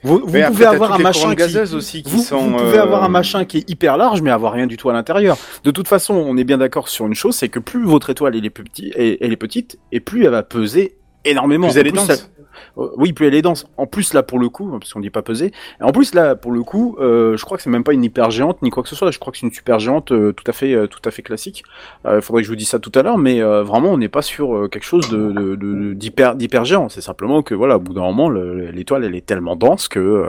[0.03, 2.79] Vous, vous Mais après, pouvez avoir un machin qui, aussi qui vous, sont, vous pouvez
[2.79, 5.37] euh, avoir un machin qui est hyper large, mais avoir rien du tout à l'intérieur.
[5.63, 8.35] De toute façon, on est bien d'accord sur une chose, c'est que plus votre étoile
[8.35, 11.69] elle est, plus petite, et, elle est petite, et plus elle va peser énormément.
[11.69, 12.31] Plus elle est En dense.
[12.79, 13.67] euh, oui, plus elle est dense.
[13.77, 15.53] En plus, là, pour le coup, parce qu'on dit pas peser.
[15.81, 18.05] Et en plus, là, pour le coup, euh, je crois que c'est même pas une
[18.05, 19.11] hyper géante ni quoi que ce soit.
[19.11, 21.23] Je crois que c'est une super géante euh, tout à fait, euh, tout à fait
[21.23, 21.63] classique.
[22.05, 24.23] Il faudrait que je vous dise ça tout à l'heure, mais vraiment, on n'est pas
[24.23, 25.55] sur quelque chose de,
[25.95, 26.89] d'hyper, d'hyper géant.
[26.89, 30.27] C'est simplement que, voilà, au bout d'un moment, le- l'étoile, elle est tellement dense que,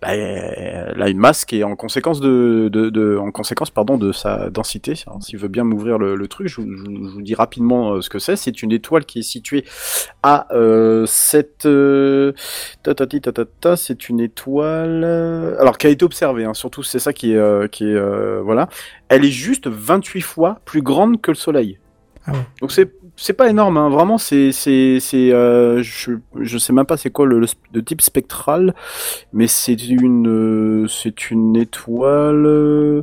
[0.00, 3.98] bah, elle a une masse qui est en conséquence de, de, de- en conséquence, pardon,
[3.98, 4.94] de sa densité.
[5.20, 8.00] S'il veut bien m'ouvrir le, le truc, je, vous- je vous- je vous dis rapidement
[8.00, 8.36] ce que c'est.
[8.36, 9.64] C'est une étoile qui est située
[10.22, 12.32] à euh, cette euh,
[13.76, 15.04] c'est une étoile.
[15.58, 18.40] Alors qui a été observée hein, surtout c'est ça qui est euh, qui est euh,
[18.42, 18.68] voilà.
[19.08, 21.78] Elle est juste 28 fois plus grande que le soleil.
[22.24, 22.38] Ah ouais.
[22.60, 23.88] donc c'est c'est pas énorme hein.
[23.90, 27.40] vraiment c'est c'est c'est euh, je je sais même pas c'est quoi le,
[27.72, 28.74] le, type spectral
[29.32, 33.02] mais c'est une euh, c'est une étoile euh,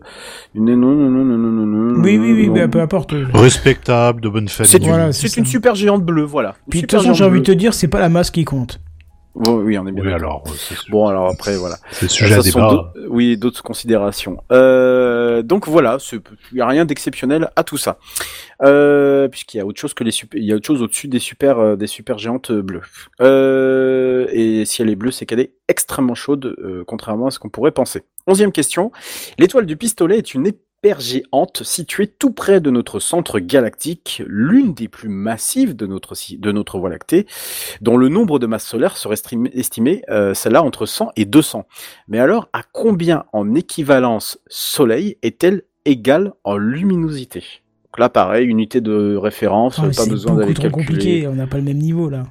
[0.56, 3.14] une non non non non non non Oui, oui, oui, bah, peu importe.
[3.34, 4.72] Respectable, de bonne famille.
[4.72, 7.24] c'est une, Voilà, c'est c'est une super géante bleue voilà Puis de toute façon, j'ai
[7.24, 8.80] envie de te dire, c'est pas la masse qui compte.
[9.36, 10.04] Bon, oui, on est bien.
[10.04, 10.44] Oui, d'accord.
[10.44, 11.76] alors, euh, Bon, alors après, voilà.
[11.92, 12.60] c'est le sujet à débat.
[12.70, 14.38] d'autres- Oui, d'autres considérations.
[14.52, 16.20] Euh, donc voilà, il
[16.56, 18.00] n'y a rien d'exceptionnel à tout ça,
[18.64, 21.08] euh, puisqu'il y a autre chose que les super, il y a autre chose au-dessus
[21.08, 22.82] des super, euh, des super géantes euh, bleues.
[23.22, 26.56] Euh, et si elle est bleue, c'est qu'elle est extrêmement chaude,
[26.88, 28.04] contrairement à ce qu'on pourrait penser.
[28.28, 28.92] Onzième question.
[29.38, 30.48] L'étoile du pistolet est une
[30.90, 36.52] hypergéante située tout près de notre centre galactique, l'une des plus massives de notre, de
[36.52, 37.28] notre Voie lactée,
[37.82, 39.16] dont le nombre de masses solaires serait
[39.54, 41.66] estimé, euh, celle-là entre 100 et 200.
[42.08, 47.44] Mais alors, à combien en équivalence Soleil est-elle égale en luminosité?
[47.86, 50.86] Donc là, pareil, unité de référence, mais pas c'est besoin beaucoup d'aller trop calculer.
[50.88, 52.24] compliqué, on n'a pas le même niveau là.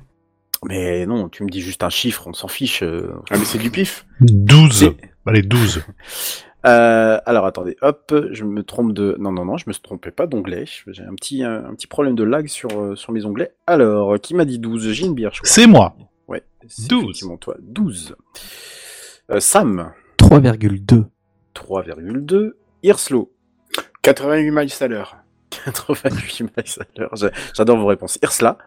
[0.65, 2.83] Mais non, tu me dis juste un chiffre, on s'en fiche.
[2.83, 3.13] euh.
[3.31, 4.07] Ah, mais c'est du pif.
[4.21, 4.73] 12.
[4.73, 4.97] C'est-
[5.27, 5.83] Allez, 12.
[6.67, 9.17] Euh, alors attendez, hop, je me trompe de.
[9.21, 10.65] Non, non, non, je me trompé pas d'onglet.
[10.89, 13.55] J'ai un petit, un, un petit problème de lag sur, euh, sur mes onglets.
[13.67, 15.49] Alors, qui m'a dit 12 J'ai une bière, je crois.
[15.51, 15.95] C'est moi.
[16.27, 17.03] Ouais, c'est 12.
[17.05, 17.57] effectivement toi.
[17.61, 18.17] 12.
[19.31, 21.05] Euh, Sam, 3,2.
[21.55, 22.53] 3,2.
[22.83, 23.33] Irslo,
[24.03, 25.17] 88 miles à l'heure.
[25.65, 27.17] 88 miles à l'heure.
[27.17, 28.19] J'a- J'adore vos réponses.
[28.23, 28.59] Irsla,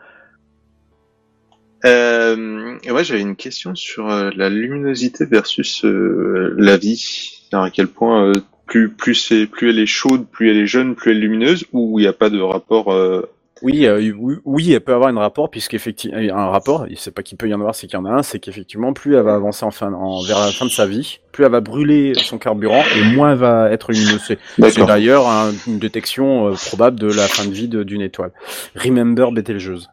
[1.86, 7.32] Euh, ouais, j'avais une question sur euh, la luminosité versus euh, la vie.
[7.52, 8.34] Alors, à quel point euh,
[8.68, 11.66] plus plus c'est plus elle est chaude, plus elle est jeune, plus elle est lumineuse,
[11.74, 12.94] ou il n'y a pas de rapport.
[12.94, 13.24] euh,
[13.64, 17.38] Oui, euh, oui, oui, elle peut avoir un rapport, puisqu'effectivement, un rapport, c'est pas qu'il
[17.38, 19.34] peut y en avoir, c'est qu'il y en a un, c'est qu'effectivement, plus elle va
[19.36, 22.38] avancer en fin, en, vers la fin de sa vie, plus elle va brûler son
[22.38, 24.22] carburant, et moins elle va être lumineuse.
[24.28, 24.40] C'est
[24.86, 28.32] d'ailleurs un- une détection euh, probable de la fin de vie d'une étoile.
[28.76, 29.90] Remember Betelgeuse.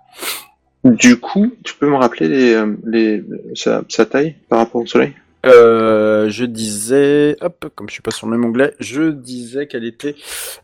[0.85, 3.25] Du coup, tu peux me rappeler les, euh, les
[3.55, 5.13] sa, sa taille par rapport au Soleil?
[5.47, 9.85] Euh, je disais, hop, comme je suis pas sur le même onglet, je disais qu'elle
[9.85, 10.15] était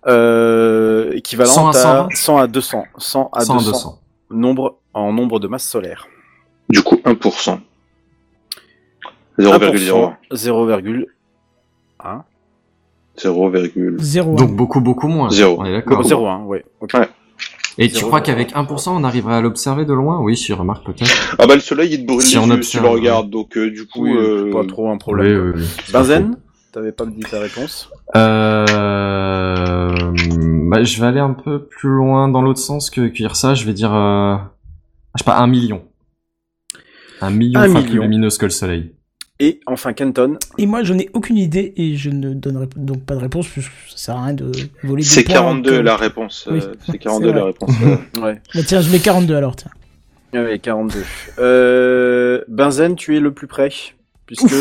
[0.06, 2.08] euh, équivalente 100 à 120.
[2.14, 4.00] 100 à 200, 100 à 100 à 200, 200.
[4.30, 6.06] nombre en nombre de masse solaire.
[6.68, 7.58] Du coup, 1%.
[9.38, 10.14] 0,01.
[10.32, 12.22] 0,1.
[13.16, 13.98] 0,01.
[13.98, 14.36] 0.
[14.36, 15.30] Donc beaucoup, beaucoup moins.
[15.30, 15.56] Zéro.
[15.60, 16.02] On est d'accord.
[16.02, 16.64] 0,1, ouais.
[16.80, 16.94] ok.
[16.94, 17.08] Ouais.
[17.78, 20.20] Et tu crois qu'avec 1%, on arriverait à l'observer de loin?
[20.20, 21.36] Oui, si, remarque peut-être.
[21.38, 22.94] Ah bah le soleil il te brûle Si les on yeux si observe, tu le
[22.94, 24.04] regardes, donc euh, du coup...
[24.04, 25.26] Oui, euh, pas trop un problème.
[25.26, 25.92] Oui, oui, oui.
[25.92, 26.36] Benzen,
[26.72, 29.94] t'avais pas dit ta réponse Euh...
[30.68, 33.54] Bah, je vais aller un peu plus loin dans l'autre sens que cuire ça.
[33.54, 34.36] Je vais dire, euh...
[35.16, 35.82] je sais pas, un million.
[37.20, 38.02] Un million Un fois plus million.
[38.02, 38.92] lumineuse que le soleil.
[39.46, 43.14] Et enfin Kenton, Et moi, je n'ai aucune idée et je ne donnerai donc pas
[43.14, 44.50] de réponse, puisque ça sert à rien de
[44.82, 46.48] voler des C'est points 42 comme- la réponse.
[46.50, 47.38] Oui, euh, c'est c'est 42 vrai.
[47.40, 47.70] la réponse.
[48.22, 49.70] ouais, Bah, tiens, je mets 42 alors, tiens.
[50.32, 51.02] ouais 42.
[51.38, 53.70] Euh, Benzen, tu es le plus près,
[54.26, 54.54] puisque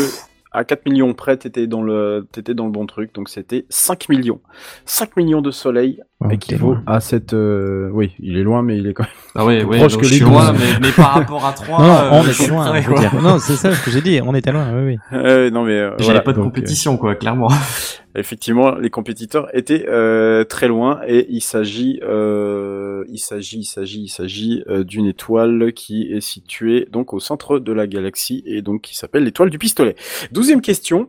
[0.52, 4.08] à 4 millions près, t'étais dans le, t'étais dans le bon truc, donc c'était 5
[4.08, 4.40] millions.
[4.86, 6.82] 5 millions de soleil T'es équivaut loin.
[6.86, 9.66] à cette, euh, oui, il est loin, mais il est quand même Ah ouais, plus
[9.68, 10.32] ouais, proche que je les suis 12.
[10.32, 13.22] loin, mais, mais par rapport à 3, Non, euh, on était loin.
[13.22, 14.20] Non, c'est ça ce que j'ai dit.
[14.24, 14.66] On était loin.
[14.74, 14.98] Oui, oui.
[15.24, 16.20] Euh, non mais euh, J'avais voilà.
[16.20, 17.48] pas de Donc, compétition, quoi, clairement.
[18.16, 24.02] Effectivement, les compétiteurs étaient euh, très loin et il s'agit, euh, il s'agit, il s'agit,
[24.02, 28.62] il s'agit euh, d'une étoile qui est située donc au centre de la galaxie et
[28.62, 29.96] donc qui s'appelle l'étoile du pistolet.
[30.30, 31.08] Douzième question.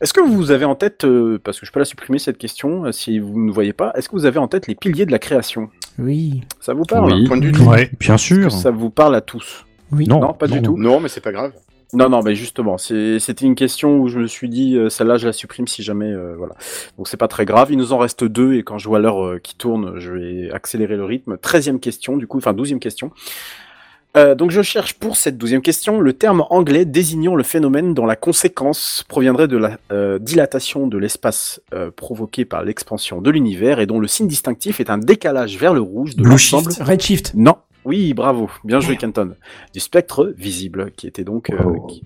[0.00, 2.86] Est-ce que vous avez en tête, euh, parce que je peux la supprimer cette question
[2.86, 5.12] euh, si vous ne voyez pas, est-ce que vous avez en tête les piliers de
[5.12, 6.42] la création Oui.
[6.60, 7.26] Ça vous parle Oui.
[7.26, 7.62] Point de vue.
[7.64, 7.90] Ouais.
[8.00, 8.50] Bien sûr.
[8.50, 10.06] ça vous parle à tous Oui.
[10.06, 10.20] Non.
[10.20, 10.76] Non, pas du tout.
[10.76, 11.52] Non, mais c'est pas grave.
[11.94, 15.26] Non, non, mais justement, c'était une question où je me suis dit, euh, celle-là, je
[15.26, 16.54] la supprime si jamais, euh, voilà.
[16.98, 17.68] Donc c'est pas très grave.
[17.70, 20.50] Il nous en reste deux et quand je vois l'heure euh, qui tourne, je vais
[20.50, 21.38] accélérer le rythme.
[21.38, 23.10] Treizième question, du coup, enfin douzième question.
[24.18, 28.04] Euh, donc je cherche pour cette douzième question le terme anglais désignant le phénomène dont
[28.04, 33.78] la conséquence proviendrait de la euh, dilatation de l'espace euh, provoquée par l'expansion de l'univers
[33.78, 36.72] et dont le signe distinctif est un décalage vers le rouge de l'ensemble.
[36.72, 36.82] shift.
[36.82, 37.32] Redshift.
[37.36, 39.34] Non, Oui, bravo, bien joué Canton.
[39.72, 41.52] Du spectre visible, qui était donc,
[41.88, 42.02] qui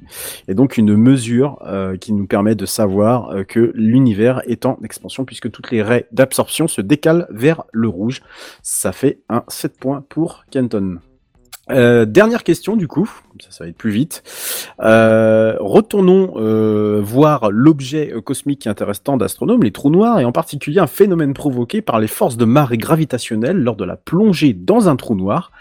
[0.49, 1.59] est donc une mesure
[1.99, 6.69] qui nous permet de savoir que l'univers est en expansion puisque toutes les raies d'absorption
[6.69, 8.21] se décalent vers le rouge.
[8.63, 10.99] Ça fait un 7 points pour Canton.
[11.73, 13.11] Euh, dernière question du coup,
[13.41, 14.23] ça ça va être plus vite.
[14.81, 20.33] Euh, retournons euh, voir l'objet cosmique qui intéresse tant d'astronomes, les trous noirs, et en
[20.33, 24.89] particulier un phénomène provoqué par les forces de marée gravitationnelle lors de la plongée dans
[24.89, 25.53] un trou noir,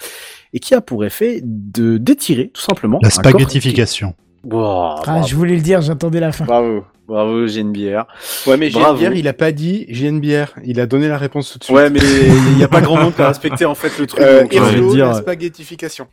[0.54, 4.16] et qui a pour effet de d'étirer tout simplement La un corps spaghettification.
[4.44, 6.45] Wow, Ah, je voulais le dire, j'attendais la fin.
[6.45, 8.06] Bravo, bravo GNBR.
[8.48, 8.98] Ouais, mais Bravo.
[8.98, 10.53] GNBR, il a pas dit GNBR.
[10.64, 11.76] Il a donné la réponse tout de suite.
[11.76, 14.22] Ouais, mais il n'y a pas grand monde qui a respecté en fait le truc.
[14.22, 16.08] Euh, donc, Irlo, dire- la spaghettification.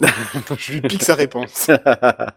[0.58, 1.70] je lui pique sa réponse.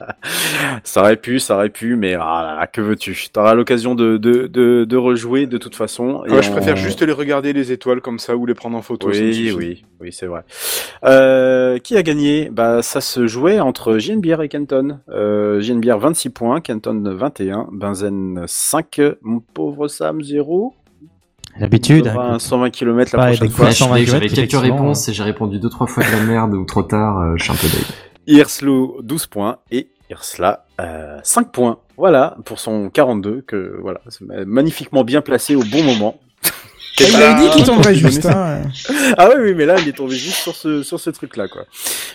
[0.83, 3.29] ça aurait pu, ça aurait pu, mais ah là là, que veux-tu?
[3.31, 6.23] T'auras l'occasion de, de, de, de rejouer de toute façon.
[6.25, 8.81] et Ouais, je préfère juste les regarder les étoiles comme ça ou les prendre en
[8.81, 9.09] photo.
[9.09, 10.41] Oui, oui, oui, c'est vrai.
[11.05, 12.49] Euh, qui a gagné?
[12.51, 14.99] Bah, ça se jouait entre JNBR et Kenton.
[15.09, 20.75] Euh, JNBR 26 points, Kenton 21, Benzen 5, mon pauvre Sam 0.
[21.59, 22.05] L'habitude.
[22.05, 23.65] 120, 120 km la prochaine fois.
[23.65, 26.65] ouais, 120 J'avais quelques réponses et j'ai répondu deux trois fois de la merde ou
[26.65, 27.19] trop tard.
[27.19, 27.85] euh, je suis un peu deg.
[28.27, 31.77] Irslo 12 points et Irsla euh, 5 points.
[31.97, 34.01] Voilà pour son 42 que voilà,
[34.45, 36.19] magnifiquement bien placé au bon moment.
[36.99, 38.25] Ah, il avait dit qu'il tomberait juste.
[38.27, 38.61] Hein.
[39.17, 41.63] Ah oui, oui, mais là, il est tombé juste sur ce, sur ce truc-là, quoi.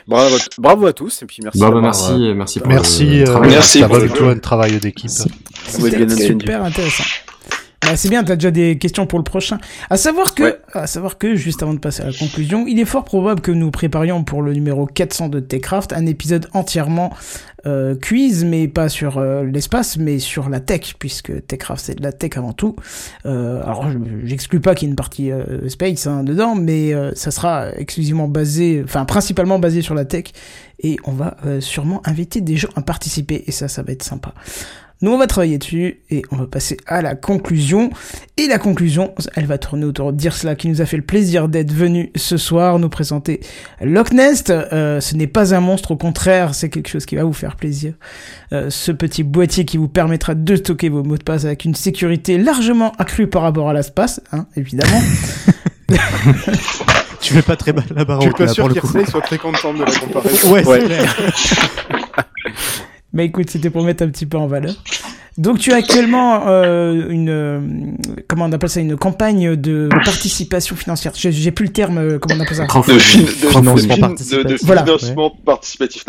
[0.07, 1.58] Bravo, bravo à tous, et puis merci.
[1.60, 3.50] Merci, euh, merci pour Merci, le euh, travail.
[3.50, 3.97] Merci pour
[4.28, 5.10] le travail d'équipe.
[5.67, 7.05] C'était super intéressant.
[7.83, 9.59] Bah, c'est bien, t'as déjà des questions pour le prochain.
[9.89, 10.59] À savoir que, Ouais.
[10.75, 13.53] à savoir que, juste avant de passer à la conclusion, il est fort probable que
[13.53, 17.13] nous préparions pour le numéro 400 de Techcraft un épisode entièrement
[17.67, 22.03] euh, quiz, mais pas sur euh, l'espace, mais sur la tech, puisque Techcraft c'est de
[22.03, 22.77] la tech avant tout.
[23.27, 26.93] Euh, alors, je- j'exclus pas qu'il y ait une partie euh, space hein, dedans, mais
[26.95, 30.25] euh, ça sera exclusivement basé, enfin principalement basé sur la tech,
[30.83, 34.05] et on va euh, sûrement inviter des gens à participer, et ça, ça va être
[34.05, 34.35] sympa.
[35.01, 37.91] Nous, on va travailler dessus et on va passer à la conclusion.
[38.36, 41.73] Et la conclusion, elle va tourner autour d'Irsla qui nous a fait le plaisir d'être
[41.73, 43.41] venu ce soir nous présenter
[43.81, 44.51] Loch Nest.
[44.51, 47.55] Euh, ce n'est pas un monstre, au contraire, c'est quelque chose qui va vous faire
[47.55, 47.93] plaisir.
[48.52, 51.77] Euh, ce petit boîtier qui vous permettra de stocker vos mots de passe avec une
[51.77, 55.01] sécurité largement accrue par rapport à l'espace, hein, évidemment.
[57.20, 59.77] Tu fais pas très mal la barre Je suis pas sûr qu'Irsla soit très contente
[59.78, 60.52] de la comparaison.
[60.52, 60.83] Ouais, Ouais.
[63.12, 64.75] Mais écoute, c'était pour mettre un petit peu en valeur.
[65.39, 67.61] Donc tu as actuellement euh, une euh,
[68.27, 71.12] comment on appelle ça une campagne de participation financière.
[71.15, 72.65] J'ai- plus le terme euh, comment on appelle ça.
[72.65, 74.65] De, fin- de, Financement de participatif.
[74.65, 74.83] Voilà.
[74.85, 75.31] financement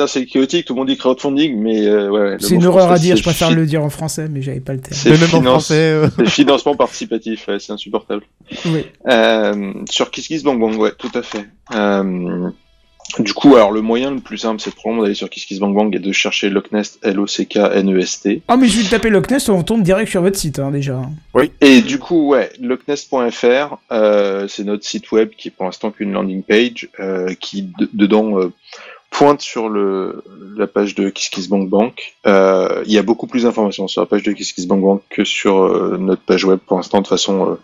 [0.07, 3.17] c'est chaotique, tout le monde dit crowdfunding, mais euh, ouais, C'est une horreur à dire.
[3.17, 4.99] Je préfère fi- le dire en français, mais j'avais pas le terme.
[4.99, 8.23] C'est Mais même en finance- euh, financement participatif, ouais, c'est insupportable.
[8.65, 8.83] Oui.
[9.09, 11.45] Euh, sur Kiss Kiss Bang Bang, ouais, tout à fait.
[13.17, 15.73] Du coup, alors le moyen le plus simple, c'est probablement d'aller sur Kiss Kiss Bang
[15.73, 18.43] Bang et de chercher Loch Nest, L-O-C-K-N-E-S-T.
[18.47, 21.01] Ah mais je vais taper Loch Nest, on tombe direct sur votre site hein, déjà.
[21.33, 21.51] Oui.
[21.59, 26.11] Et du coup, ouais, lochnest.fr, euh, c'est notre site web qui est pour l'instant qu'une
[26.13, 28.51] landing page, euh, qui de- dedans euh,
[29.09, 30.23] pointe sur le
[30.55, 32.13] la page de KissKissBankBank.
[32.27, 35.97] Euh, il y a beaucoup plus d'informations sur la page de KissKissBankBank que sur euh,
[35.99, 37.55] notre page web pour l'instant de façon euh,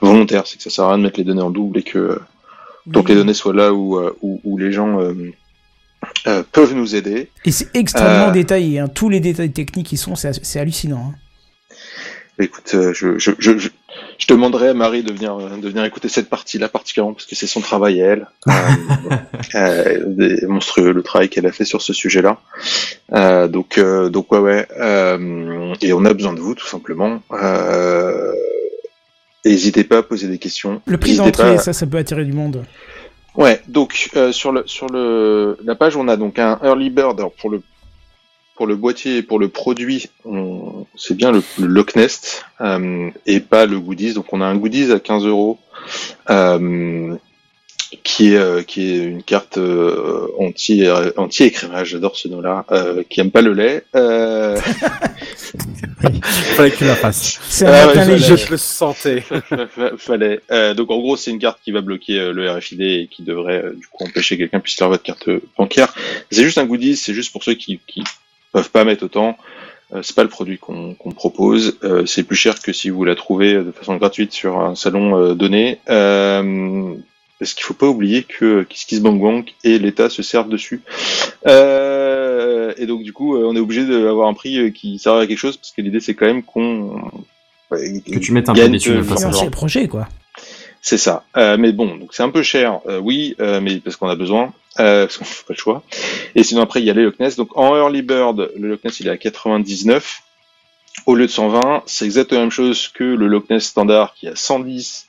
[0.00, 0.46] volontaire.
[0.46, 2.18] C'est que ça sert à rien de mettre les données en double et que
[2.88, 5.12] donc les données soient là où, euh, où, où les gens euh,
[6.26, 7.30] euh, peuvent nous aider.
[7.44, 8.78] Et c'est extrêmement détaillé.
[8.78, 8.88] Hein.
[8.88, 11.12] Tous les détails techniques qui sont, c'est hallucinant.
[11.12, 11.14] hein.
[12.40, 13.68] Écoute, je, je, je, je,
[14.28, 17.60] demanderai à Marie de venir, de venir écouter cette partie-là particulièrement parce que c'est son
[17.60, 18.26] travail à elle.
[19.56, 22.38] Euh, monstrueux le travail qu'elle a fait sur ce sujet-là.
[23.12, 24.68] Euh, donc, euh, donc ouais, ouais.
[25.82, 27.20] et on a besoin de vous tout simplement.
[27.32, 28.32] Euh,
[29.44, 30.82] N'hésitez pas à poser des questions.
[30.86, 32.64] Le prix d'entrée, ça, ça peut attirer du monde.
[33.38, 37.20] Ouais, donc euh, sur le sur le la page on a donc un early bird
[37.20, 37.62] alors pour le
[38.56, 40.10] pour le boîtier et pour le produit
[40.96, 44.56] c'est bien le, le Loch Nest euh, et pas le goodies donc on a un
[44.56, 45.60] goodies à 15 euros
[46.30, 47.16] euh,
[48.02, 50.84] qui est euh, qui est une carte euh, anti
[51.16, 54.58] anti écrémage j'adore ce nom là euh, qui aime pas le lait euh...
[56.00, 57.40] Fallait que tu la fasses.
[57.48, 58.18] C'est un Ah ouais.
[58.18, 59.22] Je le sentais.
[59.98, 60.40] Fallait.
[60.50, 63.22] Euh, donc en gros, c'est une carte qui va bloquer euh, le RFID et qui
[63.22, 65.92] devrait euh, du coup empêcher que quelqu'un puisse lire votre carte euh, bancaire.
[66.30, 68.04] C'est juste un goodies, c'est juste pour ceux qui, qui
[68.52, 69.36] peuvent pas mettre autant.
[69.94, 71.78] Euh, c'est pas le produit qu'on qu'on propose.
[71.82, 74.74] Euh, c'est plus cher que si vous la trouvez euh, de façon gratuite sur un
[74.74, 75.78] salon euh, donné.
[75.88, 76.94] Euh,
[77.38, 80.82] parce qu'il faut pas oublier que KissKissBankBank et l'État se servent dessus.
[81.46, 85.14] Euh, et donc du coup, euh, on est obligé d'avoir un prix euh, qui sert
[85.14, 87.00] à quelque chose parce que l'idée c'est quand même qu'on
[87.70, 89.18] Que tu mettes un peu gagne des thunes de- au passage.
[89.26, 90.08] Financer le projet, quoi.
[90.80, 91.24] C'est ça.
[91.36, 94.14] Euh, mais bon, donc c'est un peu cher, euh, oui, euh, mais parce qu'on a
[94.14, 95.82] besoin, euh, parce qu'on n'a pas le choix.
[96.34, 97.36] Et sinon après il y a les Loch Ness.
[97.36, 100.22] Donc en early bird, le Loch Ness il est à 99
[101.06, 101.82] au lieu de 120.
[101.86, 105.07] C'est exactement la même chose que le Loch Ness standard qui est à 110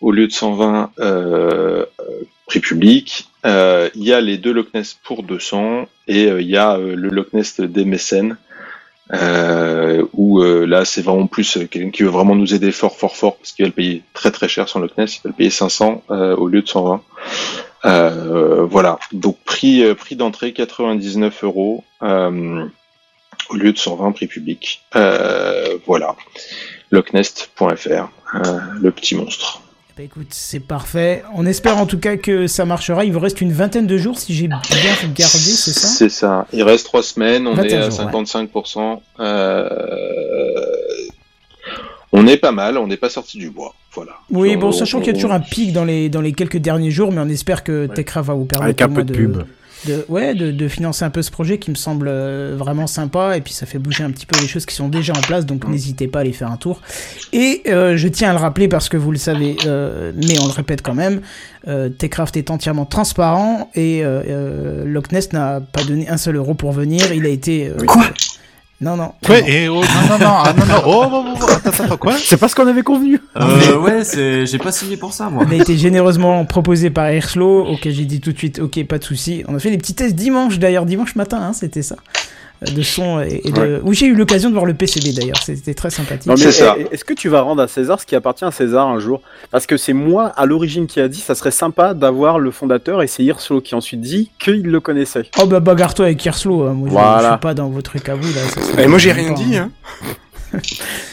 [0.00, 2.04] au lieu de 120 euh, euh,
[2.46, 3.28] prix public.
[3.46, 6.94] Euh, il y a les deux Loch Ness pour 200 et il y a le
[6.94, 8.36] Loch Ness des mécènes
[10.12, 13.52] où là c'est vraiment plus quelqu'un qui veut vraiment nous aider fort fort fort parce
[13.52, 16.04] qu'il va le payer très très cher son Loch Ness, il va le payer 500
[16.10, 17.02] euh, au lieu de 120.
[17.86, 24.82] Euh, voilà, donc prix prix d'entrée 99 euros au lieu de 120 prix public.
[25.86, 26.14] Voilà,
[26.90, 29.62] lochnest.fr, euh, le petit monstre.
[29.96, 31.22] Bah écoute, c'est parfait.
[31.34, 33.04] On espère en tout cas que ça marchera.
[33.04, 35.88] Il vous reste une vingtaine de jours si j'ai bien gardé, c'est ça?
[35.88, 36.46] C'est ça.
[36.52, 38.06] Il reste trois semaines, on 21 est à jours, ouais.
[38.22, 39.00] 55%.
[39.20, 39.68] Euh,
[42.12, 43.74] on est pas mal, on n'est pas sorti du bois.
[43.92, 44.12] Voilà.
[44.30, 46.58] Oui, bon, On- sachant qu'il y a toujours un pic dans les, dans les quelques
[46.58, 49.42] derniers jours, mais on espère que Techra va vous permettre Avec un peu de pub.
[49.86, 53.36] De, ouais, de, de financer un peu ce projet qui me semble euh, vraiment sympa.
[53.36, 55.46] Et puis ça fait bouger un petit peu les choses qui sont déjà en place,
[55.46, 56.80] donc n'hésitez pas à aller faire un tour.
[57.32, 60.46] Et euh, je tiens à le rappeler parce que vous le savez, euh, mais on
[60.46, 61.20] le répète quand même,
[61.68, 63.70] euh, Techcraft est entièrement transparent.
[63.74, 67.12] Et euh, euh, Loch Ness n'a pas donné un seul euro pour venir.
[67.12, 68.04] Il a été Quoi?
[68.80, 69.12] Non, non.
[69.24, 69.46] Quoi non.
[69.46, 72.16] Et oh, non, non, non, ah, non, non, oh, oh, oh, oh, attends, attends, quoi
[72.16, 73.20] C'est pas ce qu'on avait convenu.
[73.36, 75.44] Euh, ouais, c'est, j'ai pas signé pour ça, moi.
[75.46, 78.98] On a été généreusement proposé par Airslow, auquel j'ai dit tout de suite, ok, pas
[78.98, 79.44] de souci.
[79.48, 81.96] On a fait des petits tests dimanche, d'ailleurs, dimanche matin, hein, c'était ça.
[82.62, 83.58] De son et, et de...
[83.60, 83.80] Ouais.
[83.82, 86.26] Où j'ai eu l'occasion de voir le PCB d'ailleurs, c'était très sympathique.
[86.26, 88.86] Non, mais est- Est-ce que tu vas rendre à César ce qui appartient à César
[88.86, 89.22] un jour?
[89.50, 93.02] Parce que c'est moi à l'origine qui a dit ça serait sympa d'avoir le fondateur
[93.02, 95.30] et c'est Hirslo qui ensuite dit qu'il le connaissait.
[95.40, 96.88] Oh bah bagarre-toi avec Airslow, hein, moi
[97.20, 98.40] je- je, suis pas dans vos trucs à vous là.
[98.74, 99.70] ça Et moi j'ai rien dit, pas, hein.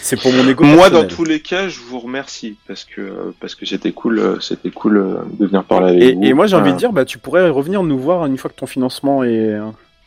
[0.02, 0.64] C'est pour mon égo.
[0.64, 4.40] Moi, dans tous les cas, je vous remercie parce que parce que c'était cool, euh,
[4.40, 6.24] c'était cool euh, de venir parler avec Et, vous.
[6.24, 8.56] et moi j'ai envie de dire, bah tu pourrais revenir nous voir une fois que
[8.56, 9.54] ton financement est,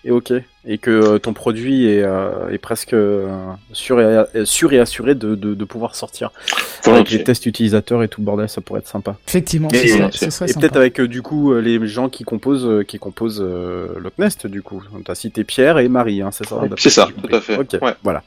[0.05, 0.33] est ok
[0.67, 3.27] et que euh, ton produit est, euh, est presque euh,
[3.73, 6.31] sûr, et, sûr et assuré de, de, de pouvoir sortir.
[6.87, 9.17] Avec les tests utilisateurs et tout le bordel, ça pourrait être sympa.
[9.29, 12.09] Effectivement, Et, ce et- serait- ce serait et peut-être avec euh, du coup les gens
[12.09, 14.83] qui composent qui composent euh, Loch Nest du coup.
[15.05, 17.57] T'as cité Pierre et Marie, hein, c'est ça C'est ça, tout à fait.
[17.59, 17.95] Ok, Ouais.
[18.03, 18.23] voilà.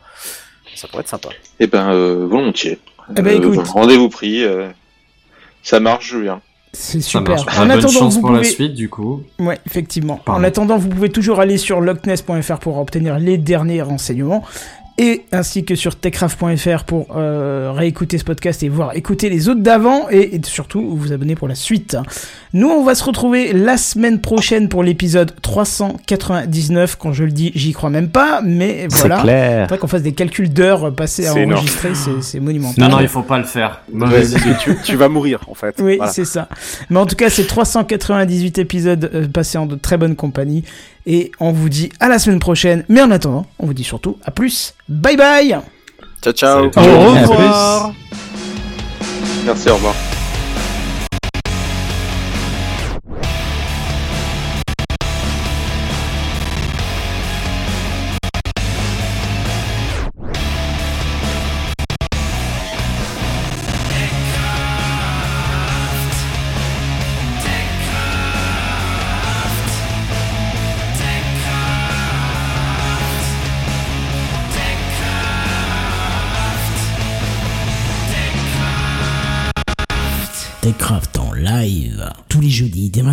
[0.76, 1.30] Ça pourrait être sympa.
[1.60, 2.80] Eh ben, euh, volontiers.
[3.16, 3.68] Eh ben, écoute.
[3.68, 4.44] Rendez-vous pris.
[4.44, 4.68] euh,
[5.62, 6.42] ça marche, je viens.
[6.76, 7.40] C'est super.
[7.42, 9.22] En Ah, bonne attendant, chance vous pour la pouvez- suite, du coup.
[9.40, 10.20] Ouais, effectivement.
[10.26, 10.42] Pardon.
[10.42, 14.44] En attendant, vous pouvez toujours aller sur lochness.fr pour obtenir les derniers renseignements.
[15.00, 19.62] Et ainsi que sur techcraft.fr pour euh, réécouter ce podcast et voir écouter les autres
[19.62, 21.98] d'avant et, et surtout vous abonner pour la suite.
[22.54, 26.96] Nous, on va se retrouver la semaine prochaine pour l'épisode 399.
[26.98, 29.22] Quand je le dis, j'y crois même pas, mais C'est voilà.
[29.22, 29.64] clair.
[29.64, 32.84] Faudrait qu'on fasse des calculs d'heures passées à C'est enregistrer, c'est c'est monumental.
[32.84, 33.82] Non, non, il faut pas le faire.
[33.92, 34.22] Ouais,
[34.62, 35.76] tu, tu vas mourir en fait.
[35.82, 36.12] Oui, Voilà.
[36.12, 36.48] c'est ça.
[36.92, 40.64] Mais en tout cas, c'est 398 épisodes euh, passés en de très bonne compagnie.
[41.06, 42.86] Et on vous dit à la semaine prochaine.
[42.90, 44.74] Mais en attendant, on vous dit surtout à plus.
[44.88, 45.58] Bye bye
[46.22, 46.66] Ciao, ciao.
[46.66, 47.94] Au revoir.
[49.46, 49.96] Merci, au revoir.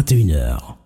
[0.03, 0.77] 21h.